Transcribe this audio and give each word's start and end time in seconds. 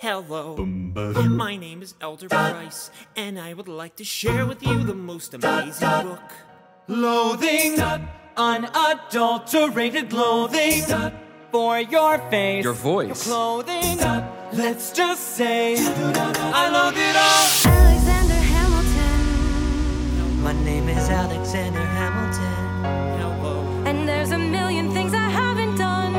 Hello, 0.00 0.54
my 0.56 1.56
name 1.56 1.82
is 1.82 1.94
Elder 2.00 2.28
Price, 2.28 2.90
and 3.16 3.38
I 3.38 3.52
would 3.52 3.66
like 3.66 3.96
to 3.96 4.04
share 4.04 4.46
with 4.46 4.62
you 4.64 4.84
the 4.84 4.94
most 4.94 5.34
amazing 5.34 5.88
book. 6.02 6.20
Loathing, 6.86 7.80
unadulterated 8.36 10.12
loathing 10.12 10.84
for 11.50 11.80
your 11.80 12.18
face, 12.30 12.62
Your 12.64 12.74
voice. 12.74 13.24
clothing. 13.26 13.98
Let's 14.52 14.92
just 14.92 15.34
say 15.36 15.74
I 15.78 16.68
love 16.70 16.94
it 16.96 17.16
all. 17.16 17.48
Alexander 17.72 18.40
Hamilton. 18.54 20.42
My 20.42 20.52
name 20.64 20.88
is 20.88 21.08
Alexander 21.08 21.80
Hamilton. 21.84 22.84
Hello. 23.20 23.82
And 23.84 24.08
there's 24.08 24.30
a 24.30 24.38
million 24.38 24.92
things 24.92 25.12
I 25.12 25.28
haven't 25.28 25.76
done. 25.76 26.12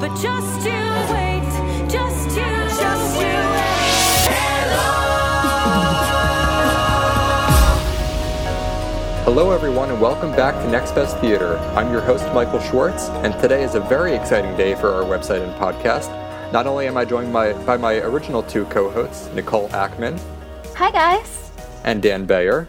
But 0.00 0.10
just 0.20 0.66
you 0.66 0.83
Hello, 9.24 9.52
everyone, 9.52 9.90
and 9.90 10.00
welcome 10.00 10.32
back 10.32 10.54
to 10.62 10.70
Next 10.70 10.92
Best 10.92 11.16
Theatre. 11.18 11.56
I'm 11.74 11.90
your 11.90 12.02
host, 12.02 12.24
Michael 12.34 12.60
Schwartz, 12.60 13.08
and 13.08 13.32
today 13.40 13.62
is 13.62 13.74
a 13.74 13.80
very 13.80 14.14
exciting 14.14 14.54
day 14.56 14.74
for 14.74 14.92
our 14.92 15.02
website 15.02 15.42
and 15.42 15.52
podcast. 15.54 16.10
Not 16.52 16.66
only 16.66 16.86
am 16.86 16.96
I 16.98 17.06
joined 17.06 17.32
by, 17.32 17.54
by 17.64 17.78
my 17.78 17.94
original 18.00 18.42
two 18.42 18.66
co 18.66 18.90
hosts, 18.90 19.30
Nicole 19.34 19.70
Ackman 19.70 20.20
Hi, 20.76 20.90
guys. 20.90 21.50
and 21.84 22.02
Dan 22.02 22.26
Bayer. 22.26 22.68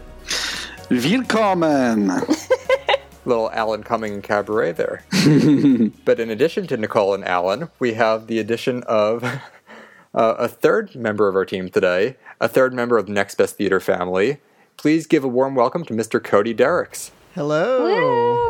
Willkommen! 0.88 2.10
Little 3.26 3.50
Alan 3.50 3.82
Cumming 3.82 4.22
Cabaret 4.22 4.72
there. 4.72 5.04
but 6.06 6.18
in 6.20 6.30
addition 6.30 6.66
to 6.68 6.76
Nicole 6.78 7.12
and 7.12 7.24
Alan, 7.24 7.68
we 7.78 7.92
have 7.94 8.28
the 8.28 8.38
addition 8.38 8.82
of 8.84 9.22
uh, 10.14 10.34
a 10.38 10.48
third 10.48 10.94
member 10.94 11.28
of 11.28 11.36
our 11.36 11.44
team 11.44 11.68
today, 11.68 12.16
a 12.40 12.48
third 12.48 12.72
member 12.72 12.96
of 12.96 13.06
the 13.06 13.12
Next 13.12 13.34
Best 13.34 13.56
Theatre 13.56 13.80
family. 13.80 14.40
Please 14.76 15.06
give 15.06 15.24
a 15.24 15.28
warm 15.28 15.54
welcome 15.54 15.84
to 15.86 15.94
Mr. 15.94 16.22
Cody 16.22 16.52
Dericks. 16.52 17.10
Hello. 17.34 17.82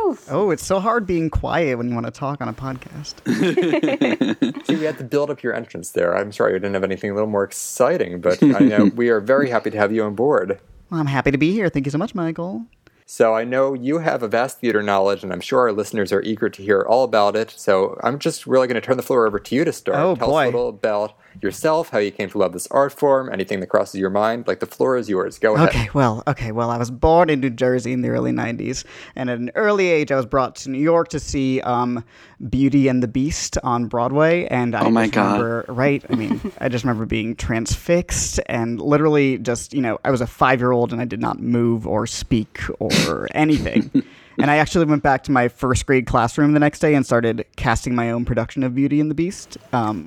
Woo! 0.09 0.17
Oh, 0.29 0.49
it's 0.51 0.65
so 0.65 0.79
hard 0.79 1.05
being 1.05 1.29
quiet 1.29 1.77
when 1.77 1.89
you 1.89 1.93
want 1.93 2.05
to 2.05 2.11
talk 2.11 2.41
on 2.41 2.47
a 2.47 2.53
podcast. 2.53 3.15
See, 4.65 4.75
we 4.75 4.83
had 4.85 4.97
to 4.97 5.03
build 5.03 5.29
up 5.29 5.43
your 5.43 5.53
entrance 5.53 5.91
there. 5.91 6.15
I'm 6.17 6.31
sorry 6.31 6.53
we 6.53 6.59
didn't 6.59 6.73
have 6.75 6.83
anything 6.83 7.11
a 7.11 7.13
little 7.13 7.29
more 7.29 7.43
exciting, 7.43 8.21
but 8.21 8.41
I 8.41 8.59
know 8.59 8.85
we 8.95 9.09
are 9.09 9.19
very 9.19 9.49
happy 9.49 9.71
to 9.71 9.77
have 9.77 9.91
you 9.91 10.03
on 10.03 10.15
board. 10.15 10.59
Well, 10.89 10.99
I'm 11.01 11.07
happy 11.07 11.31
to 11.31 11.37
be 11.37 11.51
here. 11.51 11.69
Thank 11.69 11.85
you 11.85 11.91
so 11.91 11.97
much, 11.97 12.15
Michael. 12.15 12.65
So 13.05 13.33
I 13.33 13.43
know 13.45 13.73
you 13.73 13.99
have 13.99 14.21
a 14.21 14.27
vast 14.27 14.59
theater 14.59 14.81
knowledge, 14.83 15.23
and 15.23 15.31
I'm 15.31 15.39
sure 15.41 15.59
our 15.61 15.71
listeners 15.71 16.11
are 16.11 16.21
eager 16.23 16.49
to 16.49 16.61
hear 16.61 16.81
all 16.81 17.03
about 17.05 17.35
it. 17.37 17.51
So 17.51 17.97
I'm 18.03 18.19
just 18.19 18.45
really 18.45 18.67
going 18.67 18.75
to 18.75 18.85
turn 18.85 18.97
the 18.97 19.03
floor 19.03 19.25
over 19.25 19.39
to 19.39 19.55
you 19.55 19.63
to 19.63 19.71
start. 19.73 19.97
Oh, 19.97 20.15
Tell 20.15 20.27
boy. 20.29 20.43
us 20.47 20.53
a 20.53 20.57
little 20.57 20.69
about 20.69 21.17
yourself, 21.41 21.89
how 21.89 21.97
you 21.99 22.11
came 22.11 22.29
to 22.29 22.37
love 22.37 22.53
this 22.53 22.67
art 22.71 22.91
form, 22.93 23.29
anything 23.31 23.59
that 23.59 23.67
crosses 23.67 23.99
your 23.99 24.09
mind. 24.09 24.47
Like 24.47 24.59
the 24.59 24.65
floor 24.65 24.97
is 24.97 25.09
yours. 25.09 25.39
Go 25.39 25.55
ahead. 25.55 25.69
Okay, 25.69 25.89
well, 25.93 26.23
okay, 26.27 26.51
well, 26.51 26.69
I 26.69 26.77
was 26.77 26.91
born 26.91 27.29
in 27.29 27.39
New 27.39 27.49
Jersey 27.49 27.91
in 27.93 28.01
the 28.01 28.09
early 28.09 28.31
90s, 28.31 28.83
and 29.15 29.29
at 29.29 29.37
an 29.39 29.51
early 29.55 29.87
age, 29.87 30.11
I 30.11 30.15
was 30.15 30.25
brought 30.25 30.55
to 30.57 30.69
New 30.69 30.79
York 30.79 31.09
to 31.09 31.19
see 31.19 31.61
um, 31.61 32.03
Beauty 32.49 32.87
and 32.87 33.01
the 33.03 33.07
Beast 33.07 33.57
on 33.63 33.87
Broadway, 33.87 34.45
and 34.47 34.75
I 34.75 34.85
Oh 34.85 34.89
my 34.91 35.03
just 35.03 35.13
God. 35.13 35.33
remember, 35.41 35.65
right? 35.69 36.03
I 36.09 36.15
mean, 36.15 36.39
I 36.59 36.69
just 36.69 36.83
remember 36.83 37.05
being 37.05 37.35
transfixed 37.35 38.39
and 38.47 38.79
literally 38.81 39.37
just, 39.37 39.73
you 39.73 39.81
know, 39.81 39.99
I 40.03 40.11
was 40.11 40.21
a 40.21 40.27
five 40.27 40.59
year 40.59 40.71
old 40.71 40.91
and 40.93 41.01
I 41.01 41.05
did 41.05 41.19
not 41.21 41.39
move 41.39 41.85
or 41.87 42.07
speak 42.07 42.61
or 42.79 43.27
anything. 43.33 44.03
and 44.37 44.51
I 44.51 44.57
actually 44.57 44.85
went 44.85 45.03
back 45.03 45.23
to 45.23 45.31
my 45.31 45.47
first 45.47 45.85
grade 45.85 46.05
classroom 46.05 46.53
the 46.53 46.59
next 46.59 46.79
day 46.79 46.93
and 46.95 47.05
started 47.05 47.45
casting 47.55 47.95
my 47.95 48.11
own 48.11 48.25
production 48.25 48.63
of 48.63 48.75
Beauty 48.75 48.99
and 48.99 49.09
the 49.09 49.15
Beast, 49.15 49.57
um, 49.73 50.05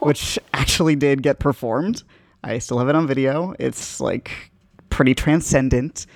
which 0.00 0.38
actually 0.54 0.96
did 0.96 1.22
get 1.22 1.38
performed. 1.38 2.02
I 2.44 2.58
still 2.58 2.78
have 2.78 2.88
it 2.88 2.94
on 2.94 3.06
video. 3.06 3.54
It's 3.58 4.00
like 4.00 4.50
pretty 4.90 5.14
transcendent. 5.14 6.06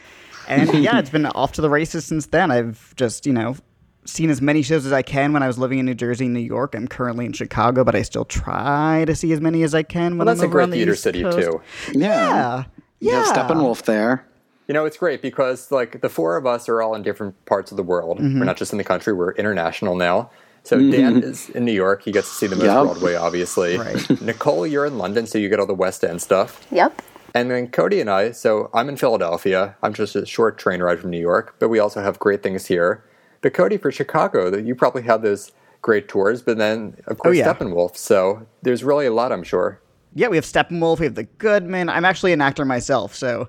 And 0.48 0.72
yeah, 0.74 0.98
it's 0.98 1.10
been 1.10 1.26
off 1.26 1.52
to 1.52 1.60
the 1.60 1.70
races 1.70 2.04
since 2.04 2.26
then. 2.26 2.50
I've 2.50 2.94
just, 2.96 3.26
you 3.26 3.32
know, 3.32 3.56
seen 4.04 4.30
as 4.30 4.42
many 4.42 4.62
shows 4.62 4.84
as 4.84 4.92
I 4.92 5.02
can 5.02 5.32
when 5.32 5.42
I 5.42 5.46
was 5.46 5.58
living 5.58 5.78
in 5.78 5.86
New 5.86 5.94
Jersey 5.94 6.24
and 6.24 6.34
New 6.34 6.40
York. 6.40 6.74
I'm 6.74 6.88
currently 6.88 7.24
in 7.26 7.32
Chicago, 7.32 7.84
but 7.84 7.94
I 7.94 8.02
still 8.02 8.24
try 8.24 9.04
to 9.06 9.14
see 9.14 9.32
as 9.32 9.40
many 9.40 9.62
as 9.62 9.74
I 9.74 9.82
can 9.84 10.12
when 10.12 10.18
Well, 10.18 10.26
that's 10.26 10.40
I'm 10.40 10.44
a 10.44 10.46
over 10.48 10.52
great 10.58 10.62
on 10.64 10.70
the 10.70 10.76
theater 10.78 10.92
East 10.94 11.02
city, 11.02 11.22
Coast. 11.22 11.38
too. 11.38 11.60
Yeah. 11.92 12.64
You 12.98 13.10
Yeah. 13.10 13.24
have 13.24 13.36
Steppenwolf 13.36 13.82
there. 13.82 14.26
You 14.68 14.74
know, 14.74 14.84
it's 14.84 14.96
great 14.96 15.22
because 15.22 15.70
like 15.70 16.00
the 16.00 16.08
four 16.08 16.36
of 16.36 16.46
us 16.46 16.68
are 16.68 16.80
all 16.80 16.94
in 16.94 17.02
different 17.02 17.44
parts 17.46 17.70
of 17.70 17.76
the 17.76 17.82
world. 17.82 18.18
Mm-hmm. 18.18 18.38
We're 18.38 18.44
not 18.44 18.56
just 18.56 18.72
in 18.72 18.78
the 18.78 18.84
country; 18.84 19.12
we're 19.12 19.32
international 19.32 19.96
now. 19.96 20.30
So 20.64 20.78
Dan 20.78 21.22
is 21.24 21.48
in 21.50 21.64
New 21.64 21.72
York; 21.72 22.02
he 22.04 22.12
gets 22.12 22.28
to 22.28 22.34
see 22.34 22.46
the 22.46 22.56
most 22.56 22.66
Yep. 22.66 22.84
Broadway, 22.84 23.14
obviously. 23.14 23.76
Right. 23.76 24.20
Nicole, 24.22 24.66
you're 24.66 24.86
in 24.86 24.96
London, 24.98 25.26
so 25.26 25.38
you 25.38 25.48
get 25.48 25.58
all 25.58 25.66
the 25.66 25.74
West 25.74 26.04
End 26.04 26.22
stuff. 26.22 26.64
Yep. 26.70 27.02
And 27.34 27.50
then 27.50 27.68
Cody 27.68 28.00
and 28.00 28.10
I, 28.10 28.30
so 28.30 28.70
I'm 28.74 28.88
in 28.88 28.96
Philadelphia. 28.96 29.74
I'm 29.82 29.94
just 29.94 30.14
a 30.14 30.26
short 30.26 30.58
train 30.58 30.80
ride 30.82 31.00
from 31.00 31.10
New 31.10 31.20
York, 31.20 31.56
but 31.58 31.68
we 31.70 31.78
also 31.78 32.02
have 32.02 32.18
great 32.18 32.42
things 32.42 32.66
here. 32.66 33.02
But 33.40 33.54
Cody, 33.54 33.78
for 33.78 33.90
Chicago, 33.90 34.50
that 34.50 34.64
you 34.64 34.74
probably 34.74 35.02
had 35.02 35.22
those 35.22 35.50
great 35.80 36.08
tours, 36.08 36.42
but 36.42 36.58
then 36.58 36.94
of 37.06 37.18
course 37.18 37.30
Oh, 37.30 37.38
yeah. 37.38 37.52
Steppenwolf. 37.52 37.96
So 37.96 38.46
there's 38.62 38.84
really 38.84 39.06
a 39.06 39.12
lot, 39.12 39.32
I'm 39.32 39.42
sure. 39.42 39.80
Yeah, 40.14 40.28
we 40.28 40.36
have 40.36 40.44
Steppenwolf, 40.44 40.98
we 40.98 41.06
have 41.06 41.14
The 41.14 41.24
Goodman. 41.24 41.88
I'm 41.88 42.04
actually 42.04 42.32
an 42.32 42.40
actor 42.40 42.64
myself, 42.64 43.14
so 43.14 43.48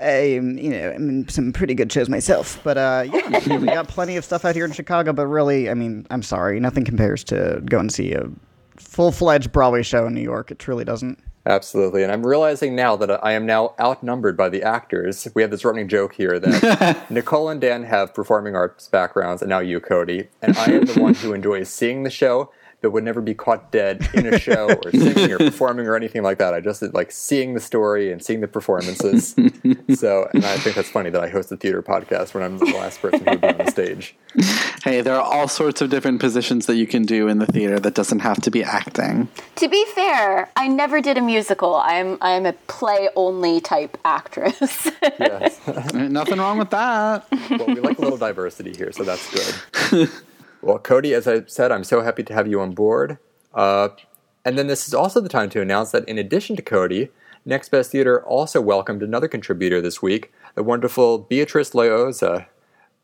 I'm, 0.00 0.58
you 0.58 0.70
know, 0.70 0.90
I'm 0.90 1.08
in 1.08 1.28
some 1.28 1.52
pretty 1.52 1.74
good 1.74 1.90
shows 1.90 2.08
myself. 2.08 2.60
But 2.62 2.76
uh, 2.76 3.04
yeah, 3.10 3.56
we 3.58 3.66
got 3.66 3.88
plenty 3.88 4.16
of 4.16 4.24
stuff 4.24 4.44
out 4.44 4.54
here 4.54 4.66
in 4.66 4.72
Chicago. 4.72 5.12
But 5.12 5.26
really, 5.26 5.70
I 5.70 5.74
mean, 5.74 6.06
I'm 6.10 6.22
sorry, 6.22 6.60
nothing 6.60 6.84
compares 6.84 7.24
to 7.24 7.62
go 7.64 7.78
and 7.78 7.90
see 7.92 8.12
a 8.12 8.28
full-fledged 8.76 9.52
Broadway 9.52 9.82
show 9.82 10.06
in 10.06 10.14
New 10.14 10.20
York. 10.20 10.50
It 10.50 10.58
truly 10.58 10.84
doesn't. 10.84 11.18
Absolutely. 11.46 12.02
And 12.02 12.10
I'm 12.10 12.26
realizing 12.26 12.74
now 12.74 12.96
that 12.96 13.22
I 13.22 13.32
am 13.32 13.44
now 13.44 13.74
outnumbered 13.78 14.36
by 14.36 14.48
the 14.48 14.62
actors. 14.62 15.28
We 15.34 15.42
have 15.42 15.50
this 15.50 15.64
running 15.64 15.88
joke 15.88 16.14
here 16.14 16.38
that 16.38 17.06
Nicole 17.10 17.50
and 17.50 17.60
Dan 17.60 17.82
have 17.84 18.14
performing 18.14 18.56
arts 18.56 18.88
backgrounds, 18.88 19.42
and 19.42 19.50
now 19.50 19.58
you, 19.58 19.78
Cody. 19.78 20.28
And 20.40 20.56
I 20.56 20.66
am 20.66 20.86
the 20.86 21.00
one 21.00 21.14
who 21.14 21.34
enjoys 21.34 21.68
seeing 21.68 22.02
the 22.02 22.10
show, 22.10 22.50
but 22.84 22.90
would 22.90 23.02
never 23.02 23.22
be 23.22 23.32
caught 23.32 23.72
dead 23.72 24.06
in 24.12 24.26
a 24.26 24.38
show 24.38 24.68
or 24.84 24.90
singing 24.90 25.32
or 25.32 25.38
performing 25.38 25.86
or 25.86 25.96
anything 25.96 26.22
like 26.22 26.36
that. 26.36 26.52
I 26.52 26.60
just 26.60 26.82
like 26.92 27.10
seeing 27.10 27.54
the 27.54 27.60
story 27.60 28.12
and 28.12 28.22
seeing 28.22 28.42
the 28.42 28.46
performances. 28.46 29.34
so, 29.94 30.28
and 30.34 30.44
I 30.44 30.58
think 30.58 30.76
that's 30.76 30.90
funny 30.90 31.08
that 31.08 31.24
I 31.24 31.30
host 31.30 31.50
a 31.50 31.56
theater 31.56 31.82
podcast 31.82 32.34
when 32.34 32.42
I'm 32.42 32.58
the 32.58 32.66
last 32.66 33.00
person 33.00 33.20
who 33.20 33.30
would 33.30 33.40
be 33.40 33.48
on 33.48 33.56
the 33.56 33.70
stage. 33.70 34.14
Hey, 34.82 35.00
there 35.00 35.14
are 35.14 35.22
all 35.22 35.48
sorts 35.48 35.80
of 35.80 35.88
different 35.88 36.20
positions 36.20 36.66
that 36.66 36.74
you 36.74 36.86
can 36.86 37.04
do 37.04 37.26
in 37.26 37.38
the 37.38 37.46
theater 37.46 37.80
that 37.80 37.94
doesn't 37.94 38.18
have 38.18 38.42
to 38.42 38.50
be 38.50 38.62
acting. 38.62 39.28
To 39.56 39.66
be 39.66 39.82
fair, 39.94 40.50
I 40.56 40.68
never 40.68 41.00
did 41.00 41.16
a 41.16 41.22
musical. 41.22 41.76
I'm 41.76 42.18
I'm 42.20 42.44
a 42.44 42.52
play 42.52 43.08
only 43.16 43.62
type 43.62 43.96
actress. 44.04 44.90
Yes. 45.18 45.58
Nothing 45.94 46.38
wrong 46.38 46.58
with 46.58 46.68
that. 46.70 47.26
well, 47.50 47.66
we 47.66 47.76
like 47.76 47.96
a 47.96 48.02
little 48.02 48.18
diversity 48.18 48.74
here, 48.74 48.92
so 48.92 49.04
that's 49.04 49.30
good. 49.90 50.10
Well, 50.64 50.78
Cody, 50.78 51.12
as 51.12 51.28
I 51.28 51.44
said, 51.44 51.70
I'm 51.70 51.84
so 51.84 52.00
happy 52.00 52.22
to 52.22 52.32
have 52.32 52.48
you 52.48 52.58
on 52.58 52.72
board. 52.72 53.18
Uh, 53.52 53.90
and 54.46 54.56
then 54.56 54.66
this 54.66 54.88
is 54.88 54.94
also 54.94 55.20
the 55.20 55.28
time 55.28 55.50
to 55.50 55.60
announce 55.60 55.90
that 55.90 56.08
in 56.08 56.16
addition 56.16 56.56
to 56.56 56.62
Cody, 56.62 57.10
Next 57.44 57.68
Best 57.68 57.90
Theater 57.90 58.24
also 58.24 58.62
welcomed 58.62 59.02
another 59.02 59.28
contributor 59.28 59.82
this 59.82 60.00
week, 60.00 60.32
the 60.54 60.62
wonderful 60.62 61.18
Beatrice 61.18 61.72
Loayza. 61.72 62.46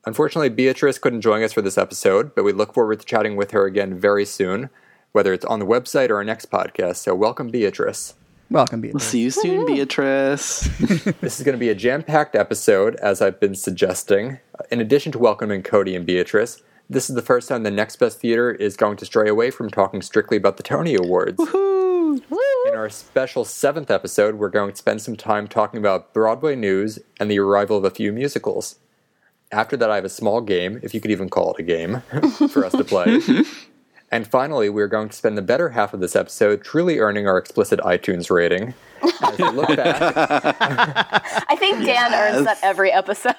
Unfortunately, 0.07 0.49
Beatrice 0.49 0.99
couldn't 0.99 1.21
join 1.21 1.43
us 1.43 1.53
for 1.53 1.61
this 1.61 1.77
episode, 1.77 2.35
but 2.35 2.45
we 2.45 2.53
look 2.53 2.73
forward 2.73 3.01
to 3.01 3.05
chatting 3.05 3.37
with 3.37 3.51
her 3.51 3.67
again 3.67 3.99
very 3.99 4.25
soon, 4.25 4.71
whether 5.13 5.35
it's 5.35 5.45
on 5.45 5.59
the 5.59 5.67
website 5.67 6.09
or 6.09 6.17
our 6.17 6.25
next 6.25 6.51
podcast. 6.51 6.97
So, 6.97 7.15
welcome, 7.15 7.51
Beatrice. 7.51 8.15
Welcome, 8.49 8.81
Beatrice. 8.81 9.03
We'll 9.03 9.11
See 9.11 9.21
you 9.21 9.31
soon, 9.31 9.67
Beatrice. 9.67 10.67
This 11.21 11.39
is 11.39 11.45
going 11.45 11.57
to 11.57 11.61
be 11.61 11.69
a 11.69 11.75
jam 11.75 12.03
packed 12.03 12.35
episode, 12.35 12.97
as 12.97 13.21
I've 13.21 13.39
been 13.39 13.55
suggesting. 13.55 14.39
In 14.71 14.81
addition 14.81 15.13
to 15.13 15.19
welcoming 15.19 15.63
Cody 15.63 15.95
and 15.95 16.07
Beatrice, 16.07 16.63
this 16.91 17.09
is 17.09 17.15
the 17.15 17.23
first 17.23 17.49
time 17.49 17.63
the 17.63 17.71
Next 17.71 17.97
Best 17.97 18.19
Theatre 18.19 18.51
is 18.51 18.77
going 18.77 18.97
to 18.97 19.07
stray 19.07 19.29
away 19.29 19.53
from 19.53 19.71
talking 19.71 20.03
strictly 20.03 20.37
about 20.37 20.57
the 20.57 20.65
Tony 20.65 20.97
Awards. 20.97 21.39
woo-hoo 21.39 22.21
In 22.67 22.75
our 22.75 22.91
special 22.91 23.45
seventh 23.45 23.93
episode, 23.93 24.35
we're 24.35 24.49
going 24.49 24.73
to 24.73 24.77
spend 24.77 25.01
some 25.01 25.15
time 25.15 25.47
talking 25.47 25.79
about 25.79 26.13
Broadway 26.13 26.57
news 26.57 26.99
and 27.21 27.31
the 27.31 27.39
arrival 27.39 27.77
of 27.77 27.85
a 27.85 27.91
few 27.91 28.13
musicals. 28.13 28.75
After 29.53 29.77
that, 29.77 29.89
I 29.89 29.95
have 29.95 30.05
a 30.05 30.11
small 30.11 30.41
game, 30.41 30.81
if 30.83 30.93
you 30.93 31.01
could 31.01 31.13
even 31.13 31.29
call 31.29 31.55
it 31.55 31.61
a 31.61 31.63
game, 31.63 32.01
for 32.51 32.65
us 32.65 32.73
to 32.73 32.85
play. 32.85 33.21
And 34.13 34.27
finally, 34.27 34.69
we're 34.69 34.89
going 34.89 35.09
to 35.09 35.15
spend 35.15 35.39
the 35.39 35.43
better 35.43 35.69
half 35.69 35.95
of 35.95 36.01
this 36.01 36.17
episode 36.17 36.65
truly 36.65 36.99
earning 36.99 37.29
our 37.29 37.39
explicit 37.39 37.79
iTunes 37.79 38.29
rating. 38.29 38.75
As 39.23 39.39
we 39.39 39.49
look 39.51 39.69
back 39.69 40.03
I 41.49 41.55
think 41.57 41.85
Dan 41.85 42.13
earns 42.13 42.45
that 42.45 42.59
every 42.61 42.91
episode. 42.91 43.37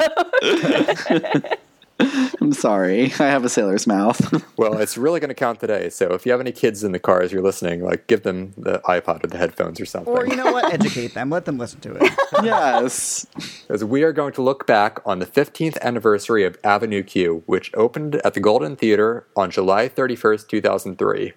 I'm 2.41 2.53
sorry. 2.53 3.05
I 3.05 3.27
have 3.27 3.45
a 3.45 3.49
sailor's 3.49 3.87
mouth. 3.87 4.19
Well, 4.57 4.77
it's 4.77 4.95
really 4.95 5.19
going 5.19 5.29
to 5.29 5.33
count 5.35 5.59
today. 5.59 5.89
So 5.89 6.13
if 6.13 6.23
you 6.23 6.31
have 6.33 6.41
any 6.41 6.51
kids 6.51 6.83
in 6.83 6.91
the 6.91 6.99
car 6.99 7.23
as 7.23 7.31
you're 7.31 7.41
listening, 7.41 7.83
like 7.83 8.05
give 8.05 8.21
them 8.21 8.53
the 8.57 8.79
iPod 8.85 9.23
or 9.23 9.27
the 9.27 9.37
headphones 9.39 9.79
or 9.81 9.85
something. 9.85 10.13
Or 10.13 10.27
you 10.27 10.35
know 10.35 10.51
what? 10.51 10.71
Educate 10.71 11.15
them. 11.15 11.31
Let 11.31 11.45
them 11.45 11.57
listen 11.57 11.79
to 11.81 11.95
it. 11.95 12.11
yes. 12.43 13.25
As 13.69 13.83
we 13.83 14.03
are 14.03 14.13
going 14.13 14.33
to 14.33 14.43
look 14.43 14.67
back 14.67 14.99
on 15.03 15.17
the 15.17 15.25
15th 15.25 15.79
anniversary 15.81 16.43
of 16.43 16.59
Avenue 16.63 17.01
Q, 17.01 17.41
which 17.47 17.71
opened 17.73 18.15
at 18.17 18.35
the 18.35 18.39
Golden 18.39 18.75
Theater 18.75 19.25
on 19.35 19.49
July 19.49 19.89
31st, 19.89 20.47
2003. 20.47 21.33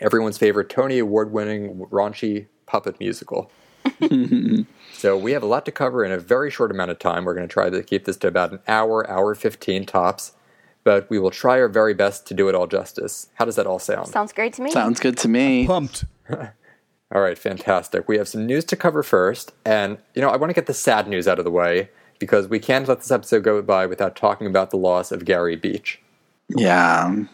everyone's 0.00 0.38
favorite 0.38 0.68
Tony 0.68 0.98
Award 1.00 1.32
winning 1.32 1.84
raunchy 1.90 2.46
puppet 2.66 3.00
musical. 3.00 3.50
so 4.92 5.16
we 5.16 5.32
have 5.32 5.42
a 5.42 5.46
lot 5.46 5.64
to 5.64 5.72
cover 5.72 6.04
in 6.04 6.12
a 6.12 6.18
very 6.18 6.50
short 6.50 6.70
amount 6.70 6.90
of 6.90 6.98
time. 6.98 7.24
We're 7.24 7.34
going 7.34 7.48
to 7.48 7.52
try 7.52 7.70
to 7.70 7.82
keep 7.82 8.04
this 8.04 8.16
to 8.18 8.28
about 8.28 8.52
an 8.52 8.60
hour, 8.68 9.08
hour 9.10 9.34
15 9.34 9.86
tops, 9.86 10.32
but 10.84 11.08
we 11.10 11.18
will 11.18 11.30
try 11.30 11.60
our 11.60 11.68
very 11.68 11.94
best 11.94 12.26
to 12.28 12.34
do 12.34 12.48
it 12.48 12.54
all 12.54 12.66
justice. 12.66 13.28
How 13.34 13.44
does 13.44 13.56
that 13.56 13.66
all 13.66 13.78
sound? 13.78 14.08
Sounds 14.08 14.32
great 14.32 14.52
to 14.54 14.62
me. 14.62 14.70
Sounds 14.70 15.00
good 15.00 15.16
to 15.18 15.28
me. 15.28 15.66
Pumped. 15.66 16.04
All 17.14 17.20
right, 17.20 17.38
fantastic. 17.38 18.08
We 18.08 18.18
have 18.18 18.26
some 18.26 18.46
news 18.46 18.64
to 18.64 18.76
cover 18.76 19.04
first, 19.04 19.52
and 19.64 19.98
you 20.14 20.20
know, 20.20 20.28
I 20.28 20.36
want 20.36 20.50
to 20.50 20.54
get 20.54 20.66
the 20.66 20.74
sad 20.74 21.06
news 21.06 21.28
out 21.28 21.38
of 21.38 21.44
the 21.44 21.52
way 21.52 21.88
because 22.18 22.48
we 22.48 22.58
can't 22.58 22.88
let 22.88 22.98
this 22.98 23.12
episode 23.12 23.44
go 23.44 23.62
by 23.62 23.86
without 23.86 24.16
talking 24.16 24.46
about 24.46 24.70
the 24.70 24.76
loss 24.76 25.12
of 25.12 25.24
Gary 25.24 25.54
Beach. 25.54 26.00
Yeah. 26.48 27.24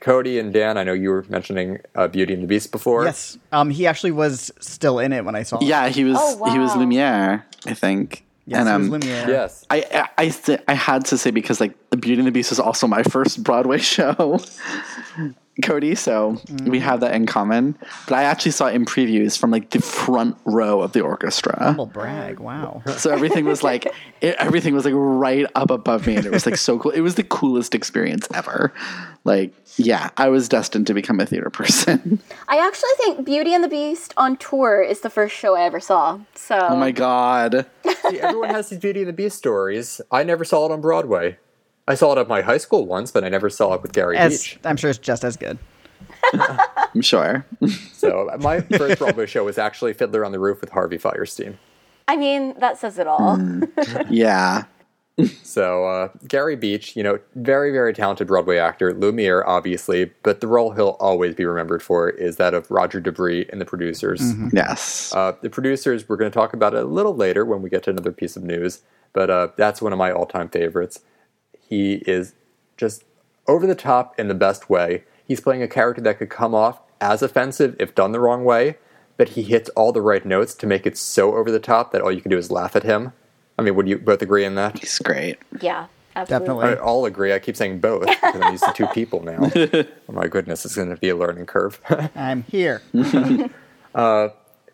Cody 0.00 0.38
and 0.38 0.52
Dan, 0.52 0.76
I 0.76 0.84
know 0.84 0.92
you 0.92 1.10
were 1.10 1.24
mentioning 1.28 1.78
uh, 1.94 2.08
Beauty 2.08 2.34
and 2.34 2.42
the 2.42 2.46
Beast 2.46 2.72
before. 2.72 3.04
Yes. 3.04 3.38
Um, 3.52 3.70
he 3.70 3.86
actually 3.86 4.10
was 4.12 4.50
still 4.60 4.98
in 4.98 5.12
it 5.12 5.24
when 5.24 5.34
I 5.34 5.42
saw. 5.44 5.58
it. 5.58 5.64
Yeah, 5.64 5.88
he 5.88 6.04
was 6.04 6.16
Oh, 6.20 6.50
he 6.52 6.58
was. 6.58 6.74
Lumiere, 6.76 7.44
I 7.66 7.74
think. 7.74 8.24
Yes, 8.46 8.58
and 8.60 8.68
he 8.68 8.74
um, 8.74 8.80
was 8.82 8.90
Lumiere. 8.90 9.28
Yes. 9.28 9.64
I 9.70 9.84
I 9.92 10.08
I, 10.24 10.28
th- 10.28 10.60
I 10.68 10.74
had 10.74 11.04
to 11.06 11.16
say 11.18 11.30
because 11.30 11.60
like 11.60 11.74
The 11.90 11.96
Beauty 11.96 12.18
and 12.20 12.26
the 12.26 12.32
Beast 12.32 12.52
is 12.52 12.60
also 12.60 12.86
my 12.86 13.02
first 13.02 13.42
Broadway 13.42 13.78
show. 13.94 14.38
Cody, 15.62 15.94
so 15.94 16.30
we 16.48 16.78
mm. 16.78 16.80
have 16.80 17.00
that 17.00 17.14
in 17.14 17.26
common. 17.26 17.78
But 18.08 18.16
I 18.16 18.24
actually 18.24 18.52
saw 18.52 18.66
it 18.66 18.74
in 18.74 18.84
previews 18.84 19.38
from 19.38 19.50
like 19.50 19.70
the 19.70 19.80
front 19.80 20.36
row 20.44 20.80
of 20.80 20.92
the 20.92 21.00
orchestra. 21.00 21.56
Humble 21.62 21.86
brag. 21.86 22.40
Wow. 22.40 22.82
So 23.04 23.10
everything 23.10 23.44
was 23.44 23.62
like 23.62 23.86
it, 24.20 24.36
everything 24.38 24.72
was 24.72 24.84
like 24.84 24.94
right 24.96 25.46
up 25.54 25.70
above 25.70 26.06
me, 26.06 26.16
and 26.16 26.24
it 26.24 26.32
was 26.32 26.46
like 26.46 26.56
so 26.56 26.78
cool. 26.78 26.90
It 26.92 27.00
was 27.00 27.16
the 27.16 27.22
coolest 27.22 27.74
experience 27.74 28.26
ever. 28.32 28.72
Like, 29.24 29.52
yeah, 29.76 30.10
I 30.16 30.28
was 30.28 30.48
destined 30.48 30.86
to 30.86 30.94
become 30.94 31.20
a 31.20 31.26
theater 31.26 31.50
person. 31.50 32.20
I 32.48 32.58
actually 32.58 32.90
think 32.96 33.26
Beauty 33.26 33.52
and 33.52 33.62
the 33.62 33.68
Beast 33.68 34.14
on 34.16 34.36
tour 34.36 34.82
is 34.82 35.00
the 35.00 35.10
first 35.10 35.34
show 35.34 35.56
I 35.56 35.62
ever 35.62 35.80
saw. 35.80 36.20
So 36.34 36.58
oh 36.58 36.76
my 36.76 36.92
god. 36.92 37.66
See, 37.84 38.20
everyone 38.20 38.50
has 38.50 38.70
these 38.70 38.78
Beauty 38.78 39.00
and 39.00 39.08
the 39.08 39.14
Beast 39.14 39.36
stories. 39.36 40.00
I 40.10 40.24
never 40.24 40.44
saw 40.44 40.66
it 40.66 40.72
on 40.72 40.80
Broadway. 40.80 41.38
I 41.86 41.94
saw 41.94 42.12
it 42.12 42.18
at 42.18 42.28
my 42.28 42.40
high 42.40 42.58
school 42.58 42.86
once, 42.86 43.10
but 43.10 43.24
I 43.24 43.28
never 43.28 43.50
saw 43.50 43.74
it 43.74 43.82
with 43.82 43.92
Gary 43.92 44.16
As 44.16 44.42
Beach. 44.42 44.58
I'm 44.64 44.76
sure 44.76 44.90
it's 44.90 44.98
just 44.98 45.24
as 45.24 45.36
good. 45.36 45.58
I'm 46.32 47.02
sure. 47.02 47.46
So 47.94 48.28
my 48.40 48.60
first 48.60 48.98
Broadway 48.98 49.24
show 49.26 49.44
was 49.44 49.56
actually 49.56 49.94
Fiddler 49.94 50.26
on 50.26 50.32
the 50.32 50.38
Roof 50.38 50.60
with 50.60 50.70
Harvey 50.70 50.98
Fierstein. 50.98 51.56
I 52.06 52.16
mean, 52.16 52.54
that 52.58 52.76
says 52.78 52.98
it 52.98 53.06
all. 53.06 53.38
Yeah. 54.10 54.64
So 55.44 55.86
uh, 55.86 56.08
Gary 56.26 56.56
Beach, 56.56 56.96
you 56.96 57.04
know, 57.04 57.20
very 57.36 57.70
very 57.70 57.92
talented 57.94 58.26
Broadway 58.26 58.56
actor, 58.58 58.92
Lumiere 58.92 59.44
obviously, 59.46 60.10
but 60.24 60.40
the 60.40 60.48
role 60.48 60.72
he'll 60.72 60.96
always 60.98 61.36
be 61.36 61.44
remembered 61.44 61.84
for 61.84 62.10
is 62.10 62.36
that 62.38 62.52
of 62.52 62.68
Roger 62.68 62.98
De 62.98 63.12
Bris 63.12 63.46
in 63.52 63.60
The 63.60 63.64
Producers. 63.64 64.20
Yes. 64.52 65.14
Uh, 65.14 65.36
the 65.40 65.50
Producers, 65.50 66.08
we're 66.08 66.16
going 66.16 66.32
to 66.32 66.34
talk 66.34 66.52
about 66.52 66.74
it 66.74 66.82
a 66.82 66.86
little 66.86 67.14
later 67.14 67.44
when 67.44 67.62
we 67.62 67.70
get 67.70 67.84
to 67.84 67.90
another 67.90 68.10
piece 68.10 68.34
of 68.36 68.42
news, 68.42 68.82
but 69.12 69.30
uh, 69.30 69.48
that's 69.56 69.80
one 69.80 69.92
of 69.92 70.00
my 70.00 70.10
all 70.10 70.26
time 70.26 70.48
favorites. 70.48 70.98
He 71.74 71.94
is 72.06 72.34
just 72.76 73.02
over 73.48 73.66
the 73.66 73.74
top 73.74 74.16
in 74.16 74.28
the 74.28 74.34
best 74.34 74.70
way. 74.70 75.02
He's 75.26 75.40
playing 75.40 75.60
a 75.60 75.66
character 75.66 76.00
that 76.02 76.18
could 76.18 76.30
come 76.30 76.54
off 76.54 76.78
as 77.00 77.20
offensive 77.20 77.74
if 77.80 77.96
done 77.96 78.12
the 78.12 78.20
wrong 78.20 78.44
way, 78.44 78.76
but 79.16 79.30
he 79.30 79.42
hits 79.42 79.68
all 79.70 79.90
the 79.90 80.00
right 80.00 80.24
notes 80.24 80.54
to 80.54 80.68
make 80.68 80.86
it 80.86 80.96
so 80.96 81.34
over 81.34 81.50
the 81.50 81.58
top 81.58 81.90
that 81.90 82.00
all 82.00 82.12
you 82.12 82.20
can 82.20 82.30
do 82.30 82.38
is 82.38 82.48
laugh 82.48 82.76
at 82.76 82.84
him. 82.84 83.12
I 83.58 83.62
mean, 83.62 83.74
would 83.74 83.88
you 83.88 83.98
both 83.98 84.22
agree 84.22 84.44
in 84.44 84.54
that? 84.54 84.78
He's 84.78 85.00
great. 85.00 85.38
yeah, 85.60 85.86
absolutely. 86.14 86.46
Definitely. 86.46 86.78
I 86.78 86.80
all 86.80 87.06
agree. 87.06 87.32
I 87.32 87.40
keep 87.40 87.56
saying 87.56 87.80
both 87.80 88.06
because 88.06 88.40
I'm 88.40 88.52
used 88.52 88.64
to 88.66 88.72
two 88.72 88.86
people 88.88 89.20
now. 89.24 89.50
oh 90.08 90.12
my 90.12 90.28
goodness, 90.28 90.64
it's 90.64 90.76
going 90.76 90.90
to 90.90 90.96
be 90.96 91.08
a 91.08 91.16
learning 91.16 91.46
curve. 91.46 91.80
I'm 92.14 92.44
here. 92.44 92.82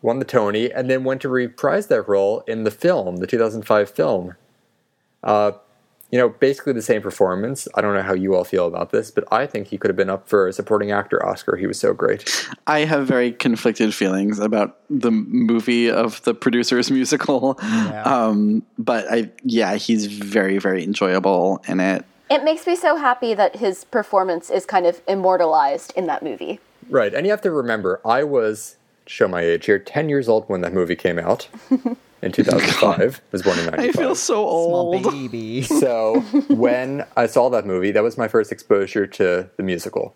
Won 0.03 0.17
the 0.19 0.25
Tony 0.25 0.71
and 0.71 0.87
then 0.89 1.03
went 1.03 1.21
to 1.21 1.29
reprise 1.29 1.87
that 1.87 2.07
role 2.07 2.41
in 2.41 2.63
the 2.63 2.71
film, 2.71 3.17
the 3.17 3.27
2005 3.27 3.89
film. 3.89 4.35
Uh, 5.23 5.51
you 6.11 6.17
know, 6.17 6.29
basically 6.29 6.73
the 6.73 6.81
same 6.81 7.01
performance. 7.01 7.67
I 7.73 7.81
don't 7.81 7.93
know 7.93 8.01
how 8.01 8.13
you 8.13 8.35
all 8.35 8.43
feel 8.43 8.67
about 8.67 8.91
this, 8.91 9.09
but 9.11 9.23
I 9.31 9.47
think 9.47 9.67
he 9.67 9.77
could 9.77 9.89
have 9.89 9.95
been 9.95 10.09
up 10.09 10.27
for 10.27 10.47
a 10.47 10.53
supporting 10.53 10.91
actor 10.91 11.25
Oscar. 11.25 11.55
He 11.55 11.65
was 11.65 11.79
so 11.79 11.93
great. 11.93 12.47
I 12.67 12.79
have 12.79 13.07
very 13.07 13.31
conflicted 13.31 13.93
feelings 13.93 14.37
about 14.37 14.77
the 14.89 15.11
movie 15.11 15.89
of 15.89 16.21
the 16.23 16.33
producer's 16.33 16.91
musical. 16.99 17.57
Um, 17.61 18.63
but 18.77 19.05
I 19.09 19.31
yeah, 19.43 19.75
he's 19.75 20.05
very, 20.05 20.57
very 20.57 20.83
enjoyable 20.83 21.63
in 21.67 21.79
it. 21.79 22.05
it 22.29 22.43
makes 22.43 22.67
me 22.67 22.75
so 22.75 22.97
happy 22.97 23.33
that 23.33 23.55
his 23.55 23.85
performance 23.85 24.49
is 24.49 24.65
kind 24.65 24.85
of 24.85 25.01
immortalized 25.07 25.93
in 25.95 26.07
that 26.07 26.23
movie. 26.23 26.59
Right, 26.89 27.13
and 27.13 27.25
you 27.25 27.31
have 27.31 27.41
to 27.41 27.51
remember, 27.51 28.01
I 28.05 28.23
was 28.23 28.75
show 29.05 29.27
my 29.27 29.41
age 29.41 29.65
here, 29.65 29.79
10 29.79 30.09
years 30.09 30.29
old 30.29 30.47
when 30.47 30.61
that 30.61 30.73
movie 30.73 30.95
came 30.95 31.19
out 31.19 31.47
in 32.21 32.31
2005. 32.31 33.21
was 33.31 33.41
born 33.41 33.59
in 33.59 33.65
95. 33.65 33.89
I 33.89 33.91
feel 33.91 34.15
so 34.15 34.35
old. 34.45 34.95
Small 35.03 35.11
old. 35.13 35.31
baby. 35.31 35.61
So 35.81 36.21
when 36.49 37.05
I 37.17 37.25
saw 37.27 37.49
that 37.49 37.65
movie, 37.65 37.91
that 37.91 38.03
was 38.03 38.17
my 38.17 38.27
first 38.27 38.51
exposure 38.51 39.07
to 39.07 39.49
the 39.57 39.63
musical. 39.63 40.15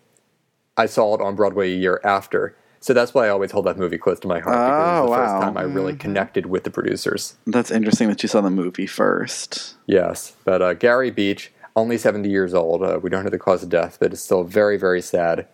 I 0.76 0.86
saw 0.86 1.14
it 1.14 1.20
on 1.20 1.34
Broadway 1.36 1.72
a 1.72 1.76
year 1.76 2.00
after. 2.04 2.56
So 2.80 2.92
that's 2.92 3.14
why 3.14 3.26
I 3.26 3.30
always 3.30 3.50
hold 3.50 3.66
that 3.66 3.78
movie 3.78 3.98
close 3.98 4.20
to 4.20 4.28
my 4.28 4.38
heart 4.38 4.54
because 4.54 4.68
it 4.68 5.00
was 5.02 5.08
Oh, 5.08 5.10
the 5.10 5.16
first 5.16 5.42
time 5.42 5.56
I 5.56 5.62
really 5.62 5.96
connected 5.96 6.46
with 6.46 6.62
the 6.64 6.70
producers. 6.70 7.34
That's 7.46 7.70
interesting 7.70 8.08
that 8.08 8.22
you 8.22 8.28
saw 8.28 8.40
the 8.42 8.50
movie 8.50 8.86
first. 8.86 9.74
Yes, 9.86 10.36
but 10.44 10.62
uh, 10.62 10.74
Gary 10.74 11.10
Beach, 11.10 11.50
only 11.74 11.98
70 11.98 12.28
years 12.28 12.54
old. 12.54 12.82
Uh, 12.82 13.00
we 13.02 13.10
don't 13.10 13.24
know 13.24 13.30
the 13.30 13.38
cause 13.38 13.62
of 13.64 13.70
death, 13.70 13.96
but 13.98 14.12
it's 14.12 14.22
still 14.22 14.44
very, 14.44 14.76
very 14.76 15.00
sad. 15.02 15.48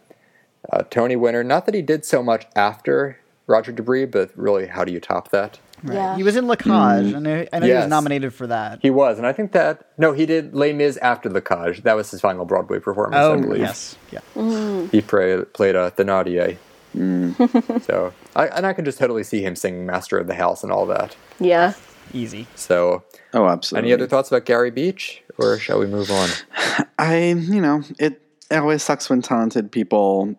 Uh, 0.73 0.83
Tony 0.91 1.17
winner. 1.17 1.43
Not 1.43 1.65
that 1.67 1.75
he 1.75 1.83
did 1.83 2.05
so 2.05 2.23
much 2.23 2.47
after 2.55 3.19
Roger 3.47 3.73
De 3.73 3.83
Bris, 3.83 4.09
but 4.11 4.31
really, 4.37 4.67
how 4.67 4.85
do 4.85 4.93
you 4.93 5.01
top 5.01 5.31
that? 5.31 5.59
Yeah. 5.85 6.17
He 6.17 6.23
was 6.23 6.37
in 6.37 6.47
La 6.47 6.55
Cage. 6.57 6.71
I 6.73 7.01
know, 7.03 7.47
I 7.53 7.59
know 7.59 7.67
he 7.67 7.73
was 7.73 7.89
nominated 7.89 8.33
for 8.35 8.47
that. 8.47 8.79
He 8.83 8.91
was, 8.91 9.19
and 9.19 9.27
I 9.27 9.33
think 9.33 9.53
that 9.53 9.85
no, 9.99 10.13
he 10.13 10.27
did 10.27 10.55
Les 10.55 10.73
Mis 10.73 10.97
after 10.99 11.29
the 11.29 11.41
Cage. 11.41 11.83
That 11.83 11.95
was 11.95 12.11
his 12.11 12.21
final 12.21 12.45
Broadway 12.45 12.79
performance, 12.79 13.17
I 13.17 13.23
oh, 13.25 13.41
believe. 13.41 13.61
yes. 13.61 13.97
Yeah. 14.11 14.21
Mm. 14.35 14.91
He 14.91 15.01
played 15.01 15.53
played 15.55 15.77
uh, 15.77 15.91
Thénardier. 15.91 16.57
Mm. 16.97 17.83
so, 17.87 18.13
I, 18.37 18.47
and 18.49 18.67
I 18.67 18.73
could 18.75 18.85
just 18.85 18.99
totally 18.99 19.25
see 19.25 19.43
him 19.43 19.57
singing 19.57 19.87
"Master 19.87 20.19
of 20.19 20.27
the 20.27 20.35
House" 20.35 20.63
and 20.63 20.71
all 20.71 20.87
that. 20.87 21.17
Yeah. 21.41 21.75
Easy. 22.13 22.47
So, 22.57 23.05
Oh, 23.33 23.47
absolutely. 23.47 23.89
any 23.89 23.95
other 23.95 24.07
thoughts 24.07 24.29
about 24.29 24.45
Gary 24.45 24.71
Beach, 24.71 25.23
or 25.39 25.59
shall 25.59 25.79
we 25.79 25.87
move 25.87 26.11
on? 26.11 26.29
I, 26.99 27.29
you 27.29 27.61
know, 27.61 27.83
it, 27.99 28.21
it 28.51 28.57
always 28.57 28.83
sucks 28.83 29.09
when 29.09 29.23
talented 29.23 29.73
people 29.73 30.35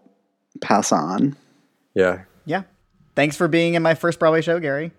pass 0.62 0.92
on. 0.92 1.36
Yeah, 1.96 2.24
Yeah. 2.46 2.64
Thanks 3.16 3.36
for 3.36 3.48
being 3.48 3.76
in 3.76 3.82
my 3.84 3.94
first 3.96 4.20
Broadway 4.20 4.42
show, 4.42 4.60
Gary. 4.60 4.92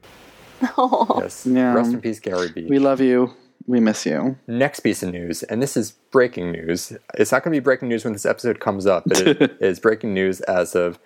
yes. 1.21 1.47
Yeah. 1.47 1.75
Rest 1.75 1.93
in 1.93 2.01
peace, 2.01 2.21
Gary 2.21 2.49
B. 2.55 2.67
We 2.69 2.79
love 2.79 3.01
you. 3.01 3.35
We 3.67 3.81
miss 3.81 4.05
you. 4.05 4.37
Next 4.47 4.81
piece 4.81 5.03
of 5.03 5.11
news, 5.11 5.43
and 5.45 5.63
this 5.63 5.77
is 5.77 5.93
breaking 6.11 6.53
news. 6.53 6.93
It's 7.15 7.33
not 7.33 7.43
going 7.43 7.55
to 7.55 7.61
be 7.61 7.65
breaking 7.65 7.89
news 7.89 8.05
when 8.05 8.13
this 8.13 8.27
episode 8.27 8.61
comes 8.61 8.85
up, 8.85 9.05
but 9.07 9.21
it 9.27 9.57
is 9.61 9.81
breaking 9.81 10.13
news 10.13 10.43
as 10.43 10.75
of 10.75 10.99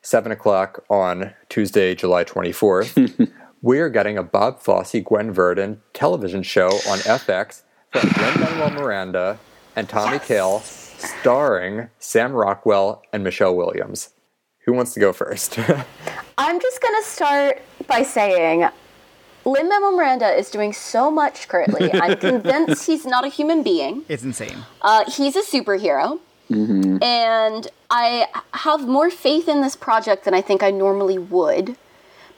7 0.00 0.32
o'clock 0.32 0.84
on 0.88 1.34
Tuesday, 1.50 1.94
July 1.94 2.24
24th. 2.24 3.30
we 3.62 3.78
are 3.78 3.90
getting 3.90 4.16
a 4.16 4.22
Bob 4.22 4.60
Fosse, 4.60 4.96
Gwen 5.04 5.32
Verdon 5.32 5.82
television 5.92 6.42
show 6.42 6.68
on 6.68 6.98
FX 7.00 7.62
from 7.92 8.08
Lin 8.22 8.40
Manuel 8.40 8.70
Miranda 8.70 9.38
and 9.76 9.88
Tommy 9.88 10.18
Kail, 10.18 10.60
starring 10.60 11.88
Sam 11.98 12.32
Rockwell 12.32 13.02
and 13.12 13.22
Michelle 13.22 13.54
Williams. 13.54 14.10
Who 14.64 14.72
wants 14.72 14.94
to 14.94 15.00
go 15.00 15.12
first? 15.12 15.58
I'm 16.38 16.60
just 16.60 16.80
gonna 16.80 17.02
start 17.02 17.62
by 17.86 18.02
saying 18.02 18.68
Lin 19.48 19.68
Manuel 19.68 19.92
Miranda 19.92 20.28
is 20.28 20.50
doing 20.50 20.72
so 20.72 21.10
much 21.10 21.48
currently. 21.48 21.90
I'm 21.92 22.18
convinced 22.30 22.86
he's 22.86 23.06
not 23.06 23.24
a 23.24 23.28
human 23.28 23.62
being. 23.62 24.04
It's 24.08 24.22
insane. 24.22 24.64
Uh, 24.82 25.10
he's 25.10 25.36
a 25.36 25.42
superhero. 25.42 26.20
And 26.50 27.68
I 27.90 28.26
have 28.54 28.88
more 28.88 29.10
faith 29.10 29.48
in 29.48 29.60
this 29.60 29.76
project 29.76 30.24
than 30.24 30.32
I 30.32 30.40
think 30.40 30.62
I 30.62 30.70
normally 30.70 31.18
would 31.18 31.76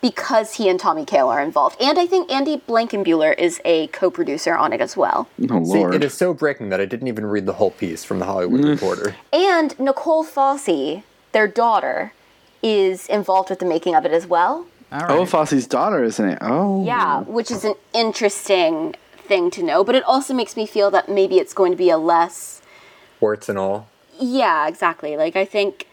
because 0.01 0.55
he 0.55 0.69
and 0.69 0.81
Tommy 0.81 1.05
Kail 1.05 1.29
are 1.29 1.41
involved. 1.41 1.81
And 1.81 1.97
I 1.99 2.07
think 2.07 2.31
Andy 2.31 2.59
Blankenbuehler 2.59 3.39
is 3.39 3.61
a 3.65 3.87
co 3.89 4.11
producer 4.11 4.55
on 4.57 4.73
it 4.73 4.81
as 4.81 4.97
well. 4.97 5.29
Oh, 5.49 5.63
See, 5.65 5.79
Lord. 5.79 5.95
it 5.95 6.03
is 6.03 6.15
so 6.15 6.35
breaking 6.35 6.71
that 6.71 6.81
I 6.81 6.87
didn't 6.87 7.07
even 7.07 7.27
read 7.27 7.47
the 7.47 7.53
whole 7.55 7.71
piece 7.71 8.03
from 8.03 8.19
the 8.19 8.25
Hollywood 8.25 8.65
Reporter. 8.65 9.15
And 9.33 9.79
Nicole 9.79 10.25
Fosse, 10.25 11.03
their 11.31 11.47
daughter, 11.47 12.13
is 12.63 13.07
involved 13.07 13.51
with 13.51 13.61
the 13.61 13.67
making 13.67 13.95
of 13.95 14.05
it 14.05 14.13
as 14.13 14.27
well. 14.27 14.67
All 14.93 15.01
right. 15.01 15.11
oh, 15.11 15.25
Fosse's 15.27 15.67
daughter, 15.67 16.03
isn't 16.03 16.29
it? 16.29 16.39
Oh. 16.41 16.85
Yeah, 16.85 17.21
which 17.23 17.51
is 17.51 17.65
an 17.65 17.75
interesting 17.95 18.95
thing 19.17 19.51
to 19.53 19.63
know. 19.63 19.85
But 19.85 19.95
it 19.95 20.03
also 20.05 20.35
makes 20.35 20.57
me 20.57 20.67
feel 20.67 20.91
that 20.91 21.09
maybe 21.09 21.37
it's 21.39 21.55
going 21.55 21.71
to 21.73 21.79
be 21.79 21.91
a 21.91 21.99
less. 21.99 22.61
Warts 23.21 23.49
and 23.49 23.59
all. 23.59 23.89
Yeah, 24.19 24.67
exactly. 24.69 25.17
Like, 25.17 25.37
I 25.37 25.45
think. 25.45 25.87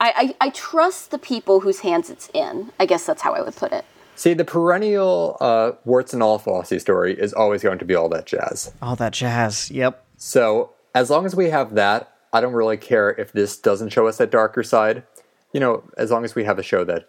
I, 0.00 0.34
I, 0.40 0.46
I 0.46 0.50
trust 0.50 1.10
the 1.12 1.18
people 1.18 1.60
whose 1.60 1.80
hands 1.80 2.10
it's 2.10 2.28
in. 2.34 2.72
I 2.80 2.84
guess 2.86 3.06
that's 3.06 3.22
how 3.22 3.32
I 3.32 3.40
would 3.42 3.54
put 3.56 3.72
it. 3.72 3.84
See, 4.16 4.34
the 4.34 4.44
perennial 4.44 5.36
uh, 5.40 5.72
warts 5.84 6.12
and 6.12 6.22
all 6.22 6.38
Fosse 6.38 6.80
story 6.80 7.14
is 7.18 7.32
always 7.32 7.62
going 7.62 7.78
to 7.78 7.84
be 7.84 7.94
all 7.94 8.08
that 8.10 8.26
jazz. 8.26 8.72
All 8.82 8.96
that 8.96 9.12
jazz. 9.12 9.70
Yep. 9.70 10.04
So, 10.16 10.70
as 10.94 11.10
long 11.10 11.26
as 11.26 11.34
we 11.36 11.50
have 11.50 11.74
that, 11.74 12.12
I 12.32 12.40
don't 12.40 12.52
really 12.54 12.76
care 12.76 13.10
if 13.10 13.32
this 13.32 13.56
doesn't 13.56 13.90
show 13.90 14.06
us 14.08 14.18
that 14.18 14.30
darker 14.30 14.62
side. 14.62 15.04
you 15.52 15.60
know, 15.60 15.84
as 15.96 16.10
long 16.10 16.24
as 16.24 16.34
we 16.34 16.44
have 16.44 16.58
a 16.58 16.62
show 16.62 16.84
that, 16.84 17.08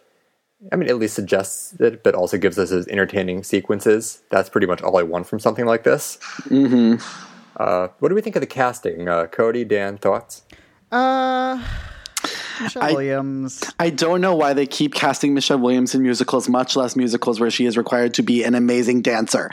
I 0.72 0.76
mean, 0.78 0.90
at 0.90 0.98
least 0.98 1.16
suggests 1.16 1.74
it, 1.80 2.04
but 2.04 2.16
also 2.16 2.38
gives 2.38 2.58
us 2.58 2.70
those 2.70 2.88
entertaining 2.88 3.44
sequences, 3.44 4.24
that's 4.30 4.50
pretty 4.50 4.68
much 4.68 4.82
all 4.82 4.98
I 4.98 5.04
want 5.04 5.28
from 5.28 5.40
something 5.40 5.66
like 5.66 5.84
this. 5.84 6.18
Mm-hmm. 6.44 6.96
Uh, 7.58 7.88
what 8.00 8.10
do 8.10 8.16
we 8.16 8.22
think 8.22 8.36
of 8.36 8.42
the 8.42 8.48
casting? 8.48 9.08
Uh, 9.08 9.28
Cody, 9.28 9.64
Dan, 9.64 9.98
thoughts? 9.98 10.44
Uh, 10.92 11.62
Michelle 12.62 12.84
I- 12.84 12.92
Williams. 12.94 13.64
I 13.80 13.90
don't 13.90 14.22
know 14.22 14.36
why 14.36 14.54
they 14.54 14.66
keep 14.66 14.94
casting 14.94 15.34
Michelle 15.34 15.60
Williams 15.60 15.94
in 15.94 16.02
musicals, 16.02 16.48
much 16.50 16.76
less 16.76 16.96
musicals 16.96 17.40
where 17.40 17.52
she 17.52 17.66
is 17.66 17.78
required 17.78 18.14
to 18.16 18.24
be 18.24 18.44
an 18.44 18.56
amazing 18.56 19.02
dancer. 19.02 19.50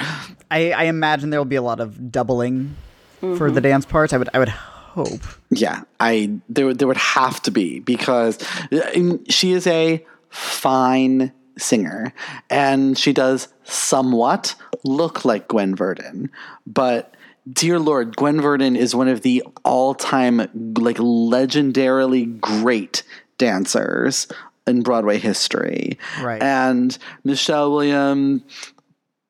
I, 0.51 0.73
I 0.73 0.85
imagine 0.85 1.31
there 1.31 1.41
will 1.41 1.45
be 1.45 1.57
a 1.57 1.63
lot 1.63 1.81
of 1.81 2.11
doubling 2.13 2.77
for 3.21 3.51
the 3.51 3.61
dance 3.61 3.87
parts. 3.87 4.13
I 4.13 4.19
would 4.19 4.29
I 4.35 4.39
would 4.39 4.49
hope. 4.49 5.21
Yeah, 5.51 5.83
I 6.01 6.39
there 6.49 6.67
would- 6.67 6.79
there 6.79 6.89
would 6.89 6.97
have 6.97 7.43
to 7.43 7.51
be 7.51 7.81
because 7.81 8.39
uh, 8.73 9.17
she 9.29 9.53
is 9.53 9.67
a 9.67 10.05
fine 10.33 11.33
singer 11.59 12.12
and 12.51 12.99
she 12.99 13.12
does 13.12 13.49
somewhat 13.65 14.55
look 14.85 15.25
like 15.25 15.49
Gwen 15.49 15.75
Verdon, 15.75 16.31
but 16.67 17.15
dear 17.51 17.79
lord, 17.79 18.17
Gwen 18.17 18.41
Verdon 18.41 18.77
is 18.77 18.95
one 18.95 19.09
of 19.09 19.23
the 19.23 19.43
all-time 19.65 20.39
like 20.79 20.97
legendarily 20.97 22.41
great 22.41 23.03
dancers 23.39 24.27
in 24.67 24.83
Broadway 24.83 25.19
history. 25.19 25.99
Right. 26.21 26.43
And 26.43 26.97
Michelle 27.25 27.73
Williams 27.73 28.43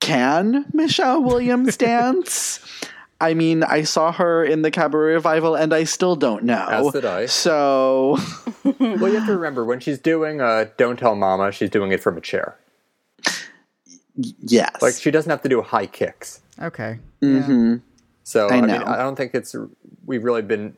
can 0.01 0.67
Michelle 0.73 1.23
Williams 1.23 1.77
dance? 1.79 2.61
I 3.23 3.35
mean, 3.35 3.63
I 3.63 3.85
saw 3.85 4.11
her 4.11 4.45
in 4.45 4.63
the 4.63 4.71
cabaret 4.73 5.15
revival, 5.15 5.55
and 5.55 5.73
I 5.73 5.85
still 5.85 6.17
don't 6.17 6.43
know. 6.43 6.67
As 6.69 6.93
did 6.93 7.05
I. 7.05 7.27
So, 7.27 8.19
Well, 8.65 9.09
you 9.09 9.19
have 9.19 9.27
to 9.27 9.37
remember 9.37 9.65
when 9.65 9.79
she's 9.79 10.01
doing 10.01 10.41
uh, 10.41 10.67
"Don't 10.77 10.99
Tell 10.99 11.15
Mama," 11.15 11.53
she's 11.53 11.71
doing 11.71 11.93
it 11.93 12.03
from 12.03 12.17
a 12.17 12.21
chair. 12.21 12.59
yes, 14.41 14.83
Like 14.83 14.95
she 14.95 15.13
doesn't 15.13 15.31
have 15.31 15.43
to 15.43 15.49
do 15.49 15.63
high 15.63 15.87
kicks. 15.87 16.41
Okay. 16.61 16.99
So 18.25 18.49
I 18.49 18.57
I, 18.57 18.61
mean. 18.61 18.71
I 18.71 18.97
don't 18.99 19.17
think 19.17 19.35
it's 19.35 19.55
we've 20.05 20.25
really 20.25 20.43
been 20.43 20.75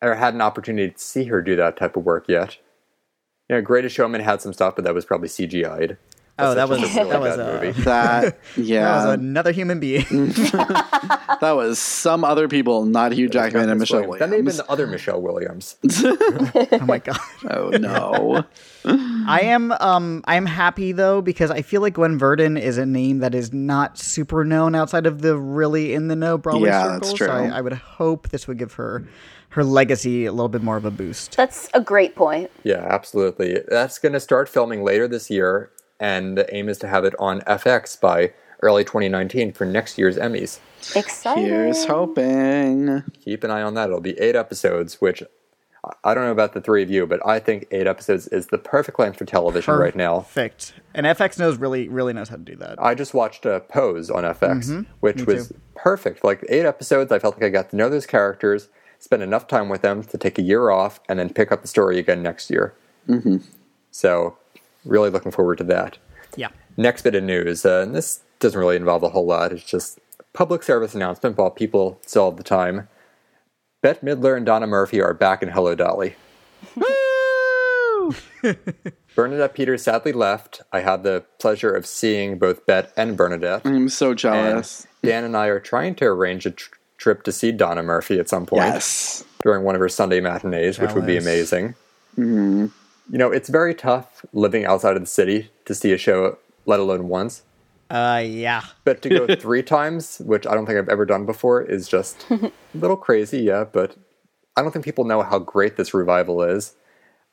or 0.00 0.14
had 0.14 0.34
an 0.34 0.40
opportunity 0.40 0.92
to 0.92 0.98
see 0.98 1.24
her 1.24 1.42
do 1.42 1.56
that 1.56 1.76
type 1.76 1.96
of 1.96 2.04
work 2.04 2.28
yet. 2.28 2.58
You 3.48 3.56
know, 3.56 3.62
Greatest 3.62 3.96
Showman 3.96 4.20
had 4.20 4.40
some 4.40 4.52
stuff, 4.52 4.76
but 4.76 4.84
that 4.84 4.94
was 4.94 5.04
probably 5.04 5.28
CGI'd. 5.28 5.96
Oh, 6.38 6.54
that 6.54 6.68
was 6.68 6.78
a 6.78 6.86
really 6.86 7.10
that 7.10 7.20
was, 7.20 7.36
bad 7.36 7.40
uh, 7.40 7.52
movie. 7.52 7.82
that 7.82 8.38
that 8.56 9.06
was 9.06 9.14
another 9.14 9.52
human 9.52 9.80
being. 9.80 10.02
that 10.10 11.52
was 11.54 11.78
some 11.78 12.24
other 12.24 12.48
people, 12.48 12.84
not 12.86 13.12
Hugh 13.12 13.28
Jackman 13.28 13.68
and 13.68 13.78
Miss 13.78 13.90
Michelle 13.90 14.08
Williams. 14.08 14.18
That 14.20 14.30
may 14.30 14.36
have 14.36 14.44
been 14.46 14.56
the 14.56 14.70
other 14.70 14.86
Michelle 14.86 15.20
Williams. 15.20 15.76
oh 16.02 16.86
my 16.86 16.98
god. 16.98 17.18
Oh 17.50 17.68
no, 17.70 18.44
I 18.84 19.40
am 19.42 19.72
um 19.72 20.22
I 20.24 20.36
am 20.36 20.46
happy 20.46 20.92
though 20.92 21.20
because 21.20 21.50
I 21.50 21.62
feel 21.62 21.82
like 21.82 21.94
Gwen 21.94 22.18
Verdon 22.18 22.56
is 22.56 22.78
a 22.78 22.86
name 22.86 23.18
that 23.18 23.34
is 23.34 23.52
not 23.52 23.98
super 23.98 24.44
known 24.44 24.74
outside 24.74 25.06
of 25.06 25.20
the 25.22 25.36
really 25.36 25.92
in 25.92 26.08
the 26.08 26.16
know 26.16 26.38
Broadway 26.38 26.68
Yeah, 26.70 26.88
that's 26.88 27.10
circles. 27.10 27.18
true. 27.18 27.26
So 27.26 27.32
I, 27.32 27.58
I 27.58 27.60
would 27.60 27.74
hope 27.74 28.30
this 28.30 28.48
would 28.48 28.58
give 28.58 28.72
her 28.74 29.04
her 29.50 29.62
legacy 29.64 30.24
a 30.24 30.32
little 30.32 30.48
bit 30.48 30.62
more 30.62 30.78
of 30.78 30.86
a 30.86 30.90
boost. 30.90 31.36
That's 31.36 31.68
a 31.74 31.80
great 31.80 32.14
point. 32.16 32.50
Yeah, 32.64 32.86
absolutely. 32.88 33.60
That's 33.68 33.98
going 33.98 34.14
to 34.14 34.20
start 34.20 34.48
filming 34.48 34.82
later 34.82 35.06
this 35.06 35.28
year, 35.30 35.70
and 36.02 36.36
the 36.36 36.52
aim 36.54 36.68
is 36.68 36.78
to 36.78 36.88
have 36.88 37.04
it 37.04 37.14
on 37.18 37.40
FX 37.42 37.98
by 38.00 38.32
early 38.60 38.84
2019 38.84 39.52
for 39.52 39.64
next 39.64 39.96
year's 39.98 40.16
Emmys. 40.16 40.58
Exciting. 40.96 41.44
here's 41.44 41.84
hoping. 41.84 43.02
Keep 43.24 43.44
an 43.44 43.50
eye 43.50 43.62
on 43.62 43.74
that. 43.74 43.86
It'll 43.88 44.00
be 44.00 44.18
eight 44.18 44.36
episodes, 44.36 45.00
which 45.00 45.22
I- 45.84 45.92
I 46.04 46.14
don't 46.14 46.24
know 46.24 46.30
about 46.30 46.52
the 46.54 46.60
three 46.60 46.82
of 46.84 46.90
you, 46.90 47.06
but 47.08 47.24
I 47.26 47.40
think 47.40 47.66
eight 47.72 47.88
episodes 47.88 48.28
is 48.28 48.46
the 48.48 48.58
perfect 48.58 49.00
length 49.00 49.18
for 49.18 49.24
television 49.24 49.74
right 49.74 49.96
now. 49.96 50.20
Perfect. 50.20 50.74
And 50.94 51.06
FX 51.06 51.38
knows 51.40 51.56
really 51.56 51.88
really 51.88 52.12
knows 52.12 52.28
how 52.28 52.36
to 52.36 52.42
do 52.42 52.54
that. 52.56 52.80
I 52.80 52.94
just 52.94 53.14
watched 53.14 53.46
uh, 53.46 53.58
Pose 53.60 54.08
on 54.10 54.22
FX, 54.24 54.86
which 55.00 55.16
Mm-hmm. 55.16 55.30
Me 55.30 55.36
was 55.36 55.48
too. 55.48 55.54
perfect. 55.74 56.22
Like 56.24 56.44
eight 56.48 56.64
episodes, 56.66 57.10
I 57.10 57.18
felt 57.18 57.34
like 57.34 57.44
I 57.44 57.48
got 57.48 57.70
to 57.70 57.76
know 57.76 57.88
those 57.88 58.06
characters, 58.06 58.68
spend 59.00 59.22
enough 59.24 59.48
time 59.48 59.68
with 59.68 59.82
them 59.82 60.04
to 60.04 60.16
take 60.18 60.38
a 60.38 60.42
year 60.42 60.70
off, 60.70 61.00
and 61.08 61.18
then 61.18 61.30
pick 61.32 61.50
up 61.50 61.62
the 61.62 61.68
story 61.68 61.98
again 61.98 62.22
next 62.22 62.48
year. 62.48 62.74
Mm-hmm. 63.08 63.38
So, 63.90 64.36
really 64.84 65.10
looking 65.10 65.32
forward 65.32 65.58
to 65.58 65.64
that. 65.64 65.98
yeah. 66.36 66.48
Next 66.76 67.02
bit 67.02 67.14
of 67.14 67.22
news, 67.22 67.66
uh, 67.66 67.80
and 67.82 67.94
this 67.94 68.20
doesn't 68.40 68.58
really 68.58 68.76
involve 68.76 69.02
a 69.02 69.10
whole 69.10 69.26
lot. 69.26 69.52
It's 69.52 69.62
just 69.64 69.98
public 70.32 70.62
service 70.62 70.94
announcement 70.94 71.36
while 71.36 71.50
people 71.50 72.00
still 72.06 72.30
have 72.30 72.38
the 72.38 72.42
time. 72.42 72.88
Bette 73.82 74.00
Midler 74.06 74.36
and 74.36 74.46
Donna 74.46 74.66
Murphy 74.66 75.00
are 75.02 75.12
back 75.12 75.42
in 75.42 75.50
Hello 75.50 75.74
Dolly. 75.74 76.14
Woo! 76.76 78.14
Bernadette 79.14 79.54
Peters 79.54 79.82
sadly 79.82 80.12
left. 80.12 80.62
I 80.72 80.80
had 80.80 81.02
the 81.02 81.24
pleasure 81.38 81.72
of 81.72 81.84
seeing 81.84 82.38
both 82.38 82.64
Bette 82.64 82.88
and 82.96 83.16
Bernadette. 83.16 83.62
I'm 83.66 83.88
so 83.90 84.10
And 84.10 84.18
jealous. 84.18 84.86
Dan 85.02 85.24
and 85.24 85.36
I 85.36 85.46
are 85.48 85.60
trying 85.60 85.94
to 85.96 86.06
arrange 86.06 86.46
a 86.46 86.52
tr- 86.52 86.70
trip 86.96 87.22
to 87.24 87.32
see 87.32 87.52
Donna 87.52 87.82
Murphy 87.82 88.18
at 88.18 88.28
some 88.30 88.46
point 88.46 88.64
Yes, 88.64 89.24
during 89.44 89.64
one 89.64 89.74
of 89.74 89.80
her 89.80 89.88
Sunday 89.90 90.20
matinees, 90.20 90.78
which 90.78 90.92
would 90.94 91.04
be 91.06 91.18
Jealous. 91.18 91.52
amazing. 91.52 91.74
You 93.10 93.18
know, 93.18 93.30
it's 93.30 93.48
very 93.48 93.74
tough 93.74 94.24
living 94.32 94.64
outside 94.64 94.96
of 94.96 95.02
the 95.02 95.06
city 95.06 95.50
to 95.64 95.74
see 95.74 95.92
a 95.92 95.98
show, 95.98 96.38
let 96.66 96.80
alone 96.80 97.08
once. 97.08 97.42
Uh 97.90 98.22
yeah. 98.24 98.62
But 98.84 99.02
to 99.02 99.08
go 99.08 99.34
three 99.36 99.62
times, 99.62 100.18
which 100.24 100.46
I 100.46 100.54
don't 100.54 100.66
think 100.66 100.78
I've 100.78 100.88
ever 100.88 101.04
done 101.04 101.26
before, 101.26 101.62
is 101.62 101.88
just 101.88 102.24
a 102.30 102.52
little 102.74 102.96
crazy, 102.96 103.42
yeah. 103.42 103.64
But 103.64 103.96
I 104.56 104.62
don't 104.62 104.72
think 104.72 104.84
people 104.84 105.04
know 105.04 105.22
how 105.22 105.38
great 105.38 105.76
this 105.76 105.94
revival 105.94 106.42
is. 106.42 106.74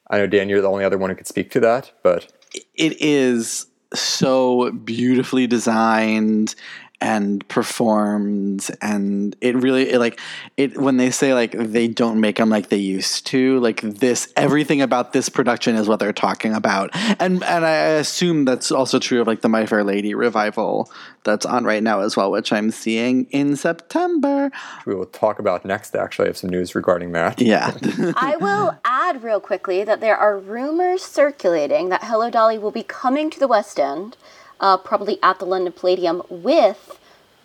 I 0.09 0.17
know, 0.17 0.27
Dan, 0.27 0.49
you're 0.49 0.61
the 0.61 0.69
only 0.69 0.83
other 0.83 0.97
one 0.97 1.09
who 1.09 1.15
could 1.15 1.27
speak 1.27 1.51
to 1.51 1.59
that, 1.59 1.91
but 2.01 2.31
it 2.73 2.99
is 2.99 3.67
so 3.93 4.71
beautifully 4.71 5.47
designed 5.47 6.55
and 7.01 7.47
performed 7.47 8.69
and 8.81 9.35
it 9.41 9.55
really 9.55 9.89
it 9.89 9.99
like 9.99 10.19
it 10.57 10.77
when 10.77 10.97
they 10.97 11.09
say 11.09 11.33
like 11.33 11.51
they 11.53 11.87
don't 11.87 12.19
make 12.19 12.37
them 12.37 12.49
like 12.49 12.69
they 12.69 12.77
used 12.77 13.25
to 13.25 13.59
like 13.59 13.81
this 13.81 14.31
everything 14.35 14.81
about 14.81 15.13
this 15.13 15.29
production 15.29 15.75
is 15.75 15.87
what 15.87 15.99
they're 15.99 16.11
talking 16.11 16.53
about 16.53 16.89
and 17.19 17.43
and 17.43 17.65
i 17.65 17.71
assume 17.71 18.43
that's 18.43 18.71
also 18.71 18.99
true 18.99 19.21
of 19.21 19.27
like 19.27 19.41
the 19.41 19.49
my 19.49 19.65
fair 19.65 19.83
lady 19.83 20.13
revival 20.13 20.91
that's 21.23 21.45
on 21.45 21.63
right 21.63 21.83
now 21.83 22.01
as 22.01 22.17
well 22.17 22.31
which 22.31 22.51
i'm 22.51 22.69
seeing 22.69 23.25
in 23.31 23.55
september 23.55 24.51
we 24.85 24.95
will 24.95 25.05
talk 25.05 25.39
about 25.39 25.65
next. 25.65 25.95
Actually, 25.95 26.25
I 26.25 26.29
have 26.29 26.37
some 26.37 26.49
news 26.49 26.75
regarding 26.75 27.11
that. 27.13 27.41
yeah 27.41 27.75
I 28.15 28.35
will 28.37 28.77
add 28.85 29.23
real 29.23 29.39
quickly 29.39 29.83
that 29.83 30.01
there 30.01 30.17
are 30.17 30.37
rumors 30.37 31.03
circulating 31.03 31.89
that 31.89 32.03
Hello 32.03 32.29
Dolly 32.29 32.57
will 32.57 32.71
be 32.71 32.83
coming 32.83 33.29
to 33.29 33.39
the 33.39 33.47
West 33.47 33.79
End, 33.79 34.17
uh, 34.59 34.77
probably 34.77 35.19
at 35.23 35.39
the 35.39 35.45
London 35.45 35.73
Palladium, 35.73 36.21
with 36.29 36.99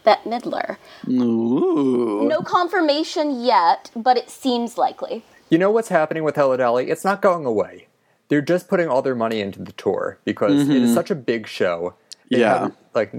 Bette 0.05 0.29
Midler. 0.29 0.77
Ooh. 1.09 2.27
No 2.29 2.41
confirmation 2.41 3.43
yet, 3.43 3.91
but 3.97 4.17
it 4.17 4.31
seems 4.31 4.77
likely. 4.79 5.25
You 5.51 5.59
know 5.59 5.71
what's 5.71 5.89
happening 5.89 6.25
with 6.25 6.37
Hello 6.37 6.57
Dolly? 6.57 6.91
It's 6.91 7.05
not 7.05 7.23
going 7.23 7.45
away. 7.47 7.87
They're 8.29 8.41
just 8.43 8.69
putting 8.69 8.89
all 8.89 9.03
their 9.03 9.15
money 9.15 9.41
into 9.41 9.63
the 9.63 9.73
tour 9.73 10.19
because 10.25 10.69
it 10.69 10.83
is 10.83 10.95
such 10.95 11.11
a 11.11 11.15
big 11.15 11.47
show. 11.47 11.95
They 12.31 12.41
Yeah. 12.41 12.59
have, 12.59 12.73
like 12.95 13.13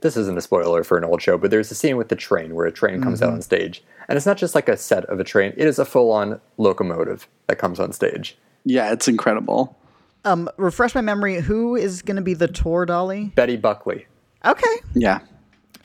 this 0.00 0.16
isn't 0.16 0.36
a 0.36 0.40
spoiler 0.42 0.84
for 0.84 0.98
an 0.98 1.04
old 1.04 1.22
show, 1.22 1.38
but 1.38 1.50
there's 1.50 1.70
a 1.70 1.74
scene 1.74 1.96
with 1.96 2.08
the 2.08 2.16
train 2.16 2.54
where 2.54 2.66
a 2.66 2.72
train 2.72 3.00
comes 3.00 3.22
out 3.22 3.32
on 3.32 3.40
stage, 3.40 3.82
and 4.08 4.16
it's 4.16 4.26
not 4.26 4.36
just 4.36 4.54
like 4.54 4.68
a 4.68 4.76
set 4.76 5.04
of 5.06 5.18
a 5.20 5.24
train; 5.24 5.54
it 5.56 5.66
is 5.66 5.78
a 5.78 5.84
full-on 5.84 6.40
locomotive 6.58 7.26
that 7.46 7.56
comes 7.58 7.80
on 7.80 7.92
stage. 7.92 8.36
yeah 8.64 8.92
it's 8.92 9.06
incredible 9.08 9.76
Um 10.28 10.48
refresh 10.56 10.94
my 10.94 11.00
memory, 11.00 11.40
who 11.40 11.74
is 11.76 12.02
gonna 12.02 12.22
be 12.22 12.34
the 12.34 12.48
tour 12.48 12.84
dolly? 12.86 13.32
Betty 13.34 13.56
Buckley. 13.56 14.06
Okay. 14.44 14.76
yeah 14.94 15.20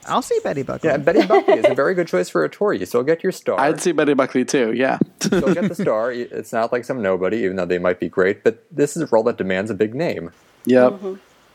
I'll 0.06 0.22
see 0.22 0.38
Betty 0.44 0.64
Buckley. 0.64 0.90
Yeah, 0.90 0.98
Betty 0.98 1.26
Buckley 1.26 1.54
is 1.60 1.66
a 1.66 1.74
very 1.74 1.94
good 1.96 2.08
choice 2.10 2.28
for 2.30 2.44
a 2.44 2.50
tour. 2.50 2.74
You 2.74 2.86
still 2.86 3.04
get 3.04 3.24
your 3.24 3.32
star. 3.32 3.58
i'd 3.60 3.80
see 3.80 3.94
betty 3.94 4.14
buckley 4.14 4.44
too 4.44 4.74
yeah 4.74 5.00
still 5.22 5.54
get 5.54 5.70
the 5.70 5.76
star. 5.76 6.12
It's 6.12 6.52
not 6.52 6.72
like 6.74 6.84
some 6.84 7.02
nobody, 7.02 7.38
even 7.38 7.56
though 7.56 7.66
they 7.66 7.80
might 7.80 8.00
be 8.00 8.10
great. 8.10 8.44
But 8.44 8.66
this 8.70 8.98
is 8.98 9.04
a 9.04 9.08
role 9.08 9.24
that 9.24 9.38
demands 9.38 9.72
a 9.72 9.74
big 9.74 9.96
name. 9.96 10.32
yep 10.66 11.00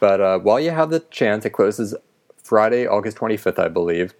But 0.01 0.21
uh, 0.21 0.39
while 0.39 0.59
you 0.61 0.71
have 0.71 0.91
the 0.91 1.01
chance, 1.01 1.45
it 1.45 1.51
closes 1.51 1.95
Friday, 2.43 2.87
August 2.87 3.19
25th, 3.19 3.59
I 3.59 3.69
believe. 3.69 4.15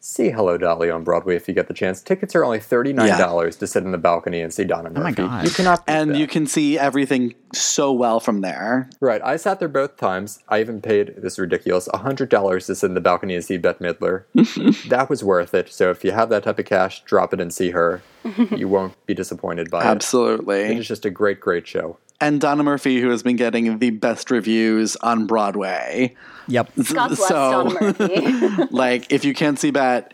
See 0.00 0.30
Hello 0.30 0.56
Dolly 0.56 0.90
on 0.90 1.02
Broadway 1.02 1.34
if 1.34 1.48
you 1.48 1.54
get 1.54 1.66
the 1.66 1.74
chance. 1.74 2.00
Tickets 2.00 2.36
are 2.36 2.44
only 2.44 2.60
$39 2.60 3.58
to 3.58 3.66
sit 3.66 3.82
in 3.82 3.90
the 3.90 3.98
balcony 3.98 4.40
and 4.40 4.54
see 4.54 4.62
Donna 4.62 4.90
oh 4.90 5.00
Murphy. 5.00 5.02
my 5.02 5.28
God. 5.28 5.44
You 5.44 5.50
cannot 5.50 5.82
and 5.88 6.10
that. 6.10 6.18
you 6.18 6.28
can 6.28 6.46
see 6.46 6.78
everything 6.78 7.34
so 7.52 7.92
well 7.92 8.20
from 8.20 8.40
there. 8.40 8.88
Right. 9.00 9.20
I 9.24 9.36
sat 9.36 9.58
there 9.58 9.68
both 9.68 9.96
times. 9.96 10.38
I 10.48 10.60
even 10.60 10.80
paid, 10.80 11.14
this 11.16 11.32
is 11.32 11.38
ridiculous, 11.40 11.88
$100 11.88 12.66
to 12.66 12.74
sit 12.76 12.86
in 12.86 12.94
the 12.94 13.00
balcony 13.00 13.34
and 13.34 13.44
see 13.44 13.58
Bette 13.58 13.84
Midler. 13.84 14.24
that 14.88 15.10
was 15.10 15.24
worth 15.24 15.52
it. 15.52 15.68
So 15.72 15.90
if 15.90 16.04
you 16.04 16.12
have 16.12 16.28
that 16.28 16.44
type 16.44 16.60
of 16.60 16.66
cash, 16.66 17.02
drop 17.02 17.34
it 17.34 17.40
and 17.40 17.52
see 17.52 17.70
her. 17.70 18.00
You 18.24 18.68
won't 18.68 18.94
be 19.06 19.14
disappointed 19.14 19.70
by 19.70 19.80
it. 19.80 19.86
It 19.86 19.88
Absolutely. 19.88 20.62
It's 20.76 20.88
just 20.88 21.04
a 21.04 21.10
great, 21.10 21.40
great 21.40 21.66
show. 21.66 21.98
And 22.20 22.40
Donna 22.40 22.64
Murphy, 22.64 23.00
who 23.00 23.10
has 23.10 23.22
been 23.22 23.36
getting 23.36 23.78
the 23.78 23.90
best 23.90 24.30
reviews 24.30 24.96
on 24.96 25.26
Broadway. 25.26 26.16
Yep. 26.48 26.72
God 26.92 27.08
bless 27.08 27.28
So- 27.28 27.64
Donna 27.64 27.80
Murphy. 27.80 28.64
like, 28.70 29.12
if 29.12 29.24
you 29.24 29.34
can't 29.34 29.58
see 29.58 29.70
that, 29.70 30.12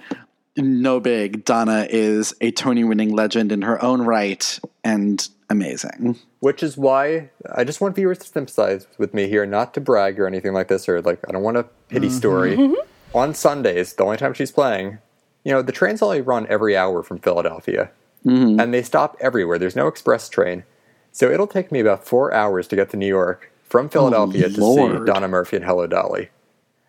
no 0.56 1.00
big. 1.00 1.44
Donna 1.44 1.86
is 1.88 2.34
a 2.40 2.50
Tony 2.50 2.84
winning 2.84 3.12
legend 3.14 3.52
in 3.52 3.62
her 3.62 3.82
own 3.82 4.02
right. 4.02 4.58
And 4.84 5.26
amazing. 5.48 6.18
Which 6.40 6.62
is 6.62 6.76
why 6.76 7.30
I 7.50 7.64
just 7.64 7.80
want 7.80 7.94
viewers 7.94 8.18
to 8.18 8.26
sympathize 8.26 8.86
with 8.98 9.14
me 9.14 9.28
here, 9.28 9.46
not 9.46 9.74
to 9.74 9.80
brag 9.80 10.20
or 10.20 10.26
anything 10.26 10.52
like 10.52 10.68
this, 10.68 10.88
or 10.88 11.00
like 11.00 11.20
I 11.28 11.32
don't 11.32 11.42
want 11.42 11.56
a 11.56 11.64
pity 11.88 12.08
mm-hmm. 12.08 12.16
story. 12.16 12.56
Mm-hmm. 12.56 13.16
On 13.16 13.32
Sundays, 13.32 13.94
the 13.94 14.04
only 14.04 14.16
time 14.16 14.34
she's 14.34 14.50
playing, 14.50 14.98
you 15.44 15.52
know, 15.52 15.62
the 15.62 15.72
trains 15.72 16.02
only 16.02 16.20
run 16.20 16.46
every 16.48 16.76
hour 16.76 17.02
from 17.02 17.18
Philadelphia, 17.18 17.90
mm-hmm. 18.24 18.58
and 18.58 18.74
they 18.74 18.82
stop 18.82 19.16
everywhere. 19.20 19.58
There's 19.58 19.76
no 19.76 19.86
express 19.86 20.28
train, 20.28 20.64
so 21.12 21.30
it'll 21.30 21.46
take 21.46 21.70
me 21.70 21.80
about 21.80 22.06
four 22.06 22.32
hours 22.32 22.66
to 22.68 22.76
get 22.76 22.90
to 22.90 22.96
New 22.96 23.06
York 23.06 23.52
from 23.62 23.88
Philadelphia 23.88 24.48
to 24.48 24.54
see 24.54 25.04
Donna 25.04 25.28
Murphy 25.28 25.56
and 25.56 25.64
Hello 25.64 25.86
Dolly. 25.86 26.30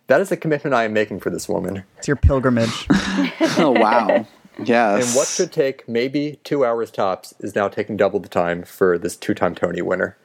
That 0.07 0.21
is 0.21 0.31
a 0.31 0.37
commitment 0.37 0.75
I 0.75 0.83
am 0.83 0.93
making 0.93 1.19
for 1.19 1.29
this 1.29 1.49
woman. 1.49 1.83
It's 1.97 2.07
your 2.07 2.17
pilgrimage. 2.17 2.87
Oh 3.57 3.71
wow. 3.71 4.27
yes. 4.63 5.05
And 5.07 5.15
what 5.15 5.27
should 5.27 5.51
take 5.51 5.87
maybe 5.87 6.39
two 6.43 6.65
hours 6.65 6.91
tops 6.91 7.33
is 7.39 7.55
now 7.55 7.69
taking 7.69 7.95
double 7.95 8.19
the 8.19 8.27
time 8.27 8.63
for 8.63 8.97
this 8.97 9.15
two 9.15 9.33
time 9.33 9.55
Tony 9.55 9.81
winner. 9.81 10.17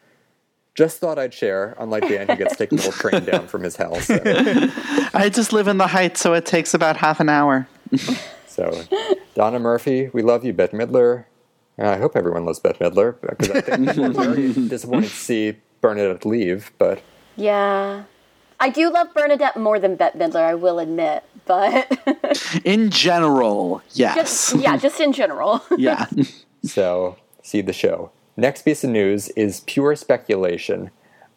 Just 0.74 0.98
thought 0.98 1.18
I'd 1.18 1.32
share, 1.32 1.76
unlike 1.78 2.08
Dan, 2.08 2.28
who 2.28 2.36
gets 2.36 2.56
to 2.56 2.66
take 2.66 2.70
the 2.70 2.82
whole 2.82 2.92
train 2.92 3.24
down 3.24 3.46
from 3.46 3.62
his 3.62 3.76
house. 3.76 4.10
I 5.14 5.30
just 5.32 5.52
live 5.52 5.68
in 5.68 5.78
the 5.78 5.86
Heights, 5.86 6.20
so 6.20 6.34
it 6.34 6.46
takes 6.46 6.74
about 6.74 6.96
half 6.96 7.20
an 7.20 7.28
hour. 7.28 7.68
So, 8.46 8.82
Donna 9.34 9.58
Murphy, 9.60 10.10
we 10.12 10.22
love 10.22 10.44
you, 10.44 10.52
Bette 10.52 10.76
Midler. 10.76 11.24
And 11.78 11.86
I 11.86 11.98
hope 11.98 12.16
everyone 12.16 12.44
loves 12.44 12.58
Bette 12.58 12.78
Midler 12.84 13.14
because 13.20 13.50
I 13.50 13.60
think 13.60 13.88
it's 13.88 13.96
very 14.18 14.52
disappointing 14.68 15.08
to 15.08 15.14
see 15.16 15.56
Bernadette 15.80 16.26
leave. 16.26 16.72
But 16.76 17.00
Yeah. 17.36 18.02
I 18.58 18.68
do 18.68 18.90
love 18.92 19.14
Bernadette 19.14 19.56
more 19.56 19.78
than 19.78 19.94
Bette 19.96 20.18
Midler, 20.18 20.42
I 20.42 20.54
will 20.56 20.78
admit, 20.80 21.22
but 21.46 21.96
In 22.64 22.90
general, 22.90 23.80
yes. 23.92 24.16
just 24.16 24.56
yeah, 24.56 24.76
just 24.76 25.00
in 25.00 25.12
general. 25.12 25.62
yeah. 25.78 26.06
so, 26.62 27.16
see 27.42 27.62
the 27.62 27.72
show. 27.72 28.10
Next 28.36 28.62
piece 28.62 28.84
of 28.84 28.90
news 28.90 29.28
is 29.30 29.60
pure 29.60 29.94
speculation. 29.96 30.90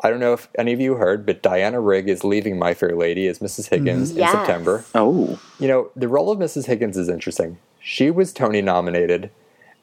I 0.04 0.10
don't 0.10 0.20
know 0.20 0.34
if 0.34 0.50
any 0.56 0.74
of 0.74 0.82
you 0.82 0.96
heard, 0.96 1.26
but 1.26 1.42
Diana 1.42 1.80
Rigg 1.80 2.10
is 2.10 2.26
leaving 2.26 2.60
My 2.60 2.74
Fair 2.74 2.94
Lady 2.94 3.26
as 3.28 3.40
Mrs. 3.40 3.70
Higgins 3.70 4.10
in 4.10 4.18
mm-hmm. 4.18 4.20
Yes. 4.20 4.32
September. 4.34 4.84
Oh. 4.94 5.40
You 5.60 5.70
know, 5.70 5.92
the 5.96 6.10
role 6.10 6.30
of 6.30 6.40
Mrs. 6.40 6.66
Higgins 6.66 6.98
is 6.98 7.08
interesting. 7.08 7.58
She 7.80 8.12
was 8.12 8.34
Tony 8.34 8.62
nominated, 8.62 9.32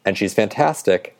and 0.05 0.15
she's 0.15 0.35
fantastic, 0.35 1.17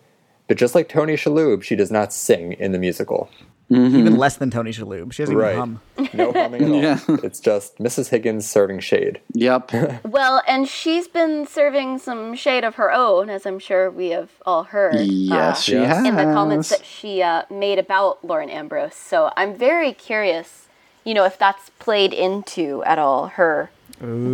but 0.48 0.58
just 0.58 0.76
like 0.76 0.88
Tony 0.88 1.16
Shalhoub, 1.16 1.64
she 1.64 1.76
does 1.76 1.92
not 1.92 2.14
sing 2.14 2.54
in 2.54 2.74
the 2.74 2.80
musical. 2.80 3.30
Even 3.72 4.18
less 4.18 4.36
than 4.38 4.52
Tony 4.52 4.72
Shalhoub. 4.72 5.14
She 5.14 5.24
doesn't 5.24 5.36
Right. 5.36 5.56
even 5.56 5.80
hum. 5.98 6.10
No 6.14 6.32
humming 6.34 6.64
at 6.64 6.70
all. 6.72 6.82
Yeah. 6.82 7.00
It's 7.24 7.40
just 7.40 7.78
Mrs. 7.78 8.10
Higgins 8.10 8.46
serving 8.50 8.82
shade. 8.82 9.22
Yep. 9.34 9.72
well, 10.06 10.42
and 10.48 10.68
she's 10.68 11.08
been 11.08 11.48
serving 11.48 12.00
some 12.00 12.36
shade 12.36 12.64
of 12.66 12.76
her 12.76 12.92
own, 12.92 13.30
as 13.30 13.46
I'm 13.46 13.60
sure 13.60 13.90
we 13.90 14.10
have 14.10 14.30
all 14.46 14.64
heard. 14.66 14.96
yes, 15.00 15.58
uh, 15.58 15.62
she 15.62 15.72
Yes. 15.74 15.88
has. 15.98 16.06
in 16.06 16.16
the 16.18 16.24
comments 16.24 16.70
that 16.70 16.84
she 16.86 17.22
uh, 17.24 17.44
made 17.50 17.80
about 17.80 18.24
Lauren 18.26 18.50
Ambrose. 18.50 18.94
So 18.96 19.32
I'm 19.38 19.56
very 19.56 19.94
curious, 19.94 20.68
you 21.06 21.14
know, 21.14 21.24
if 21.24 21.38
that's 21.40 21.70
played 21.80 22.12
into 22.14 22.84
at 22.84 23.00
all 23.00 23.28
her 23.28 23.70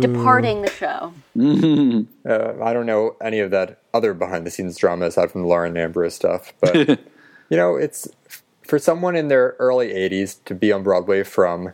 departing 0.00 0.62
the 0.62 0.70
show. 0.70 1.12
Uh, 2.28 2.54
I 2.64 2.72
don't 2.72 2.86
know 2.86 3.16
any 3.22 3.38
of 3.40 3.50
that 3.50 3.80
other 3.94 4.14
behind 4.14 4.46
the 4.46 4.50
scenes 4.50 4.76
drama 4.78 5.06
aside 5.06 5.30
from 5.30 5.42
the 5.42 5.46
Lauren 5.48 5.76
Ambrose 5.76 6.14
stuff, 6.14 6.52
but 6.60 6.74
you 7.50 7.56
know, 7.56 7.76
it's 7.76 8.08
for 8.68 8.78
someone 8.78 9.16
in 9.16 9.28
their 9.28 9.56
early 9.58 9.88
80s 9.88 10.44
to 10.44 10.54
be 10.54 10.70
on 10.70 10.82
Broadway 10.82 11.22
from 11.24 11.72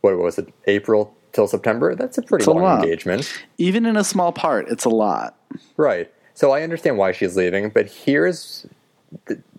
what 0.00 0.16
was 0.16 0.38
it, 0.38 0.52
April 0.66 1.14
till 1.32 1.46
September? 1.46 1.94
That's 1.94 2.16
a 2.16 2.22
pretty 2.22 2.42
It's 2.42 2.48
long 2.48 2.62
lot. 2.62 2.84
engagement. 2.84 3.30
Even 3.58 3.84
in 3.84 3.96
a 3.96 4.04
small 4.04 4.32
part, 4.32 4.68
it's 4.68 4.84
a 4.84 4.88
lot. 4.88 5.36
Right. 5.76 6.10
So 6.34 6.52
I 6.52 6.62
understand 6.62 6.96
why 6.96 7.12
she's 7.12 7.36
leaving, 7.36 7.68
but 7.70 7.90
here's 7.90 8.66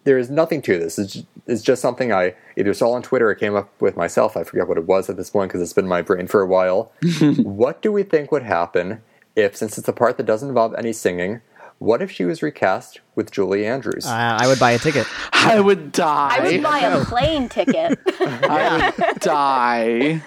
there 0.04 0.18
is 0.18 0.30
nothing 0.30 0.62
to 0.64 0.80
this. 0.80 0.98
It's 0.98 1.14
just, 1.14 1.26
it's 1.48 1.62
just 1.62 1.82
something 1.82 2.12
I 2.12 2.34
either 2.58 2.74
saw 2.74 2.92
on 2.94 3.04
Twitter 3.04 3.30
or 3.30 3.36
came 3.36 3.56
up 3.56 3.70
with 3.82 3.96
myself. 3.96 4.36
I 4.36 4.44
forget 4.44 4.68
what 4.68 4.78
it 4.78 4.86
was 4.88 5.10
at 5.10 5.18
this 5.18 5.30
point 5.30 5.50
because 5.50 5.62
it's 5.62 5.74
been 5.74 5.86
in 5.86 5.90
my 5.90 6.02
brain 6.02 6.28
for 6.28 6.42
a 6.42 6.48
while. 6.48 6.92
what 7.38 7.82
do 7.82 7.92
we 7.92 8.04
think 8.04 8.32
would 8.32 8.44
happen 8.44 9.02
if, 9.36 9.56
since 9.56 9.78
it's 9.78 9.88
a 9.88 9.94
part 9.94 10.18
that 10.18 10.26
doesn't 10.26 10.50
involve 10.50 10.74
any 10.76 10.94
singing, 10.94 11.42
what 11.80 12.02
if 12.02 12.12
she 12.12 12.26
was 12.26 12.42
recast 12.42 13.02
with 13.16 13.32
Julie 13.32 13.66
Andrews? 13.66 14.06
Uh, 14.06 14.38
I 14.40 14.48
would 14.48 14.60
buy 14.60 14.72
a 14.72 14.80
ticket. 14.80 15.06
I 15.34 15.60
would 15.60 15.92
die. 15.92 16.38
I 16.38 16.40
would 16.52 16.64
buy 16.64 16.80
a 16.80 17.04
plane 17.06 17.50
ticket. 17.50 18.00
I 18.20 18.94
would 18.98 19.20
die. 19.20 20.22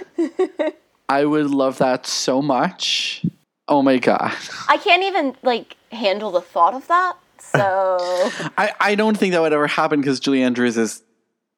I 1.08 1.24
would 1.24 1.50
love 1.50 1.78
that 1.78 2.06
so 2.06 2.42
much. 2.42 3.24
Oh 3.68 3.82
my 3.82 3.98
god. 3.98 4.32
I 4.68 4.76
can't 4.78 5.02
even 5.04 5.36
like 5.42 5.76
handle 5.92 6.30
the 6.30 6.40
thought 6.40 6.74
of 6.74 6.86
that. 6.88 7.16
So 7.38 7.96
I, 8.58 8.72
I 8.80 8.94
don't 8.94 9.16
think 9.16 9.32
that 9.32 9.40
would 9.40 9.52
ever 9.52 9.66
happen 9.66 10.00
because 10.00 10.20
Julie 10.20 10.42
Andrews 10.42 10.76
is 10.76 11.02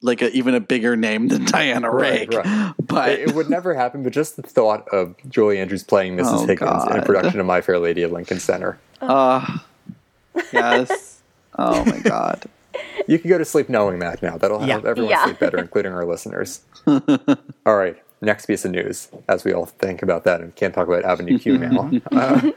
like 0.01 0.22
a, 0.22 0.31
even 0.31 0.55
a 0.55 0.61
bigger 0.61 0.96
name 0.96 1.27
than 1.29 1.44
Diana 1.44 1.90
Right, 1.90 2.29
Rigg. 2.29 2.35
right. 2.35 2.72
But 2.81 3.09
it, 3.11 3.31
it 3.31 3.35
would 3.35 3.51
never 3.51 3.74
happen, 3.74 4.03
but 4.05 4.12
just 4.12 4.37
the 4.37 4.42
thought 4.42 4.87
of 4.90 5.16
Julie 5.29 5.59
Andrews 5.59 5.83
playing 5.83 6.16
Mrs. 6.16 6.24
Oh, 6.42 6.46
Higgins 6.46 6.85
in 6.90 6.96
a 6.98 7.05
production 7.05 7.40
of 7.40 7.46
My 7.46 7.61
Fair 7.61 7.79
Lady 7.81 8.05
at 8.05 8.12
Lincoln 8.12 8.38
Center. 8.38 8.79
uh, 9.01 9.59
yes. 10.53 11.20
Oh 11.59 11.85
my 11.85 11.98
god. 12.01 12.44
You 13.09 13.18
can 13.18 13.29
go 13.31 13.38
to 13.38 13.44
sleep 13.44 13.68
knowing 13.68 13.98
that 14.01 14.22
now. 14.22 14.37
That'll 14.38 14.59
help 14.61 14.85
Yeah. 14.85 14.90
everyone 14.90 15.11
Yeah. 15.11 15.24
sleep 15.24 15.38
better, 15.38 15.59
including 15.59 15.92
our 15.92 16.05
listeners. 16.05 16.61
all 16.87 17.77
right, 17.77 17.96
next 18.20 18.46
piece 18.46 18.64
of 18.64 18.70
news, 18.70 19.09
as 19.29 19.44
we 19.44 19.53
all 19.53 19.66
think 19.66 20.03
about 20.03 20.24
that 20.24 20.40
and 20.40 20.55
can't 20.55 20.74
talk 20.74 20.87
about 20.87 21.05
Avenue 21.05 21.38
Q 21.38 21.59
now. 21.59 21.90
Uh, 22.12 22.51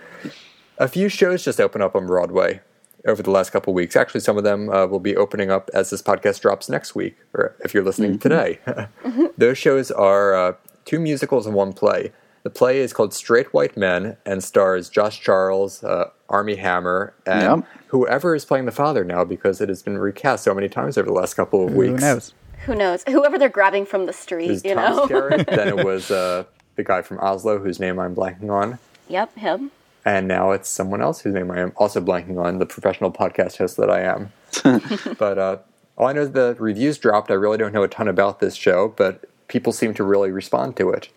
a 0.77 0.87
few 0.87 1.09
shows 1.09 1.43
just 1.43 1.59
opened 1.59 1.83
up 1.83 1.95
on 1.95 2.07
Broadway 2.07 2.59
over 3.07 3.21
the 3.23 3.31
last 3.31 3.51
couple 3.51 3.73
weeks. 3.73 3.95
Actually, 3.95 4.21
some 4.21 4.37
of 4.37 4.43
them 4.43 4.69
uh, 4.69 4.85
will 4.87 4.99
be 4.99 5.15
opening 5.15 5.49
up 5.51 5.69
as 5.73 5.89
this 5.89 6.01
podcast 6.01 6.41
drops 6.41 6.69
next 6.69 6.95
week, 6.95 7.15
or 7.33 7.55
if 7.63 7.73
you're 7.73 7.83
listening 7.83 8.17
today. 8.19 8.59
Those 9.37 9.57
shows 9.57 9.91
are 9.91 10.33
uh, 10.35 10.53
two 10.85 10.99
musicals 10.99 11.45
and 11.47 11.55
one 11.55 11.73
play. 11.73 12.11
The 12.43 12.49
play 12.49 12.79
is 12.79 12.91
called 12.93 13.13
Straight 13.13 13.53
White 13.53 13.77
Men 13.77 14.17
and 14.25 14.43
stars 14.43 14.89
Josh 14.89 15.19
Charles, 15.21 15.83
uh, 15.83 16.09
Armie 16.29 16.55
Hammer, 16.55 17.13
and 17.25 17.41
Yep. 17.61 17.65
whoever 17.87 18.33
is 18.35 18.45
playing 18.45 18.65
the 18.65 18.71
father 18.71 19.03
now 19.03 19.23
because 19.23 19.61
it 19.61 19.69
has 19.69 19.83
been 19.83 19.97
recast 19.97 20.43
so 20.43 20.53
many 20.53 20.67
times 20.69 20.97
over 20.97 21.07
the 21.07 21.13
last 21.13 21.35
couple 21.35 21.63
of 21.65 21.71
Who 21.73 21.77
weeks. 21.77 22.01
knows? 22.01 22.33
who 22.65 22.75
knows? 22.75 23.03
Whoever 23.07 23.37
they're 23.39 23.49
grabbing 23.49 23.85
from 23.87 24.05
the 24.05 24.11
It 24.11 24.15
street, 24.15 24.63
you 24.65 24.75
Thomas 24.75 24.97
know. 24.97 25.07
Skerritt, 25.07 25.45
then 25.55 25.67
it 25.79 25.83
was 25.85 26.09
uh, 26.11 26.43
the 26.75 26.83
guy 26.83 27.01
from 27.01 27.19
Oslo, 27.19 27.57
whose 27.59 27.79
name 27.79 27.99
I'm 27.99 28.15
blanking 28.15 28.49
on. 28.51 28.77
yep, 29.07 29.35
him. 29.35 29.71
And 30.05 30.27
now 30.27 30.49
it's 30.51 30.67
someone 30.69 31.01
else 31.01 31.21
whose 31.21 31.33
name 31.35 31.51
I 31.51 31.59
am 31.59 31.73
also 31.75 32.01
blanking 32.01 32.43
on, 32.43 32.57
the 32.57 32.65
professional 32.65 33.11
podcast 33.11 33.57
host 33.57 33.77
that 33.77 33.89
I 33.91 34.01
am. 34.01 34.31
but 35.19 35.37
uh, 35.37 35.57
all 35.97 36.07
I 36.07 36.13
know 36.13 36.21
is 36.21 36.31
the 36.31 36.55
reviews 36.59 36.97
dropped. 36.97 37.29
I 37.29 37.35
really 37.35 37.57
don't 37.59 37.71
know 37.73 37.83
a 37.83 37.87
ton 37.87 38.07
about 38.07 38.39
this 38.39 38.55
show, 38.55 38.87
but 38.97 39.25
people 39.47 39.71
seem 39.73 39.93
to 39.95 40.03
really 40.03 40.31
respond 40.31 40.75
to 40.77 40.89
it. 40.89 41.09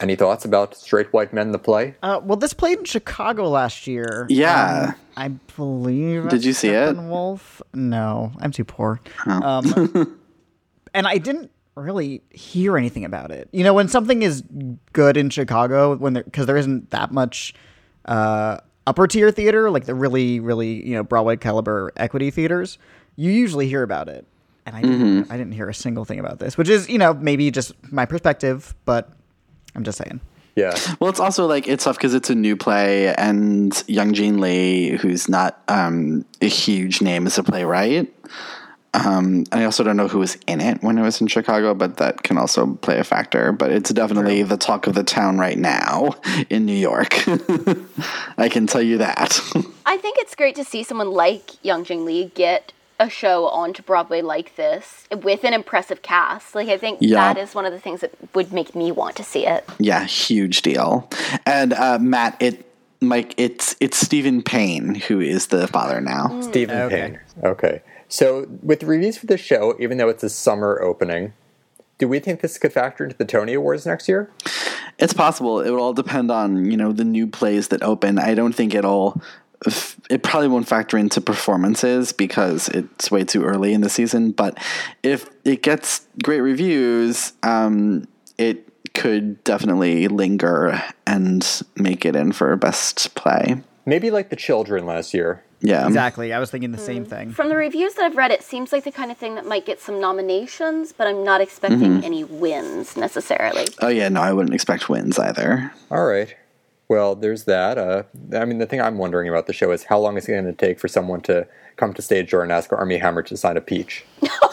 Any 0.00 0.14
thoughts 0.14 0.44
about 0.44 0.76
Straight 0.76 1.12
White 1.12 1.32
Men, 1.32 1.50
the 1.50 1.58
play? 1.58 1.96
Uh, 2.02 2.20
well, 2.22 2.36
this 2.36 2.52
played 2.52 2.78
in 2.78 2.84
Chicago 2.84 3.48
last 3.48 3.86
year. 3.88 4.26
Yeah. 4.28 4.88
Um, 4.90 4.94
I 5.16 5.28
believe. 5.56 6.28
Did 6.28 6.44
you 6.44 6.52
see 6.52 6.68
it? 6.68 6.96
Wolf? 6.96 7.60
No, 7.74 8.30
I'm 8.38 8.52
too 8.52 8.64
poor. 8.64 9.00
Um, 9.26 10.20
and 10.94 11.06
I 11.08 11.18
didn't 11.18 11.50
really 11.74 12.22
hear 12.30 12.78
anything 12.78 13.04
about 13.04 13.32
it. 13.32 13.48
You 13.52 13.64
know, 13.64 13.74
when 13.74 13.88
something 13.88 14.22
is 14.22 14.44
good 14.92 15.16
in 15.16 15.30
Chicago, 15.30 15.96
when 15.96 16.14
because 16.14 16.46
there 16.46 16.56
isn't 16.56 16.90
that 16.90 17.10
much 17.10 17.54
uh, 18.04 18.58
upper 18.86 19.08
tier 19.08 19.32
theater, 19.32 19.68
like 19.68 19.84
the 19.84 19.94
really, 19.96 20.38
really 20.38 20.86
you 20.86 20.94
know 20.94 21.02
Broadway 21.02 21.36
caliber 21.36 21.92
equity 21.96 22.30
theaters, 22.30 22.78
you 23.16 23.32
usually 23.32 23.68
hear 23.68 23.82
about 23.82 24.08
it. 24.08 24.26
And 24.64 24.76
I 24.76 24.82
didn't, 24.82 25.30
I 25.32 25.38
didn't 25.38 25.52
hear 25.52 25.68
a 25.68 25.74
single 25.74 26.04
thing 26.04 26.20
about 26.20 26.38
this, 26.38 26.56
which 26.56 26.68
is 26.68 26.88
you 26.88 26.98
know 26.98 27.14
maybe 27.14 27.50
just 27.50 27.72
my 27.90 28.04
perspective, 28.06 28.74
but 28.84 29.10
I'm 29.74 29.84
just 29.84 29.98
saying. 29.98 30.20
Yeah. 30.56 30.76
Well, 30.98 31.08
it's 31.08 31.20
also 31.20 31.46
like 31.46 31.68
it's 31.68 31.84
tough 31.84 31.96
because 31.96 32.14
it's 32.14 32.30
a 32.30 32.34
new 32.34 32.56
play, 32.56 33.14
and 33.14 33.72
Young 33.86 34.12
Jean 34.12 34.40
Lee, 34.40 34.96
who's 34.96 35.28
not 35.28 35.62
um, 35.68 36.24
a 36.42 36.48
huge 36.48 37.00
name 37.00 37.26
as 37.26 37.38
a 37.38 37.44
playwright. 37.44 38.12
Um, 38.94 39.44
I 39.52 39.64
also 39.64 39.84
don't 39.84 39.96
know 39.96 40.08
who 40.08 40.18
was 40.18 40.36
in 40.46 40.60
it 40.60 40.82
when 40.82 40.98
it 40.98 41.02
was 41.02 41.20
in 41.20 41.26
Chicago, 41.26 41.74
but 41.74 41.98
that 41.98 42.22
can 42.22 42.38
also 42.38 42.74
play 42.74 42.98
a 42.98 43.04
factor. 43.04 43.52
But 43.52 43.70
it's 43.70 43.90
definitely 43.90 44.42
the 44.42 44.56
talk 44.56 44.86
of 44.86 44.94
the 44.94 45.04
town 45.04 45.38
right 45.38 45.58
now 45.58 46.16
in 46.50 46.66
New 46.66 46.72
York. 46.72 47.14
I 48.38 48.48
can 48.50 48.66
tell 48.66 48.82
you 48.82 48.98
that. 48.98 49.40
I 49.86 49.96
think 49.98 50.16
it's 50.18 50.34
great 50.34 50.56
to 50.56 50.64
see 50.64 50.82
someone 50.82 51.12
like 51.12 51.64
Young 51.64 51.84
Jean 51.84 52.04
Lee 52.04 52.32
get 52.34 52.72
a 53.00 53.08
show 53.08 53.46
onto 53.48 53.82
Broadway 53.82 54.22
like 54.22 54.56
this 54.56 55.06
with 55.22 55.44
an 55.44 55.54
impressive 55.54 56.02
cast. 56.02 56.54
Like 56.54 56.68
I 56.68 56.76
think 56.78 56.98
Yeah. 57.00 57.32
that 57.32 57.38
is 57.40 57.54
one 57.54 57.64
of 57.64 57.72
the 57.72 57.78
things 57.80 58.00
that 58.00 58.12
would 58.34 58.52
make 58.52 58.74
me 58.74 58.90
want 58.92 59.16
to 59.16 59.22
see 59.24 59.46
it. 59.46 59.64
yeah, 59.78 60.04
huge 60.04 60.62
deal. 60.62 61.08
And 61.46 61.72
uh, 61.72 61.98
Matt, 62.00 62.36
it 62.40 62.64
Mike, 63.00 63.34
it's 63.36 63.76
it's 63.80 63.96
Stephen 63.96 64.42
Payne 64.42 64.96
who 64.96 65.20
is 65.20 65.46
the 65.48 65.68
father 65.68 66.00
now. 66.00 66.40
Stephen 66.40 66.76
Okay. 66.78 67.00
Payne. 67.00 67.20
Okay. 67.44 67.82
So, 68.08 68.46
with 68.62 68.80
the 68.80 68.86
reviews 68.86 69.18
for 69.18 69.26
this 69.26 69.40
show, 69.40 69.76
even 69.78 69.98
though 69.98 70.08
it's 70.08 70.24
a 70.24 70.30
summer 70.30 70.80
opening, 70.82 71.34
do 71.98 72.08
we 72.08 72.18
think 72.20 72.40
this 72.40 72.56
could 72.58 72.72
factor 72.72 73.04
into 73.04 73.14
the 73.16 73.26
Tony 73.26 73.52
Awards 73.52 73.84
next 73.84 74.08
year? 74.08 74.30
It's 74.98 75.12
possible. 75.12 75.60
It 75.60 75.70
will 75.70 75.80
all 75.82 75.92
depend 75.92 76.30
on 76.32 76.68
you 76.70 76.76
know 76.76 76.90
the 76.92 77.04
new 77.04 77.26
plays 77.28 77.68
that 77.68 77.82
open. 77.82 78.18
I 78.18 78.34
don't 78.34 78.54
think 78.54 78.74
it'll 78.74 79.20
f- 79.20 79.22
it 80.10 80.22
probably 80.22 80.48
won't 80.48 80.68
factor 80.68 80.96
into 80.96 81.20
performances 81.20 82.12
because 82.12 82.68
it's 82.68 83.10
way 83.10 83.24
too 83.24 83.44
early 83.44 83.74
in 83.74 83.80
the 83.80 83.88
season. 83.88 84.30
But 84.30 84.58
if 85.02 85.28
it 85.44 85.62
gets 85.62 86.06
great 86.22 86.40
reviews, 86.40 87.32
um, 87.42 88.06
it 88.36 88.68
could 88.94 89.42
definitely 89.44 90.08
linger 90.08 90.82
and 91.06 91.62
make 91.76 92.04
it 92.04 92.16
in 92.16 92.32
for 92.32 92.54
best 92.56 93.14
play. 93.14 93.62
Maybe 93.84 94.10
like 94.10 94.30
the 94.30 94.36
children 94.36 94.86
last 94.86 95.14
year. 95.14 95.42
Yeah, 95.60 95.86
Exactly. 95.86 96.32
I 96.32 96.38
was 96.38 96.52
thinking 96.52 96.70
the 96.70 96.78
same 96.78 97.04
thing. 97.04 97.32
From 97.32 97.48
the 97.48 97.56
reviews 97.56 97.94
that 97.94 98.04
I've 98.04 98.16
read, 98.16 98.30
it 98.30 98.44
seems 98.44 98.70
like 98.70 98.84
the 98.84 98.92
kind 98.92 99.10
of 99.10 99.16
thing 99.16 99.34
that 99.34 99.44
might 99.44 99.66
get 99.66 99.80
some 99.80 100.00
nominations, 100.00 100.92
but 100.92 101.08
I'm 101.08 101.24
not 101.24 101.40
expecting 101.40 102.04
any 102.04 102.22
wins 102.22 102.96
necessarily. 102.96 103.66
Oh 103.80 103.88
yeah, 103.88 104.08
no, 104.08 104.20
I 104.20 104.32
wouldn't 104.32 104.54
expect 104.54 104.88
wins 104.88 105.18
either. 105.18 105.72
All 105.90 106.04
right. 106.04 106.36
Well, 106.88 107.14
there's 107.14 107.44
that. 107.44 107.76
Uh, 107.76 108.04
I 108.32 108.46
mean, 108.46 108.58
the 108.58 108.66
thing 108.66 108.80
I'm 108.80 108.96
wondering 108.96 109.28
about 109.28 109.46
the 109.46 109.52
show 109.52 109.72
is 109.72 109.84
how 109.84 109.98
long 109.98 110.16
is 110.16 110.26
it 110.26 110.32
going 110.32 110.44
to 110.46 110.52
take 110.54 110.80
for 110.80 110.88
someone 110.88 111.20
to 111.22 111.46
come 111.76 111.92
to 111.92 112.00
stage 112.00 112.30
door 112.30 112.42
and 112.42 112.50
ask 112.50 112.72
Armie 112.72 112.96
Hammer 112.96 113.22
to 113.24 113.36
sign 113.36 113.58
a 113.58 113.60
peach? 113.60 114.06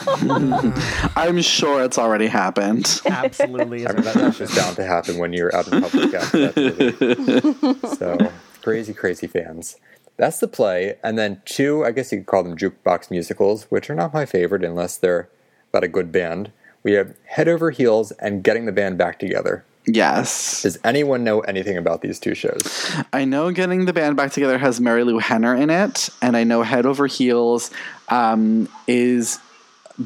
I'm 1.16 1.42
sure 1.42 1.82
it's 1.82 1.98
already 1.98 2.28
happened. 2.28 3.02
Absolutely. 3.06 3.88
I 3.88 3.94
mean, 3.94 4.04
that, 4.04 4.16
that's 4.16 4.38
just 4.38 4.56
bound 4.56 4.76
to 4.76 4.86
happen 4.86 5.18
when 5.18 5.32
you're 5.32 5.56
out 5.56 5.72
in 5.72 5.82
public 5.82 6.14
after 6.14 6.48
that 6.48 7.62
movie. 7.62 7.96
So, 7.96 8.32
crazy, 8.62 8.94
crazy 8.94 9.28
fans. 9.28 9.78
That's 10.18 10.40
the 10.40 10.48
play. 10.48 10.98
And 11.04 11.18
then 11.18 11.42
two, 11.46 11.86
I 11.86 11.92
guess 11.92 12.12
you 12.12 12.20
could 12.20 12.28
call 12.28 12.44
them 12.44 12.58
jukebox 12.58 13.12
musicals, 13.12 13.64
which 13.70 13.90
are 13.90 13.96
not 13.96 14.14
my 14.14 14.26
favorite 14.26 14.64
unless 14.64 14.98
they're 14.98 15.30
about 15.72 15.84
a 15.84 15.88
good 15.88 16.12
band. 16.12 16.52
We 16.84 16.94
have 16.94 17.16
Head 17.26 17.48
Over 17.48 17.72
Heels 17.72 18.12
and 18.12 18.44
Getting 18.44 18.66
the 18.66 18.72
Band 18.72 18.98
Back 18.98 19.20
Together. 19.20 19.66
Yes, 19.88 20.64
Does 20.64 20.80
anyone 20.84 21.24
know 21.24 21.42
anything 21.42 21.78
about 21.78 22.02
these 22.02 22.20
two 22.20 22.34
shows? 22.34 22.92
I 23.14 23.26
know 23.26 23.52
getting 23.52 23.86
the 23.86 23.94
band 23.94 24.18
back 24.18 24.32
together 24.32 24.58
has 24.58 24.80
Marilu 24.80 25.22
Henner 25.22 25.54
in 25.56 25.70
it, 25.70 26.10
and 26.22 26.36
I 26.36 26.44
know 26.44 26.64
Head 26.64 26.86
Over 26.86 27.06
Heels 27.06 27.70
um, 28.10 28.68
is 28.88 29.40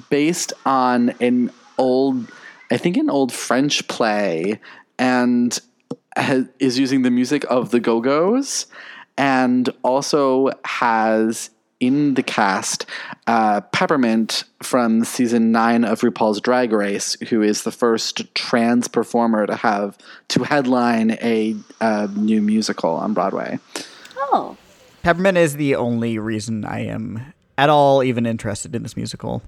based 0.10 0.52
on 0.66 1.12
an 1.22 1.52
old, 1.78 2.30
I 2.70 2.78
think, 2.78 2.98
an 2.98 3.10
old 3.10 3.32
French 3.32 3.88
play, 3.88 4.60
and 4.98 5.58
ha- 6.18 6.44
is 6.60 6.78
using 6.78 7.04
the 7.04 7.12
music 7.12 7.46
of 7.50 7.72
the 7.72 7.80
Go 7.80 8.02
Go's, 8.02 8.66
and 9.18 9.70
also 9.84 10.50
has 10.66 11.52
in 11.80 12.16
the 12.16 12.24
cast 12.24 12.86
uh, 13.28 13.62
Peppermint 13.62 14.44
from 14.62 15.04
season 15.06 15.52
nine 15.52 15.86
of 15.86 16.02
RuPaul's 16.02 16.42
Drag 16.42 16.72
Race, 16.72 17.16
who 17.30 17.42
is 17.42 17.64
the 17.64 17.72
first 17.72 18.34
trans 18.36 18.88
performer 18.88 19.46
to 19.48 19.56
have 19.56 19.98
to 20.30 20.44
headline 20.44 21.12
a 21.22 21.56
uh, 21.80 22.08
new 22.16 22.42
musical 22.42 22.92
on 22.92 23.14
Broadway. 23.14 23.60
Oh, 24.18 24.58
Peppermint 25.04 25.38
is 25.38 25.56
the 25.56 25.76
only 25.76 26.20
reason 26.20 26.66
I 26.66 26.86
am 26.86 27.34
at 27.58 27.70
all 27.70 28.04
even 28.04 28.26
interested 28.26 28.76
in 28.76 28.84
this 28.84 28.98
musical. 28.98 29.42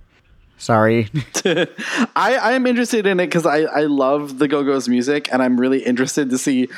Sorry. 0.58 1.10
I, 1.46 1.68
I 2.16 2.52
am 2.54 2.68
interested 2.68 3.08
in 3.08 3.20
it 3.20 3.26
because 3.26 3.46
I, 3.46 3.62
I 3.62 3.82
love 3.82 4.38
the 4.38 4.48
Go 4.48 4.64
Go's 4.64 4.88
music, 4.88 5.28
and 5.34 5.42
I'm 5.42 5.60
really 5.60 5.80
interested 5.84 6.30
to 6.30 6.38
see 6.38 6.70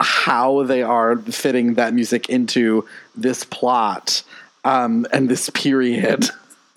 how 0.00 0.64
they 0.64 0.82
are 0.82 1.16
fitting 1.16 1.74
that 1.74 1.94
music 1.94 2.28
into 2.28 2.86
this 3.16 3.44
plot 3.44 4.22
um, 4.68 5.06
and 5.12 5.28
this 5.28 5.50
period. 5.50 6.28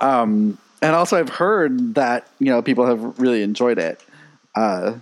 um, 0.00 0.58
and 0.82 0.94
also, 0.94 1.18
I've 1.18 1.30
heard 1.30 1.94
that 1.94 2.28
you 2.38 2.46
know 2.46 2.62
people 2.62 2.86
have 2.86 3.18
really 3.18 3.42
enjoyed 3.42 3.78
it, 3.78 4.00
uh, 4.54 4.94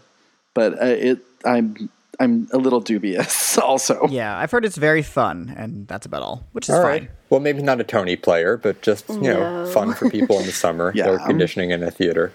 but 0.54 0.80
uh, 0.80 0.86
it 0.86 1.18
I'm 1.44 1.90
I'm 2.20 2.48
a 2.52 2.58
little 2.58 2.80
dubious. 2.80 3.40
Also, 3.62 4.08
yeah, 4.08 4.38
I've 4.38 4.50
heard 4.50 4.64
it's 4.64 4.76
very 4.78 5.02
fun, 5.02 5.52
and 5.56 5.86
that's 5.86 6.06
about 6.06 6.22
all, 6.22 6.44
which 6.52 6.68
is 6.68 6.74
All 6.74 6.82
fine. 6.82 6.90
right. 7.02 7.10
Well, 7.30 7.40
maybe 7.40 7.62
not 7.62 7.80
a 7.80 7.84
Tony 7.84 8.16
player, 8.16 8.56
but 8.56 8.80
just, 8.82 9.08
you 9.08 9.20
know, 9.20 9.64
No. 9.64 9.70
fun 9.70 9.92
for 9.94 10.08
people 10.10 10.38
in 10.40 10.46
the 10.46 10.52
summer. 10.52 10.90
Yeah. 10.94 11.04
They're 11.04 11.18
conditioning 11.18 11.70
in 11.70 11.82
a 11.82 11.90
theater. 11.90 12.32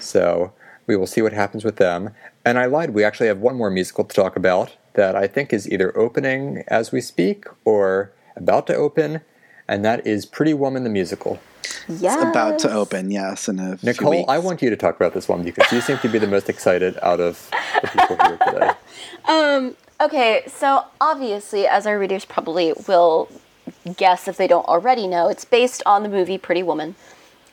so 0.00 0.52
we 0.86 0.96
will 0.96 1.06
see 1.06 1.22
what 1.22 1.32
happens 1.32 1.64
with 1.64 1.76
them. 1.76 2.10
And 2.44 2.58
I 2.58 2.66
lied. 2.66 2.90
We 2.90 3.04
actually 3.04 3.28
have 3.28 3.38
one 3.38 3.56
more 3.56 3.70
musical 3.70 4.04
to 4.04 4.14
talk 4.14 4.36
about 4.36 4.76
that 4.94 5.16
I 5.16 5.26
think 5.26 5.52
is 5.52 5.70
either 5.70 5.96
opening 5.96 6.64
as 6.68 6.92
we 6.92 7.00
speak 7.00 7.46
or 7.64 8.12
about 8.36 8.66
to 8.68 8.74
open. 8.74 9.20
And 9.68 9.84
that 9.84 10.06
is 10.06 10.26
Pretty 10.26 10.54
Woman 10.54 10.84
the 10.84 10.90
Musical. 10.90 11.38
yeah. 11.88 12.28
about 12.28 12.58
to 12.60 12.72
open. 12.72 13.10
Yes, 13.10 13.48
in 13.48 13.58
a 13.60 13.76
few 13.76 13.86
Nicole, 13.88 14.10
weeks. 14.10 14.28
I 14.28 14.38
want 14.38 14.62
you 14.62 14.70
to 14.70 14.76
talk 14.76 14.96
about 14.96 15.14
this 15.14 15.28
one 15.28 15.42
because 15.42 15.70
you 15.72 15.80
seem 15.80 15.98
to 15.98 16.08
be 16.08 16.18
the 16.18 16.26
most 16.26 16.48
excited 16.48 16.98
out 17.02 17.20
of 17.20 17.50
the 17.82 17.88
people 17.88 18.16
here 18.26 18.38
today. 18.46 18.70
Um, 19.26 19.76
okay, 20.00 20.42
so 20.46 20.84
obviously, 21.00 21.66
as 21.66 21.86
our 21.86 21.98
readers 21.98 22.24
probably 22.24 22.72
will 22.88 23.28
guess 23.96 24.26
if 24.26 24.36
they 24.36 24.46
don't 24.46 24.66
already 24.66 25.06
know, 25.06 25.28
it's 25.28 25.44
based 25.44 25.82
on 25.86 26.02
the 26.02 26.08
movie 26.08 26.38
Pretty 26.38 26.62
Woman. 26.62 26.96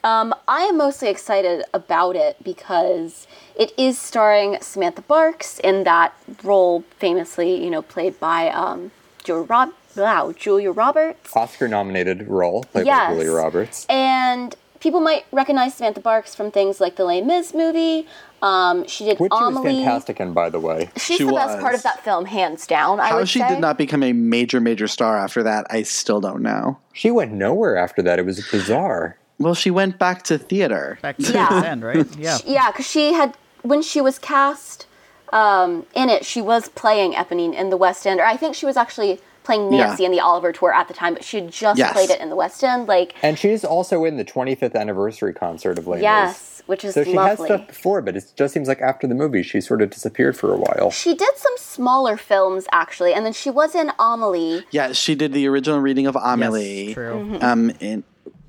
Um, 0.04 0.34
I 0.46 0.62
am 0.62 0.76
mostly 0.76 1.08
excited 1.08 1.64
about 1.74 2.16
it 2.16 2.36
because 2.42 3.26
it 3.58 3.72
is 3.76 3.98
starring 3.98 4.58
Samantha 4.60 5.02
Barks 5.02 5.58
in 5.58 5.84
that 5.84 6.14
role, 6.44 6.84
famously, 6.98 7.62
you 7.62 7.70
know, 7.70 7.82
played 7.82 8.18
by 8.20 8.48
um, 8.50 8.90
Julia, 9.24 9.42
Rob- 9.44 9.72
wow, 9.96 10.32
Julia 10.36 10.70
Roberts. 10.70 11.36
Oscar 11.36 11.66
nominated 11.68 12.28
role 12.28 12.62
played 12.64 12.86
Yes. 12.86 13.08
by 13.10 13.14
Julia 13.14 13.32
Roberts. 13.32 13.86
And 13.88 14.54
people 14.80 15.00
might 15.00 15.24
recognize 15.32 15.74
Samantha 15.74 16.00
Barks 16.00 16.34
from 16.34 16.52
things 16.52 16.80
like 16.80 16.94
the 16.94 17.04
Les 17.04 17.20
Mis 17.20 17.52
movie. 17.52 18.06
Um, 18.40 18.86
she 18.86 19.04
did 19.04 19.18
Which 19.18 19.32
she 19.32 19.42
was 19.42 19.64
fantastic 19.64 20.20
in, 20.20 20.32
by 20.32 20.48
the 20.48 20.60
way. 20.60 20.90
She's 20.96 21.16
She 21.16 21.24
the 21.24 21.32
best 21.32 21.58
part 21.58 21.74
of 21.74 21.82
that 21.82 22.04
film, 22.04 22.24
hands 22.24 22.68
down. 22.68 23.00
I 23.00 23.08
How 23.08 23.16
would 23.18 23.28
she 23.28 23.40
say. 23.40 23.48
did 23.48 23.58
not 23.58 23.76
become 23.76 24.04
a 24.04 24.12
major, 24.12 24.60
major 24.60 24.86
star 24.86 25.18
after 25.18 25.42
that, 25.42 25.66
I 25.70 25.82
still 25.82 26.20
don't 26.20 26.40
know. 26.42 26.78
She 26.92 27.10
went 27.10 27.32
nowhere 27.32 27.76
after 27.76 28.00
that. 28.02 28.20
It 28.20 28.24
was 28.24 28.48
bizarre. 28.48 29.17
Well, 29.38 29.54
she 29.54 29.70
went 29.70 29.98
back 29.98 30.22
to 30.24 30.38
theater. 30.38 30.98
Back 31.02 31.16
to 31.18 31.32
Yeah. 31.32 31.60
the 31.60 31.68
end, 31.68 31.84
right? 31.84 32.06
Yeah. 32.18 32.38
Yeah, 32.44 32.70
because 32.70 32.86
she 32.88 33.12
had 33.12 33.36
when 33.62 33.82
she 33.82 34.00
was 34.00 34.18
cast 34.18 34.86
um, 35.32 35.84
in 35.94 36.08
it, 36.08 36.24
she 36.24 36.40
was 36.40 36.68
playing 36.70 37.12
Eponine 37.12 37.54
in 37.54 37.70
the 37.70 37.76
West 37.76 38.06
End, 38.06 38.18
or 38.20 38.24
I 38.24 38.36
think 38.36 38.54
she 38.54 38.64
was 38.66 38.76
actually 38.76 39.20
playing 39.44 39.70
Nancy 39.70 40.02
Yeah. 40.02 40.06
in 40.06 40.12
the 40.12 40.20
Oliver 40.20 40.52
tour 40.52 40.72
at 40.72 40.88
the 40.88 40.94
time, 40.94 41.14
but 41.14 41.22
she 41.24 41.36
had 41.38 41.50
just 41.50 41.78
Yes. 41.78 41.92
played 41.92 42.10
it 42.10 42.20
in 42.20 42.28
the 42.30 42.36
West 42.36 42.62
End. 42.64 42.86
Like, 42.88 43.14
And 43.22 43.38
she's 43.38 43.64
also 43.64 44.04
in 44.04 44.16
the 44.16 44.24
25th 44.24 44.74
anniversary 44.74 45.32
concert 45.34 45.78
of 45.78 45.86
Les 45.86 45.96
Mis. 45.96 46.02
yes, 46.02 46.62
which 46.66 46.84
is 46.84 46.94
So 46.94 47.04
she 47.04 47.14
lovely. 47.14 47.48
had 47.48 47.58
stuff 47.58 47.68
before, 47.68 48.00
but 48.02 48.16
it 48.16 48.24
just 48.36 48.52
seems 48.54 48.68
like 48.68 48.80
after 48.80 49.06
the 49.06 49.14
movie, 49.14 49.42
she 49.42 49.60
sort 49.60 49.82
of 49.82 49.90
disappeared 49.90 50.36
for 50.36 50.52
a 50.52 50.56
while. 50.58 50.90
She 50.90 51.14
did 51.14 51.36
some 51.36 51.54
smaller 51.58 52.16
films 52.16 52.66
actually, 52.72 53.12
and 53.14 53.24
then 53.26 53.32
she 53.32 53.50
was 53.50 53.74
in 53.74 53.90
Amelie. 53.98 54.64
Yeah, 54.70 54.92
she 54.92 55.14
did 55.14 55.32
the 55.32 55.46
original 55.48 55.80
reading 55.80 56.06
of 56.06 56.16
Amelie. 56.16 56.86
Yes, 56.88 56.94
true. 56.94 57.38
Um, 57.40 57.72
and 57.80 58.02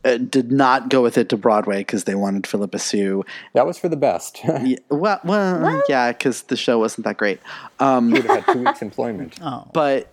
uh, 0.05 0.17
did 0.17 0.51
not 0.51 0.89
go 0.89 1.01
with 1.01 1.17
it 1.17 1.29
to 1.29 1.37
Broadway 1.37 1.79
because 1.79 2.05
they 2.05 2.15
wanted 2.15 2.47
Phillipa 2.47 2.79
Soo. 2.79 3.23
That 3.53 3.65
was 3.67 3.77
for 3.77 3.89
the 3.89 3.97
best. 3.97 4.39
Yeah, 4.63 4.77
well, 4.89 5.19
well, 5.23 5.83
yeah, 5.89 6.11
because 6.11 6.43
the 6.43 6.55
show 6.57 6.79
wasn't 6.79 7.05
that 7.05 7.17
great. 7.17 7.39
Um, 7.79 8.11
Would 8.11 8.25
have 8.25 8.43
had 8.45 8.53
two 8.53 8.63
weeks' 8.63 8.81
employment. 8.81 9.39
Oh. 9.41 9.67
but 9.73 10.07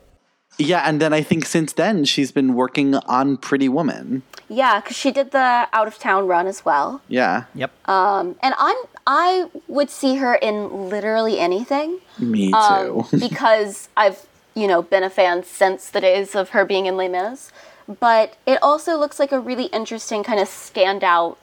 yeah, 0.59 0.83
and 0.89 1.01
then 1.01 1.13
I 1.13 1.23
think 1.23 1.45
since 1.45 1.73
then 1.75 2.05
she's 2.07 2.33
been 2.33 2.55
working 2.55 2.95
on 2.95 3.37
Pretty 3.37 3.69
Woman. 3.69 4.23
Yeah, 4.49 4.81
because 4.81 4.97
she 4.97 5.11
did 5.11 5.33
the 5.33 5.69
out 5.73 5.87
of 5.87 5.99
town 5.99 6.27
run 6.29 6.47
as 6.47 6.65
well. 6.65 7.03
Yeah, 7.09 7.45
Yep. 7.55 7.73
Um, 7.89 8.37
And 8.43 8.55
I'm 8.57 8.77
I 9.07 9.51
would 9.69 9.91
see 9.91 10.17
her 10.17 10.35
in 10.37 10.89
literally 10.89 11.39
anything. 11.39 11.99
me 12.19 12.51
too. 12.53 12.57
um, 12.57 13.07
because 13.21 13.89
I've 13.97 14.27
you 14.55 14.67
know 14.67 14.81
been 14.83 15.03
a 15.03 15.11
fan 15.11 15.43
since 15.45 15.91
the 15.91 16.01
days 16.01 16.35
of 16.35 16.51
her 16.51 16.65
being 16.65 16.87
in 16.87 16.97
Les 16.97 17.09
Mis. 17.09 17.51
But 17.89 18.37
it 18.47 18.63
also 18.63 18.97
looks 18.97 19.19
like 19.19 19.33
a 19.33 19.39
really 19.39 19.67
interesting 19.67 20.25
kind 20.25 20.41
of 20.41 20.49
standout 20.49 21.37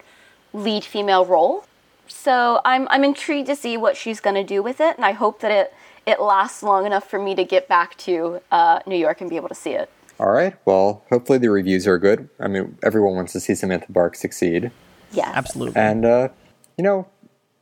lead 0.54 0.84
female 0.84 1.26
role. 1.26 1.66
So 2.08 2.60
I'm 2.66 2.88
I'm 2.90 3.04
intrigued 3.04 3.48
to 3.48 3.56
see 3.56 3.78
what 3.78 3.96
she's 3.96 4.20
going 4.20 4.36
to 4.36 4.44
do 4.44 4.62
with 4.62 4.82
it, 4.82 4.98
and 4.98 5.06
I 5.06 5.14
hope 5.14 5.40
that 5.40 5.52
it 5.52 5.74
it 6.06 6.22
lasts 6.22 6.64
long 6.64 6.86
enough 6.86 7.10
for 7.10 7.20
me 7.20 7.34
to 7.36 7.44
get 7.44 7.68
back 7.68 7.98
to 8.00 8.42
uh, 8.52 8.80
New 8.86 8.98
York 8.98 9.22
and 9.22 9.30
be 9.30 9.38
able 9.38 9.50
to 9.50 9.56
see 9.56 9.72
it. 9.72 9.90
All 10.20 10.32
right. 10.32 10.56
Well, 10.66 11.04
hopefully 11.10 11.38
the 11.38 11.50
reviews 11.50 11.88
are 11.88 11.98
good. 11.98 12.30
I 12.40 12.48
mean, 12.48 12.78
everyone 12.84 13.16
wants 13.16 13.34
to 13.34 13.40
see 13.40 13.56
Samantha 13.56 13.92
Bark 13.92 14.16
succeed. 14.16 14.72
Yes, 15.12 15.32
Absolutely. 15.34 15.80
And, 15.80 16.06
uh, 16.06 16.30
you 16.78 16.84
know, 16.84 17.08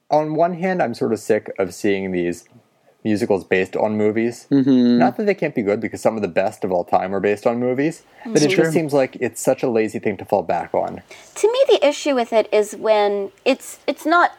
on 0.09 0.35
one 0.35 0.53
hand, 0.53 0.81
I'm 0.81 0.93
sort 0.93 1.13
of 1.13 1.19
sick 1.19 1.51
of 1.57 1.73
seeing 1.73 2.11
these 2.11 2.47
musicals 3.03 3.43
based 3.43 3.75
on 3.75 3.97
movies. 3.97 4.47
Mm-hmm. 4.51 4.97
Not 4.97 5.17
that 5.17 5.25
they 5.25 5.33
can't 5.33 5.55
be 5.55 5.61
good, 5.61 5.79
because 5.79 6.01
some 6.01 6.15
of 6.15 6.21
the 6.21 6.27
best 6.27 6.63
of 6.63 6.71
all 6.71 6.83
time 6.83 7.13
are 7.15 7.19
based 7.19 7.47
on 7.47 7.59
movies, 7.59 8.03
but 8.25 8.41
it 8.41 8.49
just 8.49 8.73
seems 8.73 8.93
like 8.93 9.15
it's 9.19 9.41
such 9.41 9.63
a 9.63 9.69
lazy 9.69 9.99
thing 9.99 10.17
to 10.17 10.25
fall 10.25 10.43
back 10.43 10.73
on. 10.73 11.01
to 11.35 11.51
me 11.51 11.63
the 11.67 11.85
issue 11.85 12.15
with 12.15 12.33
it 12.33 12.47
is 12.53 12.75
when 12.75 13.31
it's 13.45 13.79
it's 13.87 14.05
not 14.05 14.31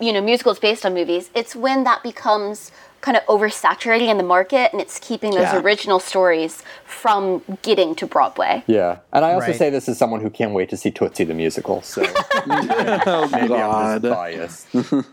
you 0.00 0.12
know 0.12 0.20
musicals 0.20 0.58
based 0.58 0.84
on 0.84 0.92
movies 0.92 1.30
it's 1.36 1.54
when 1.54 1.84
that 1.84 2.02
becomes 2.02 2.72
kind 3.02 3.16
of 3.16 3.22
oversaturating 3.26 4.08
in 4.08 4.16
the 4.16 4.22
market 4.24 4.72
and 4.72 4.80
it's 4.80 4.98
keeping 4.98 5.32
those 5.32 5.42
Yeah. 5.42 5.58
original 5.60 5.98
stories 6.00 6.62
from 6.86 7.42
getting 7.62 7.94
to 7.96 8.06
broadway 8.06 8.62
Yeah. 8.66 8.98
And 9.12 9.24
I 9.24 9.34
also 9.34 9.48
Right. 9.48 9.56
say 9.56 9.68
this 9.70 9.88
as 9.88 9.98
someone 9.98 10.20
who 10.22 10.30
can't 10.30 10.52
wait 10.54 10.70
to 10.70 10.76
see 10.76 10.90
Tootsie 10.90 11.24
the 11.24 11.34
musical, 11.34 11.82
so 11.82 12.02
oh 12.46 13.28
maybe 13.32 13.42
I'm 13.42 13.48
God! 13.48 14.02
just 14.02 14.14
biased. 14.14 14.66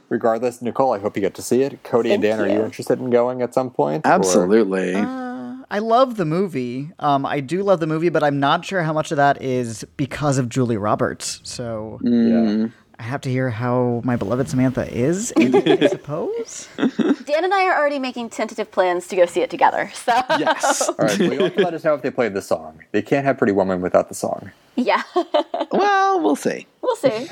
Regardless, 0.09 0.61
Nicole, 0.61 0.93
I 0.93 0.99
hope 0.99 1.17
you 1.17 1.21
get 1.21 1.33
to 1.35 1.41
see 1.41 1.63
it. 1.63 1.83
Cody 1.83 2.13
and 2.13 2.23
Thank 2.23 2.37
Dan, 2.37 2.45
are 2.45 2.47
you 2.47 2.59
you. 2.59 2.63
interested 2.65 2.99
in 2.99 3.09
going 3.09 3.41
at 3.41 3.53
some 3.53 3.69
point? 3.71 4.05
or- 4.05 4.09
Absolutely. 4.09 4.95
I 4.95 5.77
love 5.79 6.17
the 6.17 6.25
movie. 6.25 6.91
Um, 6.99 7.25
I 7.25 7.41
do 7.41 7.61
love 7.61 7.79
the 7.79 7.85
movie, 7.87 8.09
but 8.09 8.23
I'm 8.23 8.39
not 8.39 8.65
sure 8.65 8.81
how 8.83 8.93
much 8.93 9.11
of 9.11 9.17
that 9.17 9.41
is 9.41 9.83
because 9.97 10.37
of 10.39 10.49
Julie 10.49 10.77
Roberts. 10.77 11.41
So 11.43 11.99
Yeah. 12.03 12.67
I 12.99 13.03
have 13.03 13.21
to 13.21 13.29
hear 13.29 13.49
how 13.49 14.01
my 14.03 14.15
beloved 14.15 14.49
Samantha 14.49 14.85
is. 14.91 15.31
in 15.31 15.55
it, 15.55 15.83
I 15.83 15.87
suppose. 15.87 16.67
Dan 17.29 17.43
and 17.43 17.53
I 17.53 17.65
are 17.67 17.77
already 17.77 17.99
making 17.99 18.31
tentative 18.31 18.71
plans 18.71 19.07
to 19.09 19.15
go 19.15 19.27
see 19.27 19.41
it 19.41 19.51
together. 19.51 19.91
So 19.93 20.13
Yes. 20.39 20.89
All 20.89 20.95
right. 20.97 21.19
Well, 21.19 21.31
you 21.33 21.39
have 21.43 21.55
to 21.57 21.61
let 21.61 21.73
us 21.75 21.83
know 21.83 21.93
if 21.93 22.01
they 22.01 22.09
played 22.09 22.33
the 22.33 22.41
song. 22.41 22.83
They 22.91 23.03
can't 23.03 23.23
have 23.23 23.37
Pretty 23.37 23.53
Woman 23.53 23.81
without 23.81 24.09
the 24.09 24.15
song. 24.15 24.49
yeah, 24.75 25.03
well, 25.71 26.19
we'll 26.21 26.35
see. 26.35 26.65
we'll 26.81 26.95
see. 26.95 27.27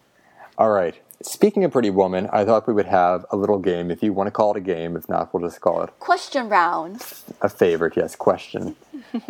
All 0.58 0.68
right. 0.70 1.00
Speaking 1.22 1.64
of 1.64 1.72
Pretty 1.72 1.88
Woman, 1.88 2.28
I 2.30 2.44
thought 2.44 2.66
we 2.68 2.74
would 2.74 2.86
have 2.86 3.24
a 3.30 3.36
little 3.38 3.58
game. 3.58 3.90
If 3.90 4.02
you 4.02 4.12
want 4.12 4.26
to 4.26 4.30
call 4.32 4.50
it 4.50 4.58
a 4.58 4.60
game, 4.60 4.96
if 4.98 5.08
not, 5.08 5.32
we'll 5.32 5.48
just 5.48 5.62
call 5.62 5.82
it 5.82 5.98
Question 5.98 6.50
round. 6.50 7.00
a 7.40 7.48
favorite. 7.48 7.96
Yes, 7.96 8.16
question. 8.16 8.76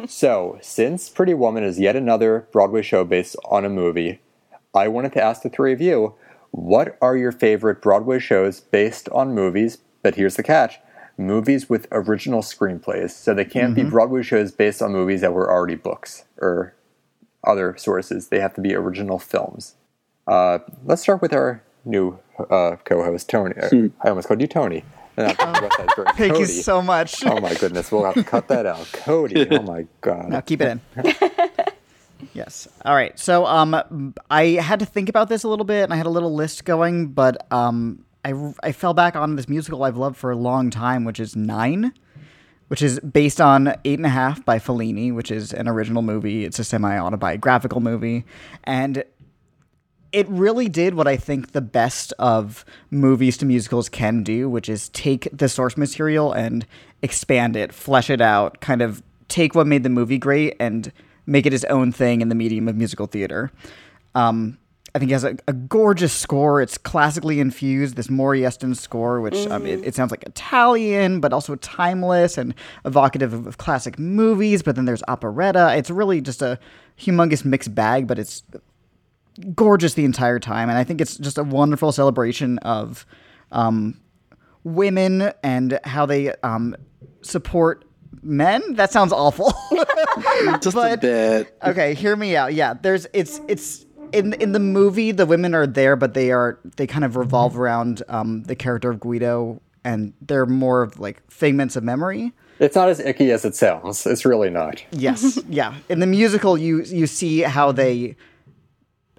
so, 0.09 0.59
since 0.61 1.09
Pretty 1.09 1.35
Woman 1.35 1.62
is 1.62 1.78
yet 1.78 1.94
another 1.94 2.48
Broadway 2.50 2.83
show 2.83 3.04
based 3.04 3.37
on 3.44 3.64
a 3.64 3.68
movie, 3.70 4.18
I 4.74 4.88
wanted 4.88 5.12
to 5.12 5.22
ask 5.22 5.42
the 5.42 5.48
three 5.48 5.72
of 5.72 5.81
you 5.81 6.14
what 6.50 6.98
are 7.00 7.16
your 7.16 7.31
favorite 7.31 7.81
Broadway 7.81 8.18
shows 8.18 8.59
based 8.59 9.09
on 9.11 9.33
movies? 9.35 9.78
But 10.09 10.14
here's 10.14 10.37
the 10.37 10.42
catch 10.42 10.79
movies 11.18 11.68
with 11.68 11.87
original 11.92 12.40
screenplays. 12.40 13.11
So, 13.11 13.35
they 13.35 13.44
can't 13.44 13.75
be 13.75 13.83
Broadway 13.85 14.23
shows 14.23 14.51
based 14.51 14.81
on 14.81 14.90
movies 14.90 15.21
that 15.21 15.35
were 15.35 15.53
already 15.53 15.75
books 15.75 16.25
or 16.38 16.73
other 17.44 17.77
sources. 17.77 18.29
They 18.29 18.40
have 18.40 18.55
to 18.55 18.62
be 18.62 18.75
original 18.75 19.18
films. 19.18 19.75
Uh, 20.27 20.61
let's 20.87 21.03
start 21.03 21.21
with 21.21 21.35
our 21.35 21.62
new 21.85 22.18
uh, 22.38 22.77
co-host 22.87 23.29
Tony. 23.29 23.55
Uh, 23.55 23.68
I 24.01 24.09
almost 24.09 24.29
called 24.29 24.40
you 24.40 24.47
Tony. 24.47 24.83
Not 25.18 25.37
West 25.61 25.77
Side 25.77 25.90
Story. 25.90 26.09
Thank 26.16 26.38
you 26.38 26.47
so 26.47 26.81
much. 26.81 27.23
Oh 27.27 27.38
my 27.38 27.53
goodness, 27.53 27.92
we'll 27.92 28.07
have 28.07 28.14
to 28.14 28.25
cut 28.25 28.49
that 28.49 28.64
out. 28.64 28.88
Cody. 28.94 29.47
Oh 29.51 29.61
my 29.61 29.87
god. 30.01 30.31
Now 30.31 30.40
keep 30.40 30.62
it 30.62 30.81
in. 30.97 31.14
yes. 32.33 32.66
All 32.83 32.94
right. 32.94 33.18
So 33.18 33.44
um, 33.44 34.14
I 34.31 34.44
had 34.53 34.79
to 34.79 34.87
think 34.87 35.11
about 35.11 35.29
this 35.29 35.42
a 35.42 35.49
little 35.51 35.66
bit, 35.66 35.85
and 35.85 35.92
I 35.92 35.97
had 35.97 36.07
a 36.07 36.11
little 36.11 36.35
list 36.35 36.64
going, 36.64 37.09
but 37.09 37.47
um, 37.53 38.07
I 38.24 38.52
I 38.62 38.72
fell 38.72 38.94
back 38.94 39.16
on 39.16 39.37
this 39.37 39.48
musical 39.48 39.85
I've 39.85 39.96
loved 39.96 40.16
for 40.16 40.31
a 40.31 40.37
long 40.37 40.70
time, 40.70 41.04
which 41.04 41.20
is 41.20 41.37
Nine, 41.37 41.92
which 42.68 42.83
is 42.83 43.00
based 43.00 43.40
on 43.40 43.74
Eight 43.85 43.98
and 43.98 44.07
a 44.07 44.11
Half 44.11 44.44
by 44.44 44.59
Fellini, 44.59 45.14
which 45.14 45.31
is 45.31 45.52
an 45.52 45.68
original 45.68 46.02
movie. 46.02 46.44
It's 46.44 46.59
a 46.59 46.64
semi 46.64 46.98
autobiographical 46.98 47.81
movie, 47.81 48.24
and 48.64 49.04
it 50.12 50.28
really 50.28 50.68
did 50.68 50.94
what 50.94 51.07
I 51.07 51.16
think 51.16 51.52
the 51.52 51.61
best 51.61 52.12
of 52.18 52.64
movies 52.90 53.37
to 53.38 53.46
musicals 53.46 53.88
can 53.88 54.22
do, 54.22 54.48
which 54.48 54.68
is 54.68 54.88
take 54.90 55.28
the 55.33 55.48
source 55.48 55.76
material 55.76 56.33
and 56.33 56.66
expand 57.02 57.57
it, 57.57 57.72
flesh 57.72 58.09
it 58.11 58.20
out, 58.20 58.61
kind 58.61 58.83
of 58.83 59.02
take 59.28 59.54
what 59.54 59.66
made 59.66 59.83
the 59.83 59.90
movie 59.90 60.18
great 60.18 60.57
and 60.59 60.90
make 61.26 61.44
it 61.44 61.52
his 61.52 61.64
own 61.66 61.92
thing 61.92 62.22
in 62.22 62.31
the 62.31 62.35
medium 62.35 62.68
of 62.68 62.76
musical 62.76 63.07
theater. 63.07 63.52
Um, 64.14 64.59
I 64.94 64.98
think 64.98 65.11
it 65.11 65.14
has 65.14 65.24
a, 65.24 65.37
a 65.46 65.53
gorgeous 65.53 66.12
score. 66.12 66.61
It's 66.62 66.79
classically 66.79 67.40
infused, 67.40 67.96
this 67.96 68.09
Maury 68.09 68.40
Yeston 68.40 68.74
score, 68.77 69.20
which 69.20 69.46
um, 69.48 69.66
it, 69.66 69.85
it 69.85 69.94
sounds 69.94 70.11
like 70.11 70.22
Italian, 70.24 71.20
but 71.20 71.33
also 71.33 71.57
timeless 71.57 72.38
and 72.38 72.55
evocative 72.85 73.33
of, 73.35 73.46
of 73.46 73.59
classic 73.59 73.98
movies. 73.98 74.62
But 74.62 74.77
then 74.77 74.87
there's 74.87 75.03
operetta. 75.07 75.74
It's 75.77 75.90
really 75.90 76.20
just 76.20 76.40
a 76.42 76.59
humongous 76.98 77.44
mixed 77.44 77.74
bag, 77.74 78.07
but 78.07 78.18
it's 78.18 78.42
gorgeous 79.55 79.94
the 79.94 80.05
entire 80.05 80.40
time, 80.40 80.68
and 80.68 80.79
I 80.79 80.85
think 80.85 81.01
it's 81.01 81.16
just 81.18 81.38
a 81.38 81.44
wonderful 81.44 81.92
celebration 81.92 82.59
of 82.59 83.07
um, 83.53 84.01
women 84.64 85.33
and 85.42 85.79
how 85.85 86.07
they 86.07 86.35
um, 86.42 86.74
support 87.22 87.85
men. 88.22 88.74
That 88.74 88.90
sounds 88.90 89.12
awful. 89.12 89.53
Just 90.61 90.66
a 90.66 90.70
But- 90.74 91.01
bit. 91.01 91.57
okay, 91.62 91.94
hear 91.94 92.16
me 92.16 92.35
out. 92.37 92.53
Yeah, 92.55 92.74
there's 92.74 93.07
it's 93.12 93.40
it's 93.48 93.87
in 94.12 94.33
in 94.35 94.53
the 94.53 94.61
movie 94.61 95.12
the 95.12 95.27
women 95.27 95.55
are 95.55 95.66
there, 95.66 95.97
but 95.97 96.14
they 96.14 96.31
are 96.31 96.59
they 96.77 96.87
kind 96.87 97.05
of 97.05 97.16
revolve 97.16 97.59
around 97.59 98.03
um, 98.09 98.42
the 98.44 98.57
character 98.57 98.90
of 98.90 99.01
Guido, 99.01 99.61
and 99.85 100.12
they're 100.21 100.47
more 100.47 100.83
of 100.83 100.99
like 100.99 101.23
figments 101.31 101.77
of 101.77 101.85
memory. 101.85 102.33
It's 102.59 102.75
not 102.75 102.88
as 102.88 102.99
icky 102.99 103.31
as 103.31 103.44
it 103.44 103.55
sounds. 103.55 104.05
It's 104.07 104.25
really 104.25 104.51
not. 104.51 104.83
Yes, 104.90 105.38
yeah. 105.49 105.75
In 105.88 106.01
the 106.01 106.07
musical, 106.07 106.59
you 106.59 106.83
you 106.83 107.07
see 107.07 107.40
how 107.40 107.73
they 107.73 108.16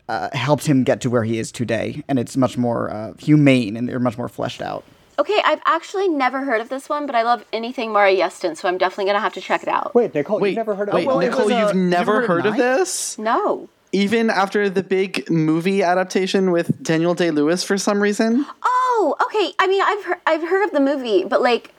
uh, 0.10 0.30
helped 0.34 0.65
him 0.65 0.84
get 0.84 1.02
to 1.02 1.10
where 1.10 1.23
he 1.23 1.39
is 1.39 1.52
today, 1.52 2.04
and 2.08 2.19
it's 2.19 2.36
much 2.36 2.58
more 2.58 2.91
uh, 2.91 3.13
humane 3.19 3.78
and 3.78 3.88
they're 3.88 3.99
much 3.99 4.17
more 4.17 4.28
fleshed 4.28 4.62
out. 4.62 4.84
Okay, 5.19 5.39
I've 5.43 5.62
actually 5.65 6.08
never 6.08 6.45
heard 6.45 6.62
of 6.62 6.69
this 6.69 6.88
one, 6.88 7.06
but 7.06 7.13
I 7.13 7.23
love 7.23 7.43
anything 7.52 7.91
Maury 7.91 8.15
Yeston, 8.15 8.56
so 8.56 8.69
I'm 8.69 8.78
definitely 8.78 9.06
gonna 9.06 9.19
have 9.19 9.34
to 9.34 9.41
check 9.41 9.63
it 9.63 9.67
out. 9.69 9.93
Wait, 9.93 10.15
Nicole, 10.15 10.39
Wait, 10.39 10.49
you've 10.49 10.58
never 10.58 10.75
heard 10.75 10.88
of 10.88 10.95
wait, 10.95 11.04
it? 11.04 11.08
well, 11.08 11.19
Nicole, 11.19 11.45
was, 11.45 11.54
uh, 11.54 11.60
you've 11.60 11.75
you 11.75 11.82
never 11.82 12.21
never 12.21 12.28
heard 12.28 12.45
of 12.45 12.56
this? 12.56 13.17
No. 13.19 13.67
Even 13.91 14.30
after 14.30 14.69
the 14.69 14.84
big 14.84 15.30
movie 15.32 15.82
adaptation 15.82 16.52
with 16.52 16.84
Daniel 16.84 17.15
Day 17.15 17.32
Lewis 17.32 17.63
for 17.63 17.78
some 17.78 18.02
reason? 18.02 18.45
Oh, 18.63 19.15
okay. 19.25 19.54
I 19.58 19.67
mean, 19.67 19.82
I've 19.82 20.04
heard, 20.06 20.17
I've 20.28 20.41
heard 20.47 20.63
of 20.65 20.71
the 20.71 20.80
movie, 20.80 21.23
but 21.23 21.41
like, 21.41 21.73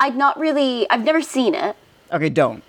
I've 0.00 0.16
not 0.16 0.38
really. 0.38 0.88
I've 0.90 1.04
never 1.04 1.22
seen 1.22 1.54
it. 1.54 1.76
Okay, 2.12 2.28
don't 2.28 2.62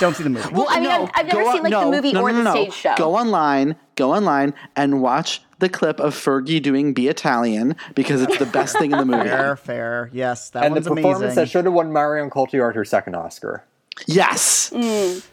don't 0.00 0.16
see 0.16 0.22
the 0.22 0.30
movie. 0.30 0.48
Well, 0.52 0.66
I 0.68 0.80
mean, 0.80 0.90
I've, 0.90 1.10
I've 1.14 1.26
never 1.26 1.42
go 1.44 1.52
seen 1.52 1.66
on- 1.66 1.70
like 1.70 1.84
the 1.84 1.90
movie 1.90 2.12
no, 2.12 2.22
or 2.22 2.30
no, 2.32 2.38
the 2.38 2.42
no, 2.44 2.54
no. 2.54 2.62
stage 2.62 2.74
show. 2.74 2.94
Go 2.96 3.14
online, 3.16 3.76
go 3.96 4.12
online, 4.14 4.54
and 4.76 5.02
watch 5.02 5.42
the 5.58 5.68
clip 5.68 6.00
of 6.00 6.14
Fergie 6.14 6.60
doing 6.62 6.94
"Be 6.94 7.08
Italian" 7.08 7.76
because 7.94 8.22
it's 8.22 8.38
the 8.38 8.46
best 8.46 8.78
thing 8.78 8.92
in 8.92 8.98
the 8.98 9.04
movie. 9.04 9.28
fair, 9.28 9.56
fair. 9.56 10.10
Yes, 10.12 10.50
that 10.50 10.64
and 10.64 10.74
the 10.76 10.80
performance 10.80 11.18
amazing. 11.20 11.34
that 11.36 11.50
should 11.50 11.64
have 11.66 11.74
won 11.74 11.92
Marion 11.92 12.30
Cotillard 12.30 12.74
her 12.74 12.84
second 12.84 13.14
Oscar. 13.14 13.64
Yes, 14.06 14.70
Mm. 14.70 15.24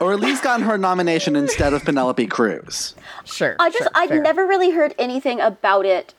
Or 0.00 0.12
at 0.12 0.20
least 0.20 0.42
gotten 0.42 0.64
her 0.64 0.78
nomination 0.78 1.36
instead 1.36 1.72
of 1.72 1.84
Penelope 1.84 2.26
Cruz. 2.26 2.94
sure. 3.24 3.56
I 3.58 3.70
just 3.70 3.82
sure, 3.82 3.90
I'd 3.94 4.08
fair. 4.08 4.22
never 4.22 4.46
really 4.46 4.70
heard 4.70 4.94
anything 4.98 5.40
about 5.40 5.84
it 5.86 6.14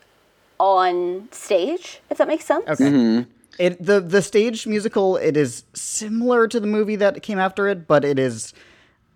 on 0.60 1.28
stage. 1.32 2.00
If 2.10 2.18
that 2.18 2.28
makes 2.28 2.46
sense. 2.46 2.66
Okay. 2.68 2.84
Mm-hmm. 2.86 3.30
It 3.60 3.84
the 3.86 4.00
the 4.00 4.22
stage 4.22 4.66
musical 4.66 5.18
it 5.18 5.36
is 5.36 5.64
similar 5.74 6.48
to 6.48 6.60
the 6.60 6.68
movie 6.68 6.96
that 6.98 7.22
came 7.22 7.40
after 7.40 7.68
it, 7.68 7.88
but 7.88 8.06
it 8.06 8.18
is 8.18 8.54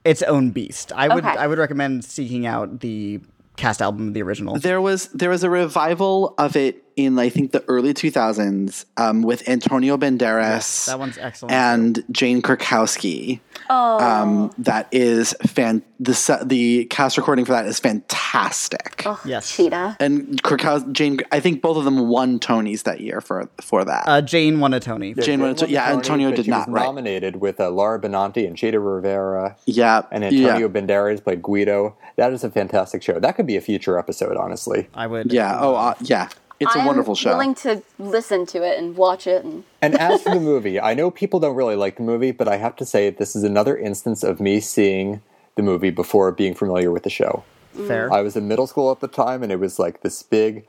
its 0.04 0.22
own 0.24 0.52
beast. 0.52 0.92
I 0.94 1.08
would 1.14 1.26
Okay. 1.26 1.38
I 1.38 1.48
would 1.48 1.58
recommend 1.58 2.04
seeking 2.06 2.46
out 2.46 2.82
the 2.82 3.22
cast 3.58 3.82
album 3.82 4.10
of 4.10 4.14
the 4.14 4.22
original. 4.22 4.58
There 4.60 4.82
was 4.82 5.08
there 5.10 5.30
was 5.30 5.44
a 5.44 5.50
revival 5.50 6.36
of 6.38 6.56
it 6.56 6.84
in 6.96 7.20
I 7.20 7.30
think 7.30 7.52
the 7.52 7.64
early 7.68 7.94
2000s 7.94 8.86
um, 8.98 9.22
with 9.22 9.48
Antonio 9.50 9.98
Banderas. 9.98 10.86
that 10.88 10.98
one's 11.00 11.18
excellent, 11.18 11.52
And 11.54 12.04
Jane 12.12 12.42
Krakowski. 12.42 13.40
Oh. 13.70 14.00
Um, 14.00 14.52
that 14.60 14.88
is 14.92 15.34
fan. 15.46 15.82
The 16.00 16.44
the 16.46 16.86
cast 16.86 17.18
recording 17.18 17.46
for 17.46 17.54
that 17.54 17.66
is 17.66 17.80
fantastic. 17.80 19.06
yes. 19.26 19.56
Chita. 19.56 19.98
And 20.00 20.42
Krakowski, 20.44 20.92
Jane, 20.92 21.20
I 21.32 21.40
think 21.40 21.62
both 21.62 21.78
of 21.78 21.84
them 21.86 22.08
won 22.08 22.40
Tonys 22.40 22.84
that 22.84 23.00
year 23.00 23.22
for 23.22 23.50
for 23.62 23.84
that. 23.86 24.04
Uh, 24.08 24.22
Jane 24.22 24.60
won 24.60 24.74
a 24.74 24.80
Tony. 24.80 25.14
Jane 25.16 25.42
won 25.42 25.52
a 25.52 25.54
To- 25.56 25.66
won 25.66 25.72
yeah, 25.74 25.92
Antonio 25.92 26.32
did 26.32 26.48
not, 26.48 26.70
right. 26.70 26.84
nominated 26.84 27.38
with 27.38 27.60
uh, 27.60 27.70
Laura 27.70 28.00
Benanti 28.00 28.46
and 28.48 28.56
Chita 28.58 28.80
Rivera, 28.80 29.56
yeah, 29.66 30.04
and 30.12 30.24
Antonio 30.24 30.58
yeah, 30.60 30.68
Banderas 30.68 31.24
played 31.24 31.42
Guido. 31.42 31.96
That 32.18 32.34
is 32.34 32.44
a 32.44 32.50
fantastic 32.50 33.04
show. 33.04 33.20
That 33.20 33.36
could 33.36 33.48
be 33.48 33.56
a 33.58 33.62
future 33.62 33.98
episode, 33.98 34.38
honestly. 34.38 34.88
I 34.94 35.08
would. 35.08 35.32
yeah. 35.34 35.58
Oh, 35.60 35.76
uh, 35.76 35.94
yeah. 36.02 36.30
It's 36.60 36.74
a 36.76 36.80
I'm 36.80 36.86
wonderful 36.86 37.16
show. 37.16 37.32
I'm 37.32 37.38
willing 37.38 37.56
to 37.56 37.84
listen 38.00 38.46
to 38.48 38.64
it 38.64 38.78
and 38.80 38.96
watch 38.96 39.28
it. 39.28 39.44
And 39.44 39.64
And 39.82 39.96
as 40.00 40.22
for 40.24 40.34
the 40.34 40.40
movie, 40.54 40.80
I 40.80 40.94
know 40.94 41.12
people 41.12 41.40
don't 41.40 41.56
really 41.56 41.76
like 41.76 41.98
the 41.98 42.04
movie, 42.04 42.32
but 42.32 42.48
I 42.48 42.58
have 42.58 42.76
to 42.78 42.86
say 42.86 43.10
this 43.10 43.36
is 43.36 43.44
another 43.44 43.78
instance 43.78 44.24
of 44.24 44.40
me 44.40 44.60
seeing 44.62 45.22
the 45.56 45.64
movie 45.64 45.90
before 45.90 46.32
being 46.32 46.54
familiar 46.56 46.92
with 46.92 47.04
the 47.04 47.10
show. 47.10 47.44
Mm. 47.76 47.88
fair. 47.88 48.14
I 48.14 48.22
was 48.22 48.36
in 48.38 48.48
middle 48.48 48.68
school 48.68 48.92
at 48.92 49.02
the 49.02 49.08
time, 49.08 49.44
and 49.44 49.52
it 49.52 49.60
was 49.60 49.80
like 49.80 50.02
this 50.02 50.24
big, 50.24 50.66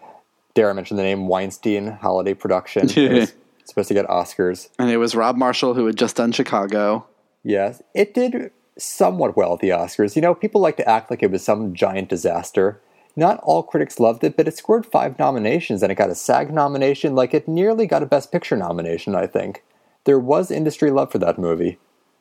dare 0.54 0.70
I 0.70 0.72
mention 0.72 0.96
the 0.96 1.02
name, 1.04 1.28
Weinstein 1.28 1.86
holiday 1.88 2.34
production. 2.34 2.88
it 2.90 3.12
was 3.12 3.34
supposed 3.64 3.88
to 3.88 3.94
get 3.94 4.06
Oscars. 4.08 4.68
and 4.78 4.90
it 4.90 4.96
was 4.96 5.14
Rob 5.14 5.36
Marshall 5.36 5.74
who 5.74 5.86
had 5.86 5.96
just 5.96 6.16
done 6.16 6.32
Chicago. 6.32 7.06
Yes, 7.44 7.80
it 7.94 8.12
did 8.12 8.50
somewhat 8.76 9.36
well 9.36 9.54
at 9.54 9.60
the 9.60 9.68
Oscars. 9.68 10.16
You 10.16 10.22
know, 10.22 10.34
people 10.34 10.60
like 10.60 10.76
to 10.78 10.88
act 10.88 11.10
like 11.10 11.22
it 11.22 11.30
was 11.30 11.44
some 11.44 11.74
giant 11.74 12.08
disaster. 12.08 12.80
Not 13.16 13.40
all 13.42 13.62
critics 13.62 13.98
loved 13.98 14.22
it, 14.24 14.36
but 14.36 14.46
it 14.46 14.56
scored 14.56 14.84
five 14.84 15.18
nominations 15.18 15.82
and 15.82 15.90
it 15.90 15.94
got 15.96 16.10
a 16.10 16.14
SAG 16.14 16.52
nomination. 16.52 17.14
Like, 17.14 17.32
it 17.32 17.48
nearly 17.48 17.86
got 17.86 18.02
a 18.02 18.06
Best 18.06 18.30
Picture 18.30 18.56
nomination, 18.56 19.14
I 19.14 19.26
think. 19.26 19.64
There 20.04 20.18
was 20.18 20.50
industry 20.50 20.90
love 20.90 21.10
for 21.10 21.18
that 21.18 21.38
movie. 21.38 21.78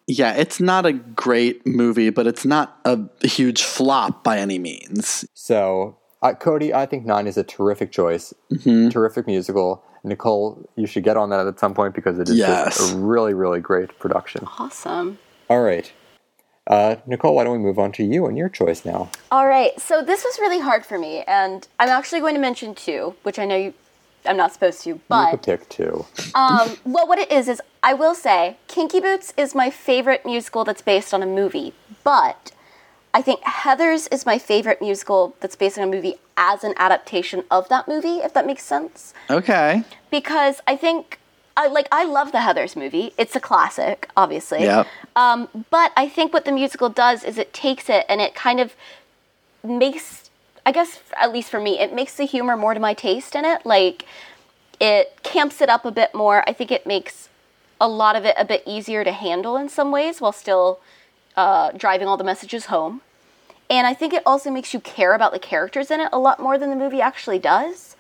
Yeah, 0.07 0.33
it's 0.33 0.59
not 0.61 0.85
a 0.85 0.93
great 0.93 1.65
movie, 1.67 2.11
but 2.11 2.27
it's 2.27 2.45
not 2.45 2.77
a 2.85 2.99
huge 3.27 3.63
flop 3.63 4.23
by 4.23 4.37
any 4.39 4.57
means. 4.59 5.25
So, 5.33 5.97
uh, 6.21 6.33
Cody, 6.33 6.73
I 6.73 6.85
think 6.85 7.05
Nine 7.05 7.27
is 7.27 7.37
a 7.37 7.43
terrific 7.43 7.91
choice. 7.91 8.33
Terrific 8.63 9.27
musical. 9.27 9.83
Nicole, 10.03 10.69
you 10.75 10.85
should 10.85 11.03
get 11.03 11.17
on 11.17 11.31
that 11.31 11.47
at 11.47 11.59
some 11.59 11.73
point 11.73 11.95
because 11.95 12.19
it 12.19 12.29
is 12.29 12.37
Yes. 12.37 12.77
just 12.77 12.93
a 12.93 12.97
really, 12.97 13.33
really 13.33 13.59
great 13.59 13.97
production. 13.99 14.47
awesome. 14.59 15.17
All 15.49 15.61
right. 15.61 15.91
Uh, 16.67 16.95
Nicole, 17.05 17.35
why 17.35 17.43
don't 17.43 17.53
we 17.53 17.59
move 17.59 17.77
on 17.77 17.91
to 17.93 18.03
you 18.03 18.25
and 18.25 18.37
your 18.37 18.49
choice 18.49 18.85
now? 18.85 19.09
All 19.31 19.47
right. 19.47 19.79
So 19.79 20.01
this 20.01 20.23
was 20.23 20.39
really 20.39 20.59
hard 20.59 20.85
for 20.85 20.97
me, 20.97 21.23
and 21.27 21.67
I'm 21.79 21.89
actually 21.89 22.21
going 22.21 22.33
to 22.35 22.41
mention 22.41 22.73
two, 22.73 23.15
which 23.23 23.37
I 23.37 23.45
know 23.45 23.55
you 23.55 23.73
I'm 24.27 24.37
not 24.37 24.51
supposed 24.53 24.81
to, 24.83 24.99
but 25.07 25.31
You 25.31 25.37
but 25.37 25.43
could 25.43 25.43
pick 25.43 25.69
two. 25.69 26.05
um, 26.33 26.75
well, 26.83 27.07
what 27.07 27.19
it 27.19 27.31
is 27.31 27.47
is 27.47 27.61
I 27.83 27.93
will 27.93 28.15
say 28.15 28.57
Kinky 28.67 28.99
Boots 28.99 29.33
is 29.37 29.53
my 29.53 29.69
favorite 29.69 30.25
musical 30.25 30.63
that's 30.63 30.81
based 30.81 31.13
on 31.13 31.21
a 31.21 31.27
movie, 31.27 31.73
but 32.03 32.51
I 33.13 33.21
think 33.21 33.41
Heathers 33.41 34.11
is 34.11 34.25
my 34.25 34.37
favorite 34.39 34.81
musical 34.81 35.35
that's 35.39 35.55
based 35.55 35.77
on 35.77 35.87
a 35.87 35.91
movie 35.91 36.15
as 36.35 36.63
an 36.63 36.73
adaptation 36.77 37.43
of 37.51 37.69
that 37.69 37.87
movie, 37.87 38.17
if 38.17 38.33
that 38.33 38.45
makes 38.45 38.63
sense. 38.63 39.13
Okay. 39.29 39.83
Because 40.11 40.59
I 40.67 40.75
think 40.75 41.19
I 41.57 41.67
like 41.67 41.87
I 41.91 42.03
love 42.03 42.31
the 42.31 42.39
Heathers 42.39 42.75
movie. 42.75 43.13
It's 43.17 43.35
a 43.35 43.39
classic, 43.39 44.09
obviously. 44.17 44.63
Yep. 44.63 44.87
Um, 45.15 45.47
but 45.69 45.91
I 45.95 46.09
think 46.09 46.33
what 46.33 46.45
the 46.45 46.51
musical 46.51 46.89
does 46.89 47.23
is 47.23 47.37
it 47.37 47.53
takes 47.53 47.89
it 47.89 48.05
and 48.09 48.19
it 48.19 48.35
kind 48.35 48.59
of 48.59 48.75
makes, 49.63 50.29
I 50.65 50.71
guess, 50.71 50.99
at 51.17 51.31
least 51.31 51.49
for 51.49 51.59
me, 51.59 51.79
it 51.79 51.93
makes 51.93 52.15
the 52.15 52.25
humor 52.25 52.57
more 52.57 52.73
to 52.73 52.79
my 52.79 52.93
taste 52.93 53.35
in 53.35 53.45
it. 53.45 53.65
Like, 53.65 54.05
it 54.79 55.17
camps 55.23 55.61
it 55.61 55.69
up 55.69 55.85
a 55.85 55.91
bit 55.91 56.13
more. 56.13 56.43
I 56.47 56.53
think 56.53 56.71
it 56.71 56.85
makes 56.85 57.29
a 57.79 57.87
lot 57.87 58.15
of 58.15 58.25
it 58.25 58.35
a 58.37 58.45
bit 58.45 58.63
easier 58.65 59.03
to 59.03 59.11
handle 59.11 59.55
in 59.55 59.69
some 59.69 59.91
ways 59.91 60.19
while 60.19 60.31
still 60.33 60.79
uh, 61.37 61.71
driving 61.71 62.07
all 62.07 62.17
the 62.17 62.23
messages 62.23 62.65
home. 62.65 63.01
And 63.69 63.87
I 63.87 63.93
think 63.93 64.13
it 64.13 64.23
also 64.25 64.51
makes 64.51 64.73
you 64.73 64.79
care 64.79 65.13
about 65.13 65.31
the 65.31 65.39
characters 65.39 65.89
in 65.89 65.99
it 65.99 66.09
a 66.11 66.19
lot 66.19 66.39
more 66.39 66.57
than 66.57 66.69
the 66.69 66.75
movie 66.75 67.01
actually 67.01 67.39
does. 67.39 67.95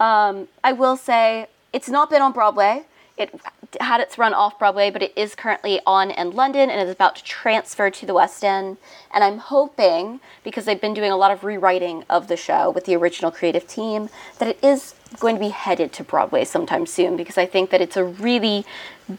Um, 0.00 0.48
I 0.62 0.72
will 0.72 0.96
say 0.96 1.48
it's 1.74 1.88
not 1.88 2.08
been 2.08 2.22
on 2.22 2.32
Broadway. 2.32 2.84
It 3.16 3.32
had 3.80 4.00
its 4.00 4.18
run 4.18 4.34
off 4.34 4.58
Broadway, 4.58 4.90
but 4.90 5.02
it 5.02 5.12
is 5.16 5.34
currently 5.34 5.80
on 5.86 6.10
in 6.10 6.32
London 6.32 6.68
and 6.70 6.80
is 6.80 6.90
about 6.92 7.16
to 7.16 7.24
transfer 7.24 7.88
to 7.90 8.06
the 8.06 8.14
West 8.14 8.42
End. 8.44 8.76
And 9.12 9.22
I'm 9.22 9.38
hoping, 9.38 10.20
because 10.42 10.64
they've 10.64 10.80
been 10.80 10.94
doing 10.94 11.12
a 11.12 11.16
lot 11.16 11.30
of 11.30 11.44
rewriting 11.44 12.04
of 12.10 12.26
the 12.26 12.36
show 12.36 12.70
with 12.70 12.86
the 12.86 12.96
original 12.96 13.30
creative 13.30 13.68
team, 13.68 14.08
that 14.38 14.48
it 14.48 14.58
is 14.64 14.94
going 15.20 15.36
to 15.36 15.40
be 15.40 15.50
headed 15.50 15.92
to 15.92 16.04
Broadway 16.04 16.44
sometime 16.44 16.86
soon 16.86 17.16
because 17.16 17.38
I 17.38 17.46
think 17.46 17.70
that 17.70 17.80
it's 17.80 17.96
a 17.96 18.04
really 18.04 18.64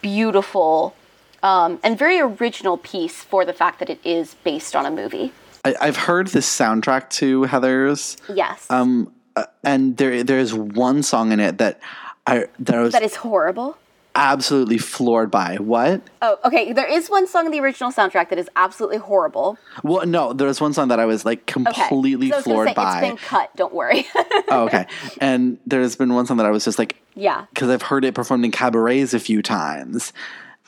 beautiful 0.01 0.95
um, 1.43 1.79
and 1.83 1.97
very 1.97 2.19
original 2.19 2.77
piece 2.77 3.23
for 3.23 3.45
the 3.45 3.53
fact 3.53 3.79
that 3.79 3.89
it 3.89 3.99
is 4.03 4.35
based 4.43 4.75
on 4.75 4.85
a 4.85 4.91
movie. 4.91 5.31
I, 5.63 5.75
I've 5.79 5.97
heard 5.97 6.27
this 6.27 6.47
soundtrack 6.47 7.09
to 7.11 7.43
Heathers, 7.43 8.17
Yes. 8.33 8.65
um, 8.69 9.13
uh, 9.35 9.45
and 9.63 9.97
there 9.97 10.23
there 10.23 10.39
is 10.39 10.53
one 10.53 11.03
song 11.03 11.31
in 11.31 11.39
it 11.39 11.57
that 11.59 11.79
I 12.27 12.45
that 12.59 12.79
was 12.79 12.93
that 12.93 13.03
is 13.03 13.15
horrible. 13.15 13.77
absolutely 14.15 14.77
floored 14.77 15.29
by. 15.29 15.57
What? 15.57 16.01
Oh, 16.21 16.38
okay. 16.45 16.71
There 16.73 16.88
is 16.88 17.09
one 17.09 17.27
song 17.27 17.45
in 17.45 17.51
the 17.51 17.59
original 17.59 17.91
soundtrack 17.91 18.29
that 18.29 18.39
is 18.39 18.49
absolutely 18.55 18.97
horrible. 18.97 19.57
Well, 19.83 20.05
no, 20.07 20.31
there 20.33 20.47
was 20.47 20.61
one 20.61 20.73
song 20.73 20.88
that 20.88 20.99
I 20.99 21.05
was 21.05 21.25
like 21.25 21.41
Okay. 21.51 21.63
completely 21.63 22.29
So 22.29 22.35
I 22.35 22.38
was 22.38 22.43
floored 22.45 22.67
say, 22.69 22.73
by. 22.73 22.99
It's 22.99 23.07
been 23.07 23.17
cut. 23.17 23.55
Don't 23.55 23.73
worry. 23.73 24.07
oh, 24.49 24.63
okay. 24.65 24.88
And 25.19 25.57
there's 25.67 25.95
been 25.95 26.13
one 26.13 26.25
song 26.25 26.38
that 26.38 26.45
I 26.45 26.51
was 26.51 26.63
just 26.65 26.79
like, 26.79 26.95
yeah. 27.13 27.45
because 27.53 27.69
I've 27.69 27.81
heard 27.83 28.05
it 28.05 28.15
performed 28.15 28.45
in 28.45 28.51
cabarets 28.51 29.13
a 29.13 29.19
few 29.19 29.41
times, 29.41 30.13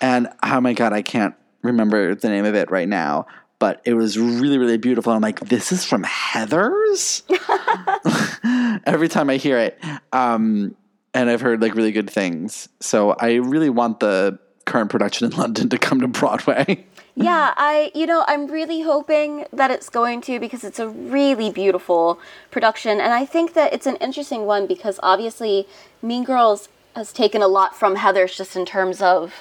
and 0.02 0.28
oh 0.44 0.62
my 0.62 0.74
god, 0.74 0.94
I 0.94 1.02
can't 1.02 1.34
remember 1.62 2.14
the 2.16 2.30
name 2.30 2.46
of 2.46 2.54
it 2.56 2.70
right 2.70 2.88
now. 2.88 3.28
But 3.60 3.82
it 3.86 3.96
was 3.96 4.20
really, 4.20 4.60
really 4.60 4.78
beautiful. 4.78 5.12
I'm 5.14 5.22
like, 5.22 5.40
this 5.40 5.72
is 5.72 5.84
from 5.84 6.04
Heathers. 6.04 7.24
Every 8.86 9.08
time 9.08 9.32
I 9.32 9.38
hear 9.38 9.58
it, 9.58 9.80
um, 10.14 10.76
and 11.14 11.30
I've 11.30 11.42
heard 11.42 11.62
like 11.62 11.76
really 11.76 11.92
good 11.92 12.10
things. 12.10 12.70
So 12.80 13.12
I 13.12 13.36
really 13.36 13.70
want 13.70 14.00
the 14.00 14.40
current 14.66 14.92
production 14.92 15.32
in 15.32 15.38
London 15.38 15.70
to 15.70 15.78
come 15.78 16.02
to 16.02 16.08
Broadway. 16.08 16.86
Yeah, 17.20 17.56
I, 17.58 17.92
you 17.96 18.06
know, 18.06 18.24
I'm 18.28 18.46
really 18.46 18.82
hoping 18.82 19.48
that 19.52 19.72
it's 19.72 19.90
going 19.90 20.22
to 20.22 20.40
because 20.40 20.64
it's 20.64 20.78
a 20.78 20.88
really 20.88 21.50
beautiful 21.50 22.20
production. 22.52 23.02
And 23.02 23.12
I 23.12 23.26
think 23.26 23.56
that 23.56 23.74
it's 23.74 23.88
an 23.88 23.96
interesting 23.96 24.46
one 24.46 24.68
because 24.68 25.00
obviously 25.02 25.68
Mean 26.04 26.24
Girls 26.24 26.70
has 26.96 27.12
taken 27.12 27.42
a 27.42 27.48
lot 27.48 27.76
from 27.76 27.96
Heathers 27.96 28.38
just 28.38 28.56
in 28.56 28.68
terms 28.68 29.02
of 29.02 29.34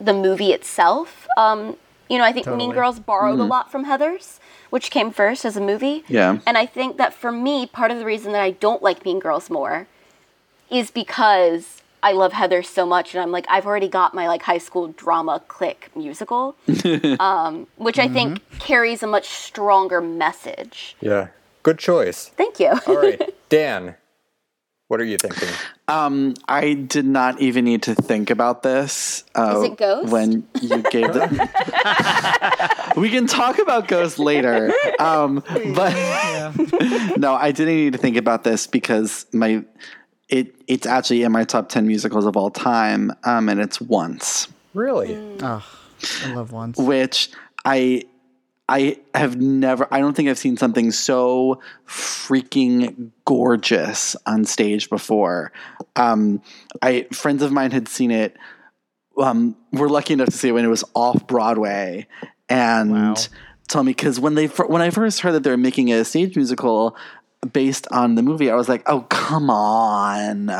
the 0.00 0.12
movie 0.12 0.52
itself. 0.52 1.26
Um, 1.36 1.76
you 2.08 2.18
know, 2.18 2.24
I 2.24 2.32
think 2.32 2.46
Mean 2.46 2.70
Girls 2.70 3.00
borrowed 3.00 3.40
a 3.40 3.44
lot 3.44 3.72
from 3.72 3.86
Heathers, 3.86 4.38
which 4.70 4.92
came 4.92 5.10
first 5.10 5.44
as 5.44 5.56
a 5.56 5.60
movie. 5.60 6.04
Yeah. 6.06 6.38
And 6.46 6.56
I 6.56 6.66
think 6.66 6.98
that 6.98 7.12
for 7.12 7.32
me, 7.32 7.66
part 7.66 7.90
of 7.90 7.98
the 7.98 8.04
reason 8.04 8.30
that 8.30 8.42
I 8.42 8.52
don't 8.52 8.80
like 8.80 9.04
Mean 9.04 9.18
Girls 9.18 9.50
more 9.50 9.88
is 10.70 10.90
because 10.90 11.82
I 12.02 12.12
love 12.12 12.32
Heather 12.32 12.62
so 12.62 12.86
much, 12.86 13.14
and 13.14 13.22
I'm 13.22 13.32
like, 13.32 13.46
I've 13.48 13.66
already 13.66 13.88
got 13.88 14.14
my 14.14 14.28
like 14.28 14.42
high 14.42 14.58
school 14.58 14.88
drama 14.88 15.42
click 15.48 15.90
musical, 15.96 16.56
um, 17.20 17.66
which 17.76 17.98
I 17.98 18.08
think 18.08 18.40
carries 18.60 19.02
a 19.02 19.06
much 19.06 19.28
stronger 19.28 20.00
message. 20.00 20.96
Yeah. 21.00 21.28
Good 21.62 21.78
choice. 21.78 22.28
Thank 22.28 22.60
you. 22.60 22.72
All 22.86 22.96
right. 22.96 23.20
Dan, 23.48 23.96
what 24.86 25.00
are 25.00 25.04
you 25.04 25.18
thinking? 25.18 25.48
Um, 25.88 26.34
I 26.48 26.74
did 26.74 27.04
not 27.04 27.40
even 27.40 27.64
need 27.64 27.82
to 27.82 27.94
think 27.94 28.30
about 28.30 28.62
this. 28.62 29.24
Uh, 29.34 29.58
Is 29.58 29.64
it 29.72 29.76
Ghost? 29.76 30.10
When 30.10 30.46
you 30.62 30.82
gave 30.90 31.12
the. 31.12 32.92
we 32.96 33.10
can 33.10 33.26
talk 33.26 33.58
about 33.58 33.88
Ghost 33.88 34.18
later. 34.18 34.72
Um, 34.98 35.42
but 35.74 35.94
no, 37.18 37.34
I 37.34 37.52
didn't 37.52 37.74
need 37.74 37.92
to 37.94 37.98
think 37.98 38.16
about 38.16 38.44
this 38.44 38.66
because 38.66 39.26
my 39.32 39.64
it 40.28 40.54
it's 40.66 40.86
actually 40.86 41.22
in 41.22 41.32
my 41.32 41.44
top 41.44 41.68
ten 41.68 41.86
musicals 41.86 42.26
of 42.26 42.36
all 42.36 42.50
time, 42.50 43.12
um, 43.24 43.48
and 43.48 43.60
it's 43.60 43.80
Once, 43.80 44.48
Really? 44.74 45.16
Oh, 45.40 45.64
I 46.24 46.26
love 46.26 46.52
Once. 46.52 46.78
which 46.78 47.30
I. 47.64 48.02
I 48.70 48.98
have 49.14 49.40
never, 49.40 49.88
I 49.90 49.98
don't 49.98 50.14
think 50.14 50.28
I've 50.28 50.36
seen 50.36 50.58
something 50.58 50.90
so 50.92 51.58
freaking 51.86 53.12
gorgeous 53.24 54.14
on 54.26 54.44
stage 54.44 54.90
before. 54.90 55.52
Um, 55.96 56.42
I, 56.82 57.06
friends 57.10 57.42
of 57.42 57.50
mine 57.50 57.70
had 57.70 57.88
seen 57.88 58.10
it 58.10 58.36
um, 59.16 59.56
were 59.72 59.88
lucky 59.88 60.12
enough 60.12 60.28
to 60.28 60.36
see 60.36 60.48
it 60.48 60.52
when 60.52 60.66
it 60.66 60.68
was 60.68 60.84
off 60.94 61.26
Broadway, 61.26 62.06
and 62.50 62.90
Wow. 62.92 63.14
told 63.68 63.86
me 63.86 63.92
because 63.92 64.20
when 64.20 64.34
they 64.34 64.46
when 64.48 64.82
I 64.82 64.90
first 64.90 65.20
heard 65.20 65.32
that 65.32 65.44
they 65.44 65.50
were 65.50 65.56
making 65.56 65.90
a 65.90 66.04
stage 66.04 66.36
musical 66.36 66.94
based 67.52 67.86
on 67.90 68.14
the 68.14 68.22
movie, 68.22 68.50
I 68.50 68.54
was 68.54 68.68
like, 68.68 68.82
oh 68.86 69.02
come 69.02 69.50
on, 69.50 70.50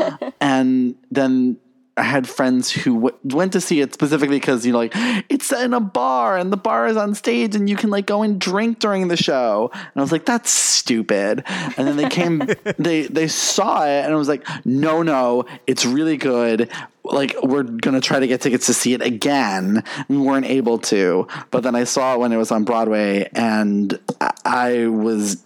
and 0.40 0.94
then. 1.10 1.58
I 1.98 2.02
had 2.02 2.28
friends 2.28 2.70
who 2.70 2.94
w- 2.94 3.18
went 3.24 3.52
to 3.52 3.60
see 3.60 3.80
it 3.80 3.92
specifically 3.92 4.36
because 4.36 4.64
you 4.64 4.72
know, 4.72 4.78
like 4.78 4.92
it's 5.28 5.52
in 5.52 5.74
a 5.74 5.80
bar 5.80 6.38
and 6.38 6.52
the 6.52 6.56
bar 6.56 6.86
is 6.86 6.96
on 6.96 7.14
stage 7.14 7.54
and 7.54 7.68
you 7.68 7.76
can 7.76 7.90
like 7.90 8.06
go 8.06 8.22
and 8.22 8.40
drink 8.40 8.78
during 8.78 9.08
the 9.08 9.16
show. 9.16 9.70
And 9.72 9.92
I 9.96 10.00
was 10.00 10.12
like, 10.12 10.24
that's 10.24 10.50
stupid. 10.50 11.42
And 11.46 11.88
then 11.88 11.96
they 11.96 12.08
came, 12.08 12.38
they 12.78 13.02
they 13.02 13.28
saw 13.28 13.84
it 13.84 14.04
and 14.04 14.12
I 14.12 14.16
was 14.16 14.28
like, 14.28 14.46
no, 14.64 15.02
no, 15.02 15.44
it's 15.66 15.84
really 15.84 16.16
good 16.16 16.70
like 17.12 17.34
we're 17.42 17.62
gonna 17.62 18.00
try 18.00 18.20
to 18.20 18.26
get 18.26 18.40
tickets 18.40 18.66
to 18.66 18.74
see 18.74 18.94
it 18.94 19.02
again. 19.02 19.82
We 20.08 20.18
weren't 20.18 20.46
able 20.46 20.78
to, 20.78 21.26
but 21.50 21.62
then 21.62 21.74
I 21.74 21.84
saw 21.84 22.14
it 22.14 22.20
when 22.20 22.32
it 22.32 22.36
was 22.36 22.50
on 22.50 22.64
Broadway, 22.64 23.28
and 23.32 23.98
I, 24.20 24.32
I 24.44 24.86
was 24.86 25.42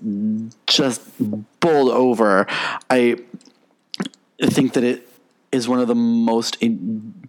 just 0.67 1.03
bowled 1.61 1.93
over. 1.93 2.47
I 2.91 3.19
think 4.41 4.73
that 4.75 4.85
it 4.85 5.09
is 5.53 5.69
one 5.69 5.79
of 5.79 5.87
the 5.87 5.95
most 5.95 6.59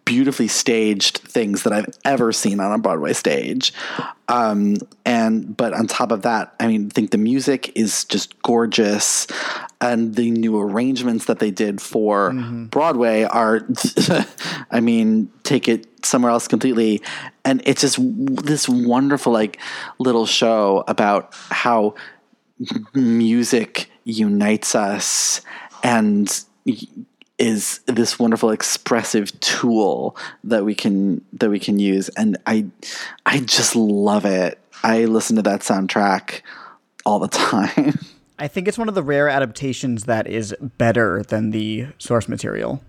beautifully 0.06 0.48
staged 0.48 1.18
things 1.20 1.64
that 1.64 1.74
I've 1.74 1.94
ever 2.06 2.32
seen 2.32 2.60
on 2.60 2.72
a 2.72 2.78
Broadway 2.78 3.14
stage. 3.14 3.74
Um, 4.28 4.78
and 5.06 5.56
but 5.56 5.74
on 5.74 5.88
top 5.88 6.12
of 6.12 6.24
that, 6.24 6.56
I 6.60 6.68
mean, 6.68 6.88
I 6.88 6.90
think 6.90 7.12
the 7.12 7.18
music 7.18 7.72
is 7.76 8.06
just 8.06 8.42
gorgeous, 8.42 9.28
and 9.82 10.16
the 10.16 10.32
new 10.32 10.60
arrangements 10.60 11.26
that 11.26 11.40
they 11.40 11.52
did 11.52 11.82
for 11.82 12.32
Broadway 12.32 13.24
are, 13.24 13.68
I 14.72 14.80
mean, 14.80 15.30
take 15.44 15.68
it 15.68 16.06
somewhere 16.06 16.32
else 16.32 16.48
completely. 16.48 17.02
And 17.44 17.62
it's 17.66 17.82
just 17.82 17.98
w- 17.98 18.36
this 18.36 18.70
wonderful, 18.70 19.34
like, 19.34 19.60
little 20.00 20.26
show 20.26 20.84
about 20.88 21.36
how 21.50 21.96
music 22.94 23.90
unites 24.06 24.76
us 24.76 25.42
and 25.84 26.46
is 27.44 27.80
this 27.88 28.18
wonderful 28.18 28.52
expressive 28.52 29.38
tool 29.42 30.16
that 30.46 30.64
we 30.64 30.74
can 30.74 31.24
that 31.34 31.50
we 31.50 31.60
can 31.60 31.78
use 31.78 32.08
and 32.10 32.38
i 32.48 32.66
i 33.26 33.40
just 33.42 33.76
love 33.76 34.24
it 34.24 34.58
i 34.82 35.04
listen 35.04 35.36
to 35.36 35.42
that 35.42 35.60
soundtrack 35.60 36.42
all 37.06 37.20
the 37.20 37.28
time 37.52 38.00
I 38.40 38.48
think 38.48 38.68
it's 38.68 38.80
one 38.80 38.90
of 38.90 38.96
the 38.96 39.04
rare 39.04 39.30
adaptations 39.30 40.06
that 40.06 40.28
is 40.28 40.56
better 40.60 41.24
than 41.24 41.52
the 41.52 41.88
source 42.00 42.28
material. 42.28 42.84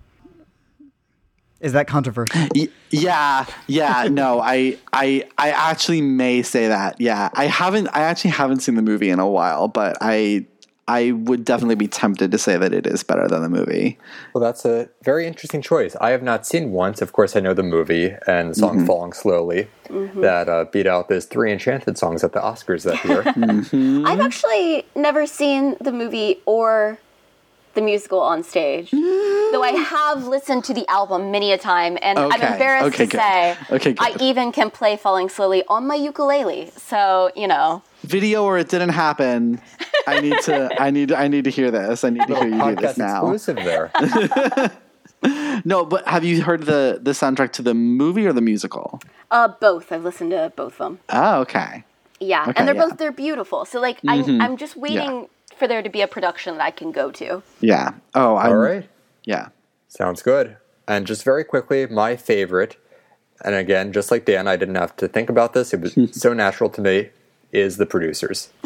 Is 1.61 1.73
that 1.73 1.87
controversial? 1.87 2.49
Yeah 2.89 3.45
yeah 3.67 4.07
no 4.09 4.39
i 4.39 4.77
i 4.93 5.23
i 5.37 5.51
actually 5.51 6.01
may 6.01 6.41
say 6.41 6.67
that 6.67 6.99
yeah 6.99 7.29
i 7.33 7.45
haven't 7.45 7.87
i 7.87 8.01
actually 8.01 8.31
haven't 8.31 8.59
seen 8.59 8.75
the 8.75 8.81
movie 8.81 9.09
in 9.09 9.19
a 9.19 9.27
while 9.27 9.67
but 9.67 9.97
i 10.01 10.45
i 10.87 11.11
would 11.11 11.43
definitely 11.45 11.75
be 11.75 11.87
tempted 11.87 12.31
to 12.31 12.37
say 12.37 12.57
that 12.57 12.73
it 12.73 12.85
is 12.85 13.03
better 13.03 13.27
than 13.27 13.41
the 13.41 13.49
movie 13.49 13.97
Well, 14.33 14.43
that's 14.43 14.65
a 14.65 14.89
very 15.03 15.25
interesting 15.27 15.61
choice. 15.61 15.95
I 16.01 16.09
have 16.11 16.21
not 16.23 16.45
seen 16.45 16.71
once. 16.71 17.01
Of 17.01 17.13
course, 17.13 17.35
I 17.35 17.39
know 17.39 17.53
the 17.53 17.63
movie 17.63 18.13
and 18.27 18.51
the 18.51 18.55
song 18.55 18.77
Mm-hmm. 18.77 18.85
"Falling 18.85 19.13
Slowly" 19.13 19.67
that 19.89 20.49
uh, 20.49 20.65
beat 20.71 20.87
out 20.87 21.07
those 21.09 21.25
three 21.25 21.51
Enchanted 21.51 21.97
songs 21.97 22.23
at 22.23 22.33
the 22.33 22.39
Oscars 22.39 22.83
that 22.83 23.03
year. 23.05 23.23
Mm-hmm. 23.35 24.05
I've 24.07 24.19
actually 24.19 24.85
never 24.95 25.25
seen 25.25 25.75
the 25.79 25.91
movie 25.91 26.41
or 26.45 26.99
the 27.75 27.81
musical 27.81 28.19
on 28.19 28.43
stage. 28.43 28.91
Though 28.91 29.63
I 29.63 29.73
have 29.95 30.25
listened 30.27 30.63
to 30.65 30.73
the 30.73 30.85
album 30.89 31.31
many 31.31 31.51
a 31.51 31.57
time, 31.57 31.97
and 32.01 32.17
I'm 32.19 32.41
embarrassed 32.41 32.87
okay, 32.95 33.05
to 33.05 33.11
good. 33.11 33.19
say 33.19 33.57
Okay, 33.71 33.95
I 33.99 34.15
even 34.19 34.51
can 34.51 34.69
play 34.71 34.97
Falling 34.97 35.29
Slowly 35.29 35.63
on 35.67 35.85
my 35.87 35.95
ukulele. 35.95 36.71
So, 36.77 37.31
you 37.35 37.47
know. 37.47 37.81
Video 38.05 38.43
or 38.43 38.57
it 38.57 38.69
didn't 38.69 38.89
happen. 38.89 39.59
I 40.07 40.19
need 40.25 40.39
to. 40.43 40.69
I 40.81 40.91
need. 40.91 41.11
I 41.11 41.27
need 41.27 41.43
to 41.45 41.49
hear 41.49 41.71
this. 41.71 42.03
I 42.03 42.09
need 42.09 42.27
to 42.27 42.35
hear 42.35 42.47
you 42.47 42.63
do 42.63 42.75
this 42.75 42.97
now. 42.97 43.21
exclusive 43.31 43.57
there. 43.57 43.91
No, 45.63 45.83
but 45.85 46.07
have 46.07 46.23
you 46.23 46.43
heard 46.43 46.63
the 46.65 46.99
the 47.01 47.11
soundtrack 47.11 47.51
to 47.53 47.63
the 47.63 47.73
movie 47.73 48.27
or 48.27 48.33
the 48.33 48.41
musical? 48.41 49.01
Uh, 49.31 49.47
both. 49.47 49.91
I've 49.91 50.03
listened 50.03 50.31
to 50.31 50.51
both 50.55 50.73
of 50.73 50.77
them. 50.77 50.99
Oh, 51.09 51.39
okay. 51.41 51.83
Yeah, 52.19 52.43
Okay, 52.43 52.53
and 52.55 52.67
they're 52.67 52.75
yeah. 52.75 52.81
Mm-hmm. 52.81 52.89
both 52.91 52.99
they're 52.99 53.11
beautiful. 53.11 53.65
So 53.65 53.79
like 53.79 53.97
I'm 54.07 54.39
I'm 54.39 54.57
just 54.57 54.75
waiting 54.75 55.27
for 55.57 55.67
there 55.67 55.81
to 55.81 55.89
be 55.89 56.01
a 56.01 56.07
production 56.07 56.57
that 56.57 56.63
I 56.63 56.69
can 56.71 56.91
go 56.91 57.09
to. 57.11 57.41
Yeah. 57.59 57.93
Oh, 58.13 58.35
I'm, 58.35 58.51
All 58.51 58.57
right. 58.57 58.87
Yeah. 59.23 59.47
Sounds 59.87 60.21
good. 60.21 60.57
And 60.87 61.07
just 61.07 61.23
very 61.23 61.43
quickly, 61.43 61.87
my 61.87 62.15
favorite, 62.15 62.77
and 63.43 63.55
again, 63.55 63.93
just 63.93 64.11
like 64.11 64.25
Dan, 64.25 64.47
I 64.47 64.57
didn't 64.57 64.75
have 64.75 64.95
to 64.97 65.07
think 65.07 65.29
about 65.31 65.53
this, 65.53 65.73
it 65.73 65.81
was 65.81 65.97
so 66.11 66.33
natural 66.33 66.69
to 66.71 66.81
me, 66.81 67.09
is 67.55 67.77
the 67.77 67.85
producers. 67.85 68.49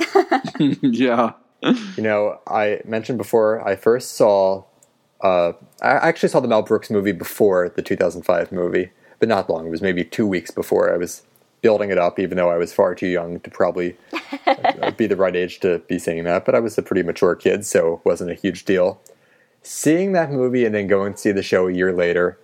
Yeah. 0.82 1.34
You 1.62 2.04
know, 2.04 2.40
I 2.48 2.82
mentioned 2.86 3.18
before, 3.18 3.66
I 3.68 3.76
first 3.76 4.14
saw, 4.14 4.64
uh, 5.22 5.54
I 5.82 5.90
actually 5.90 6.30
saw 6.30 6.40
the 6.40 6.48
Mel 6.48 6.62
Brooks 6.62 6.90
movie 6.90 7.12
before 7.12 7.68
the 7.68 7.82
2005 7.82 8.52
movie, 8.54 8.92
but 9.20 9.28
not 9.28 9.50
long. 9.50 9.68
It 9.68 9.70
was 9.70 9.82
maybe 9.82 10.06
two 10.06 10.26
weeks 10.26 10.52
before 10.52 10.94
I 10.94 10.96
was 10.96 11.24
building 11.62 11.90
it 11.90 11.98
up, 11.98 12.18
even 12.18 12.38
though 12.38 12.50
I 12.50 12.58
was 12.58 12.72
far 12.72 12.96
too 12.96 13.08
young 13.08 13.42
to 13.42 13.50
probably 13.50 13.98
uh, 14.48 14.92
be 14.92 15.06
the 15.06 15.18
right 15.18 15.36
age 15.36 15.60
to 15.60 15.80
be 15.80 16.00
seeing 16.00 16.24
that. 16.24 16.46
But 16.46 16.56
I 16.56 16.62
was 16.62 16.78
a 16.78 16.82
pretty 16.82 17.04
mature 17.04 17.36
kid, 17.36 17.66
so 17.66 17.96
it 17.96 18.06
wasn't 18.06 18.32
a 18.32 18.36
huge 18.36 18.64
deal. 18.64 19.02
Seeing 19.62 20.14
that 20.14 20.32
movie 20.32 20.64
and 20.64 20.74
then 20.74 20.88
going 20.88 21.14
to 21.14 21.20
see 21.20 21.34
the 21.34 21.44
show 21.44 21.68
a 21.68 21.74
year 21.74 21.92
later, 21.92 22.40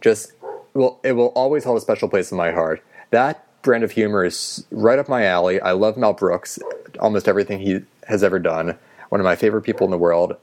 just 0.00 0.32
well, 0.74 1.00
it 1.02 1.12
will 1.12 1.32
always 1.34 1.64
hold 1.64 1.78
a 1.78 1.80
special 1.80 2.08
place 2.08 2.30
in 2.30 2.38
my 2.38 2.52
heart. 2.52 2.84
That 3.10 3.44
brand 3.64 3.82
of 3.82 3.90
humor 3.90 4.24
is 4.24 4.64
right 4.70 4.98
up 4.98 5.08
my 5.08 5.24
alley. 5.24 5.60
I 5.60 5.72
love 5.72 5.96
Mel 5.96 6.12
Brooks, 6.12 6.60
almost 7.00 7.26
everything 7.26 7.58
he 7.58 7.80
has 8.06 8.22
ever 8.22 8.38
done. 8.38 8.78
One 9.08 9.20
of 9.20 9.24
my 9.24 9.34
favorite 9.34 9.62
people 9.62 9.84
in 9.86 9.90
the 9.90 9.98
world. 9.98 10.36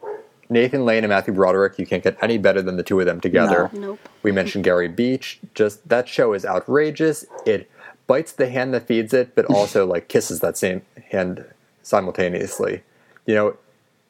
Nathan 0.49 0.84
Lane 0.84 1.05
and 1.05 1.09
Matthew 1.09 1.34
Broderick, 1.34 1.80
you 1.80 1.86
can't 1.86 2.03
get 2.03 2.17
any 2.22 2.38
better 2.38 2.61
than 2.61 2.76
the 2.76 2.84
two 2.84 2.99
of 2.99 3.05
them 3.05 3.22
together. 3.22 3.69
No. 3.72 3.80
Nope. 3.80 4.09
We 4.22 4.34
mentioned 4.34 4.65
Gary 4.65 4.89
Beach. 4.89 5.39
Just 5.53 5.88
that 5.88 6.09
show 6.09 6.34
is 6.34 6.43
outrageous. 6.43 7.26
It 7.45 7.72
bites 8.05 8.34
the 8.34 8.49
hand 8.49 8.74
that 8.74 8.88
feeds 8.88 9.13
it, 9.13 9.34
but 9.34 9.45
also 9.45 9.86
like 9.93 10.09
kisses 10.09 10.41
that 10.41 10.57
same 10.57 10.82
hand 11.11 11.45
simultaneously. 11.84 12.84
You 13.26 13.36
know, 13.36 13.57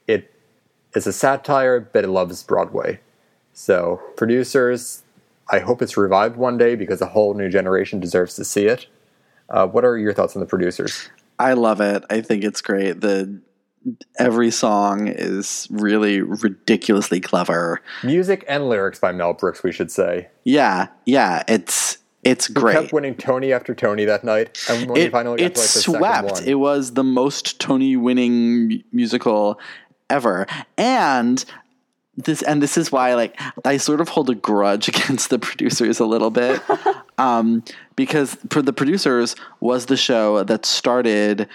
it 0.08 0.34
is 0.96 1.06
a 1.06 1.14
satire, 1.14 1.80
but 1.80 2.04
it 2.04 2.10
loves 2.10 2.42
Broadway. 2.42 3.00
So, 3.54 4.02
producers, 4.16 5.04
I 5.50 5.60
hope 5.60 5.82
it's 5.82 5.98
revived 5.98 6.38
one 6.38 6.58
day 6.58 6.76
because 6.76 7.02
a 7.02 7.08
whole 7.08 7.34
new 7.34 7.50
generation 7.50 8.00
deserves 8.00 8.36
to 8.38 8.46
see 8.46 8.66
it. 8.66 8.88
Uh, 9.52 9.68
what 9.68 9.86
are 9.86 9.98
your 9.98 10.14
thoughts 10.14 10.36
on 10.36 10.40
the 10.40 10.46
producers? 10.46 11.10
I 11.38 11.54
love 11.54 11.82
it. 11.82 12.04
I 12.10 12.22
think 12.22 12.44
it's 12.44 12.62
great. 12.62 13.02
The 13.02 13.40
every 14.20 14.52
song 14.52 15.08
is 15.08 15.68
really 15.72 16.22
ridiculously 16.22 17.20
clever. 17.20 17.82
Music 18.04 18.46
and 18.48 18.70
lyrics 18.70 19.00
by 19.00 19.12
Mel 19.12 19.34
Brooks, 19.34 19.64
we 19.64 19.72
should 19.72 19.92
say. 19.92 20.30
Yeah, 20.44 20.88
yeah, 21.06 21.44
it's 21.48 21.98
it's 22.24 22.48
Kept 22.48 22.60
great. 22.60 22.94
winning 22.94 23.16
Tony 23.16 23.52
after 23.52 23.74
Tony 23.74 24.06
that 24.06 24.24
night, 24.24 24.60
and 24.70 24.90
when 24.90 25.02
he 25.02 25.10
finally 25.10 25.38
got 25.40 25.46
it 25.46 25.56
to 25.56 25.60
like 25.62 25.68
the 25.68 25.80
second 25.80 26.00
swept. 26.00 26.32
one, 26.32 26.44
It 26.48 26.56
was 26.56 26.94
the 26.94 27.04
most 27.04 27.60
Tony 27.60 27.98
winning 27.98 28.84
musical 28.92 29.60
ever. 30.10 30.46
And 30.78 31.44
this 32.18 32.42
and 32.44 32.62
this 32.62 32.78
is 32.78 32.92
why 32.92 33.16
like 33.16 33.40
I 33.66 33.78
sort 33.78 34.02
of 34.02 34.10
hold 34.10 34.30
a 34.30 34.36
grudge 34.36 34.88
against 34.88 35.30
the 35.30 35.40
producers 35.40 36.00
a 36.00 36.06
little 36.06 36.30
bit. 36.30 36.62
um, 37.18 37.64
because 38.06 38.36
for 38.50 38.64
the 38.64 38.74
producers 38.74 39.36
was 39.60 39.86
the 39.86 39.96
show 39.96 40.44
that 40.44 40.66
started 40.66 41.48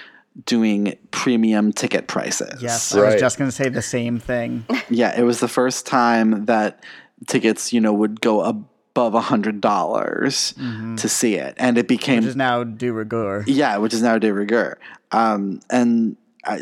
doing 0.45 0.97
premium 1.11 1.73
ticket 1.73 2.07
prices. 2.07 2.63
Yes, 2.63 2.95
I 2.95 3.05
was 3.05 3.21
just 3.21 3.37
going 3.37 3.51
to 3.51 3.57
say 3.57 3.69
the 3.69 3.83
same 3.83 4.21
thing. 4.21 4.65
Yeah, 4.89 5.19
it 5.19 5.25
was 5.25 5.41
the 5.41 5.49
first 5.49 5.85
time 5.85 6.45
that 6.45 6.85
tickets, 7.27 7.73
you 7.73 7.81
know, 7.81 7.93
would 7.93 8.21
go 8.21 8.43
above 8.43 9.15
a 9.15 9.21
hundred 9.21 9.61
dollars 9.61 10.55
to 10.97 11.09
see 11.09 11.35
it, 11.35 11.55
and 11.59 11.77
it 11.77 11.89
became 11.89 12.19
Which 12.19 12.27
is 12.29 12.37
now 12.37 12.63
de 12.63 12.93
rigueur. 12.93 13.43
yeah, 13.49 13.79
which 13.79 13.93
is 13.93 14.03
now 14.03 14.19
de 14.19 14.33
rigueur. 14.33 14.79
Um, 15.11 15.59
and 15.71 16.17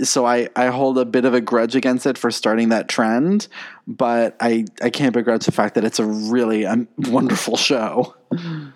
so 0.05 0.25
I, 0.25 0.49
I 0.57 0.69
hold 0.69 0.97
a 0.97 1.05
bit 1.05 1.27
of 1.27 1.35
a 1.35 1.43
grudge 1.43 1.77
against 1.77 2.07
it 2.07 2.17
for 2.17 2.31
starting 2.31 2.71
that 2.71 2.89
trend, 2.89 3.49
but 3.87 4.35
I, 4.41 4.65
I 4.81 4.89
can't 4.89 5.13
begrudge 5.13 5.45
the 5.45 5.53
fact 5.53 5.75
that 5.75 5.85
it's 5.85 5.99
a 5.99 6.07
really 6.07 6.65
um, 6.65 6.89
wonderful 6.97 7.59
show. 7.59 8.15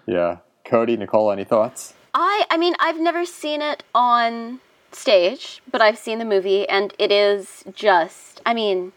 yeah. 0.06 0.38
Cody, 0.68 0.96
Nicole, 0.96 1.30
any 1.32 1.44
thoughts? 1.44 1.94
I 2.14 2.44
I 2.50 2.56
mean 2.56 2.74
I've 2.78 3.00
never 3.00 3.24
seen 3.24 3.62
it 3.62 3.82
on 3.94 4.60
stage, 4.92 5.62
but 5.70 5.80
I've 5.82 5.98
seen 5.98 6.18
the 6.18 6.24
movie 6.24 6.68
and 6.68 6.94
it 6.98 7.10
is 7.12 7.64
just 7.74 8.40
I 8.46 8.54
mean 8.54 8.92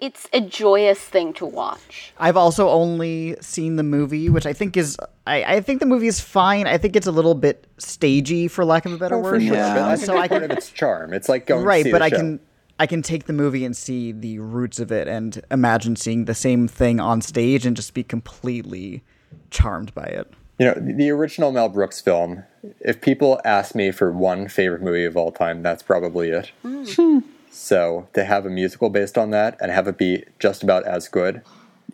it's 0.00 0.28
a 0.32 0.40
joyous 0.40 0.98
thing 0.98 1.32
to 1.34 1.46
watch. 1.46 2.12
I've 2.18 2.36
also 2.36 2.68
only 2.68 3.36
seen 3.40 3.76
the 3.76 3.82
movie, 3.82 4.28
which 4.28 4.44
I 4.44 4.52
think 4.52 4.76
is 4.76 4.98
I, 5.26 5.44
I 5.44 5.60
think 5.60 5.80
the 5.80 5.86
movie 5.86 6.08
is 6.08 6.20
fine. 6.20 6.66
I 6.66 6.76
think 6.78 6.94
it's 6.96 7.06
a 7.06 7.12
little 7.12 7.34
bit 7.34 7.66
stagey, 7.78 8.48
for 8.48 8.64
lack 8.64 8.84
of 8.84 8.92
a 8.92 8.98
better 8.98 9.14
Oh, 9.16 9.20
word. 9.20 9.42
sure. 9.42 9.54
Yeah. 9.54 9.74
But 9.74 9.82
I 9.82 9.96
think 9.96 10.06
So 10.06 10.12
that's 10.14 10.24
I 10.24 10.28
part 10.28 10.42
of 10.42 10.50
its 10.50 10.68
charm. 10.70 11.12
It's 11.14 11.28
like 11.28 11.46
going 11.46 11.62
to 11.62 11.66
right, 11.66 11.84
see 11.84 11.92
but 11.92 11.98
the 12.00 12.04
I 12.04 12.08
show. 12.10 12.16
can 12.16 12.40
I 12.78 12.86
can 12.86 13.02
take 13.02 13.24
the 13.24 13.32
movie 13.32 13.64
and 13.64 13.74
see 13.76 14.12
the 14.12 14.40
roots 14.40 14.78
of 14.80 14.90
it 14.92 15.08
and 15.08 15.40
imagine 15.50 15.94
seeing 15.96 16.24
the 16.26 16.34
same 16.34 16.68
thing 16.68 17.00
on 17.00 17.22
stage 17.22 17.64
and 17.64 17.74
just 17.76 17.94
be 17.94 18.02
completely 18.02 19.02
charmed 19.50 19.94
by 19.94 20.04
it. 20.04 20.30
You 20.58 20.66
know, 20.66 20.74
the 20.76 21.10
original 21.10 21.50
Mel 21.50 21.68
Brooks 21.68 22.00
film, 22.00 22.44
if 22.80 23.00
people 23.00 23.40
ask 23.44 23.74
me 23.74 23.90
for 23.90 24.12
one 24.12 24.46
favorite 24.48 24.82
movie 24.82 25.04
of 25.04 25.16
all 25.16 25.32
time, 25.32 25.62
that's 25.62 25.82
probably 25.82 26.30
it. 26.30 26.52
Hmm. 26.62 27.18
So 27.56 28.08
to 28.14 28.24
have 28.24 28.46
a 28.46 28.50
musical 28.50 28.90
based 28.90 29.16
on 29.16 29.30
that 29.30 29.56
and 29.60 29.70
have 29.70 29.86
it 29.86 29.96
be 29.96 30.24
just 30.40 30.64
about 30.64 30.82
as 30.86 31.06
good 31.06 31.40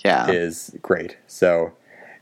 Yeah. 0.03 0.31
is 0.31 0.75
great. 0.81 1.19
So 1.27 1.73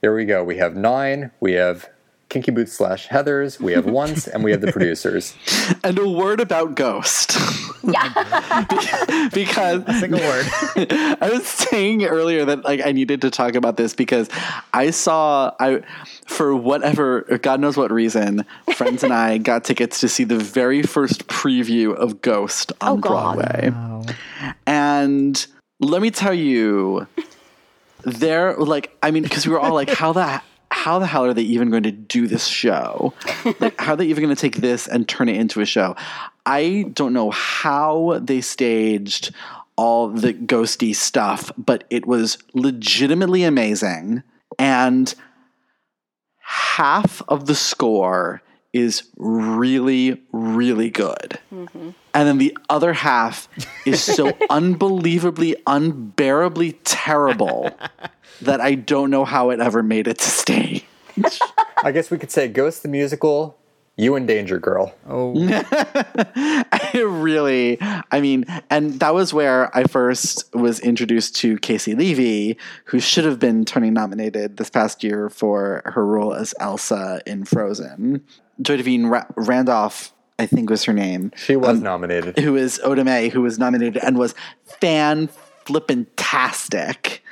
there 0.01 0.12
we 0.12 0.24
go. 0.24 0.43
We 0.43 0.57
have 0.57 0.74
nine, 0.74 1.30
we 1.39 1.53
have 1.53 1.89
Kinky 2.30 2.51
Boots 2.51 2.72
slash 2.72 3.07
Heathers, 3.07 3.61
we 3.61 3.74
have 3.74 3.86
Once, 4.03 4.26
and 4.26 4.43
we 4.43 4.51
have 4.51 4.61
the 4.61 4.72
producers. 4.72 5.36
And 5.84 6.01
a 6.01 6.09
word 6.09 6.41
about 6.41 6.74
Ghost. 6.74 7.39
Yeah. 7.88 9.28
because 9.32 9.84
Single 10.00 10.20
word. 10.20 10.46
I 11.20 11.30
was 11.32 11.46
saying 11.46 12.04
earlier 12.04 12.44
that 12.44 12.64
like 12.64 12.84
I 12.84 12.92
needed 12.92 13.20
to 13.22 13.30
talk 13.30 13.54
about 13.54 13.76
this 13.76 13.94
because 13.94 14.28
I 14.74 14.90
saw 14.90 15.52
I 15.60 15.82
for 16.26 16.54
whatever 16.54 17.22
God 17.42 17.60
knows 17.60 17.76
what 17.76 17.90
reason, 17.90 18.44
friends 18.74 19.04
and 19.04 19.12
I 19.12 19.38
got 19.38 19.64
tickets 19.64 20.00
to 20.00 20.08
see 20.08 20.24
the 20.24 20.36
very 20.38 20.82
first 20.82 21.28
preview 21.28 21.94
of 21.94 22.20
Ghost 22.20 22.72
on 22.80 22.88
Oh, 22.88 22.96
God. 22.96 23.36
Broadway. 23.36 24.14
And 24.66 25.46
let 25.80 26.02
me 26.02 26.10
tell 26.10 26.34
you, 26.34 27.06
there 28.02 28.54
like 28.56 28.96
I 29.02 29.10
mean, 29.12 29.22
because 29.22 29.46
we 29.46 29.52
were 29.52 29.60
all 29.60 29.74
like, 29.74 29.90
how 29.90 30.12
the 30.12 30.42
how 30.78 31.00
the 31.00 31.06
hell 31.08 31.24
are 31.24 31.34
they 31.34 31.42
even 31.42 31.70
going 31.70 31.82
to 31.82 31.90
do 31.90 32.28
this 32.28 32.46
show? 32.46 33.12
Like, 33.60 33.80
how 33.80 33.94
are 33.94 33.96
they 33.96 34.06
even 34.06 34.22
going 34.22 34.34
to 34.34 34.40
take 34.40 34.56
this 34.56 34.86
and 34.86 35.08
turn 35.08 35.28
it 35.28 35.36
into 35.36 35.60
a 35.60 35.66
show? 35.66 35.96
I 36.46 36.84
don't 36.92 37.12
know 37.12 37.30
how 37.30 38.20
they 38.22 38.40
staged 38.40 39.34
all 39.74 40.08
the 40.08 40.34
ghosty 40.34 40.94
stuff, 40.94 41.50
but 41.58 41.84
it 41.90 42.06
was 42.06 42.38
legitimately 42.54 43.42
amazing. 43.42 44.22
And 44.58 45.12
half 46.38 47.22
of 47.26 47.46
the 47.46 47.54
score 47.54 48.42
is 48.72 49.04
really, 49.16 50.22
really 50.32 50.90
good. 50.90 51.38
Mm-hmm. 51.52 51.90
And 52.14 52.28
then 52.28 52.38
the 52.38 52.56
other 52.68 52.92
half 52.92 53.48
is 53.86 54.02
so 54.02 54.36
unbelievably, 54.50 55.56
unbearably 55.66 56.72
terrible 56.84 57.70
that 58.42 58.60
I 58.60 58.74
don't 58.74 59.10
know 59.10 59.24
how 59.24 59.50
it 59.50 59.60
ever 59.60 59.82
made 59.82 60.06
it 60.06 60.18
to 60.18 60.30
stage. 60.30 60.84
I 61.82 61.92
guess 61.92 62.10
we 62.10 62.18
could 62.18 62.30
say 62.30 62.48
Ghost 62.48 62.82
the 62.82 62.88
Musical, 62.88 63.58
You 63.99 64.14
and 64.14 64.28
Danger 64.28 64.61
Girl. 64.61 64.94
Oh, 65.09 65.34
I 65.51 66.90
really, 67.05 67.78
I 68.12 68.20
mean, 68.20 68.44
and 68.70 69.01
that 69.01 69.12
was 69.12 69.34
where 69.34 69.76
I 69.76 69.82
first 69.84 70.55
was 70.55 70.78
introduced 70.78 71.34
to 71.36 71.57
Caissie 71.59 71.99
Levy, 71.99 72.57
who 72.84 73.01
should 73.01 73.24
have 73.24 73.40
been 73.40 73.64
Tony 73.64 73.90
nominated 73.90 74.57
this 74.57 74.70
past 74.70 75.03
year 75.03 75.28
for 75.28 75.82
her 75.84 76.07
role 76.07 76.32
as 76.32 76.55
Elsa 76.61 77.20
in 77.26 77.44
Frozen. 77.44 78.24
Joy 78.62 78.76
Da'Vine 78.76 79.11
Ra- 79.11 79.26
Randolph, 79.34 80.12
I 80.38 80.46
think 80.46 80.70
was 80.70 80.84
her 80.84 80.92
name. 80.92 81.32
She 81.34 81.57
was 81.57 81.80
nominated. 81.80 82.38
who 82.38 82.55
is 82.55 82.80
Oda 82.84 83.05
Mae, 83.05 83.30
who 83.30 83.42
was 83.42 83.59
nominated 83.59 83.96
and 83.96 84.16
was 84.16 84.32
fan 84.80 85.28
flippin' 85.64 86.07
tastic. 86.14 87.24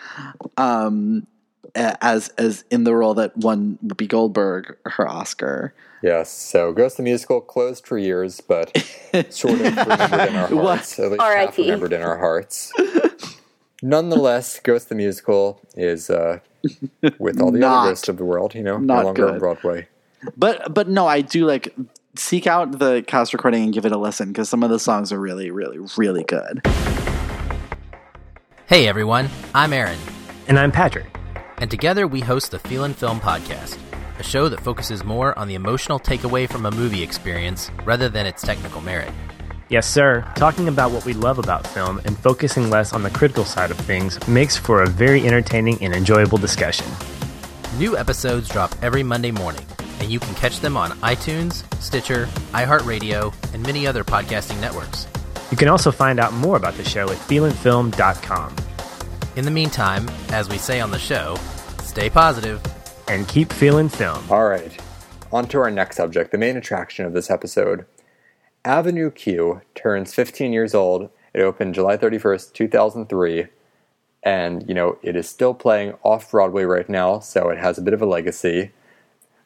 Um, 0.57 1.29
as 1.77 2.29
as 2.39 2.65
in 2.71 2.85
the 2.85 2.95
role 2.95 3.15
that 3.15 3.37
won 3.37 3.79
Whoopi 3.85 4.09
Goldberg 4.09 4.77
her 4.87 5.07
Oscar. 5.07 5.75
Yes, 6.07 6.31
so 6.31 6.73
Ghost 6.73 6.99
the 6.99 7.03
Musical 7.03 7.41
closed 7.41 7.85
for 7.85 7.99
years, 7.99 8.41
but 8.41 8.71
sort 9.31 9.55
of 9.55 9.61
remembered 9.77 10.29
in 10.29 10.37
our 10.37 10.49
What? 10.55 10.77
hearts. 10.77 10.99
At 11.01 11.11
least 11.11 11.21
half 11.23 11.59
remembered 11.59 11.93
in 11.93 12.01
our 12.03 12.17
hearts. 12.19 12.73
Nonetheless, 13.83 14.61
Ghost 14.61 14.89
the 14.89 14.95
Musical 14.95 15.61
is 15.75 16.09
uh, 16.09 16.39
with 17.19 17.41
all 17.41 17.51
the 17.51 17.59
Not- 17.59 17.81
other 17.81 17.91
ghosts 17.91 18.09
of 18.09 18.19
the 18.19 18.25
world, 18.25 18.55
you 18.55 18.63
know, 18.63 18.79
not 18.79 18.99
no 19.01 19.05
longer 19.07 19.27
on 19.27 19.33
good. 19.33 19.39
Broadway. 19.41 19.89
But 20.37 20.73
but 20.73 20.89
no, 20.89 21.09
I 21.09 21.23
do 21.23 21.45
like 21.45 21.75
seek 22.15 22.47
out 22.47 22.79
the 22.79 23.03
cast 23.09 23.33
recording 23.33 23.65
and 23.65 23.73
give 23.75 23.85
it 23.85 23.91
a 23.91 23.99
listen 23.99 24.29
because 24.29 24.49
some 24.49 24.63
of 24.63 24.71
the 24.71 24.79
songs 24.79 25.13
are 25.13 25.19
really 25.21 25.51
really 25.51 25.79
really 25.97 26.23
good. 26.23 26.63
Hey 28.67 28.87
everyone, 28.87 29.29
I'm 29.55 29.73
Aaron, 29.73 29.99
And 30.47 30.57
I'm 30.59 30.71
Patrick. 30.71 31.07
and 31.59 31.69
together 31.71 32.07
we 32.07 32.21
host 32.21 32.51
the 32.53 32.59
Feel 32.61 32.85
and 32.85 32.95
Film 32.97 33.19
Podcast, 33.21 33.77
a 34.19 34.23
show 34.23 34.49
that 34.49 34.61
focuses 34.61 35.05
more 35.05 35.39
on 35.39 35.49
the 35.49 35.55
emotional 35.55 35.99
takeaway 35.99 36.49
from 36.49 36.67
a 36.67 36.71
movie 36.71 37.03
experience 37.03 37.71
rather 37.85 38.09
than 38.09 38.27
its 38.27 38.43
technical 38.43 38.81
merit. 38.81 39.13
Yes, 39.69 39.89
sir. 39.89 40.25
Talking 40.37 40.69
about 40.69 40.93
what 40.93 41.05
we 41.05 41.13
love 41.13 41.39
about 41.39 41.67
film 41.67 42.01
and 42.05 42.17
focusing 42.19 42.71
less 42.71 42.93
on 42.93 43.03
the 43.03 43.11
critical 43.11 43.45
side 43.45 43.71
of 43.71 43.77
things 43.79 44.27
makes 44.29 44.57
for 44.57 44.83
a 44.83 44.87
very 44.87 45.27
entertaining 45.27 45.83
and 45.83 45.93
enjoyable 45.93 46.39
discussion. 46.39 46.87
New 47.77 47.97
episodes 47.97 48.49
drop 48.49 48.73
every 48.81 49.03
Monday 49.03 49.33
morning, 49.33 49.67
and 49.99 50.09
you 50.09 50.21
can 50.21 50.35
catch 50.37 50.61
them 50.61 50.77
on 50.77 50.93
iTunes, 51.01 51.65
Stitcher, 51.83 52.27
iHeartRadio, 52.53 53.35
and 53.53 53.63
many 53.65 53.87
other 53.87 54.05
podcasting 54.05 54.61
networks. 54.61 55.09
You 55.51 55.57
can 55.57 55.69
also 55.69 55.91
find 55.91 56.21
out 56.21 56.33
more 56.33 56.57
about 56.57 56.75
the 56.75 56.85
show 56.85 57.11
at 57.11 57.17
feelandfilm.com. 57.17 58.57
In 59.37 59.45
the 59.45 59.51
meantime, 59.51 60.09
as 60.31 60.49
we 60.49 60.59
say 60.59 60.81
on 60.81 60.91
the 60.91 60.99
show, 60.99 61.37
stay 61.83 62.09
positive. 62.09 62.63
And 63.09 63.29
keep 63.29 63.53
feeling 63.53 63.89
film. 63.89 64.25
All 64.31 64.49
right, 64.49 64.77
on 65.31 65.47
to 65.49 65.59
our 65.59 65.71
next 65.71 65.97
subject, 65.97 66.33
the 66.33 66.39
main 66.39 66.57
attraction 66.57 67.07
of 67.07 67.13
this 67.13 67.31
episode. 67.31 67.87
Avenue 68.65 69.13
Q 69.13 69.63
turns 69.77 70.13
15 70.13 70.53
years 70.53 70.75
old. 70.75 71.11
It 71.33 71.43
opened 71.43 71.75
July 71.75 71.97
31st, 71.97 72.53
2003. 72.53 73.47
And, 74.25 74.69
you 74.69 74.75
know, 74.75 74.99
it 75.03 75.15
is 75.15 75.29
still 75.29 75.55
playing 75.55 75.95
off 76.03 76.33
Broadway 76.33 76.65
right 76.65 76.89
now, 76.89 77.21
so 77.21 77.49
it 77.49 77.59
has 77.59 77.79
a 77.79 77.83
bit 77.83 77.95
of 77.95 78.03
a 78.03 78.07
legacy. 78.07 78.73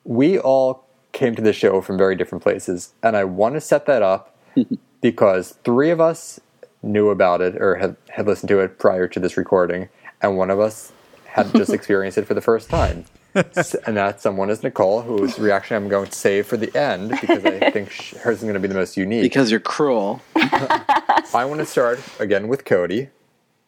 We 0.05 0.39
all 0.39 0.87
came 1.13 1.35
to 1.35 1.43
the 1.43 1.53
show 1.53 1.83
from 1.83 1.99
very 1.99 2.17
different 2.17 2.43
places, 2.43 2.95
and 3.03 3.15
I 3.15 3.25
want 3.25 3.57
to 3.57 3.61
set 3.61 3.85
that 3.85 4.01
up 4.01 4.35
because 5.03 5.59
three 5.65 5.91
of 5.91 6.01
us 6.01 6.41
knew 6.83 7.11
about 7.11 7.43
it 7.43 7.61
or 7.61 7.75
had, 7.75 7.97
had 8.09 8.27
listened 8.27 8.49
to 8.49 8.61
it 8.61 8.79
prior 8.79 9.07
to 9.09 9.21
this 9.21 9.37
recording, 9.37 9.91
and 10.23 10.39
one 10.39 10.49
of 10.51 10.59
us 10.59 10.93
had 11.27 11.53
just 11.53 11.73
experienced 11.75 12.17
it 12.17 12.27
for 12.27 12.33
the 12.33 12.41
first 12.41 12.71
time. 12.71 13.05
And 13.35 13.97
that 13.97 14.20
someone 14.20 14.51
is 14.51 14.62
Nicole, 14.62 15.03
whose 15.03 15.39
reaction 15.39 15.76
I'm 15.76 15.89
going 15.89 16.09
to 16.09 16.12
save 16.12 16.47
for 16.47 16.57
the 16.57 16.74
end 16.76 17.11
because 17.11 17.45
I 17.45 17.70
think 17.70 17.91
sh- 17.91 18.14
hers 18.14 18.39
is 18.39 18.43
going 18.43 18.55
to 18.55 18.61
be 18.61 18.68
the 18.68 18.74
most 18.74 18.97
unique. 18.97 19.22
Because 19.22 19.51
you're 19.51 19.61
cruel. 19.61 20.20
I 20.37 21.45
want 21.47 21.61
to 21.61 21.66
start 21.66 22.01
again 22.18 22.49
with 22.49 22.64
Cody 22.64 23.09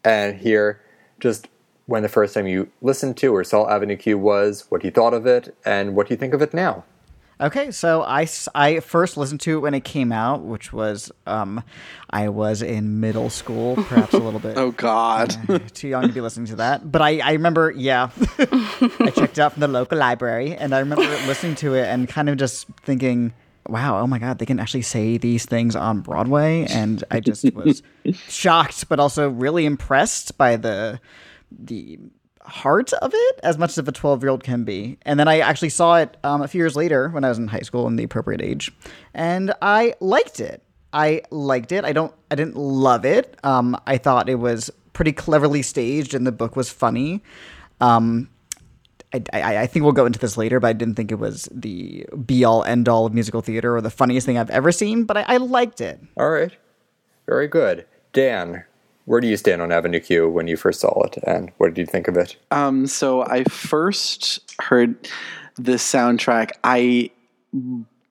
and 0.05 0.39
hear 0.39 0.81
just 1.21 1.49
when 1.87 2.03
the 2.03 2.09
first 2.09 2.35
time 2.35 2.47
you 2.47 2.71
listened 2.81 3.17
to 3.19 3.35
or 3.35 3.45
saw 3.45 3.69
Avenue 3.69 3.97
Q 3.97 4.19
was, 4.19 4.67
what 4.69 4.85
you 4.85 4.91
thought 4.91 5.15
of 5.15 5.27
it, 5.27 5.55
and 5.65 5.95
what 5.95 6.09
do 6.09 6.15
you 6.15 6.19
think 6.19 6.35
of 6.35 6.43
it 6.43 6.55
now. 6.55 6.85
Okay, 7.43 7.73
so 7.73 8.03
I, 8.03 8.29
I 8.55 8.79
first 8.79 9.17
listened 9.17 9.41
to 9.41 9.57
it 9.57 9.61
when 9.61 9.75
it 9.75 9.83
came 9.83 10.13
out, 10.13 10.43
which 10.43 10.73
was 10.73 11.11
um, 11.27 11.65
I 12.09 12.29
was 12.29 12.63
in 12.63 13.01
middle 13.01 13.31
school, 13.31 13.75
perhaps 13.75 14.15
a 14.15 14.19
little 14.19 14.39
bit. 14.39 14.57
Oh 14.63 14.71
God. 14.71 15.37
too 15.75 15.89
young 15.89 16.07
to 16.07 16.13
be 16.13 16.21
listening 16.21 16.47
to 16.47 16.57
that. 16.57 16.93
But 16.93 17.03
I, 17.03 17.19
I 17.19 17.33
remember, 17.33 17.73
yeah, 17.73 18.11
I 18.39 19.13
checked 19.15 19.39
it 19.39 19.39
out 19.41 19.55
from 19.55 19.61
the 19.61 19.69
local 19.69 19.99
library, 19.99 20.55
and 20.55 20.73
I 20.73 20.79
remember 20.79 21.03
listening 21.27 21.57
to 21.57 21.75
it 21.75 21.87
and 21.87 22.09
kind 22.09 22.29
of 22.29 22.37
just 22.37 22.69
thinking, 22.85 23.33
wow, 23.69 23.99
oh 23.99 24.07
my 24.07 24.21
God, 24.21 24.39
they 24.39 24.47
can 24.47 24.61
actually 24.61 24.83
say 24.83 25.19
these 25.19 25.45
things 25.45 25.75
on 25.75 26.01
Broadway. 26.01 26.67
And 26.71 27.03
I 27.11 27.19
just 27.19 27.45
was 27.55 27.83
shocked, 28.29 28.89
but 28.89 29.01
also 29.01 29.29
really 29.29 29.67
impressed 29.67 30.39
by 30.39 30.57
the 30.57 31.01
the 31.51 31.99
heart 32.45 32.93
of 32.95 33.13
it 33.15 33.41
as 33.43 33.59
much 33.59 33.71
as 33.71 33.79
a 33.79 33.93
12 33.93 34.23
year 34.23 34.31
old 34.31 34.45
can 34.45 34.65
be. 34.65 34.99
And 35.03 35.19
then 35.19 35.29
I 35.29 35.41
actually 35.41 35.69
saw 35.71 35.97
it 35.97 36.17
um, 36.25 36.43
a 36.43 36.49
few 36.49 36.59
years 36.59 36.77
later 36.77 37.09
when 37.09 37.25
I 37.25 37.29
was 37.29 37.39
in 37.39 37.49
high 37.49 37.61
school 37.61 37.87
in 37.87 37.97
the 37.97 38.05
appropriate 38.05 38.43
age, 38.43 38.73
and 39.15 39.53
I 39.63 39.95
liked 40.01 40.41
it. 40.41 40.63
I 40.93 41.23
liked 41.31 41.73
it. 41.73 41.85
I 41.85 41.93
don't. 41.93 42.13
I 42.31 42.35
didn't 42.35 42.57
love 42.57 43.05
it. 43.05 43.37
Um, 43.45 43.77
I 43.87 43.97
thought 43.99 44.29
it 44.29 44.37
was 44.37 44.71
pretty 44.93 45.13
cleverly 45.13 45.63
staged, 45.63 46.15
and 46.15 46.27
the 46.27 46.33
book 46.33 46.55
was 46.55 46.69
funny. 46.71 47.23
Um, 47.81 48.29
I, 49.15 49.23
I, 49.33 49.57
I 49.59 49.67
think 49.67 49.85
we'll 49.85 49.93
go 49.93 50.07
into 50.07 50.19
this 50.19 50.37
later, 50.37 50.61
but 50.61 50.69
I 50.69 50.73
didn't 50.73 50.95
think 50.95 51.11
it 51.11 51.19
was 51.19 51.49
the 51.53 52.07
be 52.27 52.45
all 52.45 52.65
end 52.65 52.89
all 52.89 53.07
of 53.07 53.15
musical 53.15 53.41
theater 53.41 53.77
or 53.77 53.81
the 53.81 53.91
funniest 53.91 54.27
thing 54.27 54.39
I've 54.39 54.51
ever 54.51 54.73
seen. 54.73 55.05
But 55.05 55.17
I, 55.17 55.25
I 55.29 55.37
liked 55.39 55.81
it. 55.81 56.01
All 56.17 56.31
right. 56.31 56.53
Very 57.27 57.49
good. 57.49 57.87
Dan, 58.13 58.65
where 59.05 59.21
do 59.21 59.27
you 59.27 59.37
stand 59.37 59.61
on 59.63 59.73
Avenue 59.73 60.01
Q 60.01 60.29
when 60.29 60.47
you 60.47 60.57
first 60.57 60.81
saw 60.81 61.03
it, 61.03 61.19
and 61.25 61.51
what 61.59 61.75
did 61.75 61.79
you 61.79 61.87
think 61.87 62.09
of 62.09 62.17
it? 62.17 62.37
Um, 62.51 62.87
so 62.87 63.23
I 63.23 63.45
first 63.45 64.55
heard 64.61 65.09
this 65.57 65.83
soundtrack. 65.83 66.51
I 66.65 67.11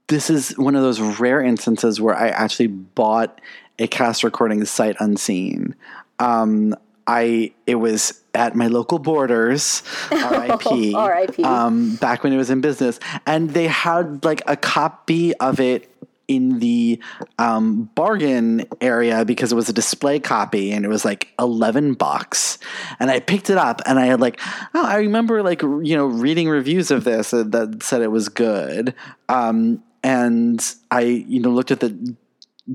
this 0.07 0.29
is 0.29 0.57
one 0.57 0.75
of 0.75 0.81
those 0.81 0.99
rare 0.99 1.41
instances 1.41 2.01
where 2.01 2.15
I 2.15 2.27
actually 2.27 2.67
bought 2.67 3.39
a 3.79 3.87
cast 3.87 4.23
recording 4.23 4.63
sight 4.65 4.95
unseen. 4.99 5.75
Um, 6.19 6.75
I 7.07 7.53
it 7.65 7.75
was 7.75 8.21
at 8.33 8.55
my 8.55 8.67
local 8.67 8.99
Borders, 8.99 9.83
R.I.P. 10.11 10.93
R.I.P.. 10.93 11.43
Um, 11.43 11.95
back 11.95 12.23
when 12.23 12.33
it 12.33 12.37
was 12.37 12.49
in 12.49 12.61
business, 12.61 12.99
and 13.25 13.51
they 13.51 13.67
had 13.67 14.23
like 14.23 14.41
a 14.47 14.55
copy 14.55 15.33
of 15.35 15.59
it 15.59 15.89
in 16.35 16.59
the 16.59 16.99
um, 17.37 17.89
bargain 17.95 18.65
area 18.79 19.25
because 19.25 19.51
it 19.51 19.55
was 19.55 19.69
a 19.69 19.73
display 19.73 20.19
copy 20.19 20.71
and 20.71 20.85
it 20.85 20.87
was 20.87 21.03
like 21.03 21.29
11 21.39 21.93
bucks. 21.93 22.57
And 22.99 23.11
i 23.11 23.19
picked 23.19 23.49
it 23.49 23.57
up 23.57 23.81
and 23.85 23.99
i 23.99 24.05
had 24.05 24.21
like 24.21 24.39
oh 24.73 24.85
i 24.85 24.97
remember 24.97 25.43
like 25.43 25.61
you 25.61 25.95
know 25.95 26.05
reading 26.05 26.49
reviews 26.49 26.91
of 26.91 27.03
this 27.03 27.31
that 27.31 27.79
said 27.83 28.01
it 28.01 28.11
was 28.11 28.29
good. 28.29 28.93
Um, 29.29 29.83
and 30.03 30.75
i 30.89 31.01
you 31.01 31.39
know 31.39 31.49
looked 31.49 31.71
at 31.71 31.79
the 31.79 32.15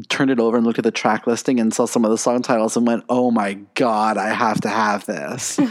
turned 0.08 0.30
it 0.30 0.38
over 0.40 0.56
and 0.56 0.66
looked 0.66 0.78
at 0.78 0.84
the 0.84 0.90
track 0.90 1.26
listing 1.26 1.58
and 1.60 1.72
saw 1.72 1.86
some 1.86 2.04
of 2.04 2.10
the 2.10 2.18
song 2.18 2.42
titles 2.42 2.76
and 2.76 2.86
went 2.86 3.04
oh 3.08 3.30
my 3.30 3.54
god 3.74 4.16
i 4.18 4.32
have 4.32 4.60
to 4.60 4.68
have 4.68 5.06
this. 5.06 5.58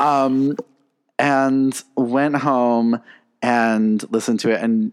Um, 0.00 0.56
and 1.18 1.80
went 1.96 2.36
home 2.36 3.00
and 3.42 4.02
listened 4.12 4.40
to 4.40 4.50
it 4.50 4.60
and 4.60 4.92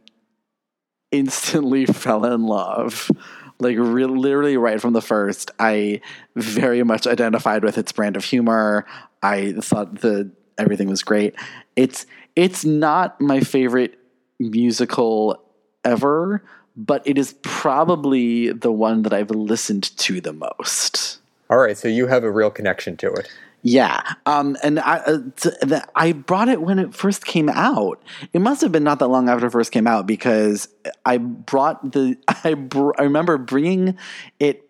instantly 1.12 1.86
fell 1.88 2.26
in 2.26 2.45
love. 2.45 3.12
Like 3.60 3.78
re- 3.78 4.05
literally 4.05 4.57
right 4.57 4.80
from 4.80 4.93
the 4.93 5.01
first, 5.01 5.51
I 5.60 6.01
very 6.36 6.84
much 6.84 7.05
identified 7.05 7.64
with 7.64 7.78
its 7.78 7.91
brand 7.91 8.16
of 8.16 8.24
humor. 8.24 8.86
I 9.22 9.53
thought 9.53 9.99
the 9.99 10.32
everything 10.57 10.89
was 10.89 11.03
great. 11.03 11.36
It's 11.76 12.05
it's 12.36 12.64
not 12.64 13.20
my 13.20 13.41
favorite 13.41 13.99
musical 14.39 15.43
ever, 15.84 16.41
but 16.78 17.05
it 17.05 17.18
is 17.18 17.36
probably 17.41 18.51
the 18.53 18.72
one 18.72 19.01
that 19.03 19.14
I've 19.14 19.32
listened 19.32 19.95
to 19.97 20.22
the 20.22 20.34
most. 20.34 21.20
All 21.49 21.57
right, 21.57 21.78
so 21.78 21.88
you 21.88 22.07
have 22.07 22.24
a 22.24 22.32
real 22.32 22.51
connection 22.51 22.95
to 22.97 23.12
it. 23.12 23.30
Yeah, 23.62 24.01
um, 24.26 24.57
and 24.64 24.80
I 24.80 24.97
uh, 24.99 25.18
the, 25.41 25.86
I 25.93 26.14
brought 26.14 26.47
it 26.47 26.62
when 26.62 26.80
it 26.80 26.95
first 26.95 27.26
came 27.26 27.49
out. 27.49 28.01
It 28.32 28.39
must 28.39 28.62
have 28.62 28.72
been 28.72 28.86
not 28.86 28.99
that 28.99 29.07
long 29.10 29.28
after 29.28 29.47
it 29.47 29.51
first 29.51 29.74
came 29.74 29.86
out 29.86 30.07
because 30.07 30.70
I 31.05 31.18
brought 31.18 31.91
the 31.91 32.16
I 32.43 32.53
br- 32.53 32.93
I 32.97 33.03
remember 33.03 33.38
bringing 33.38 33.97
it 34.39 34.66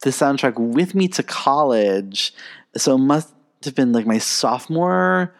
the 0.00 0.10
soundtrack 0.10 0.58
with 0.58 0.94
me 0.94 1.08
to 1.08 1.22
college. 1.22 2.32
So 2.76 2.94
it 2.94 2.98
must 2.98 3.34
have 3.64 3.74
been 3.74 3.92
like 3.92 4.06
my 4.06 4.18
sophomore. 4.18 5.34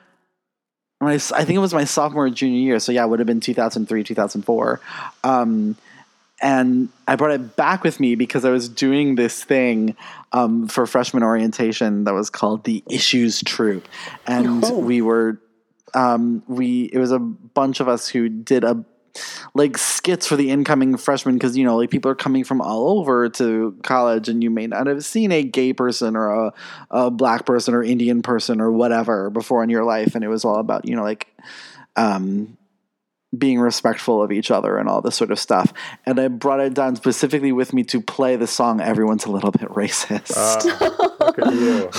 I 1.01 1.19
think 1.19 1.51
it 1.51 1.59
was 1.59 1.75
my 1.75 1.85
sophomore 1.85 2.27
or 2.27 2.31
junior 2.31 2.61
year. 2.61 2.79
So 2.79 2.93
yeah, 2.93 3.05
it 3.05 3.09
would 3.09 3.19
have 3.21 3.27
been 3.27 3.41
two 3.41 3.55
thousand 3.55 3.89
three, 3.89 4.05
two 4.05 4.15
thousand 4.15 4.43
four. 4.43 4.81
Um, 5.25 5.77
and 6.43 6.89
I 7.07 7.15
brought 7.17 7.31
it 7.31 7.57
back 7.57 7.85
with 7.85 8.01
me 8.01 8.17
because 8.17 8.45
I 8.45 8.51
was 8.51 8.69
doing 8.69 9.15
this 9.15 9.43
thing 9.45 9.97
um, 10.33 10.67
for 10.67 10.87
freshman 10.87 11.23
orientation 11.23 12.05
that 12.05 12.13
was 12.13 12.29
called 12.29 12.65
the 12.65 12.83
Issues 12.91 13.41
Troop, 13.43 13.89
and 14.27 14.63
we 14.85 15.01
were 15.01 15.41
um, 15.95 16.43
we 16.49 16.91
it 16.93 16.99
was 16.99 17.13
a 17.13 17.19
bunch 17.19 17.81
of 17.81 17.89
us 17.89 18.09
who 18.09 18.29
did 18.29 18.65
a 18.65 18.85
like 19.55 19.77
skits 19.77 20.27
for 20.27 20.37
the 20.37 20.51
incoming 20.51 20.97
freshmen 20.97 21.35
because 21.35 21.57
you 21.57 21.65
know 21.65 21.77
like 21.77 21.91
people 21.91 22.11
are 22.11 22.17
coming 22.17 22.45
from 22.45 22.61
all 22.61 22.99
over 22.99 23.29
to 23.29 23.77
college 23.83 24.29
and 24.29 24.43
you 24.43 24.51
may 24.51 24.67
not 24.67 24.87
have 24.87 25.05
seen 25.05 25.31
a 25.31 25.43
gay 25.43 25.73
person 25.73 26.17
or 26.17 26.47
a, 26.47 26.53
a 26.91 27.11
black 27.11 27.45
person 27.45 27.75
or 27.75 27.83
Indian 27.83 28.23
person 28.23 28.61
or 28.61 28.73
whatever 28.73 29.31
before 29.31 29.63
in 29.63 29.69
your 29.69 29.85
life. 29.85 30.15
And 30.15 30.25
it 30.25 30.29
was 30.29 30.45
all 30.45 30.57
about 30.57 30.89
you 30.89 30.97
know 30.97 31.03
like 31.03 31.29
um 31.95 32.57
being 33.37 33.59
respectful 33.59 34.23
of 34.23 34.31
each 34.31 34.51
other 34.51 34.77
and 34.77 34.89
all 34.89 35.01
this 35.01 35.17
sort 35.17 35.31
of 35.31 35.39
stuff. 35.39 35.73
And 36.05 36.21
I 36.21 36.29
brought 36.29 36.61
it 36.61 36.75
down 36.75 36.97
specifically 36.97 37.53
with 37.53 37.73
me 37.73 37.83
to 37.85 38.01
play 38.01 38.37
the 38.37 38.47
song 38.47 38.81
Everyone's 38.81 39.25
a 39.25 39.31
Little 39.31 39.51
Bit 39.51 39.69
Racist. 39.71 40.65
You. 41.39 41.91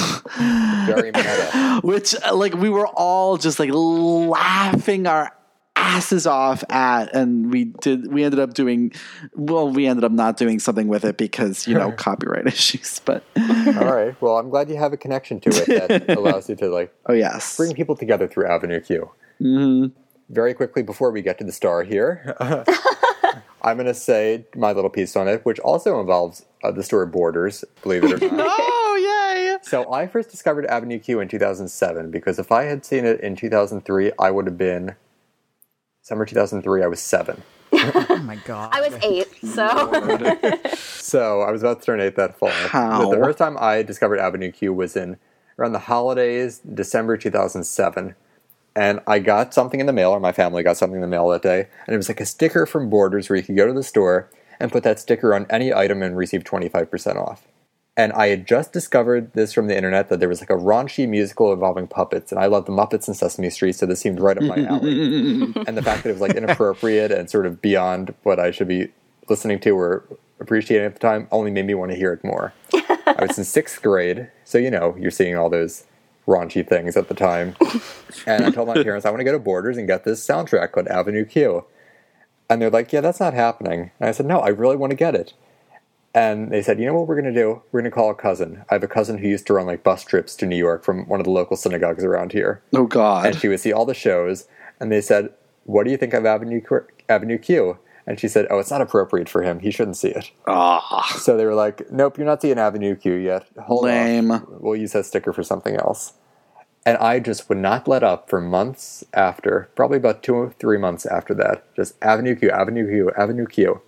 Very 0.86 1.12
meta. 1.12 1.80
which 1.84 2.16
uh, 2.24 2.36
like 2.36 2.54
we 2.54 2.70
were 2.70 2.88
all 2.88 3.38
just 3.38 3.58
like 3.58 3.72
laughing 3.74 5.08
our 5.08 5.32
asses 5.76 6.28
off 6.28 6.64
at 6.70 7.14
and 7.16 7.52
we 7.52 7.66
did 7.66 8.12
we 8.12 8.24
ended 8.24 8.40
up 8.40 8.54
doing 8.54 8.92
well 9.34 9.70
we 9.70 9.88
ended 9.88 10.04
up 10.04 10.12
not 10.12 10.38
doing 10.38 10.60
something 10.60 10.88
with 10.88 11.04
it 11.04 11.18
because 11.18 11.68
you 11.68 11.74
know 11.74 11.92
copyright 11.98 12.46
issues 12.48 13.02
but 13.06 13.24
All 13.38 13.74
right. 13.74 14.16
Well, 14.22 14.38
I'm 14.38 14.50
glad 14.50 14.70
you 14.70 14.78
have 14.78 14.94
a 14.94 14.98
connection 14.98 15.40
to 15.42 15.50
it 15.50 15.90
that 16.06 16.16
allows 16.18 16.48
you 16.48 16.56
to 16.58 16.70
like 16.70 16.94
oh 17.08 17.14
yes 17.14 17.58
bring 17.58 17.74
people 17.74 17.96
together 17.96 18.28
through 18.28 18.48
Avenue 18.48 18.80
Q. 18.80 19.12
Mm-hmm. 19.42 20.00
Very 20.30 20.54
quickly 20.54 20.84
before 20.84 21.12
we 21.12 21.22
get 21.22 21.38
to 21.40 21.44
the 21.44 21.52
star 21.52 21.84
here, 21.84 22.36
I'm 23.62 23.78
going 23.78 23.86
to 23.88 23.94
say 23.94 24.46
my 24.56 24.72
little 24.72 24.90
piece 24.90 25.16
on 25.16 25.28
it, 25.28 25.46
which 25.46 25.60
also 25.60 26.00
involves 26.00 26.46
uh, 26.64 26.72
the 26.72 26.84
story 26.84 27.08
Borders, 27.08 27.64
believe 27.82 28.04
it 28.04 28.22
or 28.24 28.32
not. 28.36 28.48
oh 28.50 28.98
yay 29.02 29.58
so 29.62 29.92
I 29.92 30.08
first 30.08 30.30
discovered 30.30 30.66
Avenue 30.66 31.00
Q 31.00 31.20
in 31.20 31.28
2007 31.28 32.12
because 32.12 32.40
if 32.40 32.52
I 32.52 32.64
had 32.64 32.86
seen 32.86 33.06
it 33.06 33.20
in 33.22 33.36
2003, 33.36 34.12
I 34.20 34.32
would 34.32 34.46
have 34.46 34.58
been 34.58 34.96
summer 36.02 36.26
2003. 36.26 36.84
I 36.84 36.88
was 36.88 37.00
seven. 37.00 37.44
Oh 37.72 38.22
my 38.24 38.36
god. 38.46 38.70
I 38.74 38.82
was 38.88 38.94
eight, 39.04 39.28
so 39.42 39.68
So 40.76 41.42
I 41.42 41.52
was 41.52 41.64
about 41.64 41.80
to 41.80 41.86
turn 41.86 42.02
eight 42.02 42.16
that 42.18 42.38
fall. 42.38 42.50
How? 42.50 43.10
The, 43.10 43.18
the 43.18 43.24
first 43.24 43.38
time 43.38 43.58
I 43.60 43.84
discovered 43.84 44.20
Avenue 44.20 44.52
Q 44.52 44.74
was 44.74 44.96
in 44.96 45.18
around 45.58 45.74
the 45.74 45.80
holidays, 45.80 46.60
December 46.60 47.18
2007. 47.18 48.16
And 48.76 49.02
I 49.06 49.20
got 49.20 49.54
something 49.54 49.80
in 49.80 49.86
the 49.86 49.94
mail, 49.94 50.12
or 50.12 50.20
my 50.20 50.32
family 50.32 50.64
got 50.64 50.78
something 50.78 50.96
in 50.96 51.02
the 51.02 51.08
mail 51.08 51.30
that 51.30 51.44
day. 51.44 51.68
And 51.86 51.94
it 51.94 51.98
was 51.98 52.10
like 52.10 52.20
a 52.22 52.26
sticker 52.26 52.66
from 52.66 52.90
Borders 52.90 53.30
where 53.30 53.38
you 53.38 53.44
could 53.44 53.56
go 53.56 53.68
to 53.68 53.74
the 53.74 53.84
store 53.84 54.30
and 54.60 54.72
put 54.72 54.84
that 54.84 55.00
sticker 55.00 55.36
on 55.36 55.46
any 55.50 55.74
item 55.74 56.02
and 56.02 56.18
receive 56.18 56.44
25% 56.44 57.16
off. 57.18 57.48
And 57.96 58.12
I 58.14 58.28
had 58.28 58.48
just 58.48 58.74
discovered 58.74 59.34
this 59.34 59.54
from 59.54 59.68
the 59.68 59.78
internet 59.78 60.10
that 60.10 60.20
there 60.20 60.30
was 60.30 60.40
like 60.40 60.50
a 60.50 60.56
raunchy 60.56 61.08
musical 61.08 61.54
involving 61.54 61.86
puppets. 61.86 62.32
And 62.32 62.42
I 62.42 62.48
love 62.48 62.66
the 62.66 62.72
Muppets 62.72 63.08
and 63.08 63.16
Sesame 63.16 63.52
Street, 63.52 63.74
so 63.76 63.86
this 63.86 64.00
seemed 64.00 64.20
right 64.20 64.36
up 64.36 64.44
my 64.44 64.66
alley. 64.68 65.54
and 65.68 65.78
the 65.78 65.84
fact 65.84 66.04
that 66.04 66.10
it 66.10 66.14
was 66.14 66.22
like 66.22 66.36
inappropriate 66.36 67.12
and 67.12 67.30
sort 67.30 67.46
of 67.46 67.62
beyond 67.62 68.16
what 68.24 68.40
I 68.40 68.50
should 68.50 68.68
be 68.68 68.88
listening 69.30 69.60
to 69.60 69.78
or 69.78 70.04
appreciating 70.40 70.88
at 70.88 70.96
the 70.96 71.00
time 71.00 71.28
only 71.32 71.52
made 71.52 71.68
me 71.68 71.76
want 71.76 71.92
to 71.92 71.98
hear 71.98 72.14
it 72.14 72.24
more. 72.24 72.54
I 72.74 73.26
was 73.28 73.38
in 73.38 73.44
sixth 73.44 73.82
grade, 73.84 74.30
so 74.44 74.58
you 74.58 74.72
know, 74.72 74.96
you're 74.98 75.12
seeing 75.12 75.38
all 75.38 75.50
those 75.50 75.86
raunchy 76.28 76.68
things 76.68 76.98
at 76.98 77.08
the 77.08 77.16
time. 77.16 77.56
And 78.28 78.46
I 78.46 78.52
told 78.52 78.68
my 78.68 78.82
parents 78.84 79.06
I 79.06 79.10
want 79.10 79.22
to 79.22 79.26
go 79.26 79.32
to 79.32 79.40
Borders 79.40 79.76
and 79.76 79.88
get 79.88 80.04
this 80.06 80.26
soundtrack 80.26 80.72
called 80.72 80.88
Avenue 80.88 81.26
Q. 81.26 81.66
And 82.48 82.62
they're 82.62 82.70
like, 82.70 82.94
yeah, 82.94 83.02
that's 83.02 83.20
not 83.20 83.34
happening. 83.34 83.92
And 84.00 84.08
I 84.08 84.12
said, 84.12 84.28
no, 84.28 84.40
I 84.40 84.50
really 84.50 84.76
want 84.76 84.92
to 84.92 84.96
get 84.96 85.16
it. 85.16 85.34
And 86.14 86.52
they 86.52 86.62
said, 86.62 86.80
you 86.80 86.86
know 86.86 86.94
what 86.94 87.08
we're 87.08 87.20
going 87.20 87.34
to 87.34 87.40
do? 87.42 87.64
We're 87.72 87.82
going 87.82 87.90
to 87.90 87.96
call 87.96 88.12
a 88.12 88.16
cousin. 88.16 88.64
I 88.70 88.76
have 88.76 88.84
a 88.84 88.88
cousin 88.88 89.18
who 89.18 89.28
used 89.28 89.48
to 89.48 89.54
run 89.54 89.66
like 89.66 89.84
bus 89.84 90.04
trips 90.04 90.36
to 90.36 90.46
New 90.46 90.56
York 90.56 90.84
from 90.84 91.08
one 91.08 91.20
of 91.20 91.24
the 91.24 91.32
local 91.32 91.58
synagogues 91.58 92.04
around 92.04 92.32
here 92.34 92.62
oh 92.74 92.86
god 92.86 93.26
and 93.26 93.36
she 93.36 93.48
would 93.48 93.60
see 93.60 93.74
all 93.74 93.86
the 93.86 93.94
shows 93.94 94.48
and 94.80 94.92
they 94.92 95.02
said 95.02 95.30
what 95.66 95.86
do 95.86 95.92
you 95.92 95.98
think 95.98 96.14
of 96.14 96.26
avenue 96.26 96.62
Q- 96.62 96.86
avenue 97.10 97.38
q 97.38 97.78
and 98.06 98.20
she 98.20 98.28
said 98.28 98.48
oh 98.50 98.60
it's 98.60 98.72
not 98.72 98.82
appropriate 98.82 99.30
for 99.30 99.44
him. 99.44 99.60
He 99.60 99.72
shouldn't 99.72 99.98
see 99.98 100.10
it. 100.10 100.32
Ah, 100.48 101.18
so 101.20 101.38
they 101.38 101.46
were 101.46 101.56
like 101.56 101.92
nope 101.92 102.18
you're 102.18 102.28
not 102.28 102.42
seeing 102.42 102.58
avenue 102.60 102.96
q 102.96 103.14
yet. 103.14 103.48
Hold 103.60 103.86
Lame. 103.86 104.32
on 104.32 104.46
we'll 104.60 104.76
use 104.76 104.94
that 104.94 105.06
sticker 105.06 105.34
for 105.34 105.44
something 105.44 105.76
else. 105.76 106.14
And 106.86 106.98
i 106.98 107.20
just 107.20 107.48
would 107.48 107.60
not 107.60 107.88
let 107.88 108.04
up 108.04 108.30
for 108.30 108.42
months 108.42 109.04
after 109.14 109.70
probably 109.76 109.98
about 109.98 110.22
two 110.24 110.36
or 110.36 110.52
three 110.52 110.78
months 110.78 111.06
after 111.06 111.34
that. 111.36 111.74
Just 111.76 111.96
avenue 112.02 112.36
q 112.36 112.50
avenue 112.50 112.88
q 112.88 113.12
avenue 113.18 113.46
q. 113.46 113.82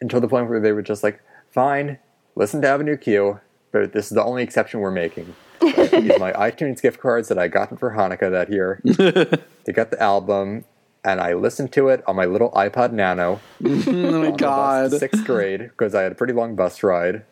Until 0.00 0.20
the 0.20 0.28
point 0.28 0.48
where 0.48 0.60
they 0.60 0.72
were 0.72 0.82
just 0.82 1.02
like 1.02 1.20
fine 1.50 1.98
listen 2.36 2.62
to 2.62 2.68
avenue 2.68 2.96
q 2.96 3.40
but 3.72 3.92
this 3.92 4.06
is 4.06 4.10
the 4.12 4.24
only 4.24 4.42
exception 4.42 4.80
we're 4.80 4.90
making. 4.90 5.34
I 5.62 5.90
use 6.02 6.18
my 6.18 6.32
iTunes 6.50 6.80
gift 6.82 7.00
cards 7.00 7.28
that 7.28 7.38
I 7.38 7.48
got 7.48 7.78
for 7.78 7.90
Hanukkah 7.92 8.30
that 8.30 8.50
year. 8.50 8.80
They 9.64 9.74
got 9.74 9.90
the 9.90 10.02
album, 10.02 10.64
and 11.04 11.20
I 11.20 11.34
listened 11.34 11.72
to 11.72 11.88
it 11.88 12.02
on 12.06 12.16
my 12.16 12.24
little 12.26 12.50
iPod 12.52 12.92
Nano 12.92 13.40
oh 13.64 13.68
my 13.68 14.08
on 14.08 14.22
the 14.22 14.30
bus 14.30 14.40
god 14.40 14.90
to 14.90 14.98
sixth 14.98 15.24
grade 15.24 15.60
because 15.62 15.94
I 15.94 16.02
had 16.02 16.12
a 16.12 16.14
pretty 16.14 16.32
long 16.32 16.54
bus 16.56 16.82
ride. 16.82 17.24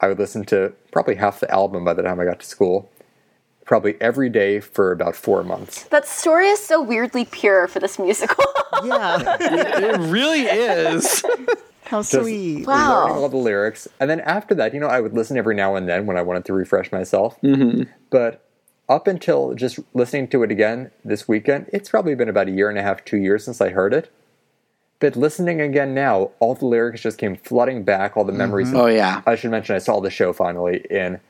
I 0.00 0.08
would 0.08 0.18
listen 0.18 0.44
to 0.46 0.72
probably 0.92 1.14
half 1.14 1.40
the 1.40 1.50
album 1.50 1.84
by 1.84 1.94
the 1.94 2.02
time 2.02 2.20
I 2.20 2.24
got 2.24 2.40
to 2.40 2.46
school, 2.46 2.90
probably 3.64 3.94
every 4.00 4.28
day 4.28 4.60
for 4.60 4.92
about 4.92 5.16
four 5.16 5.42
months. 5.42 5.84
that 5.84 6.06
story 6.06 6.48
is 6.48 6.58
so 6.58 6.82
weirdly 6.82 7.24
pure 7.24 7.68
for 7.68 7.80
this 7.80 7.98
musical. 7.98 8.44
yeah. 8.84 9.36
it 9.40 10.00
really 10.10 10.42
is 10.42 11.22
How 11.84 12.02
sweet. 12.02 12.66
Wow. 12.66 13.02
learning 13.04 13.16
all 13.16 13.28
the 13.28 13.36
lyrics. 13.36 13.86
And 14.00 14.08
then 14.08 14.20
after 14.20 14.54
that, 14.56 14.72
you 14.74 14.80
know, 14.80 14.86
I 14.88 15.00
would 15.00 15.12
listen 15.12 15.36
every 15.36 15.54
now 15.54 15.76
and 15.76 15.88
then 15.88 16.06
when 16.06 16.16
I 16.16 16.22
wanted 16.22 16.44
to 16.46 16.52
refresh 16.52 16.90
myself. 16.90 17.40
Mm-hmm. 17.42 17.82
But 18.10 18.43
up 18.88 19.06
until 19.06 19.54
just 19.54 19.78
listening 19.94 20.28
to 20.28 20.42
it 20.42 20.50
again 20.50 20.90
this 21.04 21.26
weekend, 21.26 21.66
it's 21.72 21.88
probably 21.88 22.14
been 22.14 22.28
about 22.28 22.48
a 22.48 22.52
year 22.52 22.68
and 22.68 22.78
a 22.78 22.82
half, 22.82 23.04
two 23.04 23.16
years 23.16 23.44
since 23.44 23.60
I 23.60 23.70
heard 23.70 23.94
it. 23.94 24.12
But 25.00 25.16
listening 25.16 25.60
again 25.60 25.94
now, 25.94 26.30
all 26.40 26.54
the 26.54 26.66
lyrics 26.66 27.02
just 27.02 27.18
came 27.18 27.36
flooding 27.36 27.84
back, 27.84 28.16
all 28.16 28.24
the 28.24 28.32
memories. 28.32 28.72
oh 28.72 28.86
yeah 28.86 29.22
I 29.26 29.34
should 29.34 29.50
mention 29.50 29.74
I 29.74 29.78
saw 29.78 30.00
the 30.00 30.10
show 30.10 30.32
finally 30.32 30.84
in 30.88 31.20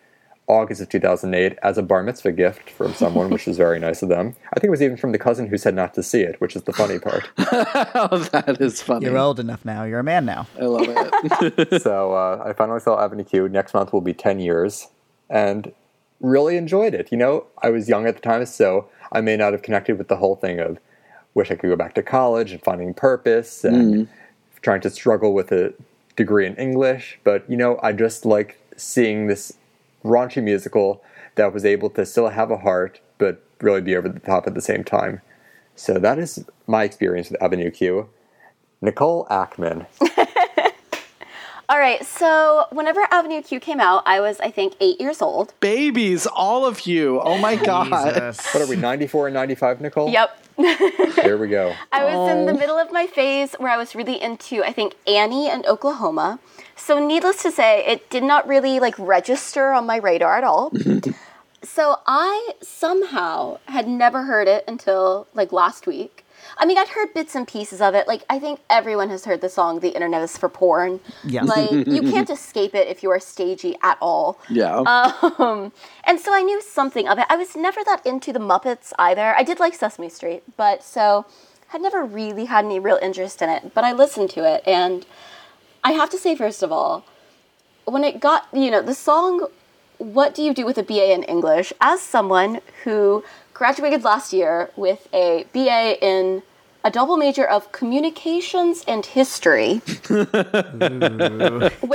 August 0.47 0.83
of 0.83 0.91
2008 0.91 1.59
as 1.63 1.79
a 1.79 1.83
bar 1.83 2.03
mitzvah 2.03 2.33
gift 2.33 2.69
from 2.69 2.93
someone, 2.93 3.31
which 3.31 3.47
was 3.47 3.57
very 3.57 3.81
nice 3.81 4.03
of 4.03 4.11
them. 4.11 4.37
I 4.53 4.61
think 4.61 4.65
it 4.65 4.71
was 4.71 4.83
even 4.83 4.97
from 4.99 5.13
the 5.13 5.19
cousin 5.19 5.47
who 5.47 5.57
said 5.57 5.75
not 5.75 5.95
to 5.95 6.03
see 6.03 6.21
it, 6.21 6.39
which 6.41 6.55
is 6.55 6.65
the 6.65 6.73
funny 6.73 6.99
part. 6.99 7.31
oh 7.39 8.29
that 8.33 8.61
is 8.61 8.83
funny 8.83 9.07
You're 9.07 9.19
old 9.19 9.41
enough 9.41 9.65
now. 9.65 9.85
You're 9.85 10.01
a 10.01 10.05
man 10.05 10.27
now. 10.27 10.47
i 10.61 10.65
love 10.65 10.87
it 10.89 11.83
so 11.83 12.13
uh, 12.13 12.43
I 12.47 12.53
finally 12.53 12.81
saw 12.81 13.03
Avenue 13.03 13.25
Q. 13.25 13.49
Next 13.49 13.73
month 13.73 13.93
will 13.93 14.03
be 14.03 14.13
10 14.13 14.39
years 14.41 14.89
and 15.31 15.73
really 16.21 16.57
enjoyed 16.57 16.95
it. 16.95 17.11
You 17.11 17.19
know, 17.19 17.47
I 17.63 17.71
was 17.71 17.89
young 17.89 18.07
at 18.07 18.15
the 18.17 18.23
time, 18.23 18.45
so 18.47 18.89
I 19.13 19.21
may 19.21 19.37
not 19.37 19.53
have 19.53 19.63
connected 19.63 19.99
with 19.99 20.09
the 20.09 20.17
whole 20.17 20.37
thing 20.37 20.61
of 20.61 20.79
wish 21.35 21.51
I 21.51 21.57
could 21.57 21.69
go 21.69 21.77
back 21.77 21.95
to 21.95 22.03
college 22.03 22.53
and 22.53 22.63
finding 22.63 22.95
purpose 22.95 23.65
and 23.65 24.07
hmm. 24.07 24.13
trying 24.63 24.81
to 24.83 24.91
struggle 24.91 25.35
with 25.35 25.51
a 25.53 25.75
degree 26.17 26.47
in 26.47 26.55
English. 26.57 27.19
But, 27.25 27.49
you 27.51 27.57
know, 27.57 27.79
I 27.83 27.93
just 27.93 28.25
like 28.25 28.59
seeing 28.77 29.27
this 29.27 29.53
raunchy 30.05 30.43
musical 30.43 31.03
that 31.35 31.53
was 31.53 31.65
able 31.65 31.91
to 31.91 32.07
still 32.07 32.29
have 32.29 32.51
a 32.51 32.59
heart, 32.59 33.01
but 33.19 33.43
really 33.61 33.81
be 33.81 33.97
over 33.97 34.09
the 34.09 34.21
top 34.21 34.47
at 34.47 34.55
the 34.55 34.61
same 34.61 34.85
time. 34.85 35.21
So 35.75 35.95
that 35.95 36.19
is 36.19 36.45
my 36.67 36.85
experience 36.85 37.31
with 37.31 37.43
Avenue 37.43 37.71
Q. 37.71 38.09
Nicole 38.81 39.27
Ackman. 39.27 39.87
All 41.69 41.79
right, 41.79 42.05
so 42.05 42.67
whenever 42.71 43.01
Avenue 43.11 43.41
Q 43.41 43.59
came 43.59 43.81
out, 43.81 44.03
I 44.07 44.21
was, 44.21 44.39
I 44.41 44.51
think, 44.51 44.75
eight 44.81 45.01
years 45.01 45.23
old. 45.23 45.55
babies 45.61 46.27
all 46.27 46.67
of 46.67 46.87
you 46.87 47.21
oh 47.23 47.39
my 47.39 47.57
god 47.57 47.87
Jesus. 48.15 48.45
What 48.53 48.63
are 48.63 48.67
we, 48.67 48.77
94 48.77 49.29
and 49.29 49.35
95, 49.35 49.81
Nicole? 49.81 50.09
Yep. 50.11 50.41
There 51.17 51.39
we 51.39 51.49
go. 51.49 51.75
I 51.91 52.05
was 52.05 52.31
in 52.33 52.45
the 52.47 52.53
Oh. 52.53 52.57
middle 52.59 52.79
of 52.79 52.93
my 52.93 53.07
phase 53.07 53.55
where 53.55 53.71
I 53.71 53.77
was 53.79 53.95
really 53.95 54.21
into, 54.21 54.63
I 54.63 54.73
think, 54.73 54.95
Annie 55.07 55.49
and 55.49 55.65
Oklahoma. 55.67 56.39
So 56.77 57.05
needless 57.05 57.43
to 57.45 57.51
say, 57.51 57.85
it 57.87 58.11
did 58.11 58.23
not 58.23 58.47
really 58.47 58.79
like 58.79 58.95
register 58.99 59.73
on 59.73 59.87
my 59.87 59.97
radar 59.97 60.37
at 60.37 60.45
all. 60.45 60.71
Mm-hmm. 60.71 61.13
so 61.63 61.97
I 62.07 62.51
somehow 62.61 63.59
had 63.67 63.89
never 63.89 64.25
heard 64.25 64.49
it 64.49 64.65
until 64.69 65.27
like 65.35 65.51
last 65.51 65.87
week. 65.87 66.24
I 66.57 66.67
mean, 66.67 66.79
I'd 66.79 66.89
heard 66.89 67.13
bits 67.15 67.35
and 67.35 67.47
pieces 67.47 67.81
of 67.81 67.95
it. 67.95 68.07
Like, 68.07 68.25
I 68.31 68.39
think 68.39 68.61
everyone 68.71 69.11
has 69.11 69.25
heard 69.25 69.41
the 69.41 69.49
song 69.49 69.81
"The 69.81 69.91
Internet 69.91 70.23
Is 70.23 70.39
for 70.39 70.49
Porn." 70.49 71.01
Yeah. 71.25 71.43
Like, 71.43 71.71
you 71.87 72.03
can't 72.03 72.31
escape 72.31 72.75
it 72.75 72.89
if 72.89 73.03
you 73.03 73.11
are 73.11 73.21
stagey 73.21 73.77
at 73.83 73.99
all. 74.01 74.39
yeah 74.49 74.77
Um, 74.77 75.73
and 76.05 76.21
so 76.21 76.35
I 76.35 76.43
knew 76.43 76.61
something 76.63 77.09
of 77.09 77.19
it. 77.19 77.27
I 77.29 77.37
was 77.37 77.57
never 77.57 77.83
that 77.85 78.05
into 78.07 78.33
the 78.33 78.39
Muppets 78.39 78.93
either. 78.99 79.35
I 79.37 79.43
did 79.43 79.59
like 79.61 79.75
Sesame 79.75 80.09
Street, 80.09 80.43
but 80.57 80.83
so 80.83 81.27
had 81.69 81.83
never 81.83 82.05
really 82.05 82.45
had 82.45 82.65
any 82.65 82.79
real 82.79 82.99
interest 83.03 83.43
in 83.43 83.51
it. 83.51 83.75
But 83.75 83.85
I 83.85 83.93
listened 83.93 84.31
to 84.31 84.45
it, 84.49 84.63
and 84.67 85.05
I 85.83 85.93
have 85.93 86.09
to 86.11 86.19
say, 86.19 86.37
first 86.37 86.63
of 86.63 86.71
all, 86.71 87.05
when 87.85 88.05
it 88.05 88.21
got, 88.21 88.47
you 88.53 88.71
know, 88.71 88.81
the 88.81 88.95
song, 88.95 89.49
What 89.99 90.35
Do 90.35 90.43
You 90.43 90.55
Do 90.55 90.65
with 90.65 90.79
a 90.79 90.83
BA 90.83 91.13
in 91.13 91.25
English, 91.25 91.73
as 91.81 92.01
someone 92.01 92.61
who 92.85 93.25
graduated 93.55 94.05
last 94.05 94.33
year 94.33 94.71
with 94.77 95.09
a 95.15 95.47
BA 95.53 96.05
in 96.05 96.43
a 96.85 96.91
double 96.91 97.17
major 97.17 97.47
of 97.47 97.73
communications 97.73 98.85
and 98.87 99.07
history 99.07 99.81
with 100.11 100.35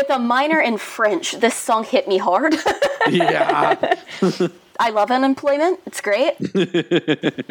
a 0.10 0.18
minor 0.20 0.60
in 0.60 0.78
French, 0.80 1.34
this 1.34 1.54
song 1.54 1.84
hit 1.84 2.08
me 2.08 2.18
hard. 2.18 2.56
yeah 3.10 3.96
I 4.82 4.92
love 4.92 5.12
unemployment. 5.12 5.82
It's 5.86 6.00
great. 6.00 6.38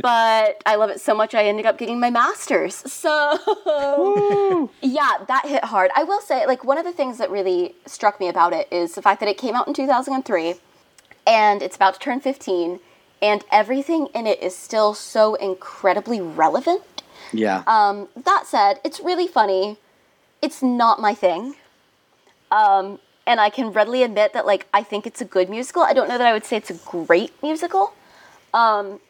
but 0.02 0.62
I 0.64 0.76
love 0.76 0.88
it 0.88 0.98
so 0.98 1.14
much 1.14 1.34
I 1.34 1.44
ended 1.44 1.66
up 1.66 1.76
getting 1.76 2.00
my 2.00 2.08
master's. 2.08 2.74
So 2.74 4.70
yeah, 4.80 5.18
that 5.28 5.42
hit 5.46 5.62
hard. 5.64 5.90
I 5.94 6.04
will 6.04 6.22
say 6.22 6.46
like 6.46 6.64
one 6.64 6.78
of 6.78 6.86
the 6.86 6.92
things 6.92 7.18
that 7.18 7.30
really 7.30 7.74
struck 7.84 8.18
me 8.18 8.28
about 8.28 8.54
it 8.54 8.66
is 8.72 8.94
the 8.94 9.02
fact 9.02 9.20
that 9.20 9.28
it 9.28 9.36
came 9.36 9.54
out 9.54 9.68
in 9.68 9.74
2003 9.74 10.54
and 11.26 11.60
it's 11.60 11.76
about 11.76 11.94
to 11.94 12.00
turn 12.00 12.20
15 12.20 12.80
and 13.20 13.44
everything 13.50 14.08
in 14.14 14.26
it 14.26 14.42
is 14.42 14.56
still 14.56 14.94
so 14.94 15.34
incredibly 15.34 16.20
relevant. 16.20 16.82
Yeah. 17.32 17.62
Um, 17.66 18.08
that 18.16 18.46
said, 18.46 18.80
it's 18.84 19.00
really 19.00 19.26
funny. 19.26 19.78
It's 20.40 20.62
not 20.62 21.00
my 21.00 21.14
thing. 21.14 21.56
Um, 22.50 23.00
and 23.26 23.40
I 23.40 23.50
can 23.50 23.72
readily 23.72 24.02
admit 24.02 24.32
that, 24.32 24.46
like, 24.46 24.66
I 24.72 24.82
think 24.82 25.06
it's 25.06 25.20
a 25.20 25.24
good 25.24 25.50
musical. 25.50 25.82
I 25.82 25.92
don't 25.92 26.08
know 26.08 26.16
that 26.16 26.26
I 26.26 26.32
would 26.32 26.44
say 26.44 26.56
it's 26.56 26.70
a 26.70 26.74
great 26.74 27.32
musical. 27.42 27.92
Um, 28.54 29.00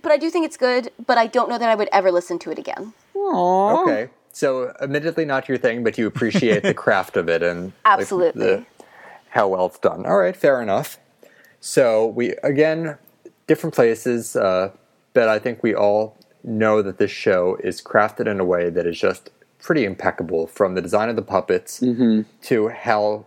but 0.00 0.10
I 0.10 0.16
do 0.16 0.30
think 0.30 0.46
it's 0.46 0.56
good, 0.56 0.90
but 1.06 1.18
I 1.18 1.26
don't 1.26 1.50
know 1.50 1.58
that 1.58 1.68
I 1.68 1.74
would 1.74 1.90
ever 1.92 2.10
listen 2.10 2.38
to 2.40 2.50
it 2.50 2.58
again. 2.58 2.94
Okay. 3.14 4.08
So, 4.32 4.72
admittedly, 4.80 5.26
not 5.26 5.48
your 5.48 5.58
thing, 5.58 5.84
but 5.84 5.98
you 5.98 6.06
appreciate 6.06 6.62
the 6.62 6.72
craft 6.74 7.18
of 7.18 7.28
it 7.28 7.42
and 7.42 7.66
like, 7.84 8.00
Absolutely. 8.00 8.46
the- 8.46 8.66
how 9.28 9.48
well 9.48 9.66
it's 9.66 9.78
done. 9.78 10.06
All 10.06 10.16
right, 10.18 10.36
fair 10.36 10.60
enough. 10.62 10.98
So, 11.60 12.06
we 12.06 12.30
again, 12.42 12.98
different 13.46 13.74
places, 13.74 14.36
uh, 14.36 14.70
but 15.12 15.28
I 15.28 15.38
think 15.38 15.62
we 15.62 15.74
all 15.74 16.16
know 16.44 16.82
that 16.82 16.98
this 16.98 17.10
show 17.10 17.56
is 17.62 17.82
crafted 17.82 18.26
in 18.26 18.40
a 18.40 18.44
way 18.44 18.70
that 18.70 18.86
is 18.86 18.98
just 18.98 19.30
pretty 19.58 19.84
impeccable 19.84 20.46
from 20.46 20.74
the 20.74 20.80
design 20.80 21.08
of 21.08 21.16
the 21.16 21.22
puppets 21.22 21.78
to 22.42 22.68
how 22.68 23.24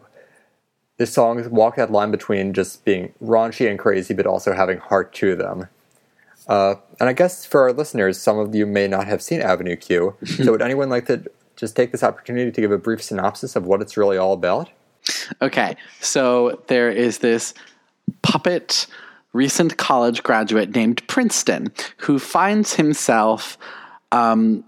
the 0.98 1.06
songs 1.06 1.48
walk 1.48 1.76
that 1.76 1.92
line 1.92 2.12
between 2.12 2.54
just 2.54 2.86
being 2.86 3.14
raunchy 3.22 3.70
and 3.70 3.80
crazy, 3.80 4.14
but 4.14 4.26
also 4.26 4.54
having 4.54 4.78
heart 4.78 5.14
to 5.14 5.36
them. 5.36 5.68
Uh, 6.48 6.76
and 7.00 7.10
I 7.10 7.14
guess 7.14 7.46
for 7.46 7.62
our 7.62 7.74
listeners, 7.74 8.20
some 8.20 8.38
of 8.38 8.54
you 8.54 8.66
may 8.66 8.88
not 8.88 9.08
have 9.08 9.22
seen 9.22 9.42
Avenue 9.42 9.76
Q. 9.76 10.16
so 10.26 10.52
would 10.52 10.62
anyone 10.62 10.90
like 10.90 11.08
to 11.08 11.26
just 11.56 11.76
take 11.76 11.92
this 11.92 12.04
opportunity 12.04 12.52
to 12.52 12.62
give 12.62 12.72
a 12.72 12.78
brief 12.78 13.02
synopsis 13.02 13.56
of 13.56 13.66
what 13.66 13.82
it's 13.82 13.98
really 13.98 14.18
all 14.18 14.34
about? 14.34 14.70
Okay, 15.42 15.76
so 16.02 16.62
there 16.68 16.90
is 16.90 17.20
this 17.20 17.54
puppet 18.22 18.88
recent 19.36 19.78
college 19.78 20.24
graduate 20.24 20.74
named 20.74 21.06
Princeton 21.08 21.72
who 21.98 22.18
finds 22.18 22.76
himself 22.76 23.58
um, 24.12 24.64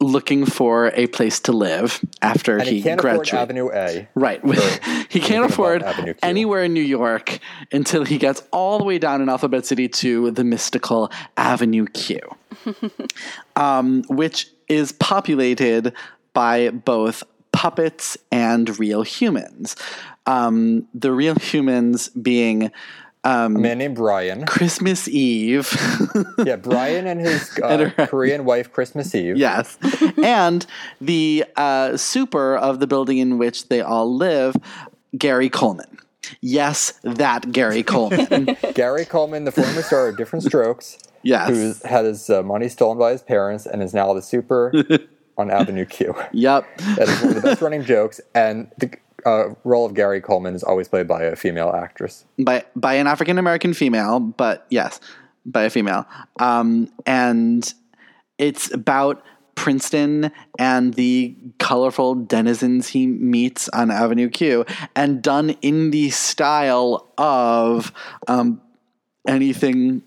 looking 0.00 0.44
for 0.44 0.92
a 0.94 1.06
place 1.08 1.40
to 1.40 1.52
live 1.52 2.00
after 2.22 2.58
And 2.58 2.68
he, 2.68 2.80
he 2.80 2.96
graduates. 2.96 3.32
Avenue 3.32 3.70
A. 3.72 4.08
Right. 4.14 4.40
he 5.08 5.20
can't 5.20 5.50
afford 5.50 5.84
anywhere 6.22 6.64
in 6.64 6.72
New 6.72 6.82
York 6.82 7.38
until 7.72 8.04
he 8.04 8.18
gets 8.18 8.42
all 8.52 8.78
the 8.78 8.84
way 8.84 8.98
down 8.98 9.22
in 9.22 9.28
Alphabet 9.28 9.66
City 9.66 9.88
to 9.88 10.30
the 10.30 10.44
mystical 10.44 11.10
Avenue 11.36 11.86
Q, 11.86 12.20
um, 13.56 14.02
which 14.08 14.48
is 14.68 14.92
populated 14.92 15.92
by 16.32 16.70
both 16.70 17.22
puppets 17.52 18.16
and 18.30 18.78
real 18.78 19.02
humans. 19.02 19.74
Um, 20.26 20.86
the 20.94 21.10
real 21.10 21.34
humans 21.36 22.08
being 22.10 22.70
A 23.28 23.48
man 23.48 23.78
named 23.78 23.96
Brian. 23.96 24.46
Christmas 24.46 25.06
Eve. 25.08 25.68
Yeah, 26.44 26.56
Brian 26.56 27.06
and 27.06 27.20
his 27.20 27.58
uh, 27.62 27.90
Korean 28.06 28.44
wife, 28.44 28.72
Christmas 28.72 29.14
Eve. 29.14 29.36
Yes. 29.36 29.76
and 30.22 30.64
the 31.00 31.44
uh, 31.56 31.96
super 31.96 32.56
of 32.56 32.80
the 32.80 32.86
building 32.86 33.18
in 33.18 33.38
which 33.38 33.68
they 33.68 33.80
all 33.80 34.14
live, 34.14 34.56
Gary 35.16 35.50
Coleman. 35.50 35.98
Yes, 36.40 36.92
that 37.02 37.52
Gary 37.52 37.82
Coleman. 37.82 38.56
Gary 38.74 39.04
Coleman, 39.04 39.44
the 39.44 39.52
former 39.52 39.82
star 39.82 40.08
of 40.08 40.16
Diff'rent 40.16 40.44
Strokes, 40.44 40.98
yes. 41.22 41.48
who's 41.48 41.82
had 41.82 42.04
his 42.04 42.30
uh, 42.30 42.42
money 42.42 42.68
stolen 42.68 42.98
by 42.98 43.12
his 43.12 43.22
parents 43.22 43.66
and 43.66 43.82
is 43.82 43.92
now 43.92 44.14
the 44.14 44.22
super 44.22 44.72
on 45.36 45.50
Avenue 45.50 45.84
Q. 45.84 46.14
Yep. 46.32 46.78
That 46.96 47.08
is 47.08 47.20
one 47.20 47.28
of 47.30 47.34
the 47.34 47.42
best 47.42 47.60
running 47.60 47.84
jokes, 47.84 48.20
and 48.34 48.70
the 48.78 48.96
uh, 49.24 49.54
role 49.64 49.86
of 49.86 49.94
Gary 49.94 50.20
Coleman 50.20 50.54
is 50.54 50.62
always 50.62 50.88
played 50.88 51.08
by 51.08 51.24
a 51.24 51.36
female 51.36 51.70
actress. 51.70 52.24
By 52.38 52.64
by 52.76 52.94
an 52.94 53.06
African 53.06 53.38
American 53.38 53.74
female, 53.74 54.20
but 54.20 54.66
yes, 54.70 55.00
by 55.44 55.64
a 55.64 55.70
female. 55.70 56.06
Um, 56.38 56.90
and 57.06 57.72
it's 58.38 58.72
about 58.72 59.24
Princeton 59.54 60.30
and 60.58 60.94
the 60.94 61.36
colorful 61.58 62.14
denizens 62.14 62.88
he 62.88 63.06
meets 63.06 63.68
on 63.70 63.90
Avenue 63.90 64.28
Q, 64.28 64.64
and 64.94 65.20
done 65.20 65.50
in 65.62 65.90
the 65.90 66.10
style 66.10 67.12
of 67.18 67.92
um, 68.28 68.60
anything 69.26 70.02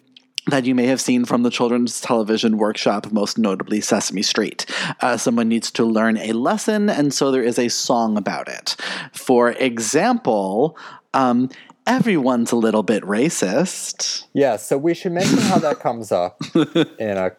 that 0.52 0.66
you 0.66 0.76
may 0.76 0.86
have 0.86 1.02
seen 1.02 1.26
from 1.26 1.43
the 1.43 1.49
children's 1.49 1.99
television 1.99 2.58
workshop, 2.58 3.12
most 3.12 3.38
notably 3.38 3.82
Sesame 3.82 4.22
Street. 4.22 4.66
Uh, 5.02 5.18
someone 5.18 5.49
needs 5.49 5.72
to 5.72 5.86
learn 5.86 6.18
a 6.18 6.34
lesson, 6.34 6.89
and 6.89 7.14
so 7.14 7.32
there 7.32 7.43
is 7.43 7.58
a 7.58 7.70
song 7.70 8.18
about 8.18 8.47
it. 8.47 8.76
For 9.14 9.52
example, 9.52 10.78
um, 11.14 11.49
everyone's 11.88 12.52
a 12.52 12.56
little 12.56 12.84
bit 12.84 13.04
racist. 13.04 14.26
Yeah, 14.34 14.58
so 14.58 14.78
we 14.78 14.93
should 14.93 15.12
mention 15.12 15.39
how 15.39 15.60
that 15.60 15.80
comes 15.80 16.12
up 16.12 16.41
in 16.99 17.18
a 17.18 17.32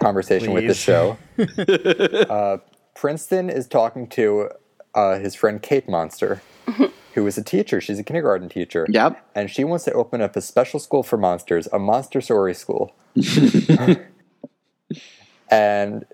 conversation 0.00 0.52
with 0.52 0.66
the 0.66 0.74
show. 0.74 1.18
uh, 2.30 2.58
Princeton 2.94 3.50
is 3.50 3.66
talking 3.66 4.06
to 4.08 4.50
uh, 4.94 5.18
his 5.18 5.34
friend 5.34 5.62
Kate 5.62 5.88
Monster, 5.88 6.42
who 7.14 7.26
is 7.26 7.36
a 7.36 7.42
teacher. 7.42 7.80
She's 7.80 7.98
a 7.98 8.04
kindergarten 8.04 8.48
teacher. 8.48 8.86
Yep. 8.88 9.24
And 9.34 9.50
she 9.50 9.64
wants 9.64 9.84
to 9.86 9.92
open 9.92 10.20
up 10.20 10.36
a 10.36 10.40
special 10.40 10.78
school 10.78 11.02
for 11.02 11.16
monsters, 11.16 11.68
a 11.72 11.78
monster 11.78 12.20
story 12.20 12.54
school. 12.54 12.94
and 15.50 16.06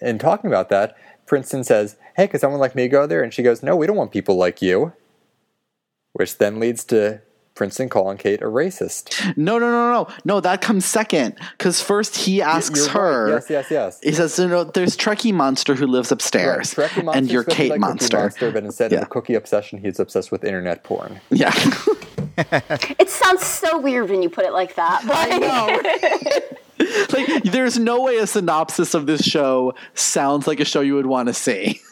in 0.00 0.18
talking 0.18 0.48
about 0.48 0.68
that, 0.70 0.96
Princeton 1.26 1.64
says, 1.64 1.96
Hey, 2.16 2.26
could 2.26 2.40
someone 2.40 2.60
like 2.60 2.74
me 2.74 2.88
go 2.88 3.06
there? 3.06 3.22
And 3.22 3.32
she 3.32 3.42
goes, 3.42 3.62
No, 3.62 3.76
we 3.76 3.86
don't 3.86 3.96
want 3.96 4.12
people 4.12 4.36
like 4.36 4.62
you. 4.62 4.92
Which 6.12 6.38
then 6.38 6.58
leads 6.58 6.84
to 6.84 7.20
Princeton 7.60 7.90
calling 7.90 8.16
Kate 8.16 8.40
a 8.40 8.46
racist. 8.46 9.36
No, 9.36 9.58
no, 9.58 9.70
no, 9.70 9.92
no, 9.92 10.08
no. 10.24 10.40
That 10.40 10.62
comes 10.62 10.86
second 10.86 11.34
because 11.58 11.82
first 11.82 12.16
he 12.16 12.40
asks 12.40 12.74
You're 12.78 12.86
right. 12.86 12.94
her. 12.94 13.28
Yes, 13.34 13.50
yes, 13.50 13.66
yes. 13.70 14.00
He 14.02 14.12
says, 14.12 14.38
"You 14.38 14.48
know, 14.48 14.64
there's 14.64 14.96
Trekkie 14.96 15.34
Monster 15.34 15.74
who 15.74 15.86
lives 15.86 16.10
upstairs, 16.10 16.78
Right, 16.78 16.88
Trekkie 16.88 17.04
Monster's 17.04 17.20
and 17.22 17.30
you're 17.30 17.42
supposed 17.42 17.56
to 17.58 17.62
be 17.62 17.68
Kate 17.68 17.70
like 17.72 17.80
Monster." 17.80 18.16
Monster, 18.18 18.50
but 18.50 18.64
instead 18.64 18.92
Yeah. 18.92 18.98
of 19.00 19.04
a 19.04 19.08
cookie 19.08 19.34
obsession, 19.34 19.78
he's 19.78 20.00
obsessed 20.00 20.32
with 20.32 20.42
internet 20.42 20.84
porn. 20.84 21.20
Yeah, 21.28 21.52
It 22.98 23.10
sounds 23.10 23.44
so 23.44 23.78
weird 23.78 24.08
when 24.08 24.22
you 24.22 24.30
put 24.30 24.46
it 24.46 24.54
like 24.54 24.74
that. 24.76 25.02
But 25.06 27.12
like 27.18 27.42
there's 27.44 27.78
no 27.78 28.00
way 28.00 28.16
a 28.16 28.26
synopsis 28.26 28.94
of 28.94 29.04
this 29.04 29.20
show 29.22 29.74
sounds 29.92 30.46
like 30.46 30.60
a 30.60 30.64
show 30.64 30.80
you 30.80 30.94
would 30.94 31.04
want 31.04 31.28
to 31.28 31.34
see. 31.34 31.82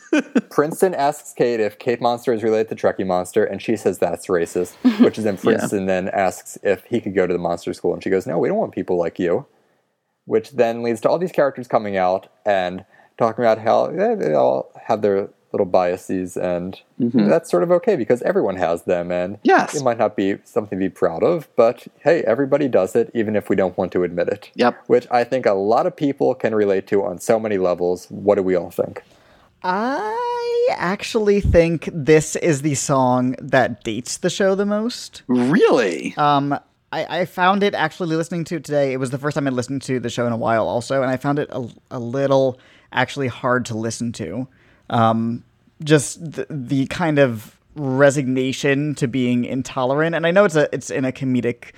Princeton 0.50 0.94
asks 0.94 1.32
Kate 1.32 1.60
if 1.60 1.78
Kate 1.78 2.00
Monster 2.00 2.32
is 2.32 2.42
related 2.42 2.68
to 2.76 2.86
Trekkie 2.86 3.06
Monster, 3.06 3.44
and 3.44 3.60
she 3.60 3.76
says 3.76 3.98
that's 3.98 4.26
racist. 4.26 4.74
Which 5.04 5.18
is 5.18 5.24
then 5.24 5.36
Princeton 5.42 5.86
then 5.86 6.08
asks 6.08 6.58
if 6.62 6.84
he 6.84 7.00
could 7.00 7.14
go 7.14 7.26
to 7.26 7.32
the 7.32 7.38
monster 7.38 7.72
school, 7.74 7.92
and 7.94 8.02
she 8.02 8.10
goes, 8.10 8.26
"No, 8.26 8.38
we 8.38 8.48
don't 8.48 8.58
want 8.58 8.72
people 8.72 8.96
like 8.98 9.18
you." 9.18 9.46
Which 10.24 10.52
then 10.52 10.82
leads 10.82 11.00
to 11.02 11.08
all 11.08 11.18
these 11.18 11.32
characters 11.32 11.66
coming 11.68 11.96
out 11.96 12.28
and 12.44 12.84
talking 13.16 13.44
about 13.44 13.58
how 13.58 13.86
eh, 13.86 14.14
they 14.14 14.34
all 14.34 14.70
have 14.86 15.02
their 15.02 15.30
little 15.50 15.64
biases, 15.66 16.36
and 16.36 16.78
that's 16.98 17.50
sort 17.50 17.62
of 17.62 17.70
okay 17.72 17.96
because 17.96 18.20
everyone 18.22 18.56
has 18.56 18.82
them, 18.82 19.10
and 19.10 19.38
Yes. 19.42 19.74
it 19.74 19.82
might 19.82 19.96
not 19.96 20.14
be 20.14 20.36
something 20.44 20.78
to 20.78 20.84
be 20.84 20.90
proud 20.90 21.22
of, 21.22 21.48
but 21.56 21.86
hey, 22.00 22.22
everybody 22.24 22.68
does 22.68 22.94
it, 22.94 23.10
even 23.14 23.34
if 23.34 23.48
we 23.48 23.56
don't 23.56 23.76
want 23.78 23.90
to 23.92 24.02
admit 24.02 24.28
it. 24.28 24.50
Yep. 24.56 24.78
Which 24.88 25.06
I 25.10 25.24
think 25.24 25.46
a 25.46 25.54
lot 25.54 25.86
of 25.86 25.96
people 25.96 26.34
can 26.34 26.54
relate 26.54 26.86
to 26.88 27.02
on 27.02 27.18
so 27.18 27.40
many 27.40 27.56
levels. 27.56 28.06
What 28.10 28.34
do 28.34 28.42
we 28.42 28.54
all 28.54 28.70
think? 28.70 29.02
I 29.62 30.68
actually 30.76 31.40
think 31.40 31.88
this 31.92 32.36
is 32.36 32.62
the 32.62 32.74
song 32.74 33.34
that 33.40 33.82
dates 33.82 34.18
the 34.18 34.30
show 34.30 34.54
the 34.54 34.66
most. 34.66 35.22
really? 35.26 36.14
Um, 36.16 36.58
I, 36.92 37.20
I 37.20 37.24
found 37.26 37.62
it 37.62 37.74
actually 37.74 38.16
listening 38.16 38.44
to 38.44 38.56
it 38.56 38.64
today. 38.64 38.92
It 38.92 38.96
was 38.98 39.10
the 39.10 39.18
first 39.18 39.34
time 39.34 39.46
I'd 39.46 39.52
listened 39.52 39.82
to 39.82 40.00
the 40.00 40.08
show 40.08 40.26
in 40.26 40.32
a 40.32 40.36
while, 40.36 40.68
also, 40.68 41.02
and 41.02 41.10
I 41.10 41.16
found 41.16 41.38
it 41.38 41.48
a, 41.50 41.68
a 41.90 41.98
little 41.98 42.58
actually 42.92 43.28
hard 43.28 43.66
to 43.66 43.76
listen 43.76 44.12
to. 44.12 44.48
Um, 44.88 45.44
just 45.84 46.32
the, 46.32 46.46
the 46.48 46.86
kind 46.86 47.18
of 47.18 47.58
resignation 47.74 48.94
to 48.96 49.06
being 49.06 49.44
intolerant, 49.44 50.14
and 50.14 50.26
I 50.26 50.30
know 50.30 50.44
it's 50.44 50.56
a 50.56 50.68
it's 50.74 50.90
in 50.90 51.04
a 51.04 51.12
comedic 51.12 51.72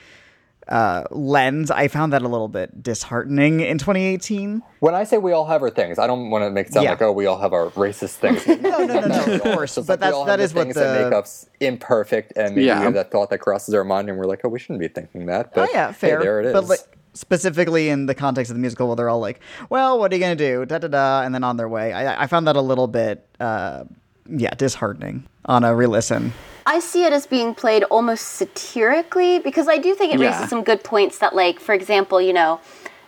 uh, 0.71 1.05
lens. 1.11 1.71
I 1.71 1.89
found 1.89 2.13
that 2.13 2.23
a 2.23 2.29
little 2.29 2.49
bit 2.49 2.83
disheartening 2.83 3.61
in 3.61 3.77
2018. 3.79 4.63
When 4.79 4.95
I 4.95 5.05
say 5.05 5.19
we 5.19 5.33
all 5.33 5.47
have 5.47 5.63
our 5.63 5.71
things, 5.71 5.99
I 5.99 6.07
don't 6.07 6.31
want 6.31 6.45
to 6.45 6.51
make 6.51 6.69
it 6.69 6.73
sound 6.73 6.85
Yeah. 6.85 6.91
like 6.93 7.03
oh 7.03 7.13
we 7.13 7.27
all 7.27 7.39
have 7.39 7.53
our 7.53 7.71
racist 7.71 8.15
things. 8.17 8.47
no, 8.47 8.55
no, 8.55 8.85
no, 8.87 9.01
no, 9.09 9.35
of 9.35 9.43
course, 9.55 9.77
It's 9.77 9.87
but 9.87 10.01
like 10.01 10.01
we 10.01 10.05
that's 10.07 10.15
all 10.15 10.25
that 10.27 10.39
have 10.39 10.41
is 10.41 10.53
the 10.53 10.63
things 10.63 10.75
that 10.77 11.05
make 11.05 11.13
us 11.13 11.49
imperfect, 11.61 12.33
and 12.37 12.55
maybe 12.55 12.67
Yeah. 12.67 12.89
that 12.91 13.11
thought 13.11 13.31
that 13.31 13.39
crosses 13.39 13.75
our 13.75 13.85
mind, 13.85 14.09
and 14.09 14.17
we're 14.19 14.27
like, 14.27 14.41
oh, 14.45 14.49
we 14.49 14.59
shouldn't 14.59 14.81
be 14.81 14.89
thinking 14.89 15.27
that. 15.27 15.55
But 15.55 15.69
oh 15.69 15.73
yeah, 15.73 15.89
hey, 15.89 15.93
fair. 15.95 16.21
there 16.23 16.41
it 16.41 16.47
is. 16.47 16.53
But 16.53 16.65
like 16.67 16.81
specifically 17.13 17.89
in 17.89 18.07
the 18.07 18.15
context 18.15 18.51
of 18.51 18.57
the 18.57 18.61
musical, 18.61 18.87
where 18.87 18.97
they're 18.97 19.09
all 19.11 19.19
like, 19.21 19.41
"Well, 19.69 19.99
what 19.99 20.13
are 20.13 20.15
you 20.15 20.21
gonna 20.21 20.37
do?" 20.37 20.65
Da 20.65 20.79
da 20.79 20.87
da, 20.89 21.23
and 21.23 21.35
then 21.35 21.43
on 21.45 21.57
their 21.57 21.69
way. 21.69 21.93
I, 21.93 22.23
I 22.23 22.27
found 22.29 22.47
that 22.47 22.55
a 22.57 22.61
little 22.63 22.87
bit, 22.87 23.27
uh, 23.41 23.85
yeah, 24.31 24.55
disheartening 24.55 25.25
on 25.45 25.65
a 25.65 25.75
re-listen. 25.75 26.33
I 26.67 26.79
see 26.79 27.05
it 27.05 27.13
as 27.13 27.27
being 27.27 27.55
played 27.55 27.83
almost 27.85 28.27
satirically 28.29 29.39
because 29.39 29.67
I 29.69 29.79
do 29.79 29.95
think 29.95 30.15
it 30.15 30.21
Yeah. 30.21 30.31
raises 30.31 30.49
some 30.51 30.63
good 30.63 30.85
points 30.85 31.19
that, 31.19 31.35
like, 31.35 31.59
for 31.59 31.75
example, 31.75 32.21
you 32.21 32.33
know, 32.33 32.61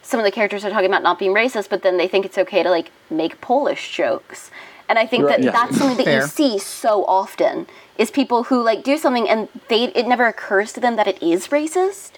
some 0.02 0.18
of 0.18 0.24
the 0.24 0.32
characters 0.32 0.64
are 0.64 0.70
talking 0.70 0.86
about 0.86 1.02
not 1.02 1.18
being 1.18 1.32
racist, 1.32 1.68
but 1.68 1.82
then 1.82 1.96
they 1.96 2.08
think 2.08 2.24
it's 2.24 2.38
okay 2.38 2.62
to, 2.62 2.70
like, 2.70 2.90
make 3.10 3.40
Polish 3.40 3.94
jokes. 3.94 4.50
And 4.88 4.98
I 4.98 5.06
think 5.06 5.24
Right. 5.24 5.36
that 5.36 5.42
Yeah. 5.44 5.52
that's 5.52 5.78
something 5.78 5.96
that 5.98 6.04
Fair. 6.06 6.16
you 6.22 6.26
see 6.26 6.58
so 6.58 7.04
often 7.04 7.66
is 7.98 8.10
people 8.10 8.44
who, 8.44 8.62
like, 8.62 8.82
do 8.82 8.98
something 8.98 9.28
and 9.28 9.48
they 9.68 9.84
it 9.84 10.06
never 10.08 10.26
occurs 10.26 10.72
to 10.72 10.80
them 10.80 10.96
that 10.96 11.06
it 11.06 11.22
is 11.22 11.48
racist. 11.48 12.12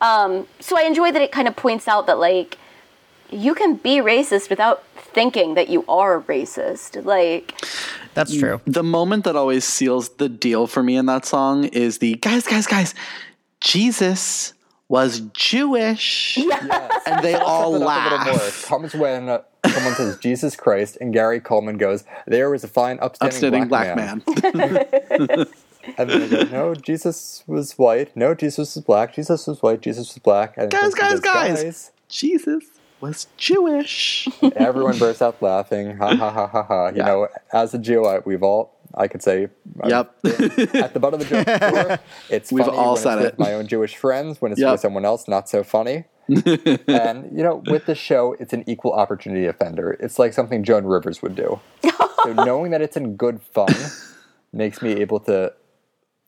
Um, 0.00 0.46
so 0.60 0.76
I 0.76 0.82
enjoy 0.82 1.12
that 1.12 1.22
it 1.22 1.32
kind 1.32 1.48
of 1.48 1.56
points 1.56 1.88
out 1.88 2.06
that, 2.06 2.18
like, 2.18 2.58
you 3.30 3.54
can 3.54 3.76
be 3.76 3.96
racist 3.98 4.50
without 4.50 4.84
thinking 4.96 5.54
that 5.54 5.68
you 5.68 5.84
are 5.88 6.20
racist. 6.20 7.04
Like, 7.04 7.54
That's 8.14 8.36
true. 8.36 8.60
the 8.66 8.82
moment 8.82 9.24
that 9.24 9.36
always 9.36 9.64
seals 9.64 10.08
the 10.16 10.28
deal 10.28 10.66
for 10.66 10.82
me 10.82 10.96
in 10.96 11.06
that 11.06 11.24
song 11.26 11.64
is 11.64 11.98
the 11.98 12.14
guys, 12.14 12.46
guys, 12.46 12.66
guys, 12.66 12.94
Jesus 13.60 14.52
was 14.88 15.20
Jewish. 15.32 16.36
And 17.06 17.22
they 17.24 17.34
all 17.34 17.72
Something 17.72 17.88
up 17.88 18.12
a 18.12 18.24
more 18.24 18.34
laugh. 18.34 18.64
comes 18.66 18.94
when 18.94 19.28
uh, 19.28 19.42
someone 19.66 19.94
says 19.94 20.18
Jesus 20.18 20.56
Christ, 20.56 20.98
and 21.00 21.12
Gary 21.12 21.40
Coleman 21.40 21.76
goes, 21.78 22.04
"There 22.26 22.50
was 22.50 22.64
a 22.64 22.68
fine, 22.68 22.98
upstanding, 23.00 23.64
Upstanding 23.64 23.68
black, 23.68 23.94
black, 23.94 24.26
man. 24.54 25.46
And 25.98 26.08
then 26.08 26.30
they 26.30 26.44
go, 26.44 26.50
"No, 26.50 26.74
Jesus 26.74 27.44
was 27.46 27.72
white. 27.76 28.16
No, 28.16 28.34
Jesus 28.34 28.74
was 28.74 28.84
black. 28.84 29.14
Jesus 29.14 29.46
was 29.46 29.60
white. 29.62 29.82
Jesus 29.82 30.08
was 30.14 30.18
black." 30.18 30.54
And 30.56 30.70
Guys, 30.70 30.92
then 30.94 31.08
he 31.08 31.20
guys, 31.20 31.20
goes, 31.20 31.62
guys. 31.62 31.90
Jesus 32.08 32.64
was 33.04 33.26
Jewish. 33.36 34.28
Everyone 34.56 34.98
bursts 34.98 35.22
out 35.22 35.40
laughing. 35.42 35.96
Ha 35.96 36.16
ha 36.16 36.30
ha 36.30 36.46
ha 36.46 36.62
ha. 36.62 36.88
You 36.88 36.96
Yeah. 36.98 37.06
know, 37.06 37.28
as 37.52 37.74
a 37.74 37.78
Jew, 37.78 38.04
I, 38.04 38.20
we've 38.24 38.42
all. 38.42 38.72
I 38.96 39.08
could 39.08 39.22
say, 39.22 39.48
uh, 39.82 39.88
Yep. 39.88 40.14
at 40.74 40.94
the 40.94 41.00
butt 41.00 41.14
of 41.14 41.20
the 41.20 41.26
joke. 41.26 41.46
Before. 41.46 41.98
It's 42.30 42.52
We've 42.52 42.64
funny 42.64 42.78
all 42.78 42.94
when 42.94 43.02
said 43.02 43.18
it's 43.18 43.24
with 43.24 43.34
it. 43.34 43.38
my 43.40 43.52
own 43.54 43.66
Jewish 43.66 43.96
friends. 43.96 44.40
When 44.40 44.52
it's 44.52 44.60
Yep. 44.60 44.70
with 44.72 44.80
someone 44.80 45.04
else, 45.04 45.26
not 45.26 45.48
so 45.48 45.64
funny. 45.64 46.04
and 46.28 47.36
you 47.36 47.42
know, 47.42 47.62
with 47.66 47.86
the 47.86 47.94
show, 47.96 48.36
it's 48.38 48.52
an 48.52 48.62
equal 48.68 48.92
opportunity 48.92 49.46
offender. 49.46 49.96
It's 50.00 50.18
like 50.18 50.32
something 50.32 50.62
Joan 50.64 50.84
Rivers 50.84 51.20
would 51.22 51.34
do. 51.34 51.60
so 52.24 52.32
knowing 52.48 52.70
that 52.70 52.80
it's 52.82 52.96
in 52.96 53.16
good 53.16 53.40
fun 53.42 53.74
makes 54.52 54.80
me 54.80 54.92
able 54.92 55.20
to 55.20 55.52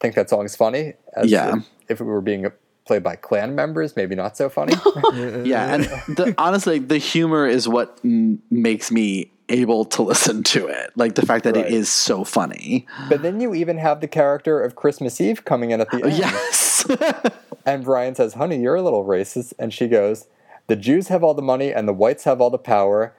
think 0.01 0.14
that 0.16 0.29
song's 0.29 0.57
funny. 0.57 0.95
As 1.14 1.31
Yeah. 1.31 1.55
If, 1.57 1.64
if 1.89 2.01
it 2.01 2.05
were 2.05 2.20
being 2.20 2.47
played 2.87 3.03
by 3.03 3.16
Klan 3.16 3.55
members, 3.55 3.97
maybe 3.97 4.14
not 4.14 4.37
so 4.37 4.49
funny. 4.49 4.74
yeah, 5.49 5.74
and 5.74 5.84
the, 6.16 6.34
honestly, 6.39 6.78
the 6.78 6.99
humor 6.99 7.47
is 7.47 7.68
what 7.68 7.99
m- 8.05 8.41
makes 8.51 8.91
me 8.91 9.30
able 9.49 9.84
to 9.84 10.03
listen 10.03 10.43
to 10.43 10.66
it. 10.66 10.91
Like 10.97 11.14
the 11.14 11.24
fact 11.24 11.45
that 11.45 11.55
Right. 11.57 11.66
it 11.66 11.72
is 11.72 11.89
so 11.91 12.24
funny. 12.24 12.87
but 13.09 13.22
then 13.22 13.41
you 13.41 13.55
even 13.55 13.78
have 13.78 14.01
the 14.01 14.09
character 14.09 14.61
of 14.61 14.74
Christmas 14.74 15.20
Eve 15.20 15.45
coming 15.45 15.70
in 15.70 15.80
at 15.80 15.91
the 15.91 16.03
oh, 16.03 16.09
end. 16.09 16.18
Yes. 16.18 16.87
And 17.66 17.82
Brian 17.82 18.14
says, 18.14 18.34
Honey, 18.34 18.61
you're 18.61 18.76
a 18.76 18.82
little 18.82 19.05
racist. 19.05 19.53
And 19.59 19.74
she 19.74 19.89
goes, 19.89 20.28
The 20.68 20.76
Jews 20.76 21.09
have 21.09 21.24
all 21.24 21.34
the 21.34 21.43
money 21.43 21.72
and 21.72 21.89
the 21.89 21.93
whites 21.93 22.22
have 22.22 22.41
all 22.41 22.49
the 22.49 22.59
power. 22.59 23.12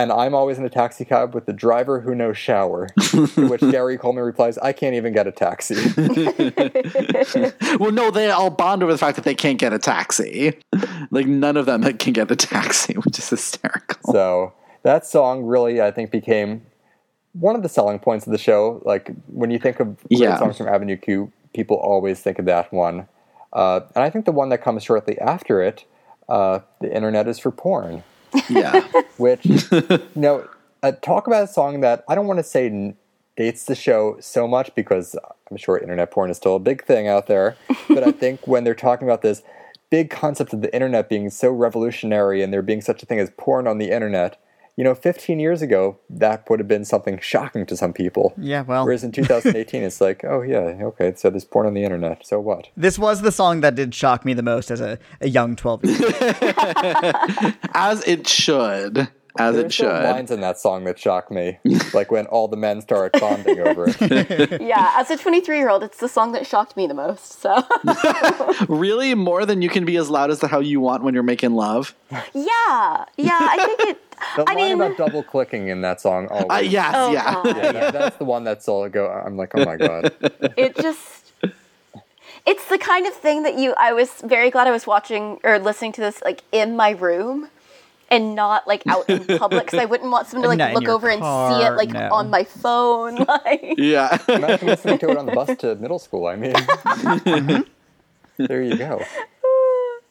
And 0.00 0.10
I'm 0.10 0.34
always 0.34 0.56
in 0.56 0.64
a 0.64 0.70
taxi 0.70 1.04
cab 1.04 1.34
with 1.34 1.44
the 1.44 1.52
driver 1.52 2.00
who 2.00 2.14
knows 2.14 2.38
shower. 2.38 2.88
to 3.10 3.26
which 3.50 3.60
Gary 3.70 3.98
Coleman 3.98 4.24
replies, 4.24 4.56
I 4.56 4.72
can't 4.72 4.94
even 4.94 5.12
get 5.12 5.26
a 5.26 5.30
taxi. 5.30 5.74
well, 7.78 7.92
no, 7.92 8.10
they 8.10 8.30
all 8.30 8.48
bond 8.48 8.82
over 8.82 8.90
the 8.90 8.96
fact 8.96 9.16
that 9.16 9.26
they 9.26 9.34
can't 9.34 9.58
get 9.58 9.74
a 9.74 9.78
taxi. 9.78 10.58
Like 11.10 11.26
none 11.26 11.58
of 11.58 11.66
them 11.66 11.82
can 11.98 12.14
get 12.14 12.28
the 12.28 12.36
taxi, 12.36 12.94
which 13.04 13.18
is 13.18 13.28
hysterical. 13.28 13.98
so 14.10 14.54
that 14.84 15.04
song 15.04 15.44
really, 15.44 15.82
I 15.82 15.90
think, 15.90 16.10
became 16.10 16.62
one 17.32 17.54
of 17.54 17.62
the 17.62 17.68
selling 17.68 17.98
points 17.98 18.26
of 18.26 18.32
the 18.32 18.38
show. 18.38 18.80
Like 18.86 19.10
when 19.26 19.50
you 19.50 19.58
think 19.58 19.80
of 19.80 19.98
great 20.08 20.20
Yeah. 20.20 20.38
songs 20.38 20.56
from 20.56 20.68
Avenue 20.68 20.96
Q, 20.96 21.30
people 21.54 21.76
always 21.76 22.20
think 22.20 22.38
of 22.38 22.46
that 22.46 22.72
one. 22.72 23.06
Uh, 23.52 23.80
and 23.94 24.02
I 24.02 24.08
think 24.08 24.24
the 24.24 24.32
one 24.32 24.48
that 24.48 24.62
comes 24.62 24.82
shortly 24.82 25.18
after 25.18 25.60
it, 25.60 25.84
uh, 26.26 26.60
The 26.80 26.90
Internet 26.90 27.28
is 27.28 27.38
for 27.38 27.50
Porn. 27.50 28.02
Yeah. 28.48 28.80
which 29.16 29.44
you 29.46 30.00
know 30.14 30.48
uh, 30.82 30.92
talk 30.92 31.26
about 31.26 31.44
a 31.44 31.46
song 31.46 31.80
that 31.80 32.04
i 32.08 32.14
don't 32.14 32.26
want 32.26 32.38
to 32.38 32.44
say 32.44 32.66
n- 32.66 32.96
dates 33.36 33.64
the 33.64 33.74
show 33.74 34.16
so 34.20 34.48
much 34.48 34.74
because 34.74 35.16
i'm 35.50 35.56
sure 35.56 35.78
internet 35.78 36.10
porn 36.10 36.30
is 36.30 36.36
still 36.36 36.56
a 36.56 36.60
big 36.60 36.84
thing 36.84 37.06
out 37.06 37.26
there 37.26 37.56
but 37.88 38.02
i 38.02 38.10
think 38.22 38.46
when 38.46 38.64
they're 38.64 38.74
talking 38.74 39.06
about 39.06 39.22
this 39.22 39.42
big 39.90 40.08
concept 40.10 40.52
of 40.52 40.62
the 40.62 40.72
internet 40.74 41.08
being 41.08 41.28
so 41.30 41.50
revolutionary 41.50 42.42
and 42.42 42.52
there 42.52 42.62
being 42.62 42.80
such 42.80 43.02
a 43.02 43.06
thing 43.06 43.18
as 43.18 43.30
porn 43.36 43.66
on 43.66 43.78
the 43.78 43.90
internet 43.90 44.40
you 44.80 44.84
know 44.84 44.94
15 44.94 45.38
years 45.38 45.60
ago 45.60 45.98
that 46.08 46.48
would 46.48 46.58
have 46.58 46.66
been 46.66 46.86
something 46.86 47.18
shocking 47.20 47.66
to 47.66 47.76
some 47.76 47.92
people 47.92 48.32
Yeah, 48.38 48.62
well. 48.62 48.86
whereas 48.86 49.04
in 49.04 49.12
2018 49.12 49.82
it's 49.88 50.00
like 50.00 50.24
oh 50.24 50.40
yeah 50.40 50.86
okay 50.90 51.12
so 51.14 51.28
there's 51.28 51.44
porn 51.44 51.66
on 51.66 51.74
the 51.74 51.84
internet 51.84 52.26
so 52.26 52.40
what 52.40 52.68
This 52.78 52.98
was 52.98 53.20
the 53.20 53.30
song 53.30 53.60
that 53.60 53.74
did 53.74 53.94
shock 53.94 54.24
me 54.24 54.32
the 54.32 54.42
most 54.42 54.70
as 54.70 54.80
a, 54.80 54.98
a 55.20 55.28
young 55.28 55.54
12 55.54 55.84
year 55.84 55.98
old. 56.02 56.14
As 57.74 58.02
it 58.08 58.26
should. 58.26 59.08
As 59.40 59.54
There's 59.54 59.66
it 59.66 59.72
still 59.72 59.90
should. 59.90 60.04
lines 60.04 60.30
in 60.30 60.40
that 60.42 60.58
song 60.58 60.84
that 60.84 60.98
shock 60.98 61.30
me 61.30 61.58
like 61.94 62.10
when 62.10 62.26
all 62.26 62.48
the 62.48 62.56
men 62.56 62.80
start 62.80 63.12
bonding 63.18 63.58
over 63.60 63.86
it 63.88 64.60
yeah, 64.60 64.92
as 64.96 65.10
a 65.10 65.16
23 65.16 65.56
year 65.58 65.70
old, 65.70 65.82
it's 65.82 65.98
the 65.98 66.08
song 66.08 66.32
that 66.32 66.46
shocked 66.46 66.76
me 66.76 66.86
the 66.86 66.94
most. 66.94 67.40
So, 67.40 67.62
Really? 68.68 69.14
More 69.14 69.46
than 69.46 69.62
you 69.62 69.68
can 69.68 69.84
be 69.84 69.96
as 69.96 70.10
loud 70.10 70.30
as 70.30 70.40
the 70.40 70.48
hell 70.48 70.62
you 70.62 70.80
want 70.80 71.02
when 71.02 71.14
you're 71.14 71.22
making 71.22 71.52
love? 71.54 71.94
yeah, 72.10 73.04
yeah, 73.16 73.38
I 73.40 73.64
think 73.66 73.90
it. 73.90 73.98
The 74.36 74.42
I 74.46 74.52
line 74.52 74.56
mean, 74.56 74.72
about 74.80 74.96
double 74.98 75.22
clicking 75.22 75.68
in 75.68 75.80
that 75.80 76.00
song 76.00 76.28
always. 76.28 76.46
Uh, 76.50 76.56
yes, 76.70 76.94
oh, 76.96 77.12
yeah. 77.12 77.34
God. 77.34 77.46
Yeah, 77.56 77.72
that- 77.72 77.92
that's 77.94 78.16
the 78.16 78.24
one 78.24 78.44
that's 78.44 78.68
all 78.68 78.86
go. 78.88 79.08
I'm 79.08 79.36
like, 79.36 79.52
oh 79.54 79.64
my 79.64 79.76
god. 79.76 80.12
it 80.56 80.76
just 80.76 81.32
it's 82.46 82.66
the 82.68 82.78
kind 82.78 83.06
of 83.06 83.12
thing 83.12 83.42
that 83.42 83.58
you 83.58 83.74
i 83.76 83.92
was 83.92 84.10
very 84.24 84.50
glad 84.50 84.66
i 84.66 84.70
was 84.70 84.86
watching 84.86 85.38
or 85.44 85.58
listening 85.58 85.92
to 85.92 86.00
this 86.00 86.22
like 86.24 86.42
in 86.52 86.74
my 86.74 86.90
room 86.90 87.48
and 88.10 88.34
not 88.34 88.66
like 88.66 88.82
out 88.88 89.08
in 89.08 89.24
public 89.38 89.64
because 89.66 89.78
i 89.78 89.84
wouldn't 89.84 90.10
want 90.10 90.26
someone 90.26 90.42
to 90.50 90.56
like 90.56 90.68
in 90.68 90.74
look 90.74 90.82
your 90.84 90.92
over 90.92 91.08
and 91.08 91.20
see 91.20 91.64
it 91.66 91.70
like 91.76 91.90
no. 91.90 92.08
on 92.12 92.28
my 92.30 92.44
phone 92.44 93.14
like 93.28 93.74
Yeah. 93.78 94.18
Imagine 94.28 94.68
listening 94.68 94.98
to 94.98 95.10
it 95.10 95.16
on 95.16 95.26
the 95.26 95.32
bus 95.32 95.56
to 95.58 95.74
middle 95.76 95.98
school. 95.98 96.26
I 96.26 96.36
mean, 96.36 96.54
there 98.38 98.62
you 98.62 98.76
go. 98.76 99.00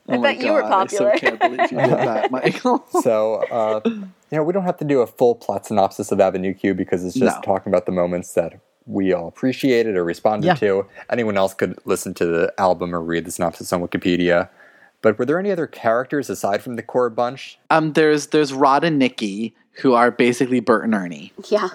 i 0.09 0.15
Oh 0.15 0.17
my 0.17 0.33
bet 0.33 0.43
you 0.43 0.53
were 0.53 0.61
God, 0.61 0.69
popular 0.89 1.11
I 1.11 1.15
so 1.15 1.19
can't 1.19 1.39
believe 1.39 1.59
you 1.71 1.77
did 1.77 1.89
that, 1.91 2.31
Michael. 2.31 2.83
So, 3.01 3.35
uh, 3.51 3.81
you 3.85 4.09
know, 4.31 4.43
we 4.43 4.53
don't 4.53 4.63
have 4.63 4.77
to 4.77 4.85
do 4.85 5.01
a 5.01 5.07
full 5.07 5.35
plot 5.35 5.67
synopsis 5.67 6.11
of 6.11 6.19
Avenue 6.19 6.53
Q 6.53 6.73
because 6.73 7.05
it's 7.05 7.13
just 7.15 7.37
No. 7.37 7.41
talking 7.41 7.71
about 7.71 7.85
the 7.85 7.91
moments 7.91 8.33
that 8.33 8.59
we 8.87 9.13
all 9.13 9.27
appreciated 9.27 9.95
or 9.95 10.03
responded 10.03 10.47
Yeah. 10.47 10.55
to. 10.55 10.87
Anyone 11.11 11.37
else 11.37 11.53
could 11.53 11.77
listen 11.85 12.15
to 12.15 12.25
the 12.25 12.51
album 12.57 12.95
or 12.95 13.01
read 13.01 13.25
the 13.25 13.31
synopsis 13.31 13.71
on 13.71 13.81
Wikipedia. 13.87 14.49
But 15.01 15.17
were 15.17 15.25
there 15.25 15.39
any 15.39 15.51
other 15.51 15.67
characters 15.67 16.29
aside 16.29 16.61
from 16.61 16.75
the 16.75 16.83
core 16.83 17.09
bunch? 17.09 17.57
Um, 17.69 17.93
there's 17.93 18.27
there's 18.27 18.53
Rod 18.53 18.83
and 18.83 18.99
Nikki 18.99 19.55
who 19.81 19.93
are 19.93 20.11
basically 20.11 20.59
Bert 20.59 20.83
and 20.83 20.93
Ernie. 20.93 21.31
yeah 21.49 21.69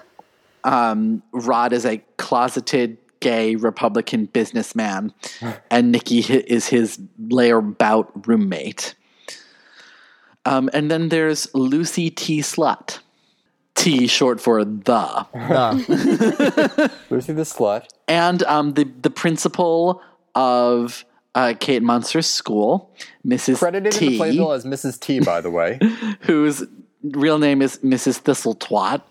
Um, 0.65 1.23
Rod 1.33 1.73
is 1.73 1.87
a 1.87 1.99
closeted 2.19 2.99
gay 3.21 3.57
Republican 3.57 4.27
businessman, 4.27 5.13
and 5.71 5.91
Nikki 5.93 6.21
is 6.21 6.69
his 6.69 6.99
layer 7.19 7.63
layabout 7.63 8.27
roommate. 8.27 8.95
Um, 10.47 10.69
and 10.75 10.91
then 10.91 11.09
there's 11.09 11.53
Lucy 11.55 12.11
T. 12.11 12.41
Slut. 12.41 12.99
T 13.75 14.07
short 14.07 14.41
for 14.41 14.65
the. 14.65 14.93
Uh, 15.35 15.73
Lucy 17.11 17.33
the 17.33 17.43
Slut. 17.43 17.87
and 18.07 18.43
um, 18.45 18.75
the 18.75 18.85
the 18.85 19.11
principal 19.11 20.01
of 20.35 21.05
uh, 21.35 21.55
Kate 21.59 21.83
Monster's 21.83 22.27
school, 22.27 22.91
Mrs. 23.27 23.59
Credited 23.59 23.95
in 23.95 24.01
the 24.01 24.11
T, 24.11 24.17
playbill 24.17 24.53
as 24.53 24.65
Mrs. 24.65 24.99
T, 25.01 25.21
by 25.21 25.41
the 25.41 25.51
way. 25.51 25.79
whose 26.21 26.65
real 27.03 27.39
name 27.39 27.61
is 27.63 27.79
Mrs. 27.79 28.21
Thistletwat, 28.23 29.03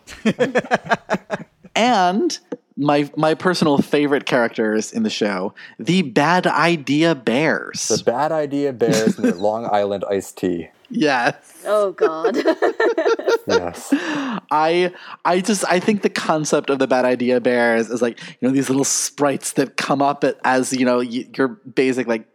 and 1.76 2.40
my 2.78 3.10
my 3.16 3.34
personal 3.34 3.78
favorite 3.78 4.26
characters 4.26 4.92
in 4.92 5.04
the 5.04 5.10
show, 5.10 5.54
the 5.78 6.02
Bad 6.02 6.48
Idea 6.48 7.16
Bears. 7.16 7.88
The 7.88 8.04
Bad 8.04 8.32
Idea 8.32 8.74
Bears 8.74 9.18
and 9.18 9.26
their 9.26 9.36
Long 9.36 9.66
Island 9.66 10.04
iced 10.10 10.38
tea. 10.38 10.70
Yes. 10.90 11.36
oh 11.66 11.92
god 11.92 12.36
Yes. 13.48 13.90
I 13.92 14.94
I 15.26 15.42
just 15.42 15.66
I 15.70 15.80
think 15.80 16.02
the 16.02 16.10
concept 16.10 16.70
of 16.70 16.80
the 16.80 16.88
bad 16.88 17.06
idea 17.06 17.42
bears 17.42 17.90
is 17.90 18.02
like 18.02 18.20
you 18.22 18.48
know 18.48 18.52
these 18.52 18.70
little 18.70 18.86
sprites 18.86 19.54
that 19.54 19.76
come 19.76 20.02
up 20.02 20.24
as 20.44 20.72
you 20.72 20.86
know 20.86 21.02
your 21.02 21.50
basic 21.50 22.08
like 22.08 22.26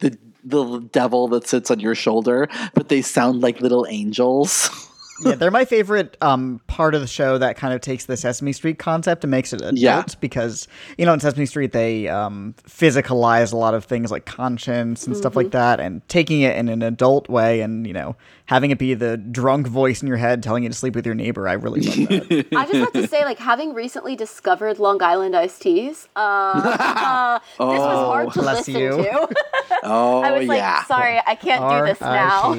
the 0.00 0.18
the 0.46 0.78
devil 0.92 1.28
that 1.28 1.46
sits 1.46 1.70
on 1.70 1.80
your 1.80 1.96
shoulder, 1.96 2.48
but 2.72 2.88
they 2.88 3.02
sound 3.02 3.40
like 3.40 3.60
little 3.60 3.86
angels. 3.88 4.70
yeah, 5.24 5.34
they're 5.34 5.50
my 5.50 5.64
favorite 5.64 6.16
um, 6.20 6.60
part 6.66 6.94
of 6.94 7.00
the 7.00 7.06
show 7.06 7.38
that 7.38 7.56
kind 7.56 7.72
of 7.74 7.80
takes 7.80 8.06
the 8.06 8.16
Sesame 8.16 8.52
Street 8.52 8.78
concept 8.78 9.24
and 9.24 9.30
makes 9.30 9.52
it 9.52 9.60
adult 9.60 9.76
Yeah. 9.78 10.04
because, 10.20 10.68
you 10.98 11.06
know, 11.06 11.12
in 11.12 11.20
Sesame 11.20 11.46
Street, 11.46 11.72
they 11.72 12.08
um, 12.08 12.54
physicalize 12.68 13.52
a 13.52 13.56
lot 13.56 13.74
of 13.74 13.84
things 13.84 14.10
like 14.10 14.26
conscience 14.26 15.06
and 15.06 15.16
stuff 15.16 15.36
like 15.36 15.50
that 15.52 15.80
and 15.80 16.06
taking 16.08 16.42
it 16.42 16.56
in 16.56 16.68
an 16.68 16.82
adult 16.82 17.28
way 17.28 17.60
and, 17.60 17.86
you 17.86 17.92
know, 17.92 18.16
having 18.46 18.70
it 18.70 18.78
be 18.78 18.94
the 18.94 19.16
drunk 19.16 19.66
voice 19.66 20.02
in 20.02 20.08
your 20.08 20.16
head 20.18 20.42
telling 20.42 20.62
you 20.62 20.68
to 20.68 20.74
sleep 20.74 20.94
with 20.94 21.04
your 21.04 21.14
neighbor. 21.14 21.48
I 21.48 21.54
really 21.54 21.80
love 21.80 21.96
that. 22.08 22.46
i 22.56 22.64
just 22.64 22.74
have 22.74 22.92
to 22.92 23.06
say 23.08 23.24
like 23.24 23.38
having 23.38 23.74
recently 23.74 24.14
discovered 24.14 24.78
long 24.78 25.02
island 25.02 25.34
iced 25.34 25.60
teas 25.62 26.08
uh, 26.16 26.20
uh, 26.20 27.38
this 27.58 27.78
was 27.80 28.06
hard 28.06 28.32
to 28.32 28.40
bless 28.40 28.68
listen 28.68 28.74
you. 28.82 28.90
to 28.90 29.28
Oh 29.82 30.20
i 30.24 30.30
was 30.38 30.46
like 30.46 30.58
yeah, 30.58 30.84
sorry 30.84 31.20
i 31.26 31.34
can't 31.34 31.68
do 31.68 31.86
this 31.86 32.00
now 32.00 32.54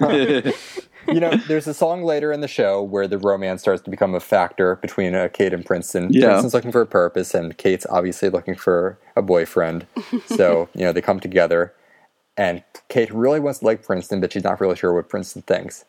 R.I.P.. 0.00 0.52
you 1.08 1.20
know, 1.20 1.36
there's 1.48 1.66
a 1.66 1.74
song 1.74 2.02
later 2.02 2.32
in 2.32 2.40
the 2.40 2.48
show 2.48 2.82
where 2.82 3.06
the 3.06 3.18
romance 3.18 3.60
starts 3.60 3.82
to 3.82 3.90
become 3.90 4.14
a 4.14 4.20
factor 4.20 4.76
between 4.76 5.14
uh, 5.14 5.28
Kate 5.32 5.52
and 5.52 5.64
Princeton. 5.64 6.08
Yeah. 6.10 6.26
Princeton's 6.26 6.54
looking 6.54 6.72
for 6.72 6.82
a 6.82 6.86
purpose, 6.86 7.34
and 7.34 7.56
Kate's 7.56 7.86
obviously 7.90 8.30
looking 8.30 8.54
for 8.54 8.98
a 9.16 9.22
boyfriend. 9.22 9.86
so, 10.26 10.68
you 10.74 10.84
know, 10.84 10.92
they 10.92 11.00
come 11.00 11.20
together. 11.20 11.74
And 12.36 12.62
Kate 12.88 13.12
really 13.12 13.40
wants 13.40 13.60
to 13.60 13.64
like 13.64 13.82
Princeton, 13.82 14.20
but 14.20 14.32
she's 14.32 14.44
not 14.44 14.60
really 14.60 14.76
sure 14.76 14.94
what 14.94 15.08
Princeton 15.08 15.42
thinks. 15.42 15.84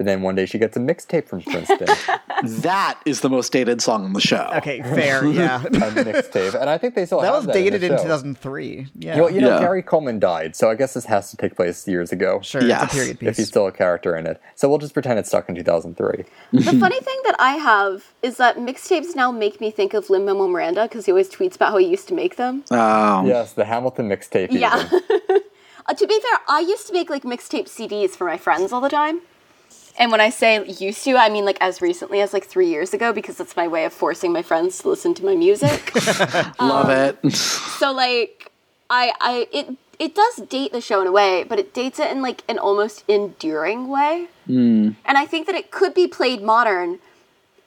But 0.00 0.06
then 0.06 0.22
one 0.22 0.34
day 0.34 0.46
she 0.46 0.56
gets 0.58 0.78
a 0.78 0.80
mixtape 0.80 1.28
from 1.28 1.42
Princeton, 1.42 1.86
That 2.62 2.98
is 3.04 3.20
the 3.20 3.28
most 3.28 3.52
dated 3.52 3.82
song 3.82 4.02
on 4.06 4.14
the 4.14 4.20
show. 4.22 4.50
Okay, 4.56 4.80
fair. 4.80 5.26
Yeah. 5.26 5.62
a 5.66 5.68
mixtape, 5.68 6.58
and 6.58 6.70
I 6.70 6.78
think 6.78 6.94
they 6.94 7.04
still 7.04 7.20
That 7.20 7.26
have 7.34 7.44
was 7.44 7.46
that 7.48 7.56
in 7.56 7.64
dated 7.64 7.82
in 7.82 7.90
show. 7.98 8.04
2003. 8.04 8.86
Yeah. 8.94 9.14
You 9.14 9.20
know, 9.20 9.28
you 9.28 9.40
know 9.42 9.48
Yeah. 9.56 9.60
Gary 9.60 9.82
Coleman 9.82 10.18
died, 10.18 10.56
so 10.56 10.70
I 10.70 10.74
guess 10.74 10.94
this 10.94 11.04
has 11.04 11.30
to 11.32 11.36
take 11.36 11.54
place 11.54 11.86
years 11.86 12.12
ago. 12.12 12.40
sure, 12.42 12.62
Yes. 12.64 12.84
it's 12.84 12.92
a 12.94 12.96
period 12.96 13.18
If 13.20 13.36
he's 13.36 13.48
still 13.48 13.66
a 13.66 13.72
character 13.72 14.16
in 14.16 14.26
it. 14.26 14.40
So 14.54 14.70
we'll 14.70 14.78
just 14.78 14.94
pretend 14.94 15.18
it's 15.18 15.28
stuck 15.28 15.50
in 15.50 15.54
2003. 15.54 16.24
The 16.52 16.62
funny 16.80 17.00
thing 17.00 17.20
that 17.26 17.36
I 17.38 17.56
have 17.56 18.06
is 18.22 18.38
that 18.38 18.56
mixtapes 18.56 19.14
now 19.14 19.30
make 19.30 19.60
me 19.60 19.70
think 19.70 19.92
of 19.92 20.08
Lin 20.08 20.24
Manuel 20.24 20.48
Miranda 20.48 20.84
because 20.84 21.04
he 21.04 21.12
always 21.12 21.28
tweets 21.28 21.56
about 21.56 21.72
how 21.72 21.76
he 21.76 21.86
used 21.86 22.08
to 22.08 22.14
make 22.14 22.36
them. 22.36 22.64
Um, 22.70 23.26
Yes, 23.26 23.52
the 23.52 23.66
Hamilton 23.66 24.08
mixtape. 24.08 24.50
Yeah. 24.50 24.88
Uh, 25.86 25.94
to 25.94 26.06
be 26.06 26.20
fair, 26.20 26.38
I 26.46 26.60
used 26.60 26.86
to 26.86 26.92
make 26.92 27.10
like 27.10 27.24
mixtape 27.24 27.64
CDs 27.66 28.10
for 28.10 28.24
my 28.24 28.36
friends 28.36 28.70
all 28.72 28.80
the 28.82 28.90
time. 28.90 29.22
And 30.00 30.10
when 30.10 30.20
I 30.22 30.30
say 30.30 30.66
used 30.66 31.04
to, 31.04 31.16
I 31.16 31.28
mean 31.28 31.44
like 31.44 31.58
as 31.60 31.82
recently 31.82 32.22
as 32.22 32.32
like 32.32 32.46
three 32.46 32.68
years 32.68 32.94
ago 32.94 33.12
because 33.12 33.36
that's 33.36 33.54
my 33.54 33.68
way 33.68 33.84
of 33.84 33.92
forcing 33.92 34.32
my 34.32 34.40
friends 34.40 34.78
to 34.78 34.88
listen 34.88 35.12
to 35.14 35.24
my 35.24 35.36
music. 35.36 35.94
Love 36.58 36.88
um, 36.88 36.90
it. 36.90 37.32
so 37.32 37.92
like, 37.92 38.50
I 38.88 39.12
I 39.20 39.46
it 39.52 39.76
it 39.98 40.14
does 40.14 40.36
date 40.48 40.72
the 40.72 40.80
show 40.80 41.02
in 41.02 41.06
a 41.06 41.12
way, 41.12 41.44
but 41.44 41.58
it 41.58 41.74
dates 41.74 41.98
it 42.00 42.10
in 42.10 42.22
like 42.22 42.42
an 42.48 42.58
almost 42.58 43.04
endearing 43.10 43.88
way. 43.88 44.28
Hmm. 44.46 44.92
And 45.04 45.18
I 45.18 45.26
think 45.26 45.46
that 45.46 45.54
it 45.54 45.70
could 45.70 45.92
be 45.92 46.08
played 46.08 46.40
modern 46.42 46.98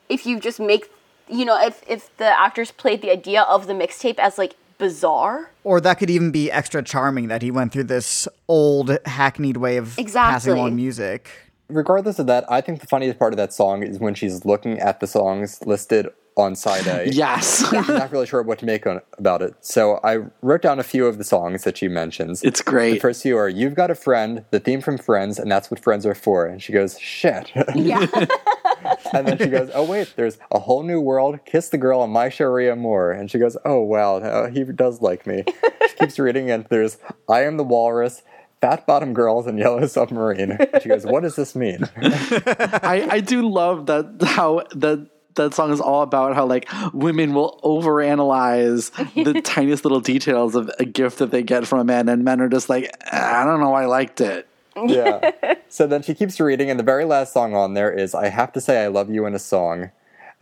if 0.10 0.26
you 0.26 0.40
just 0.40 0.60
make 0.60 0.90
you 1.30 1.46
know 1.46 1.62
if 1.64 1.84
if 1.88 2.18
the 2.18 2.26
actors 2.26 2.72
played 2.72 3.04
the 3.04 3.12
idea 3.12 3.44
of 3.44 3.68
the 3.68 3.74
mixtape 3.74 4.18
as 4.18 4.40
like 4.40 4.56
bizarre. 4.80 5.52
Or 5.64 5.80
that 5.82 6.00
could 6.00 6.10
even 6.10 6.32
be 6.32 6.52
extra 6.52 6.82
charming 6.82 7.28
that 7.28 7.44
he 7.44 7.52
went 7.52 7.72
through 7.72 7.86
this 7.86 8.28
old 8.48 8.98
hackneyed 9.06 9.58
way 9.58 9.78
of 9.78 10.00
exactly. 10.00 10.34
passing 10.34 10.52
Exactly. 10.54 10.60
along 10.60 10.76
music. 10.76 11.30
Regardless 11.74 12.20
of 12.20 12.28
that, 12.28 12.46
I 12.50 12.62
think 12.62 12.82
the 12.82 12.88
funniest 12.88 13.20
part 13.20 13.34
of 13.34 13.38
that 13.38 13.52
song 13.52 13.84
is 13.84 14.00
when 14.00 14.14
she's 14.14 14.46
looking 14.46 14.80
at 14.80 15.00
the 15.00 15.08
songs 15.08 15.60
listed 15.66 16.10
on 16.36 16.56
side 16.56 16.88
A. 16.88 17.10
yes. 17.12 17.60
She's 17.70 17.88
not 17.88 18.12
really 18.12 18.26
sure 18.26 18.42
what 18.42 18.60
to 18.60 18.66
make 18.66 18.86
on, 18.88 19.02
about 19.18 19.42
it. 19.42 19.54
So 19.62 20.00
I 20.04 20.20
wrote 20.42 20.62
down 20.62 20.80
a 20.80 20.84
few 20.84 21.06
of 21.06 21.18
the 21.18 21.24
songs 21.24 21.64
that 21.64 21.78
she 21.78 21.88
mentions. 21.88 22.44
It's 22.44 22.62
great. 22.62 22.94
The 22.94 23.00
first 23.00 23.22
few 23.24 23.38
are 23.38 23.50
You've 23.50 23.76
Got 23.76 23.92
a 23.92 23.96
Friend, 23.96 24.46
the 24.52 24.60
theme 24.60 24.82
from 24.82 24.98
Friends, 24.98 25.40
and 25.40 25.52
that's 25.52 25.70
what 25.70 25.80
friends 25.80 26.06
are 26.06 26.16
for. 26.16 26.46
And 26.46 26.62
she 26.62 26.74
goes, 26.74 27.00
Shit. 27.00 27.52
Yeah. 27.76 28.08
and 29.14 29.28
then 29.28 29.38
she 29.38 29.48
goes, 29.48 29.70
Oh, 29.74 29.84
wait, 29.84 30.14
there's 30.16 30.38
a 30.52 30.60
whole 30.60 30.84
new 30.84 31.00
world. 31.00 31.40
Kiss 31.46 31.70
the 31.70 31.78
girl 31.78 32.04
and 32.04 32.12
my 32.12 32.30
Cherie 32.30 32.70
Amour. 32.70 33.12
And 33.12 33.30
she 33.30 33.38
goes, 33.38 33.58
Oh, 33.66 33.82
wow, 33.82 34.18
uh, 34.18 34.50
he 34.50 34.64
does 34.64 35.02
like 35.02 35.28
me. 35.28 35.44
she 35.90 35.96
keeps 35.96 36.20
reading, 36.20 36.50
and 36.50 36.66
there's 36.70 36.98
I 37.30 37.44
Am 37.44 37.58
the 37.58 37.64
Walrus. 37.64 38.24
Fat 38.64 38.88
Bottom 38.88 39.14
Girls 39.14 39.46
and 39.46 39.60
Yellow 39.60 39.86
Submarine. 39.88 40.58
She 40.82 40.88
goes, 40.88 41.06
What 41.06 41.24
does 41.24 41.36
this 41.36 41.54
mean? 41.54 41.90
I, 41.98 43.08
I 43.12 43.20
do 43.20 43.48
love 43.48 43.88
that 43.88 44.24
how 44.24 44.64
that 44.76 45.10
that 45.36 45.54
song 45.54 45.72
is 45.72 45.82
all 45.82 46.02
about 46.04 46.36
how 46.36 46.46
like 46.46 46.70
women 46.94 47.34
will 47.34 47.60
overanalyze 47.64 48.92
the 49.22 49.42
tiniest 49.44 49.84
little 49.84 50.00
details 50.00 50.56
of 50.56 50.72
a 50.80 50.86
gift 50.86 51.20
that 51.20 51.32
they 51.32 51.44
get 51.44 51.68
from 51.68 51.80
a 51.80 51.84
man, 51.84 52.08
and 52.08 52.24
men 52.24 52.40
are 52.40 52.48
just 52.48 52.70
like, 52.70 52.90
I 53.12 53.44
don't 53.44 53.60
know, 53.60 53.74
I 53.74 53.86
liked 53.86 54.22
it. 54.22 54.48
yeah. 54.76 55.32
So 55.68 55.88
then 55.88 56.04
she 56.04 56.14
keeps 56.14 56.40
reading, 56.40 56.70
and 56.70 56.80
the 56.80 56.84
very 56.84 57.04
last 57.04 57.34
song 57.34 57.56
on 57.56 57.74
there 57.74 57.92
is 57.92 58.14
I 58.14 58.30
Have 58.30 58.54
to 58.54 58.62
Say 58.62 58.84
I 58.84 58.88
Love 58.88 59.10
You 59.10 59.26
in 59.26 59.34
a 59.34 59.40
Song. 59.40 59.90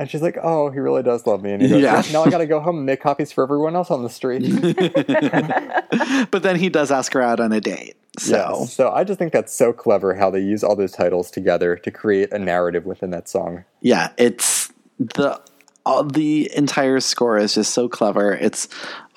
And 0.02 0.10
she's 0.10 0.22
like, 0.22 0.38
Oh, 0.42 0.70
he 0.70 0.80
really 0.80 1.04
does 1.04 1.26
love 1.26 1.42
me. 1.44 1.52
And 1.54 1.62
he 1.62 1.70
goes, 1.70 1.82
Yeah. 1.82 2.04
Now 2.12 2.24
I 2.24 2.30
gotta 2.30 2.48
go 2.48 2.60
home 2.60 2.78
and 2.78 2.86
make 2.86 3.02
copies 3.02 3.32
for 3.32 3.44
everyone 3.44 3.76
else 3.76 3.90
on 3.92 4.04
the 4.04 4.10
street. 4.10 4.42
But 6.32 6.44
then 6.44 6.56
he 6.56 6.70
does 6.70 6.92
ask 6.92 7.14
her 7.14 7.22
out 7.22 7.40
on 7.40 7.52
a 7.52 7.60
date. 7.62 7.96
So 8.18 8.60
Yes. 8.60 8.74
So 8.74 8.92
I 8.92 9.04
just 9.04 9.20
think 9.20 9.34
that's 9.34 9.54
so 9.54 9.74
clever 9.74 10.16
how 10.16 10.30
they 10.30 10.40
use 10.42 10.64
all 10.64 10.76
those 10.76 10.92
titles 10.92 11.30
together 11.32 11.76
to 11.78 11.92
create 11.92 12.32
a 12.32 12.40
narrative 12.40 12.86
within 12.86 13.10
that 13.12 13.28
song. 13.30 13.64
yeah, 13.82 14.12
it's 14.18 14.72
the 15.00 15.40
all, 15.86 16.04
the 16.04 16.50
entire 16.56 17.00
score 17.00 17.38
is 17.38 17.56
just 17.56 17.74
so 17.74 17.90
clever. 17.90 18.34
It's 18.34 18.68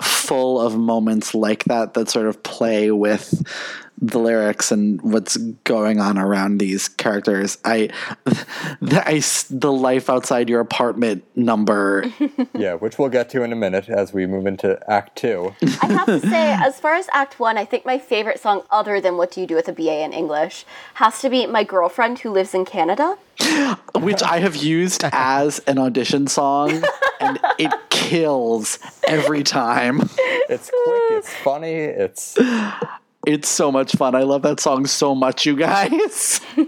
full 0.01 0.61
of 0.61 0.77
moments 0.79 1.35
like 1.35 1.65
that 1.65 1.95
that 1.95 2.09
sort 2.09 2.27
of 2.27 2.43
play 2.43 2.91
with 2.91 3.43
the 4.01 4.19
lyrics 4.19 4.73
and 4.73 5.01
what's 5.03 5.37
going 5.37 6.01
on 6.01 6.19
around 6.19 6.59
these 6.59 6.89
characters. 6.89 7.59
I, 7.65 7.91
the, 8.81 9.03
I 9.07 9.15
s- 9.15 9.45
the 9.45 9.73
life 9.73 10.11
outside 10.11 10.49
your 10.49 10.61
apartment 10.61 11.25
number. 11.37 12.05
Yeah, 12.57 12.75
which 12.75 12.99
we'll 12.99 13.09
get 13.09 13.31
to 13.31 13.43
in 13.43 13.53
a 13.53 13.57
minute 13.57 13.89
as 13.89 14.13
we 14.13 14.27
move 14.27 14.47
into 14.47 14.79
Act 14.89 15.17
Two. 15.17 15.55
I 15.83 15.87
have 15.87 16.07
to 16.07 16.21
say, 16.21 16.53
as 16.59 16.79
far 16.79 16.95
as 16.95 17.09
Act 17.13 17.41
One, 17.41 17.59
I 17.59 17.65
think 17.65 17.85
my 17.85 17.99
favorite 17.99 18.41
song, 18.41 18.63
other 18.71 19.01
than 19.01 19.17
"What 19.17 19.33
Do 19.33 19.41
You 19.41 19.47
Do 19.47 19.55
with 19.57 19.69
a 19.69 19.73
BA 19.73 20.03
in 20.05 20.13
English," 20.13 20.65
has 20.95 21.21
to 21.21 21.29
be 21.29 21.47
"My 21.47 21.65
Girlfriend 21.65 22.21
Who 22.21 22.31
Lives 22.31 22.55
in 22.55 22.65
Canada." 22.65 23.17
which 23.97 24.23
I 24.23 24.39
have 24.39 24.57
used 24.57 25.03
as 25.13 25.59
an 25.61 25.79
audition 25.79 26.27
song, 26.29 26.83
and 27.21 27.39
it 27.59 27.73
kills 27.91 28.79
every 29.07 29.43
time. 29.43 30.01
It's 30.49 30.71
quick, 30.71 31.03
it's 31.19 31.33
funny, 31.35 31.75
it's 31.75 32.37
It's 33.27 33.49
so 33.49 33.73
much 33.73 33.93
fun. 33.93 34.15
I 34.15 34.23
love 34.23 34.43
that 34.43 34.61
song 34.61 34.87
so 34.87 35.15
much, 35.15 35.47
you 35.47 35.57
guys. 35.57 36.41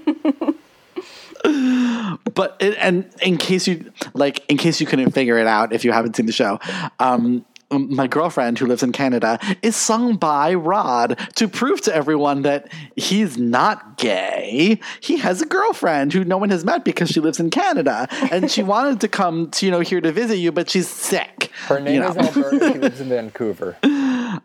but 2.35 2.57
it, 2.61 2.77
and 2.79 3.09
in 3.23 3.37
case 3.37 3.69
you 3.69 3.93
like, 4.15 4.45
in 4.49 4.57
case 4.57 4.81
you 4.81 4.87
couldn't 4.87 5.11
figure 5.13 5.39
it 5.39 5.47
out, 5.47 5.73
if 5.73 5.85
you 5.85 5.93
haven't 5.93 6.17
seen 6.17 6.27
the 6.27 6.33
show, 6.33 6.59
um, 6.99 7.45
my 7.71 8.07
girlfriend 8.07 8.59
who 8.59 8.67
lives 8.67 8.83
in 8.83 8.93
Canada 8.93 9.39
is 9.63 9.75
sung 9.77 10.17
by 10.17 10.55
Rod 10.55 11.19
to 11.37 11.49
prove 11.49 11.81
to 11.83 11.95
everyone 11.95 12.43
that 12.43 12.71
he's 12.95 13.37
not 13.39 13.99
gay. 13.99 14.81
He 15.01 15.17
has 15.19 15.43
a 15.43 15.47
girlfriend 15.47 16.13
who 16.13 16.25
no 16.25 16.37
one 16.39 16.51
has 16.51 16.65
met 16.65 16.85
because 16.85 17.09
she 17.09 17.21
lives 17.21 17.41
in 17.41 17.51
Canada, 17.51 18.07
and 18.31 18.51
she 18.51 18.63
wanted 18.75 19.01
to 19.01 19.09
come, 19.09 19.51
to, 19.53 19.67
you 19.67 19.73
know, 19.73 19.81
here 19.81 20.01
to 20.01 20.13
visit 20.13 20.37
you, 20.37 20.53
but 20.53 20.71
she's 20.71 20.89
sick. 20.89 21.51
her 21.67 21.81
name 21.81 21.95
you 21.95 22.01
know. 22.01 22.11
is 22.11 22.17
Alberta, 22.17 22.73
she 22.73 22.79
lives 22.79 23.01
in 23.01 23.09
Vancouver. 23.09 23.77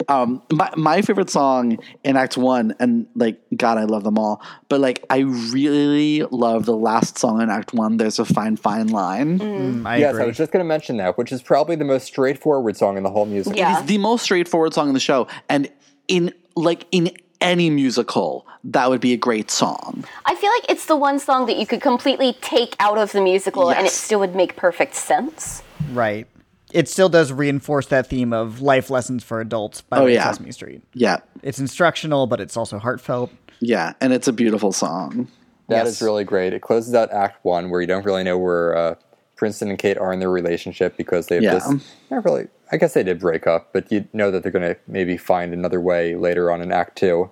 my, 0.08 0.70
my 0.78 1.02
favorite 1.02 1.30
song 1.30 1.78
in 2.04 2.16
act 2.16 2.38
one 2.38 2.74
and 2.80 3.08
like 3.16 3.42
god 3.58 3.78
i 3.78 3.84
love 3.84 4.04
them 4.04 4.18
all 4.18 4.42
but 4.70 4.80
like 4.80 5.04
i 5.10 5.20
really 5.20 6.22
love 6.32 6.66
the 6.66 6.76
last 6.76 7.18
song 7.18 7.42
in 7.42 7.50
act 7.50 7.74
one 7.74 7.98
there's 7.98 8.18
a 8.20 8.24
fine 8.26 8.56
fine 8.56 8.88
line 8.88 9.40
Mm, 9.40 9.86
I 9.86 9.98
yes, 9.98 10.12
agree. 10.12 10.24
I 10.24 10.28
was 10.28 10.38
just 10.38 10.52
gonna 10.52 10.64
mention 10.64 10.98
that, 10.98 11.18
which 11.18 11.32
is 11.32 11.42
probably 11.42 11.76
the 11.76 11.86
most 11.86 12.06
straightforward 12.06 12.78
song 12.78 12.98
in 12.98 13.04
the 13.04 13.10
whole 13.12 13.26
music. 13.26 13.56
Yeah. 13.56 13.78
it's 13.80 13.88
the 13.88 13.98
most 13.98 14.24
straightforward 14.24 14.74
song 14.74 14.88
in 14.88 14.94
the 14.94 15.00
show 15.00 15.28
and 15.50 15.70
in 16.08 16.34
like 16.56 16.86
in 16.92 17.12
any 17.40 17.70
musical 17.70 18.46
that 18.64 18.90
would 18.90 19.02
be 19.02 19.14
a 19.14 19.18
great 19.18 19.50
song 19.50 20.04
I 20.26 20.36
feel 20.36 20.52
like 20.52 20.70
it's 20.70 20.86
the 20.86 20.96
one 20.96 21.18
song 21.20 21.46
that 21.48 21.58
you 21.58 21.66
could 21.66 21.82
completely 21.82 22.34
take 22.42 22.76
out 22.80 22.98
of 22.98 23.12
the 23.12 23.22
musical 23.22 23.72
and 23.72 23.86
it 23.88 23.92
still 23.92 24.20
would 24.20 24.36
make 24.36 24.56
perfect 24.56 24.96
sense. 24.96 25.64
right. 25.94 26.28
It 26.74 26.88
still 26.88 27.10
does 27.10 27.34
reinforce 27.34 27.88
that 27.88 28.08
theme 28.08 28.32
of 28.32 28.62
life 28.62 28.90
lessons 28.90 29.24
for 29.26 29.42
adults 29.42 29.82
by 29.82 29.98
Oh, 29.98 30.06
yeah. 30.06 30.24
Sesame 30.32 30.52
Street. 30.52 30.82
yeah 30.94 31.18
It's 31.44 31.60
instructional, 31.60 32.28
but 32.28 32.40
it's 32.40 32.56
also 32.56 32.78
heartfelt. 32.80 33.32
yeah 33.60 33.94
and 34.02 34.14
it's 34.14 34.28
a 34.28 34.34
beautiful 34.34 34.72
song 34.72 35.28
That 35.70 35.88
is 35.88 35.96
Yes. 35.96 36.02
really 36.02 36.24
great. 36.26 36.54
It 36.54 36.62
closes 36.62 36.94
out 36.94 37.12
Act 37.12 37.44
One, 37.44 37.70
where 37.72 37.82
you 37.82 37.88
don't 37.88 38.06
really 38.06 38.24
know 38.24 38.38
where 38.38 38.76
uh, 38.76 38.96
Princeton 39.42 39.70
and 39.70 39.80
Kate 39.80 39.98
are 39.98 40.14
in 40.14 40.20
their 40.20 40.30
relationship 40.30 40.96
because 40.96 41.26
they've 41.26 41.42
Yeah. 41.42 41.54
just 41.54 41.74
not 42.12 42.24
really. 42.24 42.48
I 42.72 42.78
guess 42.78 42.94
they 42.94 43.02
did 43.02 43.20
break 43.20 43.48
up, 43.48 43.70
but 43.74 43.92
you 43.92 44.08
know 44.14 44.30
that 44.30 44.44
they're 44.44 44.52
going 44.52 44.76
to 44.76 44.78
maybe 44.86 45.18
find 45.18 45.52
another 45.52 45.82
way 45.82 46.14
later 46.16 46.52
on 46.52 46.62
in 46.62 46.72
Act 46.72 46.96
Two. 46.96 47.32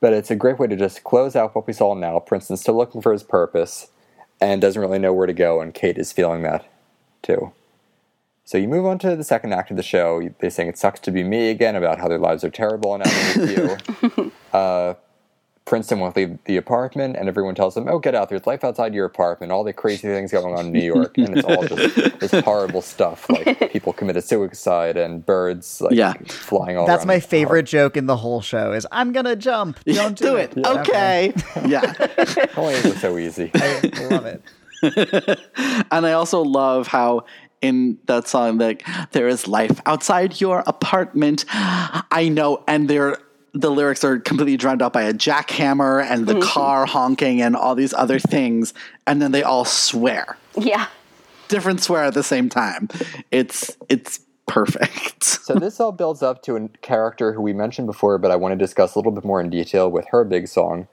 But 0.00 0.12
it's 0.12 0.30
a 0.30 0.36
great 0.36 0.58
way 0.58 0.66
to 0.66 0.76
just 0.76 1.02
close 1.02 1.34
out 1.34 1.54
what 1.54 1.66
we 1.66 1.72
saw 1.72 1.94
now. 1.94 2.18
Princeton's 2.18 2.60
still 2.60 2.76
looking 2.76 3.00
for 3.00 3.10
his 3.10 3.22
purpose 3.22 3.88
and 4.38 4.60
doesn't 4.60 4.82
really 4.82 4.98
know 4.98 5.14
where 5.14 5.26
to 5.26 5.32
go, 5.32 5.62
and 5.62 5.72
Kate 5.72 5.96
is 5.96 6.12
feeling 6.12 6.42
that 6.42 6.66
too. 7.22 7.52
So 8.44 8.58
you 8.58 8.68
move 8.68 8.84
on 8.84 8.98
to 8.98 9.16
the 9.16 9.24
second 9.24 9.54
act 9.54 9.70
of 9.70 9.78
the 9.78 9.82
show. 9.82 10.20
They 10.40 10.50
sing 10.50 10.68
"It 10.68 10.76
sucks 10.76 11.00
to 11.00 11.10
be 11.10 11.24
me" 11.24 11.48
again 11.48 11.74
about 11.74 12.00
how 12.00 12.06
their 12.08 12.18
lives 12.18 12.44
are 12.44 12.50
terrible 12.50 12.92
and 12.92 13.02
I'm 13.02 13.40
with 13.40 14.12
you. 14.12 14.32
uh, 14.52 14.92
Princeton 15.70 16.00
won't 16.00 16.16
leave 16.16 16.36
the 16.46 16.56
apartment, 16.56 17.14
and 17.16 17.28
everyone 17.28 17.54
tells 17.54 17.76
him, 17.76 17.86
"Oh, 17.88 18.00
get 18.00 18.12
out! 18.12 18.28
There's 18.28 18.44
life 18.44 18.64
outside 18.64 18.92
your 18.92 19.04
apartment. 19.04 19.52
All 19.52 19.62
the 19.62 19.72
crazy 19.72 20.08
things 20.14 20.32
going 20.32 20.52
on 20.52 20.66
in 20.66 20.72
New 20.72 20.80
York, 20.82 21.16
and 21.16 21.38
it's 21.38 21.46
all 21.46 21.64
just 21.64 22.18
this 22.18 22.32
horrible 22.44 22.82
stuff. 22.82 23.30
Like 23.30 23.70
people 23.72 23.92
committed 23.92 24.24
suicide 24.24 24.96
and 24.96 25.24
birds, 25.24 25.80
like 25.80 25.94
Yeah. 25.94 26.14
flying 26.26 26.76
all. 26.76 26.82
Over. 26.82 26.90
That's 26.92 27.02
around 27.02 27.06
my 27.06 27.18
the 27.20 27.26
favorite 27.28 27.62
joke 27.66 27.96
in 27.96 28.06
the 28.06 28.16
whole 28.16 28.40
show 28.40 28.72
is 28.72 28.84
I'm 28.90 29.12
gonna 29.12 29.36
jump. 29.36 29.78
Don't 29.84 30.18
do, 30.18 30.24
do 30.24 30.36
it 30.36 30.52
Yeah, 30.56 30.80
okay 30.80 31.32
yeah 31.68 31.82
apartment. 31.92 32.58
Only 32.58 32.74
is 32.74 32.84
it 32.86 32.96
so 32.96 33.16
easy. 33.16 33.52
I 33.54 34.08
love 34.10 34.26
it. 34.26 34.42
and 35.92 36.04
I 36.04 36.12
also 36.14 36.42
love 36.42 36.88
how 36.88 37.26
in 37.62 37.98
that 38.06 38.26
song, 38.26 38.58
like 38.58 38.84
there 39.12 39.28
is 39.28 39.46
life 39.46 39.80
outside 39.86 40.40
your 40.40 40.64
apartment. 40.66 41.44
I 41.48 42.28
know, 42.28 42.64
and 42.66 42.88
there 42.90 43.18
the 43.52 43.70
lyrics 43.70 44.04
are 44.04 44.18
completely 44.18 44.56
drowned 44.56 44.82
out 44.82 44.92
by 44.92 45.02
a 45.02 45.12
jackhammer 45.12 46.04
and 46.04 46.26
the 46.26 46.40
car 46.40 46.86
honking 46.86 47.42
and 47.42 47.56
all 47.56 47.74
these 47.74 47.94
other 47.94 48.18
things, 48.18 48.74
and 49.06 49.20
then 49.20 49.32
they 49.32 49.42
all 49.42 49.64
swear. 49.64 50.36
Yeah. 50.56 50.86
Different 51.48 51.82
swear 51.82 52.04
at 52.04 52.14
the 52.14 52.22
same 52.22 52.48
time. 52.48 52.88
It's 53.30 53.76
it's 53.88 54.20
perfect. 54.46 55.38
So 55.50 55.56
this 55.56 55.80
all 55.80 55.90
builds 55.90 56.22
up 56.22 56.44
to 56.44 56.54
a 56.54 56.68
character 56.80 57.32
who 57.32 57.42
we 57.42 57.52
mentioned 57.52 57.88
before, 57.88 58.18
but 58.18 58.30
I 58.30 58.36
want 58.36 58.52
to 58.52 58.56
discuss 58.56 58.94
a 58.94 58.98
little 59.00 59.10
bit 59.10 59.24
more 59.24 59.40
in 59.40 59.50
detail 59.50 59.90
with 59.90 60.06
her 60.10 60.22
big 60.22 60.46
song. 60.46 60.86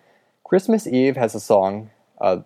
Christmas 0.43 0.87
Eve 0.87 1.15
has 1.15 1.35
a 1.35 1.39
song, 1.39 1.91
uh, 2.19 2.39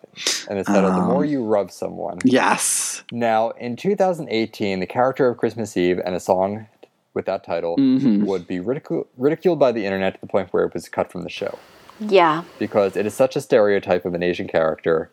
and 0.49 0.59
it's 0.59 0.67
titled 0.67 0.93
"The 0.93 1.05
More 1.05 1.23
You 1.23 1.45
Rub 1.45 1.71
Someone." 1.71 2.19
yes. 2.25 3.03
Now, 3.13 3.51
in 3.51 3.77
2018, 3.77 4.81
the 4.81 4.85
character 4.85 5.29
of 5.29 5.37
Christmas 5.37 5.77
Eve 5.77 6.01
and 6.03 6.15
a 6.15 6.19
song 6.19 6.67
with 7.13 7.25
that 7.25 7.43
title 7.43 7.77
mm-hmm. 7.77 8.25
would 8.25 8.47
be 8.47 8.59
ridicu- 8.59 9.07
ridiculed 9.17 9.59
by 9.59 9.71
the 9.71 9.85
internet 9.85 10.15
to 10.15 10.21
the 10.21 10.27
point 10.27 10.51
where 10.53 10.63
it 10.65 10.73
was 10.73 10.87
cut 10.89 11.11
from 11.11 11.23
the 11.23 11.29
show 11.29 11.57
Yeah. 11.99 12.43
because 12.59 12.95
it 12.95 13.05
is 13.05 13.13
such 13.13 13.35
a 13.35 13.41
stereotype 13.41 14.05
of 14.05 14.13
an 14.13 14.23
Asian 14.23 14.47
character. 14.47 15.11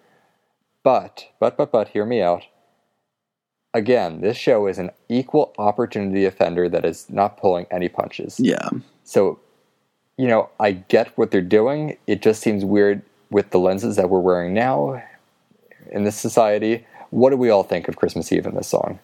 But, 0.83 1.29
but, 1.41 1.57
but, 1.57 1.73
but, 1.73 1.89
hear 1.89 2.05
me 2.07 2.23
out. 2.23 2.45
Again, 3.75 4.21
this 4.21 4.37
show 4.37 4.67
is 4.67 4.79
an 4.79 4.91
equal 5.09 5.53
opportunity 5.59 6.25
offender 6.25 6.69
that 6.69 6.85
is 6.85 7.11
not 7.11 7.37
pulling 7.37 7.67
any 7.71 7.89
punches. 7.89 8.41
Yeah. 8.41 8.69
So, 9.05 9.41
you 10.17 10.27
know, 10.27 10.49
I 10.59 10.73
get 10.73 11.17
what 11.19 11.31
they're 11.31 11.43
doing. 11.43 11.99
It 12.07 12.23
just 12.23 12.41
seems 12.41 12.65
weird 12.65 13.03
with 13.31 13.51
the 13.51 13.59
lenses 13.59 13.97
that 13.97 14.09
we're 14.09 14.21
wearing 14.21 14.55
now 14.55 15.03
in 15.91 16.05
this 16.05 16.17
society. 16.17 16.87
What 17.11 17.31
do 17.31 17.37
we 17.37 17.51
all 17.51 17.63
think 17.63 17.89
of 17.89 17.97
Christmas 17.97 18.33
Eve 18.33 18.47
in 18.47 18.55
this 18.55 18.69
song? 18.69 18.99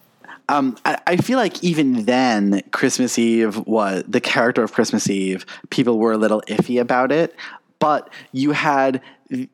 Um, 0.49 0.77
I, 0.85 0.99
I 1.07 1.17
feel 1.17 1.39
like 1.39 1.63
even 1.65 2.05
then, 2.05 2.63
Christmas 2.71 3.19
Eve 3.19 3.59
was 3.67 4.05
the 4.07 4.21
character 4.21 4.63
of 4.63 4.73
Christmas 4.73 5.09
Eve. 5.09 5.47
People 5.71 5.99
were 5.99 6.13
a 6.13 6.19
little 6.19 6.43
iffy 6.49 6.81
about 6.81 7.13
it, 7.13 7.35
but 7.79 8.13
you 8.33 8.53
had 8.53 9.01
th- 9.31 9.49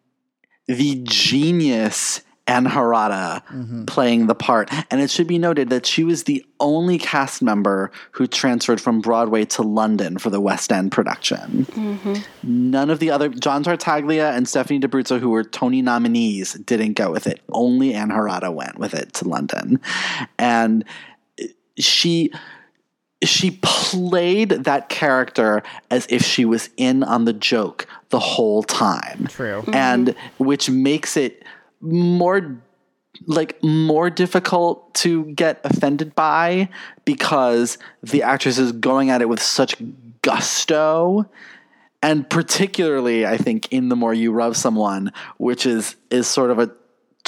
the 0.66 1.00
genius 1.04 2.22
Ann 2.50 2.66
Harada 2.66 3.46
mm-hmm. 3.46 3.84
playing 3.84 4.26
the 4.26 4.34
part, 4.34 4.68
and 4.90 5.00
it 5.00 5.08
should 5.08 5.28
be 5.28 5.38
noted 5.38 5.70
that 5.70 5.86
she 5.86 6.02
was 6.02 6.24
the 6.24 6.44
only 6.58 6.98
cast 6.98 7.42
member 7.42 7.92
who 8.10 8.26
transferred 8.26 8.80
from 8.80 9.00
Broadway 9.00 9.44
to 9.44 9.62
London 9.62 10.18
for 10.18 10.30
the 10.30 10.40
West 10.40 10.72
End 10.72 10.90
production. 10.90 11.64
Mm-hmm. 11.66 12.70
None 12.70 12.90
of 12.90 12.98
the 12.98 13.10
other 13.10 13.28
John 13.28 13.62
Tartaglia 13.62 14.32
and 14.32 14.48
Stephanie 14.48 14.80
D'Abruzzo, 14.80 15.20
who 15.20 15.30
were 15.30 15.44
Tony 15.44 15.80
nominees, 15.80 16.54
didn't 16.54 16.94
go 16.94 17.12
with 17.12 17.28
it. 17.28 17.40
Only 17.52 17.94
Ann 17.94 18.08
Harada 18.08 18.52
went 18.52 18.78
with 18.78 18.94
it 18.94 19.12
to 19.14 19.28
London, 19.28 19.80
and 20.36 20.84
she 21.78 22.32
she 23.22 23.60
played 23.62 24.50
that 24.50 24.88
character 24.88 25.62
as 25.90 26.06
if 26.10 26.24
she 26.24 26.44
was 26.44 26.70
in 26.76 27.04
on 27.04 27.26
the 27.26 27.32
joke 27.32 27.86
the 28.08 28.18
whole 28.18 28.64
time. 28.64 29.28
True. 29.28 29.60
Mm-hmm. 29.60 29.74
And 29.74 30.14
which 30.38 30.68
makes 30.68 31.16
it 31.16 31.44
more 31.80 32.62
like 33.26 33.62
more 33.62 34.08
difficult 34.08 34.94
to 34.94 35.24
get 35.26 35.60
offended 35.64 36.14
by 36.14 36.68
because 37.04 37.76
the 38.02 38.22
actress 38.22 38.58
is 38.58 38.72
going 38.72 39.10
at 39.10 39.20
it 39.20 39.28
with 39.28 39.42
such 39.42 39.76
gusto. 40.22 41.28
And 42.02 42.28
particularly 42.28 43.26
I 43.26 43.36
think 43.36 43.70
in 43.72 43.88
the 43.88 43.96
more 43.96 44.14
you 44.14 44.32
rub 44.32 44.56
someone 44.56 45.12
which 45.36 45.66
is 45.66 45.96
is 46.10 46.26
sort 46.26 46.50
of 46.50 46.58
a 46.58 46.70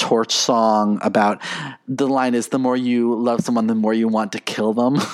torch 0.03 0.33
song 0.35 0.99
about 1.03 1.41
the 1.87 2.09
line 2.09 2.35
is 2.35 2.49
the 2.49 2.59
more 2.59 2.77
you 2.77 3.15
love 3.15 3.41
someone 3.41 3.69
the 3.69 3.75
more 3.75 3.95
you 3.95 4.09
want 4.09 4.33
to 4.33 4.41
kill 4.41 4.73
them 4.75 4.97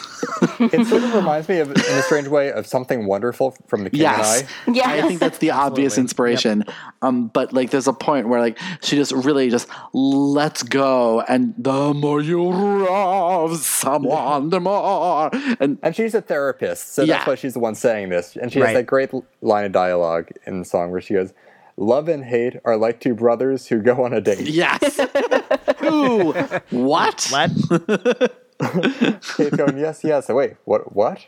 It 0.60 0.86
sort 0.86 1.02
of 1.04 1.14
reminds 1.14 1.48
me 1.48 1.58
of, 1.58 1.70
in 1.70 1.76
a 1.78 2.02
strange 2.02 2.26
way, 2.28 2.50
of 2.52 2.66
something 2.66 3.06
wonderful 3.06 3.54
from 3.68 3.84
The 3.84 3.90
King 3.90 4.00
yes 4.00 4.44
and 4.66 4.74
I. 4.74 4.76
Yes. 4.80 5.04
i 5.04 5.08
think 5.08 5.20
that's 5.20 5.38
the 5.38 5.50
obvious 5.50 5.98
inspiration 5.98 6.64
um 7.02 7.28
but 7.28 7.52
like 7.52 7.68
there's 7.70 7.86
a 7.86 7.92
point 7.92 8.28
where 8.28 8.40
like 8.40 8.58
she 8.82 8.96
just 8.96 9.12
really 9.12 9.50
just 9.50 9.68
lets 9.92 10.62
go 10.62 11.20
and 11.22 11.54
the 11.58 11.92
more 11.94 12.20
you 12.22 12.42
love 12.50 13.58
someone 13.58 14.48
the 14.50 14.60
more 14.60 15.30
and 15.60 15.78
And 15.82 15.94
she's 15.94 16.14
a 16.14 16.22
therapist, 16.22 16.94
so 16.94 17.02
Yeah. 17.02 17.16
that's 17.18 17.26
why 17.26 17.34
she's 17.34 17.52
the 17.54 17.60
one 17.60 17.74
saying 17.74 18.08
this. 18.08 18.36
And 18.36 18.52
she 18.52 18.58
has 18.60 18.66
Right. 18.68 18.74
that 18.74 18.86
great 18.86 19.10
line 19.42 19.64
of 19.66 19.72
dialogue 19.72 20.30
in 20.46 20.58
the 20.60 20.64
song 20.64 20.90
where 20.90 21.00
she 21.00 21.14
goes, 21.14 21.32
Love 21.78 22.08
and 22.08 22.24
hate 22.24 22.56
are 22.64 22.76
like 22.76 22.98
two 22.98 23.14
brothers 23.14 23.68
who 23.68 23.80
go 23.80 24.04
on 24.04 24.12
a 24.12 24.20
date. 24.20 24.40
yes 24.48 24.98
Ooh, 25.84 26.32
what 26.70 27.28
What? 27.30 28.32
Kate 29.36 29.56
going, 29.56 29.78
Yes, 29.78 30.02
yes. 30.02 30.26
So 30.26 30.34
wait, 30.34 30.56
what? 30.64 30.92
What? 30.92 31.24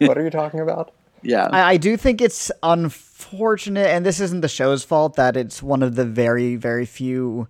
what 0.00 0.18
are 0.18 0.24
you 0.24 0.30
talking 0.30 0.58
about? 0.58 0.92
yeah 1.22 1.48
I, 1.52 1.74
I 1.74 1.76
do 1.76 1.96
think 1.96 2.20
it's 2.20 2.50
unfortunate, 2.64 3.86
and 3.86 4.04
this 4.04 4.18
isn't 4.18 4.40
the 4.40 4.48
show's 4.48 4.82
fault, 4.82 5.14
that 5.14 5.36
it's 5.36 5.62
one 5.62 5.84
of 5.84 5.94
the 5.94 6.04
very, 6.04 6.56
very 6.56 6.84
few, 6.84 7.46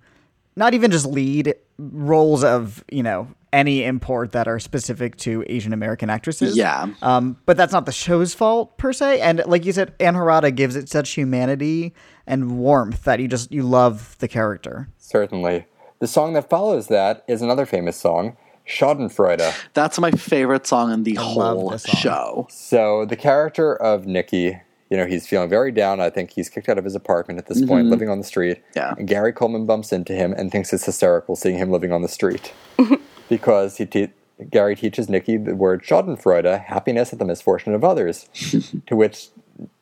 not 0.56 0.74
even 0.74 0.90
just 0.90 1.06
lead 1.06 1.54
roles 1.78 2.44
of, 2.44 2.84
you 2.90 3.02
know, 3.02 3.28
any 3.52 3.84
import 3.84 4.32
that 4.32 4.48
are 4.48 4.58
specific 4.58 5.16
to 5.16 5.44
Asian 5.46 5.72
American 5.72 6.10
actresses. 6.10 6.56
Yeah. 6.56 6.88
Um, 7.02 7.36
but 7.46 7.56
that's 7.56 7.72
not 7.72 7.86
the 7.86 7.92
show's 7.92 8.34
fault 8.34 8.76
per 8.78 8.92
se. 8.92 9.20
And 9.20 9.42
like 9.46 9.64
you 9.64 9.72
said, 9.72 9.94
Ann 10.00 10.14
Harada 10.14 10.54
gives 10.54 10.76
it 10.76 10.88
such 10.88 11.10
humanity 11.10 11.94
and 12.26 12.58
warmth 12.58 13.04
that 13.04 13.20
you 13.20 13.28
just 13.28 13.52
you 13.52 13.62
love 13.62 14.16
the 14.18 14.28
character. 14.28 14.88
Certainly. 14.98 15.66
The 16.00 16.08
song 16.08 16.32
that 16.32 16.50
follows 16.50 16.88
that 16.88 17.24
is 17.28 17.42
another 17.42 17.64
famous 17.64 17.96
song, 17.96 18.36
Schadenfreude. 18.68 19.54
That's 19.74 19.98
my 19.98 20.10
favorite 20.10 20.66
song 20.66 20.92
in 20.92 21.04
the 21.04 21.14
love 21.14 21.24
whole 21.24 21.78
song. 21.78 21.94
show. 22.00 22.46
So 22.50 23.04
the 23.04 23.16
character 23.16 23.74
of 23.76 24.06
Nicky, 24.06 24.60
you 24.90 24.96
know, 24.96 25.06
he's 25.06 25.26
feeling 25.26 25.48
very 25.48 25.72
down. 25.72 26.00
I 26.00 26.10
think 26.10 26.30
he's 26.30 26.48
kicked 26.48 26.68
out 26.68 26.78
of 26.78 26.84
his 26.84 26.94
apartment 26.94 27.38
at 27.38 27.46
this 27.46 27.64
point, 27.64 27.84
mm-hmm. 27.84 27.90
living 27.90 28.08
on 28.08 28.18
the 28.18 28.24
street. 28.24 28.62
Yeah. 28.76 28.94
And 28.96 29.08
Gary 29.08 29.32
Coleman 29.32 29.66
bumps 29.66 29.92
into 29.92 30.12
him 30.12 30.32
and 30.32 30.50
thinks 30.50 30.72
it's 30.72 30.84
hysterical 30.84 31.36
seeing 31.36 31.58
him 31.58 31.70
living 31.70 31.92
on 31.92 32.02
the 32.02 32.08
street 32.08 32.52
because 33.28 33.78
he 33.78 33.86
te- 33.86 34.10
Gary 34.50 34.76
teaches 34.76 35.08
Nicky 35.08 35.36
the 35.36 35.54
word 35.54 35.82
Schadenfreude, 35.82 36.64
happiness 36.64 37.12
at 37.12 37.18
the 37.18 37.24
misfortune 37.24 37.74
of 37.74 37.84
others. 37.84 38.28
to 38.86 38.96
which 38.96 39.28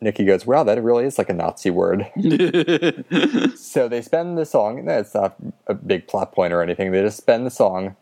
Nicky 0.01 0.25
goes, 0.25 0.47
"Wow, 0.47 0.63
that 0.65 0.83
really 0.83 1.05
is 1.05 1.17
like 1.17 1.31
a 1.31 1.35
Nazi 1.35 1.71
word." 1.71 2.07
so 3.57 3.89
they 3.89 4.03
spend 4.03 4.37
the 4.37 4.45
song. 4.45 4.85
no, 4.85 4.99
It's 4.99 5.15
not 5.15 5.37
a 5.67 5.75
big 5.75 6.07
plot 6.07 6.33
point 6.33 6.53
or 6.53 6.63
anything. 6.63 6.93
They 6.93 7.01
just 7.01 7.17
spend 7.17 7.47
the 7.47 7.51
song 7.51 7.97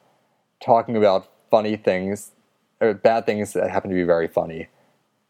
talking 0.63 0.97
about 0.97 1.31
funny 1.51 1.77
things, 1.77 2.33
or 2.81 2.95
bad 2.95 3.27
things 3.27 3.53
that 3.53 3.71
happen 3.71 3.91
to 3.91 3.97
be 3.97 4.03
very 4.03 4.27
funny 4.27 4.67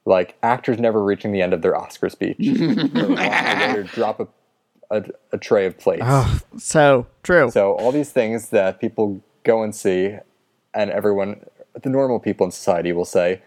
like 0.04 0.36
actors 0.42 0.78
never 0.78 1.02
reaching 1.02 1.32
the 1.32 1.42
end 1.42 1.52
of 1.52 1.62
their 1.62 1.76
Oscar 1.76 2.08
speech. 2.08 2.36
or 2.38 2.54
watching 2.56 2.96
a 2.96 3.66
waiter 3.68 3.82
drop 3.84 4.20
a, 4.20 4.28
a, 4.90 5.04
a 5.32 5.38
tray 5.38 5.66
of 5.66 5.78
plates. 5.78 6.04
So 6.58 7.06
true. 7.22 7.50
So 7.50 7.72
all 7.72 7.92
these 7.92 8.10
things 8.10 8.50
that 8.50 8.80
people 8.80 9.22
go 9.44 9.62
and 9.62 9.74
see, 9.74 10.16
and 10.74 10.90
everyone, 10.90 11.44
the 11.80 11.88
normal 11.88 12.18
people 12.20 12.44
in 12.44 12.50
society 12.50 12.92
will 12.92 13.04
say, 13.04 13.42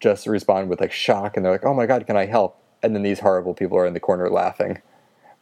just 0.00 0.26
respond 0.26 0.68
with 0.68 0.80
like 0.80 0.92
shock, 0.92 1.36
and 1.36 1.44
they're 1.44 1.52
like, 1.52 1.64
"Oh 1.64 1.74
my 1.74 1.86
god, 1.86 2.06
can 2.06 2.16
I 2.16 2.26
help?" 2.26 2.58
And 2.82 2.94
then 2.94 3.02
these 3.02 3.20
horrible 3.20 3.54
people 3.54 3.78
are 3.78 3.86
in 3.86 3.94
the 3.94 4.00
corner 4.00 4.28
laughing. 4.28 4.82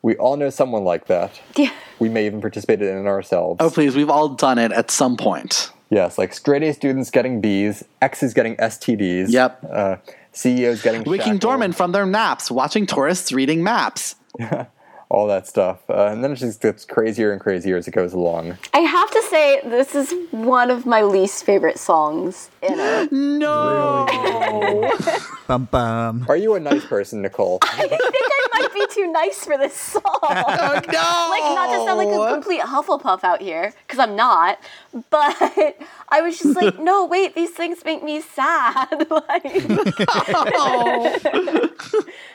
We 0.02 0.16
all 0.16 0.36
know 0.36 0.50
someone 0.50 0.84
like 0.84 1.06
that. 1.06 1.40
Yeah. 1.56 1.72
We 1.98 2.08
may 2.08 2.26
even 2.26 2.40
participate 2.40 2.80
in 2.80 2.88
it 2.88 3.06
ourselves. 3.06 3.58
Oh, 3.60 3.68
please, 3.70 3.94
we've 3.94 4.08
all 4.08 4.30
done 4.30 4.58
it 4.58 4.72
at 4.72 4.90
some 4.90 5.16
point. 5.16 5.70
Yes, 5.90 6.16
like 6.18 6.32
straight 6.32 6.62
A 6.62 6.72
students 6.72 7.10
getting 7.10 7.40
B's, 7.40 7.84
X's 8.00 8.32
getting 8.32 8.56
STDs. 8.56 9.30
Yep. 9.30 9.64
Uh, 9.70 9.96
CEOs 10.32 10.82
getting 10.82 11.02
Waking 11.02 11.18
shackled. 11.18 11.40
dormant 11.40 11.74
from 11.74 11.92
their 11.92 12.06
naps, 12.06 12.50
watching 12.50 12.86
tourists 12.86 13.32
reading 13.32 13.62
maps. 13.62 14.16
all 15.10 15.26
that 15.26 15.46
stuff. 15.46 15.78
Uh, 15.90 16.06
and 16.06 16.22
then 16.22 16.32
it 16.32 16.36
just 16.36 16.60
gets 16.60 16.84
crazier 16.84 17.32
and 17.32 17.40
crazier 17.40 17.76
as 17.76 17.88
it 17.88 17.90
goes 17.90 18.12
along. 18.12 18.56
I 18.72 18.78
have 18.78 19.10
to 19.10 19.22
say, 19.28 19.60
this 19.64 19.94
is 19.94 20.14
one 20.30 20.70
of 20.70 20.86
my 20.86 21.02
least 21.02 21.44
favorite 21.44 21.78
songs 21.78 22.48
in 22.62 22.74
it. 22.78 23.10
No. 23.40 24.06
Bum 25.48 25.64
bum. 25.70 26.26
Are 26.28 26.36
you 26.36 26.54
a 26.54 26.60
nice 26.60 26.84
person, 26.84 27.22
Nicole? 27.22 27.58
I 27.62 27.88
think 27.88 28.00
I 28.00 28.48
might 28.60 28.74
be 28.74 28.86
too 28.90 29.10
nice 29.10 29.44
for 29.44 29.56
this 29.58 29.74
song. 29.74 30.02
Oh, 30.22 30.74
no. 30.74 31.28
like 31.30 31.54
not 31.54 31.66
to 31.70 31.84
sound 31.84 31.98
like 31.98 32.08
a 32.08 32.34
complete 32.34 32.60
Hufflepuff 32.60 33.24
out 33.24 33.40
here, 33.40 33.72
because 33.86 33.98
I'm 33.98 34.16
not. 34.16 34.58
But 35.10 35.76
I 36.08 36.20
was 36.22 36.38
just 36.38 36.56
like, 36.56 36.78
no, 36.78 37.04
wait, 37.04 37.34
these 37.34 37.50
things 37.50 37.84
make 37.84 38.02
me 38.02 38.20
sad. 38.20 38.88
like, 39.10 39.44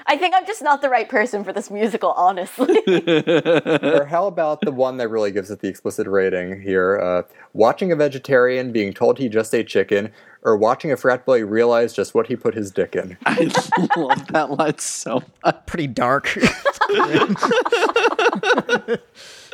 I 0.07 0.17
think 0.17 0.35
I'm 0.35 0.45
just 0.45 0.61
not 0.61 0.81
the 0.81 0.89
right 0.89 1.07
person 1.07 1.43
for 1.43 1.53
this 1.53 1.69
musical, 1.69 2.11
honestly. 2.11 2.77
or 2.87 4.05
how 4.05 4.27
about 4.27 4.61
the 4.61 4.71
one 4.71 4.97
that 4.97 5.09
really 5.09 5.31
gives 5.31 5.51
it 5.51 5.59
the 5.59 5.67
explicit 5.67 6.07
rating 6.07 6.61
here? 6.61 6.99
Uh, 6.99 7.23
watching 7.53 7.91
a 7.91 7.95
vegetarian 7.95 8.71
being 8.71 8.93
told 8.93 9.17
he 9.17 9.29
just 9.29 9.53
ate 9.53 9.67
chicken, 9.67 10.11
or 10.45 10.55
watching 10.55 10.91
a 10.91 10.95
frat 10.97 11.25
boy 11.25 11.43
realize 11.43 11.91
just 11.91 12.13
what 12.13 12.27
he 12.27 12.35
put 12.35 12.53
his 12.53 12.71
dick 12.71 12.95
in. 12.95 13.17
I 13.25 13.51
love 13.97 14.27
that 14.27 14.51
line 14.51 14.77
so 14.77 15.23
much. 15.43 15.65
Pretty 15.65 15.87
dark. 15.87 16.27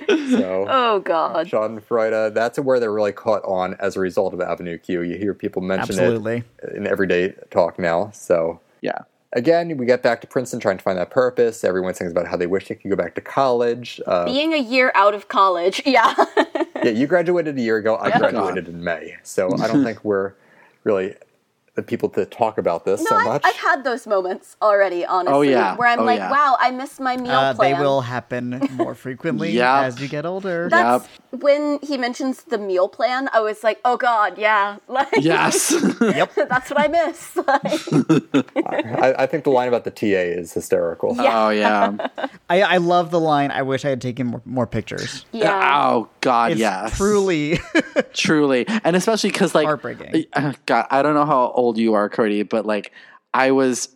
So, 0.09 0.65
oh 0.69 0.99
God. 1.03 1.47
Schadenfreude, 1.47 2.33
that's 2.33 2.57
a 2.57 2.61
word 2.61 2.79
that 2.81 2.89
really 2.89 3.11
caught 3.11 3.43
on 3.45 3.75
as 3.79 3.95
a 3.95 3.99
result 3.99 4.33
of 4.33 4.41
Avenue 4.41 4.77
Q. 4.77 5.01
You 5.01 5.17
hear 5.17 5.33
people 5.33 5.61
mention 5.61 5.91
Absolutely. 5.97 6.43
it 6.63 6.75
in 6.75 6.87
everyday 6.87 7.33
talk 7.51 7.77
now. 7.79 8.09
So, 8.11 8.59
Yeah. 8.81 8.99
again, 9.33 9.77
we 9.77 9.85
get 9.85 10.01
back 10.03 10.19
to 10.21 10.27
Princeton 10.27 10.59
trying 10.59 10.77
to 10.77 10.83
find 10.83 10.97
that 10.97 11.11
purpose. 11.11 11.63
Everyone 11.63 11.93
sings 11.93 12.11
about 12.11 12.27
how 12.27 12.35
they 12.35 12.47
wish 12.47 12.67
they 12.67 12.75
could 12.75 12.89
go 12.89 12.95
back 12.97 13.15
to 13.15 13.21
college. 13.21 14.01
Uh, 14.05 14.25
Being 14.25 14.53
a 14.53 14.57
year 14.59 14.91
out 14.95 15.13
of 15.13 15.27
college, 15.27 15.81
yeah. 15.85 16.13
Yeah, 16.83 16.89
you 16.91 17.05
graduated 17.07 17.57
a 17.57 17.61
year 17.61 17.77
ago. 17.77 17.95
I 17.97 18.17
graduated 18.17 18.67
in 18.67 18.83
May, 18.83 19.15
so 19.23 19.55
I 19.61 19.67
don't 19.67 19.83
think 19.85 20.03
we're 20.03 20.33
really 20.83 21.15
the 21.75 21.81
people 21.81 22.09
to 22.09 22.25
talk 22.25 22.57
about 22.57 22.83
this 22.83 22.99
No, 23.01 23.05
so 23.07 23.15
I've, 23.15 23.25
much. 23.27 23.41
I've 23.45 23.55
had 23.55 23.83
those 23.85 24.05
moments 24.05 24.57
already, 24.61 25.05
honestly, 25.05 25.33
Oh, 25.37 25.41
yeah. 25.41 25.75
where 25.77 25.87
I'm 25.87 25.99
Oh, 25.99 26.03
like, 26.03 26.19
yeah. 26.19 26.29
wow, 26.29 26.57
I 26.59 26.69
missed 26.71 26.99
my 26.99 27.15
meal 27.15 27.31
Uh, 27.31 27.53
they 27.53 27.73
will 27.73 28.01
happen 28.01 28.59
more 28.73 28.93
frequently 28.93 29.51
Yep. 29.61 29.83
as 29.85 30.01
you 30.01 30.09
get 30.09 30.25
older. 30.25 30.67
That's 30.69 31.07
when 31.29 31.79
he 31.81 31.97
mentions 31.97 32.43
the 32.43 32.57
meal 32.57 32.89
plan. 32.89 33.29
I 33.33 33.39
was 33.39 33.63
like, 33.63 33.79
oh 33.85 33.95
god, 33.95 34.37
yeah, 34.37 34.77
like 34.89 35.07
Yes. 35.17 35.69
that's 35.99 36.69
what 36.69 36.77
I 36.79 36.87
miss. 36.89 37.35
Like, 37.37 37.63
I, 39.01 39.15
I 39.19 39.25
think 39.27 39.43
the 39.45 39.49
line 39.51 39.67
about 39.67 39.83
the 39.85 39.91
TA 39.91 40.05
is 40.07 40.53
hysterical. 40.53 41.15
Oh 41.17 41.49
yeah. 41.49 41.95
I, 42.49 42.61
I 42.63 42.77
love 42.77 43.11
the 43.11 43.19
line. 43.19 43.51
I 43.51 43.61
wish 43.61 43.85
I 43.85 43.89
had 43.89 44.01
taken 44.01 44.27
more, 44.27 44.41
more 44.45 44.67
pictures. 44.67 45.25
yeah, 45.31 45.89
Oh 45.89 46.09
God, 46.19 46.51
It's 46.51 46.59
yes. 46.59 46.97
truly 46.97 47.59
truly 48.13 48.65
and 48.83 48.95
especially 48.95 49.31
because 49.31 49.55
like 49.55 49.65
Heartbreaking. 49.65 50.25
uh, 50.33 50.53
god 50.65 50.85
i 50.91 51.01
don't 51.01 51.13
know 51.13 51.25
how 51.25 51.47
old 51.51 51.60
you 51.77 51.93
are 51.93 52.09
cody 52.09 52.43
but 52.43 52.65
like 52.65 52.91
i 53.33 53.51
was 53.51 53.95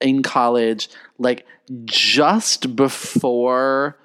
in 0.00 0.22
college 0.22 0.88
like 1.18 1.46
just 1.84 2.76
before 2.76 3.96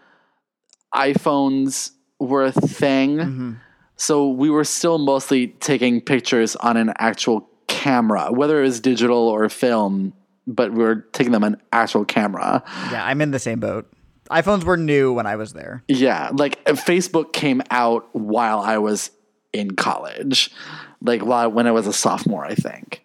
iphones 0.93 1.91
were 2.19 2.45
a 2.45 2.51
thing 2.51 3.17
Mm-hmm. 3.17 3.51
so 3.95 4.29
we 4.29 4.49
were 4.49 4.63
still 4.63 4.97
mostly 4.97 5.47
taking 5.47 6.01
pictures 6.01 6.55
on 6.55 6.77
an 6.77 6.93
actual 6.97 7.49
camera 7.67 8.31
whether 8.31 8.59
it 8.59 8.63
was 8.63 8.79
digital 8.79 9.27
or 9.27 9.47
film 9.49 10.13
but 10.45 10.71
we 10.71 10.83
were 10.83 11.05
taking 11.13 11.31
them 11.31 11.43
on 11.43 11.57
actual 11.71 12.05
camera 12.05 12.63
yeah. 12.91 13.05
I'm 13.05 13.21
in 13.21 13.31
the 13.31 13.39
same 13.39 13.59
boat. 13.59 13.91
iPhones 14.29 14.63
were 14.63 14.77
new 14.77 15.13
when 15.13 15.25
I 15.25 15.35
was 15.37 15.53
there. 15.53 15.83
Yeah, 15.87 16.31
like 16.33 16.63
Facebook 16.65 17.33
came 17.33 17.61
out 17.71 18.07
while 18.13 18.59
I 18.59 18.77
was 18.77 19.11
in 19.53 19.71
college, 19.75 20.49
like 21.03 21.21
when 21.23 21.67
I 21.67 21.71
was 21.71 21.85
a 21.87 21.93
sophomore, 21.93 22.45
I 22.45 22.55
think. 22.55 23.03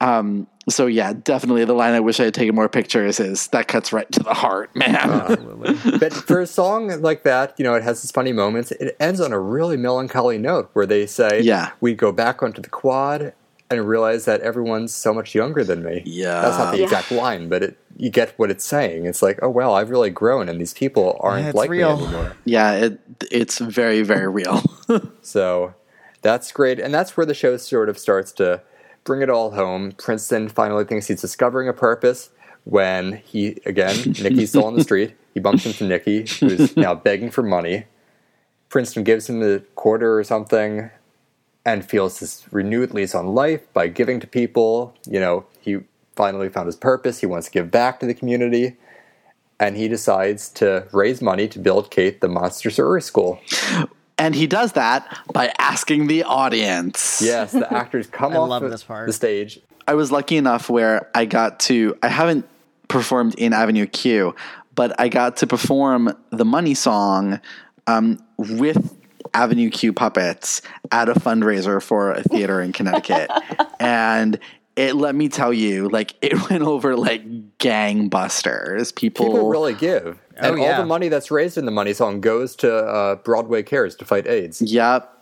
Um, 0.00 0.46
so 0.68 0.86
yeah, 0.86 1.12
definitely 1.14 1.64
the 1.64 1.72
line 1.72 1.94
"I 1.94 2.00
wish 2.00 2.20
I 2.20 2.24
had 2.24 2.34
taken 2.34 2.54
more 2.54 2.68
pictures" 2.68 3.18
is 3.20 3.46
that 3.48 3.66
cuts 3.68 3.92
right 3.92 4.10
to 4.12 4.22
the 4.22 4.34
heart, 4.34 4.74
man. 4.76 5.78
But 6.00 6.12
for 6.12 6.40
a 6.40 6.46
song 6.46 6.88
like 7.00 7.22
that, 7.22 7.54
you 7.56 7.64
know, 7.64 7.74
it 7.74 7.82
has 7.82 8.02
its 8.02 8.10
funny 8.12 8.32
moments. 8.32 8.72
It 8.72 8.94
ends 9.00 9.20
on 9.20 9.32
a 9.32 9.38
really 9.40 9.76
melancholy 9.78 10.36
note 10.38 10.68
where 10.74 10.84
they 10.86 11.06
say, 11.06 11.40
Yeah. 11.40 11.70
we 11.80 11.94
go 11.94 12.12
back 12.12 12.42
onto 12.42 12.60
the 12.60 12.68
quad 12.68 13.32
and 13.70 13.88
realize 13.88 14.26
that 14.26 14.40
everyone's 14.42 14.92
so 14.94 15.14
much 15.14 15.34
younger 15.34 15.64
than 15.64 15.82
me." 15.82 16.02
Yeah. 16.04 16.42
that's 16.42 16.58
not 16.58 16.72
the 16.72 16.78
Yeah. 16.78 16.84
exact 16.84 17.10
line, 17.12 17.48
but 17.48 17.62
it, 17.62 17.78
you 17.96 18.10
get 18.10 18.34
what 18.38 18.50
it's 18.50 18.64
saying. 18.66 19.06
It's 19.06 19.22
like, 19.22 19.38
oh 19.42 19.48
well, 19.48 19.74
I've 19.74 19.88
really 19.88 20.10
grown, 20.10 20.48
and 20.50 20.60
these 20.60 20.74
people 20.74 21.16
aren't 21.20 21.46
Yeah, 21.46 21.52
like 21.54 21.70
real. 21.70 21.96
me 21.96 22.04
anymore. 22.04 22.36
yeah, 22.44 22.72
it 22.72 23.00
it's 23.30 23.58
very 23.60 24.02
very 24.02 24.28
real. 24.28 24.62
So 25.22 25.74
that's 26.26 26.50
great. 26.50 26.80
And 26.80 26.92
that's 26.92 27.16
where 27.16 27.24
the 27.24 27.34
show 27.34 27.56
sort 27.56 27.88
of 27.88 27.96
starts 27.98 28.32
to 28.32 28.60
bring 29.04 29.22
it 29.22 29.30
all 29.30 29.52
home. 29.52 29.92
Princeton 29.92 30.48
finally 30.48 30.84
thinks 30.84 31.06
he's 31.06 31.20
discovering 31.20 31.68
a 31.68 31.72
purpose 31.72 32.30
when 32.64 33.18
he, 33.18 33.60
again, 33.64 33.96
Nicky's 34.20 34.50
still 34.50 34.64
on 34.64 34.74
the 34.74 34.82
street. 34.82 35.14
He 35.34 35.40
bumps 35.40 35.66
into 35.66 35.84
Nicky, 35.84 36.26
who's 36.40 36.76
now 36.76 36.96
begging 36.96 37.30
for 37.30 37.44
money. 37.44 37.84
Princeton 38.70 39.04
gives 39.04 39.28
him 39.28 39.38
the 39.38 39.62
quarter 39.76 40.18
or 40.18 40.24
something 40.24 40.90
and 41.64 41.88
feels 41.88 42.18
this 42.18 42.44
renewed 42.52 42.92
lease 42.92 43.14
on 43.14 43.28
life 43.28 43.72
by 43.72 43.86
giving 43.86 44.18
to 44.18 44.26
people. 44.26 44.94
You 45.06 45.20
know, 45.20 45.46
he 45.60 45.78
finally 46.16 46.48
found 46.48 46.66
his 46.66 46.76
purpose. 46.76 47.20
He 47.20 47.26
wants 47.26 47.46
to 47.46 47.52
give 47.52 47.70
back 47.70 48.00
to 48.00 48.06
the 48.06 48.14
community. 48.14 48.76
And 49.60 49.76
he 49.76 49.86
decides 49.86 50.48
to 50.50 50.88
raise 50.92 51.22
money 51.22 51.46
to 51.48 51.60
build 51.60 51.92
Kate 51.92 52.20
the 52.20 52.26
Monstersori 52.26 53.02
school. 53.02 53.38
and 54.18 54.34
he 54.34 54.46
does 54.46 54.72
that 54.72 55.18
by 55.32 55.52
asking 55.58 56.06
the 56.06 56.24
audience. 56.24 57.20
Yes, 57.22 57.52
the 57.52 57.72
actors 57.72 58.06
come 58.06 58.32
I 58.32 58.36
off 58.36 58.48
love 58.48 58.62
the, 58.62 58.68
this 58.68 58.82
part. 58.82 59.06
the 59.06 59.12
stage. 59.12 59.60
I 59.86 59.94
was 59.94 60.10
lucky 60.10 60.36
enough 60.36 60.68
where 60.68 61.10
I 61.14 61.26
got 61.26 61.60
to, 61.60 61.96
I 62.02 62.08
haven't 62.08 62.48
performed 62.88 63.34
in 63.36 63.52
Avenue 63.52 63.86
Q, 63.86 64.34
but 64.74 64.98
I 65.00 65.08
got 65.08 65.36
to 65.38 65.46
perform 65.46 66.16
the 66.30 66.44
money 66.44 66.74
song 66.74 67.40
um, 67.86 68.18
with 68.36 68.96
Avenue 69.34 69.70
Q 69.70 69.92
puppets 69.92 70.62
at 70.90 71.08
a 71.08 71.14
fundraiser 71.14 71.82
for 71.82 72.12
a 72.12 72.22
theater 72.22 72.60
in 72.60 72.72
Connecticut. 72.72 73.30
and 73.80 74.38
it, 74.76 74.94
let 74.94 75.14
me 75.14 75.28
tell 75.28 75.52
you, 75.52 75.88
like, 75.88 76.14
it 76.20 76.50
went 76.50 76.62
over 76.62 76.96
like 76.96 77.58
gangbusters. 77.58 78.94
People, 78.94 79.26
People 79.26 79.48
really 79.48 79.74
give. 79.74 80.18
And 80.36 80.58
all 80.58 80.64
yeah. 80.64 80.80
the 80.80 80.86
money 80.86 81.08
that's 81.08 81.30
raised 81.30 81.56
in 81.58 81.64
the 81.64 81.70
money 81.70 81.92
song 81.92 82.20
goes 82.20 82.56
to 82.56 82.74
uh, 82.74 83.14
Broadway 83.16 83.62
Cares 83.62 83.94
to 83.96 84.04
fight 84.04 84.26
AIDS. 84.26 84.60
Yep. 84.62 85.12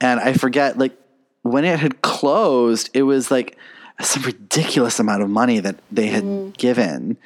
And 0.00 0.20
I 0.20 0.32
forget, 0.34 0.78
like, 0.78 0.96
when 1.42 1.64
it 1.64 1.78
had 1.78 2.02
closed, 2.02 2.90
it 2.94 3.02
was 3.02 3.30
like 3.30 3.56
some 4.00 4.22
ridiculous 4.22 4.98
amount 4.98 5.22
of 5.22 5.30
money 5.30 5.60
that 5.60 5.76
they 5.90 6.08
had 6.08 6.56
given 6.56 7.16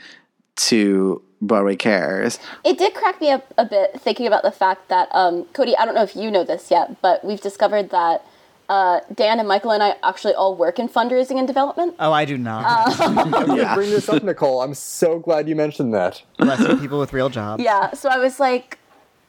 to 0.56 1.22
Broadway 1.40 1.76
Cares. 1.76 2.38
it 2.64 2.78
did 2.78 2.94
crack 2.94 3.20
me 3.20 3.30
up 3.30 3.54
a 3.56 3.64
bit 3.64 4.00
thinking 4.00 4.26
about 4.26 4.42
the 4.42 4.50
fact 4.50 4.88
that 4.88 5.08
um, 5.12 5.44
Cody. 5.52 5.76
I 5.76 5.84
don't 5.84 5.94
know 5.94 6.02
if 6.02 6.16
you 6.16 6.30
know 6.30 6.44
this 6.44 6.70
yet, 6.70 7.00
but 7.00 7.24
we've 7.24 7.40
discovered 7.40 7.90
that 7.90 8.24
uh, 8.68 9.00
Dan 9.14 9.38
and 9.38 9.48
Michael 9.48 9.72
and 9.72 9.82
I 9.82 9.96
actually 10.02 10.34
all 10.34 10.54
work 10.54 10.78
in 10.78 10.88
fundraising 10.88 11.38
and 11.38 11.46
development. 11.46 11.94
Oh, 11.98 12.12
I 12.12 12.24
do 12.24 12.36
not. 12.36 12.94
Yeah. 13.58 13.74
Bring 13.74 13.90
this 13.90 14.08
up, 14.08 14.22
Nicole. 14.22 14.62
I'm 14.62 14.74
so 14.74 15.18
glad 15.18 15.48
you 15.48 15.56
mentioned 15.56 15.94
that. 15.94 16.22
Bless 16.36 16.60
you, 16.60 16.76
people 16.76 16.98
with 16.98 17.12
real 17.12 17.28
jobs. 17.28 17.62
Yeah, 17.62 17.92
so 17.92 18.08
I 18.08 18.18
was 18.18 18.38
like, 18.38 18.78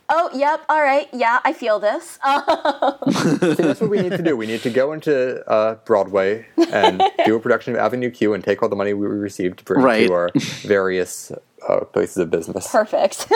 oh, 0.09 0.29
yep, 0.33 0.61
all 0.69 0.81
right, 0.81 1.07
yeah, 1.13 1.39
I 1.43 1.53
feel 1.53 1.79
this. 1.79 2.03
See, 3.55 3.63
that's 3.63 3.81
what 3.81 3.89
we 3.89 4.01
need 4.01 4.11
to 4.11 4.21
do. 4.23 4.35
We 4.35 4.47
need 4.47 4.61
to 4.63 4.69
go 4.69 4.93
into 4.93 5.47
uh, 5.49 5.75
Broadway 5.85 6.45
and 6.71 7.01
do 7.25 7.35
a 7.35 7.39
production 7.39 7.73
of 7.73 7.79
Avenue 7.79 8.09
Q 8.11 8.33
and 8.33 8.43
take 8.43 8.61
all 8.63 8.69
the 8.69 8.75
money 8.75 8.93
we 8.93 9.07
received 9.07 9.59
to 9.59 9.63
bring 9.65 9.81
Right. 9.83 10.07
to 10.07 10.13
our 10.13 10.29
various 10.61 11.31
uh, 11.67 11.81
places 11.85 12.17
of 12.17 12.29
business. 12.29 12.67
perfect. 12.71 13.31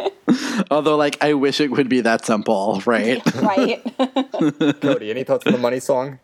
Although, 0.70 0.96
like, 0.96 1.22
I 1.22 1.34
wish 1.34 1.60
it 1.60 1.70
would 1.70 1.88
be 1.88 2.00
that 2.02 2.24
simple, 2.26 2.82
right? 2.84 3.22
right. 3.36 3.82
Cody, 4.80 5.10
any 5.10 5.24
thoughts 5.24 5.46
on 5.46 5.52
the 5.52 5.58
money 5.58 5.80
song? 5.80 6.18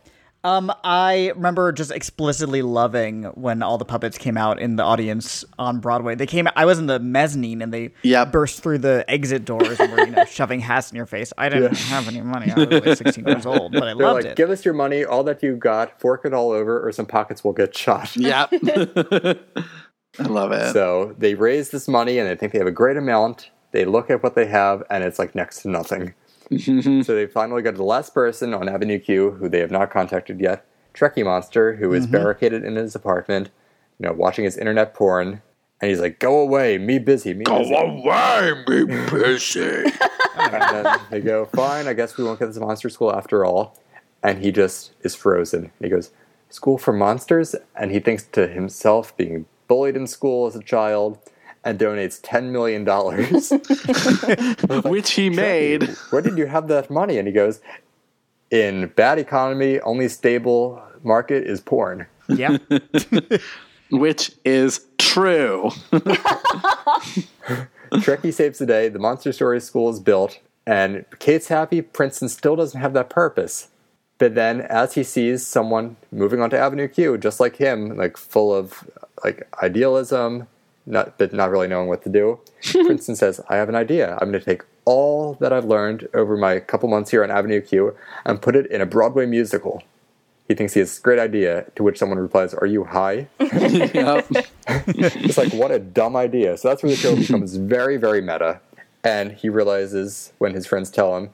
Um, 0.44 0.70
I 0.84 1.32
remember 1.34 1.72
just 1.72 1.90
explicitly 1.90 2.60
loving 2.60 3.24
when 3.34 3.62
all 3.62 3.78
the 3.78 3.86
puppets 3.86 4.18
came 4.18 4.36
out 4.36 4.60
in 4.60 4.76
the 4.76 4.82
audience 4.82 5.42
on 5.58 5.80
Broadway. 5.80 6.14
They 6.14 6.26
came. 6.26 6.46
I 6.54 6.66
was 6.66 6.78
in 6.78 6.86
the 6.86 6.98
mezzanine, 6.98 7.62
and 7.62 7.72
they 7.72 7.92
Yep. 8.02 8.30
burst 8.32 8.62
through 8.62 8.78
the 8.78 9.04
exit 9.08 9.46
doors 9.46 9.80
and 9.80 9.90
were 9.90 10.04
you 10.04 10.10
know 10.12 10.24
shoving 10.30 10.60
hats 10.60 10.90
in 10.90 10.96
your 10.96 11.06
face. 11.06 11.32
I 11.38 11.48
didn't 11.48 11.76
have 11.76 12.06
any 12.08 12.20
money. 12.20 12.52
I 12.52 12.58
was 12.58 12.68
like 12.86 12.96
16 12.98 13.26
years 13.26 13.46
old, 13.46 13.72
but 13.72 13.84
I 13.84 13.86
They're 13.86 13.96
loved 13.96 14.16
like, 14.24 14.32
it. 14.32 14.36
give 14.36 14.50
us 14.50 14.64
your 14.66 14.74
money, 14.74 15.02
all 15.04 15.24
that 15.24 15.42
you 15.42 15.56
got, 15.56 15.98
fork 15.98 16.26
it 16.26 16.34
all 16.34 16.50
over, 16.50 16.86
or 16.86 16.92
some 16.92 17.06
pockets 17.06 17.42
will 17.42 17.54
get 17.54 17.74
shot. 17.74 18.14
yep. 18.14 18.50
I 20.18 20.24
love 20.28 20.52
it. 20.52 20.72
So 20.72 21.14
they 21.18 21.34
raise 21.34 21.70
this 21.70 21.88
money 21.88 22.18
and 22.18 22.28
they 22.28 22.36
think 22.36 22.52
they 22.52 22.58
have 22.58 22.68
a 22.68 22.70
great 22.72 22.96
amount. 22.96 23.50
They 23.72 23.84
look 23.84 24.10
at 24.10 24.22
what 24.22 24.34
they 24.36 24.46
have 24.46 24.82
and 24.90 25.02
it's 25.02 25.18
like 25.18 25.34
next 25.34 25.62
to 25.62 25.68
nothing. 25.70 26.14
Mm-hmm. 26.50 27.02
so 27.02 27.14
they 27.14 27.26
finally 27.26 27.62
go 27.62 27.70
to 27.70 27.76
the 27.76 27.82
last 27.82 28.14
person 28.14 28.54
on 28.54 28.68
Avenue 28.68 28.98
Q 28.98 29.32
who 29.32 29.48
they 29.48 29.60
have 29.60 29.70
not 29.70 29.90
contacted 29.90 30.40
yet, 30.40 30.66
Trekkie 30.94 31.24
Monster, 31.24 31.76
who 31.76 31.92
is 31.92 32.04
mm-hmm. 32.04 32.12
barricaded 32.12 32.64
in 32.64 32.76
his 32.76 32.94
apartment, 32.94 33.50
you 33.98 34.06
know, 34.06 34.12
watching 34.12 34.44
his 34.44 34.56
internet 34.56 34.94
porn. 34.94 35.42
And 35.80 35.90
he's 35.90 36.00
like, 36.00 36.18
"Go 36.18 36.38
away, 36.38 36.78
me 36.78 36.98
busy, 36.98 37.34
me 37.34 37.44
busy." 37.44 37.74
away, 37.74 38.64
me 38.66 38.84
pussy. 39.06 39.84
And 40.36 40.52
then 40.52 41.00
they 41.10 41.20
go, 41.20 41.46
"Fine, 41.46 41.88
I 41.88 41.92
guess 41.94 42.16
we 42.16 42.24
won't 42.24 42.38
get 42.38 42.46
this 42.46 42.58
monster 42.58 42.88
school 42.88 43.12
after 43.14 43.44
all." 43.44 43.76
And 44.22 44.42
he 44.42 44.52
just 44.52 44.92
is 45.02 45.14
frozen. 45.14 45.72
He 45.80 45.88
goes, 45.88 46.10
"School 46.48 46.78
for 46.78 46.92
monsters?" 46.92 47.54
And 47.74 47.90
he 47.90 48.00
thinks 48.00 48.24
to 48.32 48.46
himself, 48.46 49.16
being 49.16 49.46
bullied 49.68 49.96
in 49.96 50.06
school 50.06 50.46
as 50.46 50.56
a 50.56 50.62
child, 50.62 51.18
and 51.64 51.78
donates 51.78 52.20
ten 52.22 52.52
million 52.52 52.84
dollars. 52.84 53.50
Which 54.84 55.12
he 55.12 55.30
made. 55.30 55.88
Where 56.10 56.22
did 56.22 56.38
you 56.38 56.46
have 56.46 56.68
that 56.68 56.90
money? 56.90 57.18
And 57.18 57.26
he 57.26 57.32
goes, 57.32 57.60
"In 58.50 58.88
bad 58.88 59.18
economy, 59.18 59.80
only 59.80 60.08
stable 60.08 60.82
market 61.02 61.44
is 61.44 61.60
porn." 61.60 62.06
yeah, 62.28 62.58
Which 63.90 64.32
is 64.44 64.86
true. 64.98 65.70
Trekkie 67.92 68.32
saves 68.32 68.58
the 68.58 68.66
day. 68.66 68.88
The 68.88 68.98
Monstersori 68.98 69.62
School 69.62 69.90
is 69.90 70.00
built, 70.00 70.40
and 70.66 71.04
Kate's 71.18 71.48
happy. 71.48 71.82
Princeton 71.82 72.28
still 72.28 72.56
doesn't 72.56 72.80
have 72.80 72.92
that 72.94 73.10
purpose. 73.10 73.68
But 74.18 74.34
then, 74.34 74.60
as 74.62 74.94
he 74.94 75.02
sees 75.02 75.44
someone 75.46 75.96
moving 76.12 76.40
onto 76.40 76.56
Avenue 76.56 76.88
Q, 76.88 77.18
just 77.18 77.40
like 77.40 77.56
him, 77.56 77.96
like 77.96 78.16
full 78.16 78.54
of 78.54 78.88
like 79.24 79.48
idealism, 79.62 80.46
not 80.86 81.18
but 81.18 81.32
not 81.32 81.50
really 81.50 81.68
knowing 81.68 81.88
what 81.88 82.02
to 82.04 82.08
do, 82.08 82.40
Princeton 82.62 83.16
says, 83.16 83.40
"I 83.48 83.56
have 83.56 83.68
an 83.68 83.74
idea. 83.74 84.18
I'm 84.20 84.30
going 84.30 84.40
to 84.40 84.44
take 84.44 84.62
all 84.84 85.34
that 85.40 85.52
I've 85.52 85.64
learned 85.64 86.08
over 86.14 86.36
my 86.36 86.60
couple 86.60 86.88
months 86.88 87.10
here 87.10 87.24
on 87.24 87.30
Avenue 87.30 87.60
Q 87.60 87.94
and 88.24 88.40
put 88.40 88.56
it 88.56 88.66
in 88.66 88.80
a 88.80 88.86
Broadway 88.86 89.26
musical." 89.26 89.82
He 90.46 90.54
thinks 90.54 90.74
he 90.74 90.80
has 90.80 90.98
a 90.98 91.00
great 91.00 91.18
idea. 91.18 91.64
To 91.76 91.82
which 91.82 91.98
someone 91.98 92.18
replies, 92.18 92.54
"Are 92.54 92.66
you 92.66 92.84
high?" 92.84 93.28
It's 94.68 95.38
like, 95.38 95.52
what 95.52 95.70
a 95.70 95.78
dumb 95.78 96.16
idea. 96.16 96.56
So 96.56 96.68
that's 96.68 96.82
where 96.82 96.90
the 96.90 96.96
show 96.96 97.16
becomes 97.16 97.56
very, 97.56 97.96
very 97.96 98.20
meta. 98.20 98.60
And 99.02 99.32
he 99.32 99.48
realizes 99.48 100.32
when 100.38 100.54
his 100.54 100.66
friends 100.66 100.90
tell 100.90 101.16
him 101.16 101.30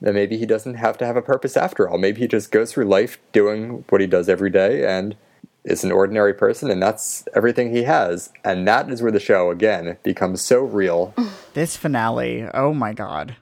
that 0.00 0.14
maybe 0.14 0.36
he 0.38 0.46
doesn't 0.46 0.74
have 0.74 0.96
to 0.98 1.06
have 1.06 1.16
a 1.16 1.22
purpose 1.22 1.56
after 1.56 1.88
all. 1.88 1.98
Maybe 1.98 2.20
he 2.20 2.28
just 2.28 2.52
goes 2.52 2.72
through 2.72 2.84
life 2.84 3.18
doing 3.32 3.84
what 3.88 4.00
he 4.00 4.06
does 4.06 4.28
every 4.28 4.50
day 4.50 4.86
and 4.86 5.16
is 5.64 5.84
an 5.84 5.92
ordinary 5.92 6.32
person, 6.34 6.70
and 6.70 6.82
that's 6.82 7.24
everything 7.34 7.70
he 7.74 7.82
has. 7.82 8.30
And 8.44 8.66
that 8.68 8.88
is 8.90 9.02
where 9.02 9.12
the 9.12 9.20
show, 9.20 9.50
again, 9.50 9.98
becomes 10.02 10.40
so 10.40 10.60
real. 10.60 11.14
This 11.54 11.76
finale, 11.76 12.46
oh 12.54 12.72
my 12.72 12.92
god. 12.92 13.34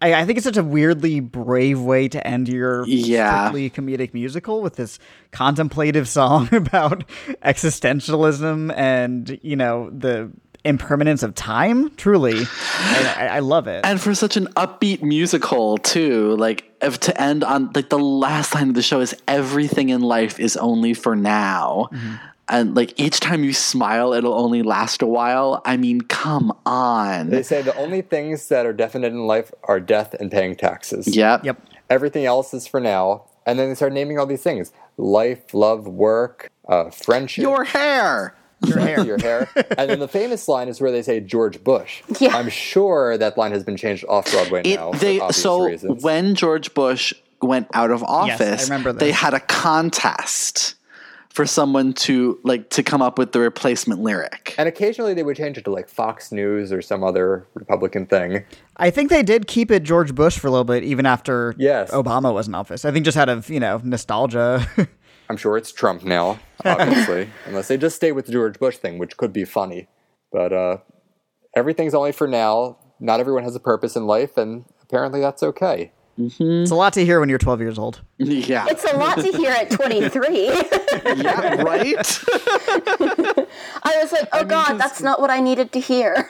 I, 0.00 0.14
I 0.14 0.24
think 0.24 0.38
it's 0.38 0.44
such 0.44 0.56
a 0.56 0.62
weirdly 0.64 1.20
brave 1.20 1.80
way 1.80 2.08
to 2.08 2.24
end 2.26 2.48
your 2.48 2.84
Yeah. 2.86 3.48
strictly 3.48 3.70
comedic 3.70 4.12
musical 4.14 4.60
with 4.62 4.74
this 4.76 4.98
contemplative 5.30 6.08
song 6.18 6.48
about 6.52 7.04
existentialism 7.44 8.72
and, 8.76 9.38
you 9.42 9.56
know, 9.56 9.90
the 9.90 10.30
impermanence 10.64 11.22
of 11.22 11.34
time. 11.34 11.90
Truly. 11.96 12.42
I, 12.78 13.14
I, 13.16 13.26
I 13.36 13.38
love 13.40 13.66
it. 13.68 13.84
and 13.84 14.00
for 14.00 14.14
such 14.14 14.36
an 14.36 14.46
upbeat 14.54 15.02
musical 15.02 15.78
too 15.78 16.36
like 16.36 16.64
if 16.82 16.98
to 17.00 17.20
end 17.20 17.42
on 17.44 17.70
like 17.74 17.88
the 17.90 17.98
last 17.98 18.54
line 18.54 18.68
of 18.68 18.74
the 18.74 18.82
show 18.82 19.00
is 19.00 19.14
everything 19.26 19.88
in 19.88 20.00
life 20.00 20.38
is 20.40 20.56
only 20.56 20.94
for 20.94 21.14
now 21.16 21.88
and 22.48 22.74
like 22.76 22.98
each 23.00 23.20
time 23.20 23.44
you 23.44 23.52
smile 23.52 24.12
it'll 24.12 24.34
only 24.34 24.62
last 24.62 25.02
a 25.02 25.06
while 25.06 25.60
i 25.64 25.76
mean 25.76 26.00
come 26.02 26.52
on 26.66 27.30
They 27.30 27.42
say 27.42 27.62
the 27.62 27.76
only 27.76 28.02
things 28.02 28.48
that 28.48 28.64
are 28.66 28.72
definite 28.72 29.12
in 29.12 29.26
life 29.26 29.52
are 29.64 29.80
death 29.80 30.14
and 30.14 30.30
paying 30.30 30.56
taxes. 30.56 31.06
yep 31.16 31.44
Yep. 31.44 31.60
Everything 31.90 32.26
else 32.26 32.52
is 32.52 32.66
for 32.66 32.80
now. 32.80 33.24
And 33.46 33.58
then 33.58 33.70
they 33.70 33.74
start 33.74 33.94
naming 33.94 34.18
all 34.18 34.26
these 34.26 34.42
things 34.42 34.72
life, 34.98 35.54
love, 35.54 35.86
work, 35.88 36.50
uh, 36.68 36.90
friendship. 36.90 37.42
your 37.42 37.64
hair 37.64 38.34
Your 38.66 38.78
hair. 38.88 39.04
your 39.04 39.18
hair. 39.18 39.48
and 39.78 39.88
then 39.90 39.98
the 40.00 40.08
famous 40.08 40.48
line 40.48 40.68
is 40.68 40.80
where 40.80 40.90
they 40.90 41.02
say 41.02 41.20
George 41.20 41.62
Bush. 41.62 42.02
Yeah. 42.18 42.36
I'm 42.36 42.48
sure 42.48 43.16
that 43.18 43.38
line 43.38 43.52
has 43.52 43.62
been 43.64 43.76
changed 43.76 44.04
off 44.08 44.30
Broadway 44.30 44.62
it 44.64 44.76
now. 44.76 44.92
they 44.92 45.18
for 45.18 45.24
obvious 45.24 45.42
so 45.42 45.62
reasons. 45.64 46.02
when 46.02 46.34
george 46.34 46.74
bush 46.74 47.12
went 47.40 47.68
out 47.72 47.90
of 47.92 48.02
office 48.02 48.64
remember 48.68 48.92
they 48.92 49.12
had 49.12 49.32
a 49.34 49.38
contest 49.40 50.74
for 51.28 51.46
someone 51.46 51.92
to 51.92 52.36
like 52.42 52.68
to 52.70 52.82
come 52.82 53.00
up 53.00 53.16
with 53.16 53.30
the 53.30 53.38
replacement 53.38 54.00
lyric 54.00 54.56
and 54.58 54.68
occasionally 54.68 55.14
they 55.14 55.22
would 55.22 55.36
change 55.36 55.56
it 55.56 55.64
to 55.64 55.70
like 55.70 55.88
Fox 55.88 56.32
News 56.32 56.72
or 56.72 56.82
some 56.82 57.04
other 57.04 57.46
Republican 57.54 58.06
thing. 58.06 58.42
I 58.76 58.90
think 58.90 59.08
they 59.10 59.22
did 59.22 59.46
keep 59.46 59.70
it 59.70 59.84
George 59.84 60.14
Bush 60.16 60.36
for 60.36 60.48
a 60.48 60.50
little 60.50 60.64
bit, 60.64 60.82
even 60.82 61.06
after 61.06 61.54
Yes. 61.56 61.92
Obama 61.92 62.34
was 62.34 62.48
in 62.48 62.54
office. 62.56 62.84
I 62.84 62.90
think 62.90 63.04
just 63.04 63.16
out 63.16 63.28
of, 63.28 63.48
you 63.50 63.60
know, 63.60 63.80
nostalgia. 63.84 64.66
I'm 65.28 65.36
sure 65.36 65.56
it's 65.56 65.72
Trump 65.72 66.04
now, 66.04 66.38
obviously, 66.64 67.28
unless 67.46 67.68
they 67.68 67.76
just 67.76 67.96
stay 67.96 68.12
with 68.12 68.26
the 68.26 68.32
George 68.32 68.58
Bush 68.58 68.76
thing, 68.78 68.98
which 68.98 69.16
could 69.16 69.32
be 69.32 69.44
funny. 69.44 69.88
But 70.32 70.52
uh, 70.52 70.78
everything's 71.54 71.94
only 71.94 72.12
for 72.12 72.26
now. 72.26 72.78
Not 73.00 73.20
everyone 73.20 73.44
has 73.44 73.54
a 73.54 73.60
purpose 73.60 73.94
in 73.96 74.06
life, 74.06 74.36
and 74.36 74.64
apparently 74.82 75.20
that's 75.20 75.42
okay. 75.42 75.92
it's 76.18 76.70
a 76.70 76.74
lot 76.74 76.92
to 76.94 77.04
hear 77.04 77.20
when 77.20 77.28
you're 77.28 77.38
12 77.38 77.60
years 77.60 77.78
old. 77.78 78.00
yeah 78.18 78.66
It's 78.70 78.84
a 78.84 78.96
lot 78.96 79.18
to 79.18 79.30
hear 79.30 79.52
at 79.52 79.70
23. 79.70 80.46
yeah 81.16 81.62
right 81.62 82.24
I 83.84 84.02
was 84.02 84.12
like, 84.12 84.28
oh 84.32 84.44
God, 84.44 84.74
that's 84.78 85.00
not 85.00 85.20
what 85.20 85.30
I 85.30 85.40
needed 85.40 85.70
to 85.72 85.80
hear. 85.80 86.26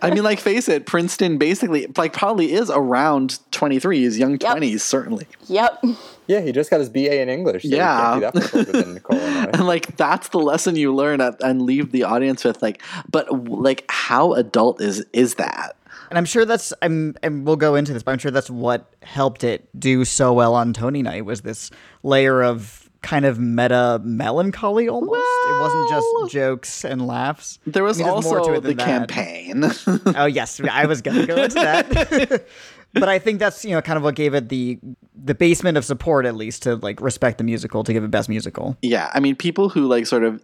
I 0.00 0.10
mean, 0.10 0.24
like, 0.24 0.40
face 0.40 0.68
it, 0.68 0.86
Princeton 0.86 1.36
basically, 1.38 1.86
like, 1.96 2.12
probably 2.14 2.52
is 2.52 2.70
around 2.70 3.38
23, 3.50 4.02
his 4.02 4.18
young 4.18 4.38
20s, 4.38 4.80
certainly. 4.80 5.26
yep. 5.48 5.82
Yeah, 6.26 6.40
he 6.40 6.52
just 6.52 6.70
got 6.70 6.80
his 6.80 6.88
BA 6.88 7.20
in 7.20 7.28
English. 7.28 7.62
So 7.64 7.68
Yeah. 7.68 8.14
he 8.16 8.20
can't 8.20 8.34
do 8.34 8.40
that 8.40 8.52
much 8.52 8.54
older 8.68 8.72
than 8.84 8.94
Nicole 8.94 9.18
and 9.20 9.66
like, 9.66 9.96
that's 9.96 10.28
the 10.28 10.38
lesson 10.38 10.76
you 10.76 10.94
learn 10.94 11.20
at, 11.20 11.40
and 11.42 11.62
leave 11.62 11.92
the 11.92 12.02
audience 12.04 12.42
with, 12.44 12.62
like, 12.62 12.82
but, 13.10 13.48
like, 13.48 13.84
how 13.88 14.32
adult 14.34 14.80
is 14.80 15.04
is 15.12 15.36
that? 15.36 15.76
And 16.10 16.18
I'm 16.18 16.24
sure 16.24 16.44
that's 16.44 16.72
I'm 16.82 17.16
and 17.22 17.44
we'll 17.46 17.56
go 17.56 17.74
into 17.74 17.92
this, 17.92 18.02
but 18.04 18.12
I'm 18.12 18.18
sure 18.18 18.30
that's 18.30 18.48
what 18.50 18.94
helped 19.02 19.42
it 19.42 19.68
do 19.78 20.04
so 20.04 20.32
well 20.32 20.54
on 20.54 20.72
Tony 20.72 21.02
Night 21.02 21.24
was 21.24 21.40
this 21.40 21.70
layer 22.04 22.42
of 22.44 22.88
kind 23.02 23.24
of 23.24 23.38
meta 23.38 24.00
melancholy 24.04 24.88
almost. 24.88 25.20
it 25.48 25.60
wasn't 25.60 25.88
just 25.90 26.32
jokes 26.32 26.84
and 26.84 27.06
laughs. 27.06 27.58
There 27.66 27.82
was 27.84 28.00
I 28.00 28.04
mean, 28.04 28.12
there's 28.14 28.24
more 28.24 28.34
to 28.34 28.40
also 28.40 28.52
it 28.54 28.60
the 28.62 28.74
that. 28.74 28.84
campaign. 29.08 29.64
Oh 30.16 30.26
yes, 30.26 30.60
I 30.60 30.86
was 30.86 31.02
gonna 31.02 31.26
go 31.26 31.36
into 31.42 31.54
that. 31.54 32.44
but 32.98 33.08
I 33.08 33.18
think 33.18 33.38
that's 33.38 33.64
you 33.64 33.72
know 33.72 33.82
kind 33.82 33.96
of 33.96 34.02
what 34.02 34.14
gave 34.14 34.34
it 34.34 34.48
the 34.48 34.78
the 35.14 35.34
basement 35.34 35.76
of 35.76 35.84
support 35.84 36.26
at 36.26 36.34
least 36.34 36.62
to 36.64 36.76
like 36.76 37.00
respect 37.00 37.38
the 37.38 37.44
musical 37.44 37.84
to 37.84 37.92
give 37.92 38.04
it 38.04 38.10
best 38.10 38.28
musical. 38.28 38.76
yeah, 38.82 39.10
I 39.14 39.20
mean, 39.20 39.36
people 39.36 39.68
who, 39.68 39.86
like, 39.86 40.06
sort 40.06 40.24
of, 40.24 40.42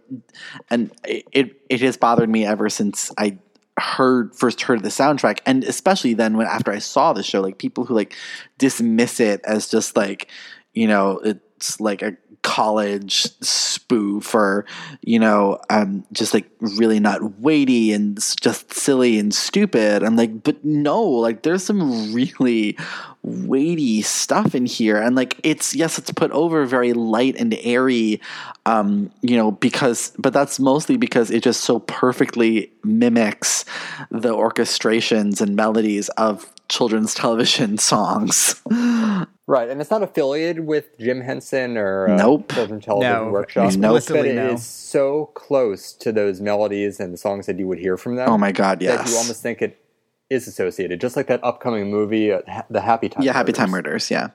and 0.69 0.91
it, 1.05 1.61
it 1.69 1.81
has 1.81 1.97
bothered 1.97 2.29
me 2.29 2.45
ever 2.45 2.69
since 2.69 3.11
I 3.17 3.37
heard 3.79 4.35
first 4.35 4.61
heard 4.61 4.83
the 4.83 4.89
soundtrack 4.89 5.39
and 5.47 5.63
especially 5.63 6.13
then 6.13 6.37
when 6.37 6.45
after 6.45 6.71
I 6.71 6.77
saw 6.77 7.11
the 7.11 7.23
show 7.23 7.41
like 7.41 7.57
people 7.57 7.85
who 7.85 7.95
like 7.95 8.15
dismiss 8.59 9.19
it 9.19 9.41
as 9.45 9.67
just 9.67 9.97
like 9.97 10.29
you 10.73 10.87
know 10.87 11.19
like 11.79 12.01
a 12.01 12.15
college 12.43 13.23
spoof 13.41 14.35
or 14.35 14.65
you 15.01 15.17
know 15.17 15.57
um 15.69 16.05
just 16.11 16.33
like 16.33 16.49
really 16.59 16.99
not 16.99 17.39
weighty 17.39 17.93
and 17.93 18.17
just 18.41 18.73
silly 18.73 19.17
and 19.17 19.33
stupid. 19.33 20.03
I'm 20.03 20.17
like 20.17 20.43
but 20.43 20.63
no 20.63 21.01
like 21.01 21.43
there's 21.43 21.63
some 21.63 22.13
really 22.13 22.77
weighty 23.23 24.01
stuff 24.01 24.53
in 24.53 24.65
here. 24.65 24.97
And 24.97 25.15
like 25.15 25.39
it's 25.43 25.73
yes 25.73 25.97
it's 25.97 26.11
put 26.11 26.31
over 26.31 26.65
very 26.65 26.91
light 26.93 27.35
and 27.37 27.57
airy 27.61 28.19
um 28.65 29.09
you 29.21 29.37
know 29.37 29.51
because 29.51 30.11
but 30.19 30.33
that's 30.33 30.59
mostly 30.59 30.97
because 30.97 31.31
it 31.31 31.43
just 31.43 31.61
so 31.61 31.79
perfectly 31.79 32.71
mimics 32.83 33.63
the 34.11 34.33
orchestrations 34.33 35.39
and 35.39 35.55
melodies 35.55 36.09
of 36.09 36.51
children's 36.67 37.13
television 37.13 37.77
songs 37.91 38.61
Right, 39.45 39.69
and 39.69 39.81
it's 39.81 39.91
not 39.91 40.01
affiliated 40.01 40.65
with 40.65 40.97
Jim 40.99 41.19
Henson 41.19 41.75
or 41.77 42.07
uh, 42.07 42.15
Nope. 42.15 42.53
Children 42.53 42.79
Television 42.79 43.11
No, 43.11 43.29
Workshop. 43.31 43.65
explicitly 43.67 44.19
but 44.21 44.27
it 44.29 44.35
no. 44.35 44.49
is 44.53 44.65
so 44.65 45.25
close 45.33 45.91
to 45.93 46.13
those 46.13 46.39
melodies 46.39 46.99
and 47.01 47.13
the 47.13 47.17
songs 47.17 47.45
that 47.47 47.59
you 47.59 47.67
would 47.67 47.79
hear 47.79 47.97
from 47.97 48.15
them. 48.15 48.29
Oh 48.29 48.37
my 48.37 48.53
God, 48.53 48.79
That 48.79 48.85
yes. 48.85 49.11
you 49.11 49.17
almost 49.17 49.41
think 49.41 49.61
it 49.61 49.77
is 50.29 50.47
associated, 50.47 51.01
just 51.01 51.17
like 51.17 51.27
that 51.27 51.43
upcoming 51.43 51.91
movie, 51.91 52.31
uh, 52.31 52.39
The 52.69 52.79
Happy 52.81 53.09
Time. 53.09 53.21
yeah 53.23 53.33
happy 53.33 53.47
Murders. 53.51 53.57
time 53.57 53.69
murders 53.69 54.11
yeah 54.11 54.27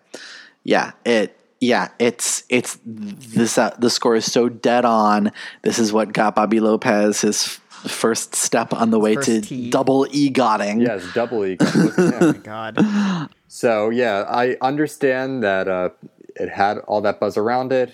yeah 0.64 0.92
it 1.06 1.34
yeah 1.60 1.88
it's 1.98 2.44
it's 2.50 2.78
this 2.84 3.56
uh, 3.58 3.74
the 3.78 3.88
score 3.90 4.14
is 4.14 4.30
so 4.30 4.48
dead 4.50 4.84
on 4.84 5.32
this 5.62 5.78
is 5.78 5.92
what 5.92 6.12
got 6.12 6.34
bobby 6.36 6.60
lopez 6.60 7.22
his 7.22 7.58
f- 7.84 7.90
first 7.90 8.34
step 8.34 8.72
on 8.72 8.90
the 8.90 8.98
way 8.98 9.14
first 9.14 9.26
to 9.26 9.40
tee. 9.40 9.70
double 9.70 10.06
egotting 10.12 10.80
Yes, 10.80 11.04
double 11.14 11.44
E. 11.44 11.56
Look 11.74 11.98
at. 11.98 12.42
God. 12.42 13.28
So 13.48 13.90
yeah, 13.90 14.24
I 14.28 14.56
understand 14.60 15.42
that 15.42 15.68
uh, 15.68 15.90
it 16.36 16.48
had 16.50 16.78
all 16.80 17.00
that 17.02 17.18
buzz 17.20 17.36
around 17.36 17.72
it, 17.72 17.92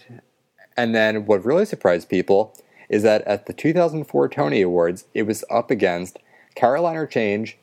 and 0.77 0.95
then 0.95 1.27
what 1.27 1.45
really 1.45 1.65
surprised 1.65 2.09
people 2.09 2.57
is 2.89 3.03
that 3.03 3.23
at 3.23 3.47
the 3.47 3.53
2004 3.53 4.29
Tony 4.29 4.61
Awards, 4.63 5.05
it 5.15 5.23
was 5.25 5.45
up 5.51 5.71
against 5.71 6.19
Caroline, 6.55 6.97
or 6.97 7.07
Change, 7.07 7.57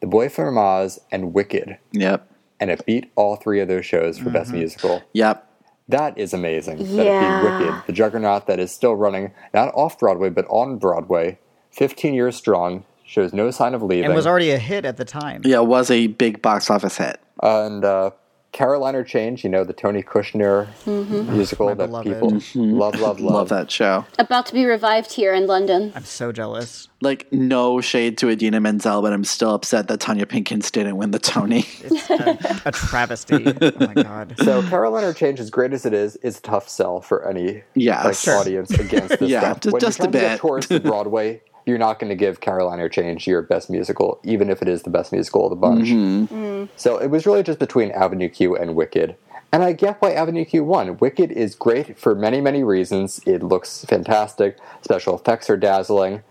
The 0.00 0.06
Boy 0.06 0.28
from 0.28 0.58
Oz, 0.58 1.00
and 1.12 1.32
Wicked, 1.32 1.78
yep 1.92 2.28
and 2.60 2.70
it 2.70 2.84
beat 2.86 3.10
all 3.16 3.36
three 3.36 3.60
of 3.60 3.68
those 3.68 3.84
shows 3.84 4.18
for 4.18 4.30
Best 4.30 4.52
Musical. 4.52 5.02
yep 5.12 5.48
That 5.88 6.16
is 6.16 6.32
amazing. 6.32 6.78
That 6.96 7.04
Yeah. 7.06 7.12
it 7.12 7.20
beat 7.58 7.66
Wicked, 7.66 7.82
the 7.86 7.92
juggernaut 7.92 8.46
that 8.46 8.58
is 8.58 8.72
still 8.72 8.94
running 8.96 9.32
not 9.52 9.72
off 9.74 9.98
Broadway 9.98 10.30
but 10.30 10.46
on 10.48 10.78
Broadway, 10.78 11.38
15 11.74 12.14
years 12.14 12.36
strong, 12.36 12.84
shows 13.04 13.32
no 13.32 13.50
sign 13.50 13.74
of 13.74 13.82
leaving. 13.82 14.06
And 14.06 14.14
was 14.14 14.26
already 14.26 14.50
a 14.50 14.58
hit 14.58 14.84
at 14.84 14.96
the 14.96 15.04
time. 15.04 15.42
yeah 15.44 15.58
it 15.60 15.66
was 15.66 15.90
a 15.90 16.06
big 16.08 16.40
box 16.42 16.70
office 16.70 16.96
hit 16.98 17.20
and 17.42 17.84
uh, 17.84 18.10
Caroline, 18.52 18.94
or 18.94 19.02
Change, 19.02 19.42
you 19.42 19.50
know, 19.50 19.64
the 19.64 19.72
Tony 19.72 20.00
Kushner 20.04 20.68
musical 20.86 21.66
that 21.74 21.76
beloved. 21.76 22.06
people 22.06 22.30
love, 22.54 22.94
love, 23.00 23.18
love. 23.18 23.20
love 23.20 23.48
that 23.48 23.68
show 23.72 24.04
About 24.20 24.46
to 24.46 24.54
be 24.54 24.64
revived 24.64 25.12
here 25.12 25.34
in 25.34 25.48
London. 25.48 25.92
I'm 25.96 26.04
so 26.04 26.30
jealous. 26.30 26.86
like 27.00 27.26
no 27.32 27.80
shade 27.80 28.16
to 28.18 28.28
idina 28.30 28.60
menzel 28.60 29.02
but 29.02 29.12
i'm 29.12 29.24
still 29.24 29.52
upset 29.54 29.88
that 29.88 29.98
tonya 29.98 30.24
pinkins 30.24 30.70
didn't 30.70 30.96
win 30.96 31.10
the 31.10 31.18
tony 31.18 31.66
It's 31.82 32.08
a, 32.08 32.62
a 32.66 32.70
travesty. 32.72 33.44
Oh 33.60 33.70
my 33.80 33.94
god. 34.02 34.36
So 34.38 34.62
Caroline, 34.62 35.02
or 35.04 35.12
Change, 35.12 35.40
as 35.40 35.50
great 35.50 35.72
as 35.72 35.84
it 35.84 35.92
is, 35.92 36.14
is 36.16 36.38
a 36.38 36.42
tough 36.42 36.68
sell 36.68 37.00
for 37.00 37.28
any 37.28 37.64
Yes. 37.74 38.04
like, 38.04 38.14
Sure. 38.14 38.36
audience 38.38 38.70
against 38.70 39.18
this 39.18 39.28
Yeah, 39.34 39.40
stuff. 39.40 39.60
ju- 39.60 39.70
when 39.72 39.80
just 39.80 39.98
you're 39.98 40.08
a 40.08 40.12
trying 40.12 40.22
to 40.22 40.28
get 40.28 40.30
bit. 40.34 40.40
towards 40.40 40.66
the 40.68 40.78
Broadway, 40.80 41.42
you're 41.66 41.78
not 41.78 41.98
going 41.98 42.10
to 42.10 42.16
give 42.16 42.40
Caroline, 42.40 42.80
or 42.80 42.88
Change 42.88 43.26
your 43.26 43.42
best 43.42 43.70
musical, 43.70 44.20
even 44.22 44.50
if 44.50 44.62
it 44.62 44.68
is 44.68 44.82
the 44.82 44.90
best 44.90 45.12
musical 45.12 45.46
of 45.46 45.50
the 45.50 45.56
bunch. 45.56 45.88
Mm-hmm. 45.88 46.64
So 46.76 46.98
it 46.98 47.08
was 47.08 47.26
really 47.26 47.42
just 47.42 47.58
between 47.58 47.90
Avenue 47.90 48.28
Q 48.28 48.56
and 48.56 48.74
Wicked. 48.74 49.16
And 49.52 49.62
I 49.62 49.72
get 49.72 50.02
why 50.02 50.12
Avenue 50.12 50.44
Q 50.44 50.64
won. 50.64 50.98
Wicked 50.98 51.30
is 51.30 51.54
great 51.54 51.96
for 51.96 52.14
many, 52.14 52.40
many 52.40 52.64
reasons. 52.64 53.20
It 53.24 53.42
looks 53.42 53.84
fantastic. 53.84 54.58
Special 54.82 55.14
effects 55.14 55.48
are 55.48 55.56
dazzling. 55.56 56.22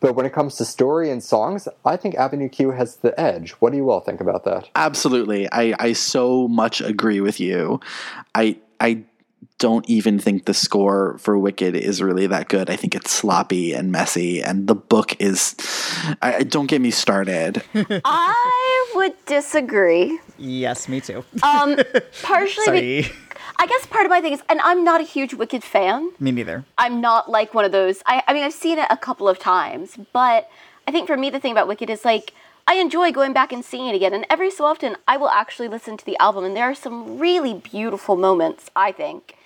But 0.00 0.14
when 0.14 0.26
it 0.26 0.32
comes 0.32 0.56
to 0.56 0.64
story 0.64 1.10
and 1.10 1.22
songs, 1.22 1.66
I 1.84 1.96
think 1.96 2.14
Avenue 2.14 2.48
Q 2.48 2.72
has 2.72 2.96
the 2.96 3.18
edge. 3.18 3.52
What 3.52 3.70
do 3.70 3.78
you 3.78 3.90
all 3.90 4.00
think 4.00 4.20
about 4.20 4.44
that? 4.44 4.68
Absolutely. 4.76 5.50
I, 5.50 5.74
I 5.78 5.92
so 5.92 6.46
much 6.46 6.80
agree 6.80 7.20
with 7.20 7.40
you. 7.40 7.80
I 8.34 8.58
I 8.80 9.04
don't 9.58 9.88
even 9.90 10.18
think 10.18 10.44
the 10.44 10.54
score 10.54 11.18
for 11.18 11.36
Wicked 11.36 11.74
is 11.74 12.00
really 12.02 12.26
that 12.28 12.48
good. 12.48 12.70
I 12.70 12.76
think 12.76 12.94
it's 12.94 13.10
sloppy 13.10 13.72
and 13.72 13.90
messy, 13.90 14.40
and 14.42 14.66
the 14.68 14.74
book 14.74 15.20
is. 15.20 15.56
I, 16.22 16.36
I- 16.36 16.42
don't 16.44 16.66
get 16.66 16.80
me 16.80 16.90
started. 16.90 17.62
I 18.04 18.92
would 18.94 19.14
disagree. 19.26 20.18
Yes, 20.38 20.88
me 20.88 21.00
too. 21.00 21.24
Um, 21.42 21.76
partially, 22.22 22.80
be- 22.80 23.02
Sorry. 23.02 23.16
I 23.60 23.66
guess 23.66 23.86
part 23.86 24.06
of 24.06 24.10
my 24.10 24.20
thing 24.20 24.32
is, 24.32 24.42
and 24.48 24.60
I'm 24.60 24.84
not 24.84 25.00
a 25.00 25.04
huge 25.04 25.34
Wicked 25.34 25.64
fan. 25.64 26.10
me 26.20 26.30
neither. 26.30 26.64
I'm 26.78 27.00
not 27.00 27.28
like 27.28 27.54
one 27.54 27.64
of 27.64 27.72
those. 27.72 28.00
I, 28.06 28.22
I 28.28 28.32
mean, 28.34 28.44
I've 28.44 28.52
seen 28.52 28.78
it 28.78 28.86
a 28.90 28.96
couple 28.96 29.28
of 29.28 29.38
times, 29.40 29.96
but 30.12 30.48
I 30.86 30.92
think 30.92 31.08
for 31.08 31.16
me, 31.16 31.30
the 31.30 31.40
thing 31.40 31.50
about 31.52 31.66
Wicked 31.66 31.90
is 31.90 32.04
like, 32.04 32.32
I 32.70 32.74
enjoy 32.74 33.12
going 33.12 33.32
back 33.32 33.50
and 33.50 33.64
seeing 33.64 33.86
it 33.86 33.94
again. 33.96 34.12
And 34.12 34.26
every 34.28 34.50
so 34.50 34.66
often, 34.66 34.96
I 35.08 35.16
will 35.16 35.30
actually 35.30 35.68
listen 35.68 35.96
to 35.96 36.04
the 36.04 36.18
album, 36.18 36.44
and 36.44 36.54
there 36.54 36.64
are 36.70 36.74
some 36.74 37.18
really 37.18 37.54
beautiful 37.54 38.14
moments, 38.14 38.70
I 38.76 38.92
think, 38.92 39.36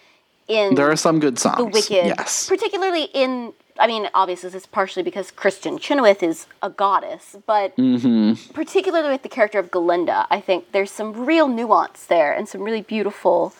in 0.49 0.74
There 0.74 0.90
are 0.90 0.97
some 0.97 1.20
good 1.20 1.39
songs. 1.39 1.59
the 1.59 1.65
Wicked. 1.65 2.07
Yes. 2.19 2.49
Particularly 2.49 3.05
in, 3.15 3.53
I 3.78 3.86
mean, 3.86 4.09
obviously, 4.12 4.49
this 4.51 4.62
is 4.65 4.66
partially 4.66 5.05
because 5.05 5.31
Kristin 5.31 5.78
Chenoweth 5.81 6.20
is 6.20 6.47
a 6.62 6.69
goddess, 6.70 7.36
but 7.47 7.77
Mm-hmm. 7.77 8.53
particularly 8.55 9.11
with 9.11 9.23
the 9.23 9.28
character 9.28 9.61
of 9.61 9.70
Galinda, 9.70 10.27
I 10.28 10.40
think 10.40 10.73
there's 10.73 10.90
some 10.90 11.24
real 11.24 11.47
nuance 11.47 12.05
there 12.07 12.32
and 12.32 12.49
some 12.49 12.62
really 12.62 12.82
beautiful 12.82 13.55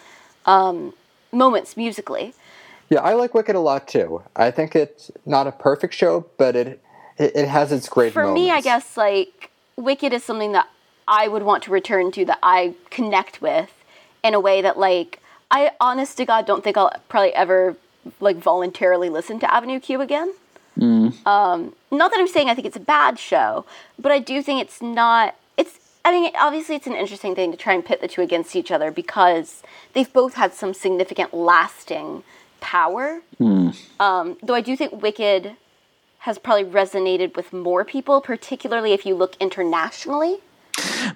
um, 0.45 0.93
moments 1.31 1.77
musically. 1.77 2.35
Yeah, 2.91 2.99
I 3.01 3.15
like 3.15 3.33
Wicked 3.33 3.55
a 3.55 3.61
lot 3.61 3.87
too. 3.87 4.23
I 4.35 4.51
think 4.51 4.75
it's 4.75 5.13
not 5.25 5.47
a 5.47 5.53
perfect 5.53 5.95
show, 5.95 6.27
but 6.37 6.57
it 6.57 6.81
it, 7.17 7.37
it 7.37 7.49
has 7.49 7.71
its 7.71 7.89
great 7.89 8.13
For 8.13 8.25
moments. 8.25 8.41
me, 8.43 8.51
I 8.51 8.61
guess, 8.61 8.97
like, 8.97 9.51
Wicked 9.83 10.13
is 10.13 10.23
something 10.25 10.53
that 10.53 10.69
I 11.09 11.29
would 11.29 11.43
want 11.43 11.63
to 11.65 11.71
return 11.71 12.13
to 12.13 12.25
that 12.27 12.39
I 12.43 12.75
connect 12.91 13.43
with 13.43 13.71
in 14.23 14.35
a 14.35 14.41
way 14.41 14.63
that, 14.63 14.79
like, 14.79 15.21
I 15.51 15.73
honest 15.81 16.17
to 16.19 16.25
God 16.25 16.47
don't 16.47 16.63
think 16.63 16.77
I'll 16.77 16.93
probably 17.09 17.35
ever, 17.35 17.77
like, 18.21 18.37
voluntarily 18.37 19.11
listen 19.11 19.41
to 19.41 19.53
Avenue 19.53 19.81
Q 19.81 20.01
again. 20.01 20.35
Um, 21.27 21.75
not 21.91 22.11
that 22.11 22.21
I'm 22.21 22.29
saying 22.29 22.49
I 22.49 22.55
think 22.55 22.67
it's 22.67 22.77
a 22.77 22.81
bad 22.81 23.19
show, 23.19 23.67
but 23.99 24.11
I 24.13 24.19
do 24.21 24.43
think 24.43 24.63
it's 24.63 24.81
not. 24.81 25.35
It's. 25.57 25.79
I 26.05 26.11
mean, 26.13 26.33
obviously, 26.39 26.77
it's 26.77 26.87
an 26.87 26.95
interesting 26.95 27.35
thing 27.35 27.51
to 27.51 27.59
try 27.59 27.75
and 27.75 27.85
pit 27.85 28.01
the 28.01 28.09
two 28.09 28.23
against 28.23 28.57
each 28.57 28.71
other 28.71 28.91
because 28.91 29.63
they've 29.93 30.13
both 30.13 30.35
had 30.35 30.55
some 30.55 30.73
significant 30.73 31.35
lasting 31.35 32.25
power. 32.61 33.21
Um, 34.01 34.39
though 34.43 34.55
I 34.55 34.63
do 34.63 34.77
think 34.77 35.03
Wicked 35.03 35.57
has 36.23 36.39
probably 36.39 36.65
resonated 36.65 37.35
with 37.35 37.53
more 37.53 37.85
people, 37.85 38.21
particularly 38.21 38.93
if 38.93 39.05
you 39.05 39.13
look 39.13 39.35
internationally. 39.41 40.37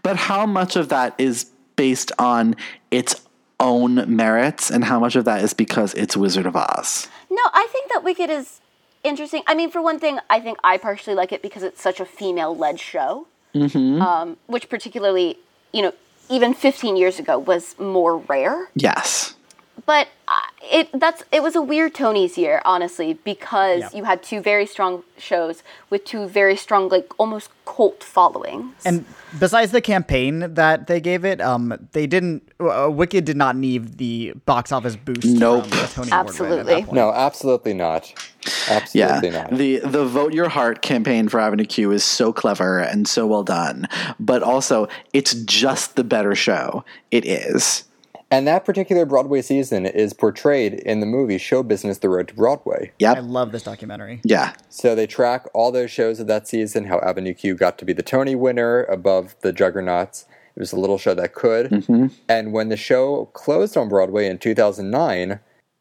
But 0.03 0.17
how 0.17 0.47
much 0.47 0.75
of 0.75 0.89
that 0.89 1.15
is 1.17 1.45
based 1.77 2.11
on 2.19 2.57
its 2.91 3.23
own 3.61 4.17
merits, 4.17 4.69
and 4.69 4.85
how 4.85 4.99
much 4.99 5.15
of 5.15 5.25
that 5.25 5.45
is 5.45 5.55
because 5.55 5.95
it's 5.95 6.17
Wizard 6.17 6.45
of 6.45 6.57
Oz? 6.57 7.07
No, 7.31 7.43
I 7.53 7.69
think 7.71 7.89
that 7.93 8.03
Wicked 8.03 8.31
is 8.31 8.61
interesting. 9.05 9.45
I 9.47 9.55
mean, 9.55 9.71
for 9.71 9.81
one 9.81 10.01
thing, 10.01 10.19
I 10.29 10.41
think 10.41 10.59
I 10.65 10.77
partially 10.77 11.15
like 11.15 11.31
it 11.31 11.41
because 11.41 11.63
it's 11.63 11.81
such 11.81 12.01
a 12.01 12.05
female-led 12.05 12.81
show, 12.81 13.29
um, 13.55 14.37
which 14.49 14.69
particularly, 14.69 15.39
you 15.73 15.83
know, 15.83 15.95
even 16.29 16.53
15 16.53 16.97
years 16.97 17.21
ago 17.21 17.39
was 17.39 17.79
more 17.79 18.19
rare. 18.19 18.71
Yes. 18.75 19.37
But 19.85 20.09
uh, 20.27 20.41
it 20.71 20.89
that's 20.99 21.23
it 21.33 21.43
was 21.43 21.55
a 21.57 21.63
weird 21.63 21.95
Tony's 21.95 22.37
year, 22.39 22.61
honestly, 22.65 23.15
because 23.25 23.81
Yeah. 23.81 23.89
you 23.95 24.05
had 24.05 24.23
two 24.23 24.41
very 24.41 24.67
strong 24.67 25.03
shows 25.19 25.63
with 25.91 26.05
two 26.05 26.27
very 26.27 26.57
strong, 26.57 26.89
like 26.89 27.13
almost 27.19 27.51
cult 27.65 28.03
followings. 28.05 28.75
And 28.85 29.05
besides 29.39 29.73
the 29.73 29.81
campaign 29.81 30.55
that 30.55 30.87
they 30.87 31.01
gave 31.01 31.25
it, 31.25 31.41
um, 31.41 31.89
they 31.93 32.07
didn't. 32.07 32.43
Uh, 32.61 32.89
Wicked 32.91 33.25
did 33.25 33.37
not 33.37 33.57
need 33.57 33.99
the 33.99 34.33
box 34.47 34.73
office 34.73 34.97
boost. 34.97 35.25
Nope. 35.27 35.67
From 35.67 35.71
the 35.71 35.77
Tony 35.77 35.87
Award 35.87 35.97
at 35.99 36.07
that 36.07 36.15
Absolutely. 36.29 36.75
point. 36.85 36.93
no, 36.93 37.13
absolutely 37.13 37.75
not. 37.75 38.13
Yeah. 38.47 38.77
Absolutely 38.77 39.31
not. 39.31 39.51
The 39.51 39.79
the 39.81 40.05
Vote 40.05 40.33
Your 40.33 40.49
Heart 40.49 40.83
campaign 40.83 41.29
for 41.29 41.41
Avenue 41.41 41.65
Q 41.65 41.91
is 41.91 42.05
so 42.05 42.33
clever 42.33 42.79
and 42.79 43.09
so 43.09 43.27
well 43.27 43.43
done. 43.43 43.89
But 44.21 44.43
also 44.43 44.87
it's 45.13 45.35
just 45.35 45.97
the 45.97 46.05
better 46.05 46.35
show. 46.35 46.85
It 47.11 47.25
is. 47.25 47.85
And 48.31 48.47
that 48.47 48.65
particular 48.65 49.07
Broadway 49.07 49.43
season 49.43 49.87
is 49.87 50.13
portrayed 50.13 50.75
in 50.75 51.01
the 51.01 51.07
movie 51.07 51.39
Show 51.39 51.63
Business: 51.63 51.99
The 51.99 52.09
Road 52.09 52.29
to 52.29 52.35
Broadway. 52.35 52.93
Yeah, 52.99 53.13
I 53.13 53.21
love 53.21 53.53
this 53.53 53.63
documentary. 53.63 54.21
Yeah. 54.25 54.55
So 54.69 54.95
they 54.95 55.07
track 55.07 55.47
all 55.55 55.71
those 55.73 55.91
shows 55.91 56.21
of 56.21 56.27
that 56.27 56.49
season, 56.49 56.85
how 56.85 56.99
Avenue 57.01 57.35
Q 57.35 57.55
got 57.55 57.79
to 57.79 57.85
be 57.85 57.93
the 57.93 58.03
Tony 58.03 58.35
winner 58.35 58.85
above 58.85 59.37
the 59.41 59.53
Juggernauts. 59.53 60.27
It 60.57 60.61
was 60.61 60.73
a 60.73 60.81
little 60.81 60.99
show 60.99 61.15
that 61.15 61.35
could. 61.35 61.71
Mm-hmm. 61.71 62.07
And 62.29 62.53
when 62.53 62.71
the 62.71 62.77
show 62.77 63.27
closed 63.35 63.77
on 63.77 63.91
Broadway 63.91 64.27
in 64.27 64.39
2009, 64.39 65.41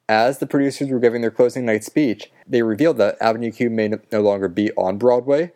as 0.10 0.40
the 0.40 0.46
producers 0.46 0.90
were 0.90 1.00
giving 1.00 1.22
their 1.22 1.32
closing 1.32 1.66
night 1.66 1.84
speech, 1.84 2.30
they 2.46 2.62
revealed 2.62 2.98
that 2.98 3.18
Avenue 3.22 3.52
Q 3.52 3.70
may 3.70 3.88
no- 3.88 4.02
no 4.12 4.22
longer 4.22 4.50
be 4.50 4.72
on 4.74 4.98
Broadway. 4.98 5.54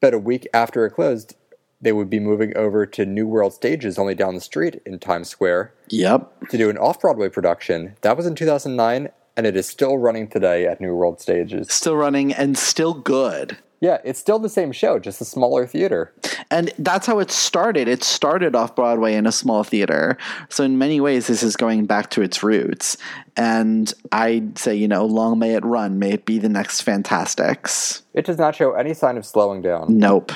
But 0.00 0.14
a 0.14 0.18
week 0.18 0.48
after 0.54 0.86
it 0.86 0.92
closed, 0.92 1.34
they 1.80 1.92
would 1.92 2.10
be 2.10 2.20
moving 2.20 2.56
over 2.56 2.86
to 2.86 3.06
New 3.06 3.26
World 3.26 3.52
Stages 3.54 3.98
only 3.98 4.14
down 4.14 4.34
the 4.34 4.40
street 4.40 4.80
in 4.84 4.98
Times 4.98 5.28
Square 5.28 5.72
Yep. 5.88 6.48
to 6.50 6.58
do 6.58 6.70
an 6.70 6.78
off 6.78 7.00
Broadway 7.00 7.28
production. 7.28 7.96
That 8.02 8.16
was 8.16 8.26
in 8.26 8.34
2009, 8.34 9.08
and 9.36 9.46
it 9.46 9.56
is 9.56 9.66
still 9.66 9.98
running 9.98 10.28
today 10.28 10.66
at 10.66 10.80
New 10.80 10.94
World 10.94 11.20
Stages. 11.20 11.72
Still 11.72 11.96
running 11.96 12.32
and 12.32 12.56
still 12.58 12.94
good. 12.94 13.56
Yeah, 13.82 13.96
it's 14.04 14.20
still 14.20 14.38
the 14.38 14.50
same 14.50 14.72
show, 14.72 14.98
just 14.98 15.22
a 15.22 15.24
smaller 15.24 15.66
theater. 15.66 16.12
And 16.50 16.70
that's 16.78 17.06
how 17.06 17.18
it 17.18 17.30
started. 17.30 17.88
It 17.88 18.04
started 18.04 18.54
off 18.54 18.76
Broadway 18.76 19.14
in 19.14 19.26
a 19.26 19.32
small 19.32 19.64
theater. 19.64 20.18
So, 20.50 20.64
in 20.64 20.76
many 20.76 21.00
ways, 21.00 21.28
this 21.28 21.42
is 21.42 21.56
going 21.56 21.86
back 21.86 22.10
to 22.10 22.20
its 22.20 22.42
roots. 22.42 22.98
And 23.38 23.90
I'd 24.12 24.58
say, 24.58 24.74
you 24.74 24.86
know, 24.86 25.06
long 25.06 25.38
may 25.38 25.54
it 25.54 25.64
run. 25.64 25.98
May 25.98 26.12
it 26.12 26.26
be 26.26 26.36
the 26.38 26.50
next 26.50 26.82
Fantasticks. 26.82 28.02
It 28.12 28.26
does 28.26 28.36
not 28.36 28.54
show 28.54 28.72
any 28.72 28.92
sign 28.92 29.16
of 29.16 29.24
slowing 29.24 29.62
down. 29.62 29.96
Nope. 29.96 30.32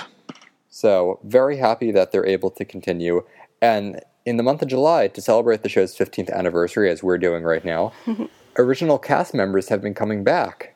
So, 0.77 1.21
very 1.23 1.59
happy 1.59 1.93
that 1.93 2.11
they're 2.11 2.27
able 2.27 2.51
to 2.51 2.65
continue. 2.65 3.23
And 3.63 4.01
in 4.27 4.39
the 4.39 4.43
month 4.43 4.61
of 4.61 4.67
July, 4.67 5.07
to 5.07 5.21
celebrate 5.21 5.63
the 5.63 5.69
show's 5.69 5.97
15th 5.97 6.33
anniversary, 6.33 6.91
as 6.91 7.01
we're 7.01 7.17
doing 7.17 7.45
right 7.45 7.65
now, 7.65 7.93
original 8.59 8.99
cast 8.99 9.35
members 9.35 9.69
have 9.69 9.81
been 9.81 9.95
coming 9.95 10.25
back 10.25 10.75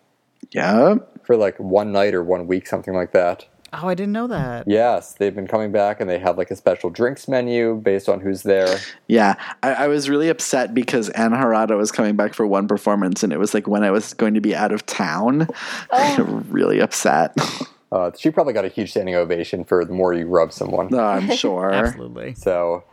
Yeah. 0.52 0.98
for 1.24 1.36
like 1.36 1.58
one 1.58 1.90
night 1.90 2.14
or 2.14 2.22
one 2.22 2.46
week, 2.46 2.68
something 2.68 2.94
like 2.94 3.10
that. 3.10 3.46
Oh, 3.72 3.88
I 3.88 3.94
didn't 3.96 4.12
know 4.12 4.28
that. 4.28 4.68
Yes, 4.68 5.14
they've 5.14 5.34
been 5.34 5.48
coming 5.48 5.72
back 5.72 6.00
and 6.00 6.08
they 6.08 6.20
have 6.20 6.38
like 6.38 6.52
a 6.52 6.56
special 6.56 6.90
drinks 6.90 7.26
menu 7.26 7.74
based 7.74 8.08
on 8.08 8.20
who's 8.20 8.44
there. 8.44 8.78
Yeah. 9.08 9.34
I, 9.64 9.74
I 9.74 9.88
was 9.88 10.08
really 10.08 10.28
upset 10.28 10.74
because 10.74 11.08
Anna 11.10 11.36
Harada 11.38 11.76
was 11.76 11.90
coming 11.90 12.14
back 12.14 12.34
for 12.34 12.46
one 12.46 12.68
performance, 12.68 13.24
and 13.24 13.32
it 13.32 13.40
was 13.40 13.52
like 13.52 13.66
when 13.66 13.82
I 13.82 13.90
was 13.90 14.14
going 14.14 14.34
to 14.34 14.40
be 14.40 14.54
out 14.54 14.70
of 14.70 14.86
town. 14.86 15.48
Oh. 15.90 16.44
really 16.48 16.78
upset. 16.78 17.36
Uh, 17.90 18.10
she 18.18 18.30
probably 18.30 18.52
got 18.52 18.64
a 18.64 18.68
huge 18.68 18.90
standing 18.90 19.14
ovation 19.14 19.64
for 19.64 19.84
the 19.84 19.92
more 19.92 20.12
you 20.12 20.26
rub 20.26 20.52
someone. 20.52 20.88
Oh, 20.92 20.98
I'm 20.98 21.30
sure. 21.34 21.72
Absolutely. 21.72 22.34
So, 22.34 22.84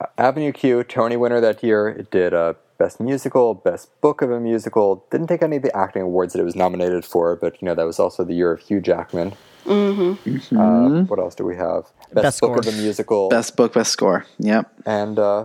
uh, 0.00 0.06
Avenue 0.16 0.52
Q, 0.52 0.82
Tony 0.84 1.16
winner 1.16 1.40
that 1.40 1.62
year. 1.62 1.88
It 1.88 2.10
did 2.10 2.32
uh, 2.32 2.54
Best 2.78 3.00
Musical, 3.00 3.52
Best 3.54 3.90
Book 4.00 4.22
of 4.22 4.30
a 4.30 4.40
Musical. 4.40 5.04
Didn't 5.10 5.26
take 5.26 5.42
any 5.42 5.56
of 5.56 5.62
the 5.62 5.76
acting 5.76 6.02
awards 6.02 6.32
that 6.32 6.40
it 6.40 6.44
was 6.44 6.56
nominated 6.56 7.04
for, 7.04 7.36
but 7.36 7.60
you 7.60 7.66
know 7.66 7.74
that 7.74 7.84
was 7.84 7.98
also 8.00 8.24
the 8.24 8.32
year 8.34 8.52
of 8.52 8.60
Hugh 8.60 8.80
Jackman. 8.80 9.34
Mm-hmm. 9.66 10.56
Uh, 10.58 11.02
what 11.02 11.18
else 11.18 11.34
do 11.34 11.44
we 11.44 11.56
have? 11.56 11.84
Best, 12.12 12.22
Best 12.22 12.40
Book 12.40 12.56
of 12.56 12.64
score. 12.64 12.74
a 12.74 12.82
Musical, 12.82 13.28
Best 13.28 13.56
book, 13.56 13.74
best 13.74 13.92
score. 13.92 14.24
Yep. 14.38 14.72
and 14.86 15.18
uh, 15.18 15.44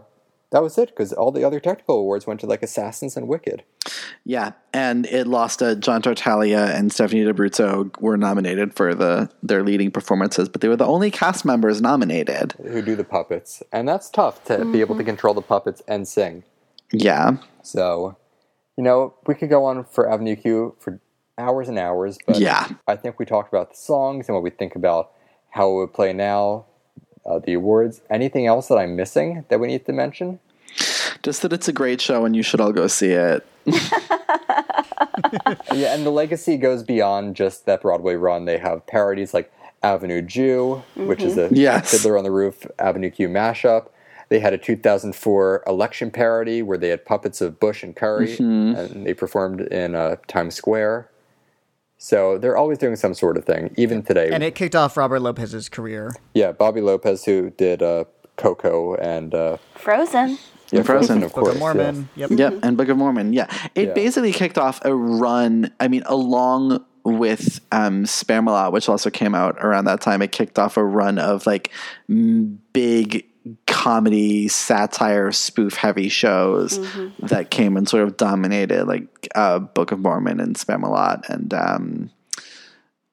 that 0.55 0.63
was 0.63 0.77
it 0.77 0.87
because 0.87 1.11
all 1.11 1.33
the 1.33 1.43
other 1.43 1.59
technical 1.59 1.99
awards 1.99 2.25
went 2.25 2.39
to 2.39 2.45
like 2.45 2.63
Assassins 2.63 3.17
and 3.17 3.27
Wicked. 3.27 3.63
Yeah, 4.23 4.53
and 4.73 5.05
it 5.07 5.27
lost. 5.27 5.61
Uh, 5.61 5.75
John 5.75 6.01
Tartaglia 6.01 6.67
and 6.73 6.93
Stephanie 6.93 7.25
D'Abruzzo 7.25 7.99
were 7.99 8.15
nominated 8.15 8.73
for 8.73 8.95
the 8.95 9.29
their 9.43 9.63
leading 9.63 9.91
performances, 9.91 10.47
but 10.47 10.61
they 10.61 10.69
were 10.69 10.77
the 10.77 10.85
only 10.85 11.11
cast 11.11 11.43
members 11.43 11.81
nominated. 11.81 12.53
Who 12.53 12.81
do 12.81 12.95
the 12.95 13.03
puppets, 13.03 13.63
and 13.73 13.85
that's 13.85 14.09
tough 14.09 14.45
to 14.45 14.63
be 14.63 14.79
able 14.79 14.95
to 14.95 15.03
control 15.03 15.33
the 15.33 15.41
puppets 15.41 15.81
and 15.89 16.07
sing. 16.07 16.45
Yeah, 16.93 17.37
So, 17.61 18.15
you 18.77 18.83
know, 18.85 19.15
we 19.27 19.35
could 19.35 19.49
go 19.49 19.65
on 19.65 19.83
for 19.83 20.09
Avenue 20.09 20.37
Q 20.37 20.77
for 20.79 21.01
hours 21.37 21.67
and 21.67 21.77
hours, 21.77 22.17
but 22.25 22.39
Yeah. 22.39 22.69
I 22.87 22.95
think 22.95 23.19
we 23.19 23.25
talked 23.25 23.51
about 23.51 23.71
the 23.71 23.75
songs 23.75 24.29
and 24.29 24.35
what 24.35 24.43
we 24.43 24.51
think 24.51 24.73
about 24.77 25.11
how 25.49 25.69
it 25.71 25.75
would 25.75 25.93
play 25.93 26.13
now, 26.13 26.65
uh, 27.25 27.39
the 27.39 27.53
awards. 27.53 28.01
Anything 28.09 28.45
else 28.45 28.67
that 28.67 28.77
I'm 28.77 28.95
missing 28.95 29.45
that 29.49 29.59
we 29.59 29.67
need 29.67 29.85
to 29.87 29.93
mention? 29.93 30.39
Just 31.25 31.41
that 31.41 31.51
it's 31.51 31.67
a 31.67 31.73
great 31.73 31.99
show 31.99 32.23
and 32.23 32.35
you 32.35 32.43
should 32.43 32.61
all 32.61 32.71
go 32.71 32.85
see 32.85 33.09
it. 33.11 33.45
Yeah, 35.73 35.93
and 35.93 36.05
the 36.05 36.11
legacy 36.11 36.55
goes 36.55 36.83
beyond 36.83 37.35
just 37.35 37.65
that 37.65 37.81
Broadway 37.81 38.13
run. 38.15 38.45
They 38.45 38.57
have 38.59 38.85
parodies 38.87 39.33
like 39.33 39.51
Avenue 39.83 40.21
Jew, 40.21 40.83
which 40.95 41.21
is 41.21 41.37
a 41.37 41.49
Yes. 41.51 41.91
Fiddler 41.91 42.17
on 42.17 42.23
the 42.23 42.31
Roof 42.31 42.65
Avenue 42.79 43.09
Q 43.09 43.27
mashup. 43.27 43.87
They 44.29 44.39
had 44.39 44.53
a 44.53 44.57
2004 44.57 45.63
election 45.67 46.11
parody 46.11 46.61
where 46.61 46.77
they 46.77 46.89
had 46.89 47.03
puppets 47.05 47.41
of 47.41 47.59
Bush 47.59 47.83
and 47.83 47.95
Kerry, 47.95 48.35
and 48.37 49.05
they 49.05 49.13
performed 49.13 49.61
in 49.61 49.95
uh, 49.95 50.15
Times 50.27 50.55
Square. 50.55 51.09
So 51.97 52.37
they're 52.37 52.57
always 52.57 52.77
doing 52.77 52.95
some 52.95 53.13
sort 53.13 53.35
of 53.37 53.43
thing, 53.45 53.73
even 53.77 54.01
today. 54.03 54.29
And 54.31 54.43
it 54.43 54.55
kicked 54.55 54.75
off 54.75 54.95
Robert 54.95 55.19
Lopez's 55.19 55.67
career. 55.69 56.13
yeah, 56.33 56.51
Bobby 56.53 56.81
Lopez, 56.81 57.25
who 57.25 57.49
did 57.51 57.81
uh, 57.83 58.05
Coco 58.37 58.95
and 58.95 59.33
uh, 59.33 59.57
Frozen. 59.75 60.37
Yeah, 60.77 60.83
Frozen. 60.83 61.23
of 61.23 61.33
course. 61.33 61.53
Book 61.53 61.59
course. 61.59 61.75
of 61.75 61.77
Mormon. 61.77 62.09
Yep. 62.15 62.29
Yep, 62.31 62.53
and 62.63 62.77
Book 62.77 62.89
of 62.89 62.97
Mormon. 62.97 63.33
Yeah, 63.33 63.47
it 63.75 63.87
Yeah. 63.89 63.93
basically 63.93 64.31
kicked 64.31 64.57
off 64.57 64.79
a 64.85 64.93
run. 64.95 65.71
I 65.79 65.87
mean, 65.87 66.03
along 66.05 66.83
with 67.03 67.59
um, 67.71 68.03
Spamalot, 68.05 68.71
which 68.71 68.89
also 68.89 69.09
came 69.09 69.35
out 69.35 69.57
around 69.59 69.85
that 69.85 70.01
time, 70.01 70.21
it 70.21 70.31
kicked 70.31 70.57
off 70.57 70.75
a 70.77 70.83
run 70.83 71.19
of 71.19 71.45
like 71.45 71.71
big 72.73 73.25
comedy, 73.67 74.47
satire, 74.47 75.31
spoof 75.31 75.75
heavy 75.75 76.09
shows 76.09 76.79
that 77.19 77.51
came 77.51 77.77
and 77.77 77.87
sort 77.87 78.01
of 78.03 78.17
dominated 78.17 78.85
like 78.85 79.27
uh, 79.35 79.59
Book 79.59 79.91
of 79.91 79.99
Mormon 79.99 80.39
and 80.39 80.55
Spamalot 80.55 81.29
and 81.29 81.53
um, 81.53 82.09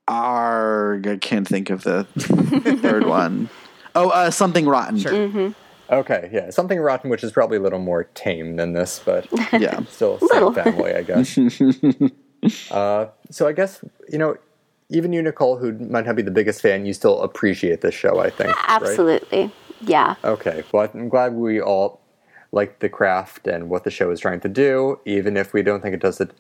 Arg. 0.09 1.06
I 1.06 1.16
can't 1.18 1.47
think 1.47 1.70
of 1.70 1.82
the 1.84 2.05
third 2.80 3.06
one. 3.06 3.48
Oh, 3.94 4.09
uh, 4.09 4.30
something 4.30 4.66
rotten. 4.66 4.97
Yeah. 4.97 5.51
Okay, 5.93 6.31
yeah, 6.32 6.48
something 6.48 6.81
rotten, 6.81 7.10
which 7.10 7.23
is 7.23 7.32
probably 7.32 7.59
a 7.59 7.60
little 7.60 7.78
more 7.78 8.05
tame 8.14 8.56
than 8.56 8.73
this, 8.73 9.02
but 9.05 9.28
Yeah. 9.52 9.81
still 9.90 10.19
same 10.19 10.55
family, 10.55 10.94
I 10.94 11.02
guess. 11.02 11.39
uh, 12.70 13.09
so 13.31 13.47
I 13.47 13.52
guess 13.52 13.85
you 14.09 14.16
know, 14.16 14.36
even 14.89 15.12
you, 15.12 15.20
Nicole, 15.23 15.59
who 15.59 15.73
might 15.73 16.06
not 16.06 16.16
be 16.16 16.23
the 16.23 16.31
biggest 16.31 16.62
fan, 16.62 16.86
you 16.86 16.94
still 16.94 17.20
appreciate 17.20 17.82
this 17.82 17.94
show. 17.94 18.19
I 18.20 18.31
think. 18.31 18.48
right? 18.48 18.64
Absolutely. 18.69 19.52
Yeah. 19.82 20.14
Okay. 20.24 20.64
Well, 20.73 20.89
I'm 20.94 21.10
glad 21.10 21.35
we 21.35 21.60
all 21.60 22.01
like 22.52 22.78
the 22.78 22.89
craft 22.89 23.47
and 23.47 23.69
what 23.69 23.85
the 23.85 23.90
show 23.90 24.10
is 24.10 24.20
trying 24.20 24.40
to 24.40 24.48
do, 24.48 24.98
even 25.05 25.36
if 25.36 25.52
we 25.52 25.62
don't 25.62 25.82
think 25.82 25.94
it 25.94 26.01
does 26.01 26.20
it 26.20 26.31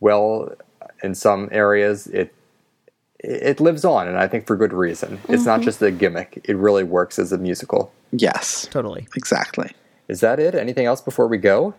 well 0.00 0.50
in 1.02 1.14
some 1.14 1.48
areas. 1.52 2.06
It 2.06 2.34
it 3.24 3.60
lives 3.60 3.84
on, 3.84 4.08
and 4.08 4.18
I 4.18 4.28
think 4.28 4.46
for 4.46 4.56
good 4.56 4.72
reason. 4.72 5.20
It's 5.28 5.44
not 5.44 5.60
mm-hmm. 5.60 5.64
just 5.64 5.82
a 5.82 5.90
gimmick; 5.90 6.40
it 6.44 6.56
really 6.56 6.84
works 6.84 7.18
as 7.18 7.32
a 7.32 7.38
musical. 7.38 7.92
Yes, 8.12 8.68
Totally. 8.70 9.08
exactly. 9.16 9.72
Is 10.08 10.20
that 10.20 10.38
it? 10.38 10.54
Anything 10.54 10.86
else 10.86 11.00
before 11.00 11.26
we 11.26 11.38
go? 11.38 11.74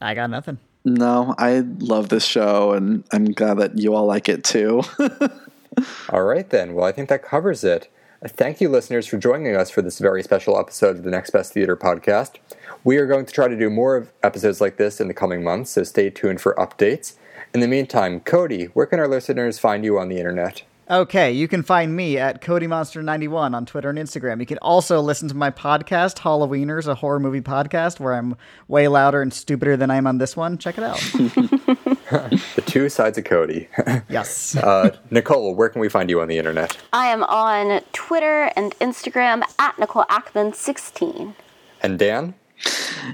I 0.00 0.14
got 0.14 0.30
nothing. 0.30 0.58
No, 0.84 1.34
I 1.38 1.60
love 1.78 2.08
this 2.08 2.24
show, 2.24 2.72
and 2.72 3.04
I'm 3.12 3.32
glad 3.32 3.58
that 3.58 3.78
you 3.78 3.94
all 3.94 4.06
like 4.06 4.28
it 4.28 4.44
too. 4.44 4.82
All 6.10 6.22
right, 6.22 6.48
then. 6.50 6.74
Well, 6.74 6.84
I 6.84 6.92
think 6.92 7.08
that 7.08 7.24
covers 7.24 7.64
it. 7.64 7.90
Thank 8.26 8.60
you, 8.60 8.68
listeners, 8.68 9.06
for 9.06 9.18
joining 9.18 9.56
us 9.56 9.70
for 9.70 9.82
this 9.82 9.98
very 9.98 10.22
special 10.22 10.58
episode 10.58 10.96
of 10.96 11.02
the 11.02 11.10
Next 11.10 11.30
Best 11.30 11.52
Theatre 11.52 11.76
podcast. 11.76 12.36
We 12.84 12.96
are 12.98 13.06
going 13.06 13.26
to 13.26 13.32
try 13.32 13.48
to 13.48 13.58
do 13.58 13.68
more 13.70 13.96
of 13.96 14.12
episodes 14.22 14.60
like 14.60 14.76
this 14.76 15.00
in 15.00 15.08
the 15.08 15.14
coming 15.14 15.42
months, 15.42 15.70
so 15.72 15.82
stay 15.82 16.10
tuned 16.10 16.40
for 16.40 16.54
updates. 16.54 17.14
In 17.54 17.60
the 17.60 17.68
meantime, 17.68 18.18
Cody, 18.18 18.64
where 18.74 18.84
can 18.84 18.98
our 18.98 19.06
listeners 19.06 19.60
find 19.60 19.84
you 19.84 19.96
on 19.96 20.08
the 20.08 20.18
internet? 20.18 20.64
Okay, 20.90 21.30
you 21.30 21.46
can 21.46 21.62
find 21.62 21.94
me 21.94 22.18
at 22.18 22.42
CodyMonster91 22.42 23.54
on 23.54 23.64
Twitter 23.64 23.88
and 23.90 23.98
Instagram. 23.98 24.40
You 24.40 24.46
can 24.46 24.58
also 24.58 25.00
listen 25.00 25.28
to 25.28 25.36
my 25.36 25.52
podcast, 25.52 26.18
Halloweeners, 26.18 26.88
a 26.88 26.96
horror 26.96 27.20
movie 27.20 27.40
podcast, 27.40 28.00
where 28.00 28.14
I'm 28.14 28.36
way 28.66 28.88
louder 28.88 29.22
and 29.22 29.32
stupider 29.32 29.76
than 29.76 29.88
I 29.88 29.96
am 29.96 30.06
on 30.08 30.18
this 30.18 30.36
one. 30.36 30.58
Check 30.58 30.78
it 30.78 30.84
out. 30.84 31.00
The 32.54 32.62
two 32.66 32.88
sides 32.88 33.18
of 33.18 33.24
Cody. 33.24 33.68
yes. 34.08 34.56
uh, 34.56 34.96
Nicole, 35.10 35.54
where 35.54 35.68
can 35.68 35.80
we 35.80 35.88
find 35.88 36.10
you 36.10 36.20
on 36.20 36.28
the 36.28 36.38
internet? 36.38 36.76
I 36.92 37.06
am 37.06 37.22
on 37.24 37.80
Twitter 37.92 38.52
and 38.56 38.72
Instagram 38.78 39.42
at 39.58 39.78
Nicole 39.78 40.04
Ackman16. 40.04 41.34
And 41.82 41.98
Dan? 41.98 42.34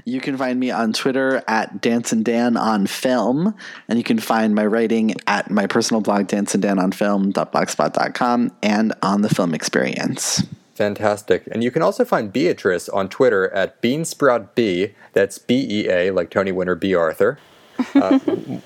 You 0.05 0.21
can 0.21 0.37
find 0.37 0.59
me 0.59 0.71
on 0.71 0.93
Twitter 0.93 1.43
at 1.47 1.81
Dance 1.81 2.11
and 2.11 2.23
Dan 2.23 2.57
on 2.57 2.87
Film, 2.87 3.55
and 3.87 3.97
you 3.97 4.03
can 4.03 4.19
find 4.19 4.55
my 4.55 4.65
writing 4.65 5.15
at 5.27 5.49
my 5.51 5.67
personal 5.67 6.01
blog, 6.01 6.27
Dance 6.27 6.53
and 6.53 6.61
Dan 6.61 6.79
on 6.79 6.91
Film.blogspot.com, 6.91 8.51
and 8.61 8.93
on 9.01 9.21
the 9.21 9.29
Film 9.29 9.53
Experience. 9.53 10.43
Fantastic. 10.75 11.47
And 11.51 11.63
you 11.63 11.69
can 11.69 11.81
also 11.81 12.03
find 12.03 12.33
Beatrice 12.33 12.89
on 12.89 13.09
Twitter 13.09 13.53
at 13.53 13.81
BeansproutB. 13.81 14.93
That's 15.13 15.37
B 15.37 15.67
E 15.69 15.89
A, 15.89 16.11
like 16.11 16.29
Tony 16.29 16.51
Winter 16.51 16.75
Bea 16.75 16.95
Arthur. 16.95 17.37
Uh, 17.95 18.19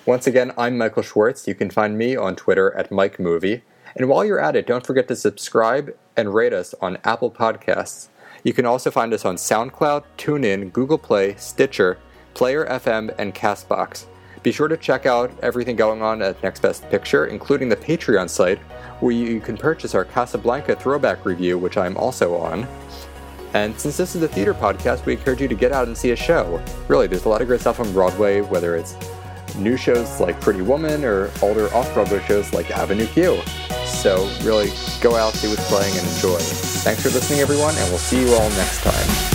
once 0.06 0.28
again, 0.28 0.52
I'm 0.58 0.78
Michael 0.78 1.02
Schwartz. 1.02 1.48
You 1.48 1.56
can 1.56 1.70
find 1.70 1.98
me 1.98 2.18
on 2.18 2.36
Twitter 2.36 2.76
at 2.76 2.92
Mike 2.92 3.18
Movie. 3.18 3.64
And 3.96 4.10
while 4.10 4.26
you're 4.26 4.40
at 4.40 4.58
it, 4.58 4.68
don't 4.68 4.86
forget 4.86 5.08
to 5.08 5.16
subscribe 5.16 5.96
and 6.18 6.34
rate 6.34 6.52
us 6.52 6.76
on 6.82 6.98
Apple 7.06 7.32
Podcasts. 7.32 8.10
You 8.46 8.54
can 8.54 8.68
also 8.68 8.92
find 8.92 9.12
us 9.12 9.26
on 9.26 9.38
SoundCloud, 9.38 10.04
TuneIn, 10.20 10.72
Google 10.72 11.00
Play, 11.00 11.34
Stitcher, 11.36 11.98
Player 12.36 12.68
FM, 12.68 13.12
and 13.18 13.34
Castbox. 13.34 14.06
Be 14.44 14.52
sure 14.52 14.68
to 14.68 14.78
check 14.78 15.08
out 15.08 15.32
everything 15.42 15.76
going 15.76 16.04
on 16.04 16.22
at 16.22 16.44
Next 16.44 16.60
Best 16.62 16.88
Picture, 16.92 17.26
including 17.26 17.70
the 17.70 17.76
Patreon 17.76 18.30
site, 18.30 18.60
where 19.00 19.14
you 19.14 19.40
can 19.40 19.58
purchase 19.58 19.96
our 19.96 20.06
Casablanca 20.06 20.76
throwback 20.76 21.26
review, 21.26 21.58
which 21.58 21.76
I'm 21.76 21.98
also 21.98 22.36
on. 22.36 22.68
And 23.56 23.80
since 23.80 23.98
this 23.98 24.16
is 24.16 24.22
a 24.22 24.28
theater 24.28 24.54
podcast, 24.54 25.08
we 25.08 25.14
encourage 25.14 25.42
you 25.42 25.48
to 25.48 25.56
get 25.56 25.72
out 25.72 25.88
and 25.88 25.98
see 25.98 26.12
a 26.12 26.16
show. 26.16 26.64
Really, 26.88 27.08
there's 27.08 27.26
a 27.26 27.30
lot 27.30 27.42
of 27.42 27.48
great 27.48 27.62
stuff 27.62 27.80
on 27.80 27.92
Broadway, 27.94 28.42
whether 28.42 28.76
it's 28.76 28.96
new 29.58 29.76
shows 29.76 30.20
like 30.20 30.40
Pretty 30.40 30.62
Woman 30.62 31.04
or 31.04 31.32
older 31.42 31.74
off 31.74 31.92
Broadway 31.96 32.22
shows 32.28 32.54
like 32.54 32.70
Avenue 32.70 33.08
Q. 33.08 33.42
So, 34.06 34.30
really, 34.44 34.72
go 35.02 35.16
out, 35.16 35.34
see 35.34 35.48
what's 35.48 35.68
playing, 35.68 35.98
and 35.98 36.06
enjoy. 36.08 36.38
Thanks 36.38 37.02
for 37.02 37.10
listening, 37.10 37.40
everyone, 37.40 37.74
and 37.76 37.90
we'll 37.90 37.98
see 37.98 38.22
you 38.22 38.36
all 38.36 38.50
next 38.52 38.84
time. 38.84 39.35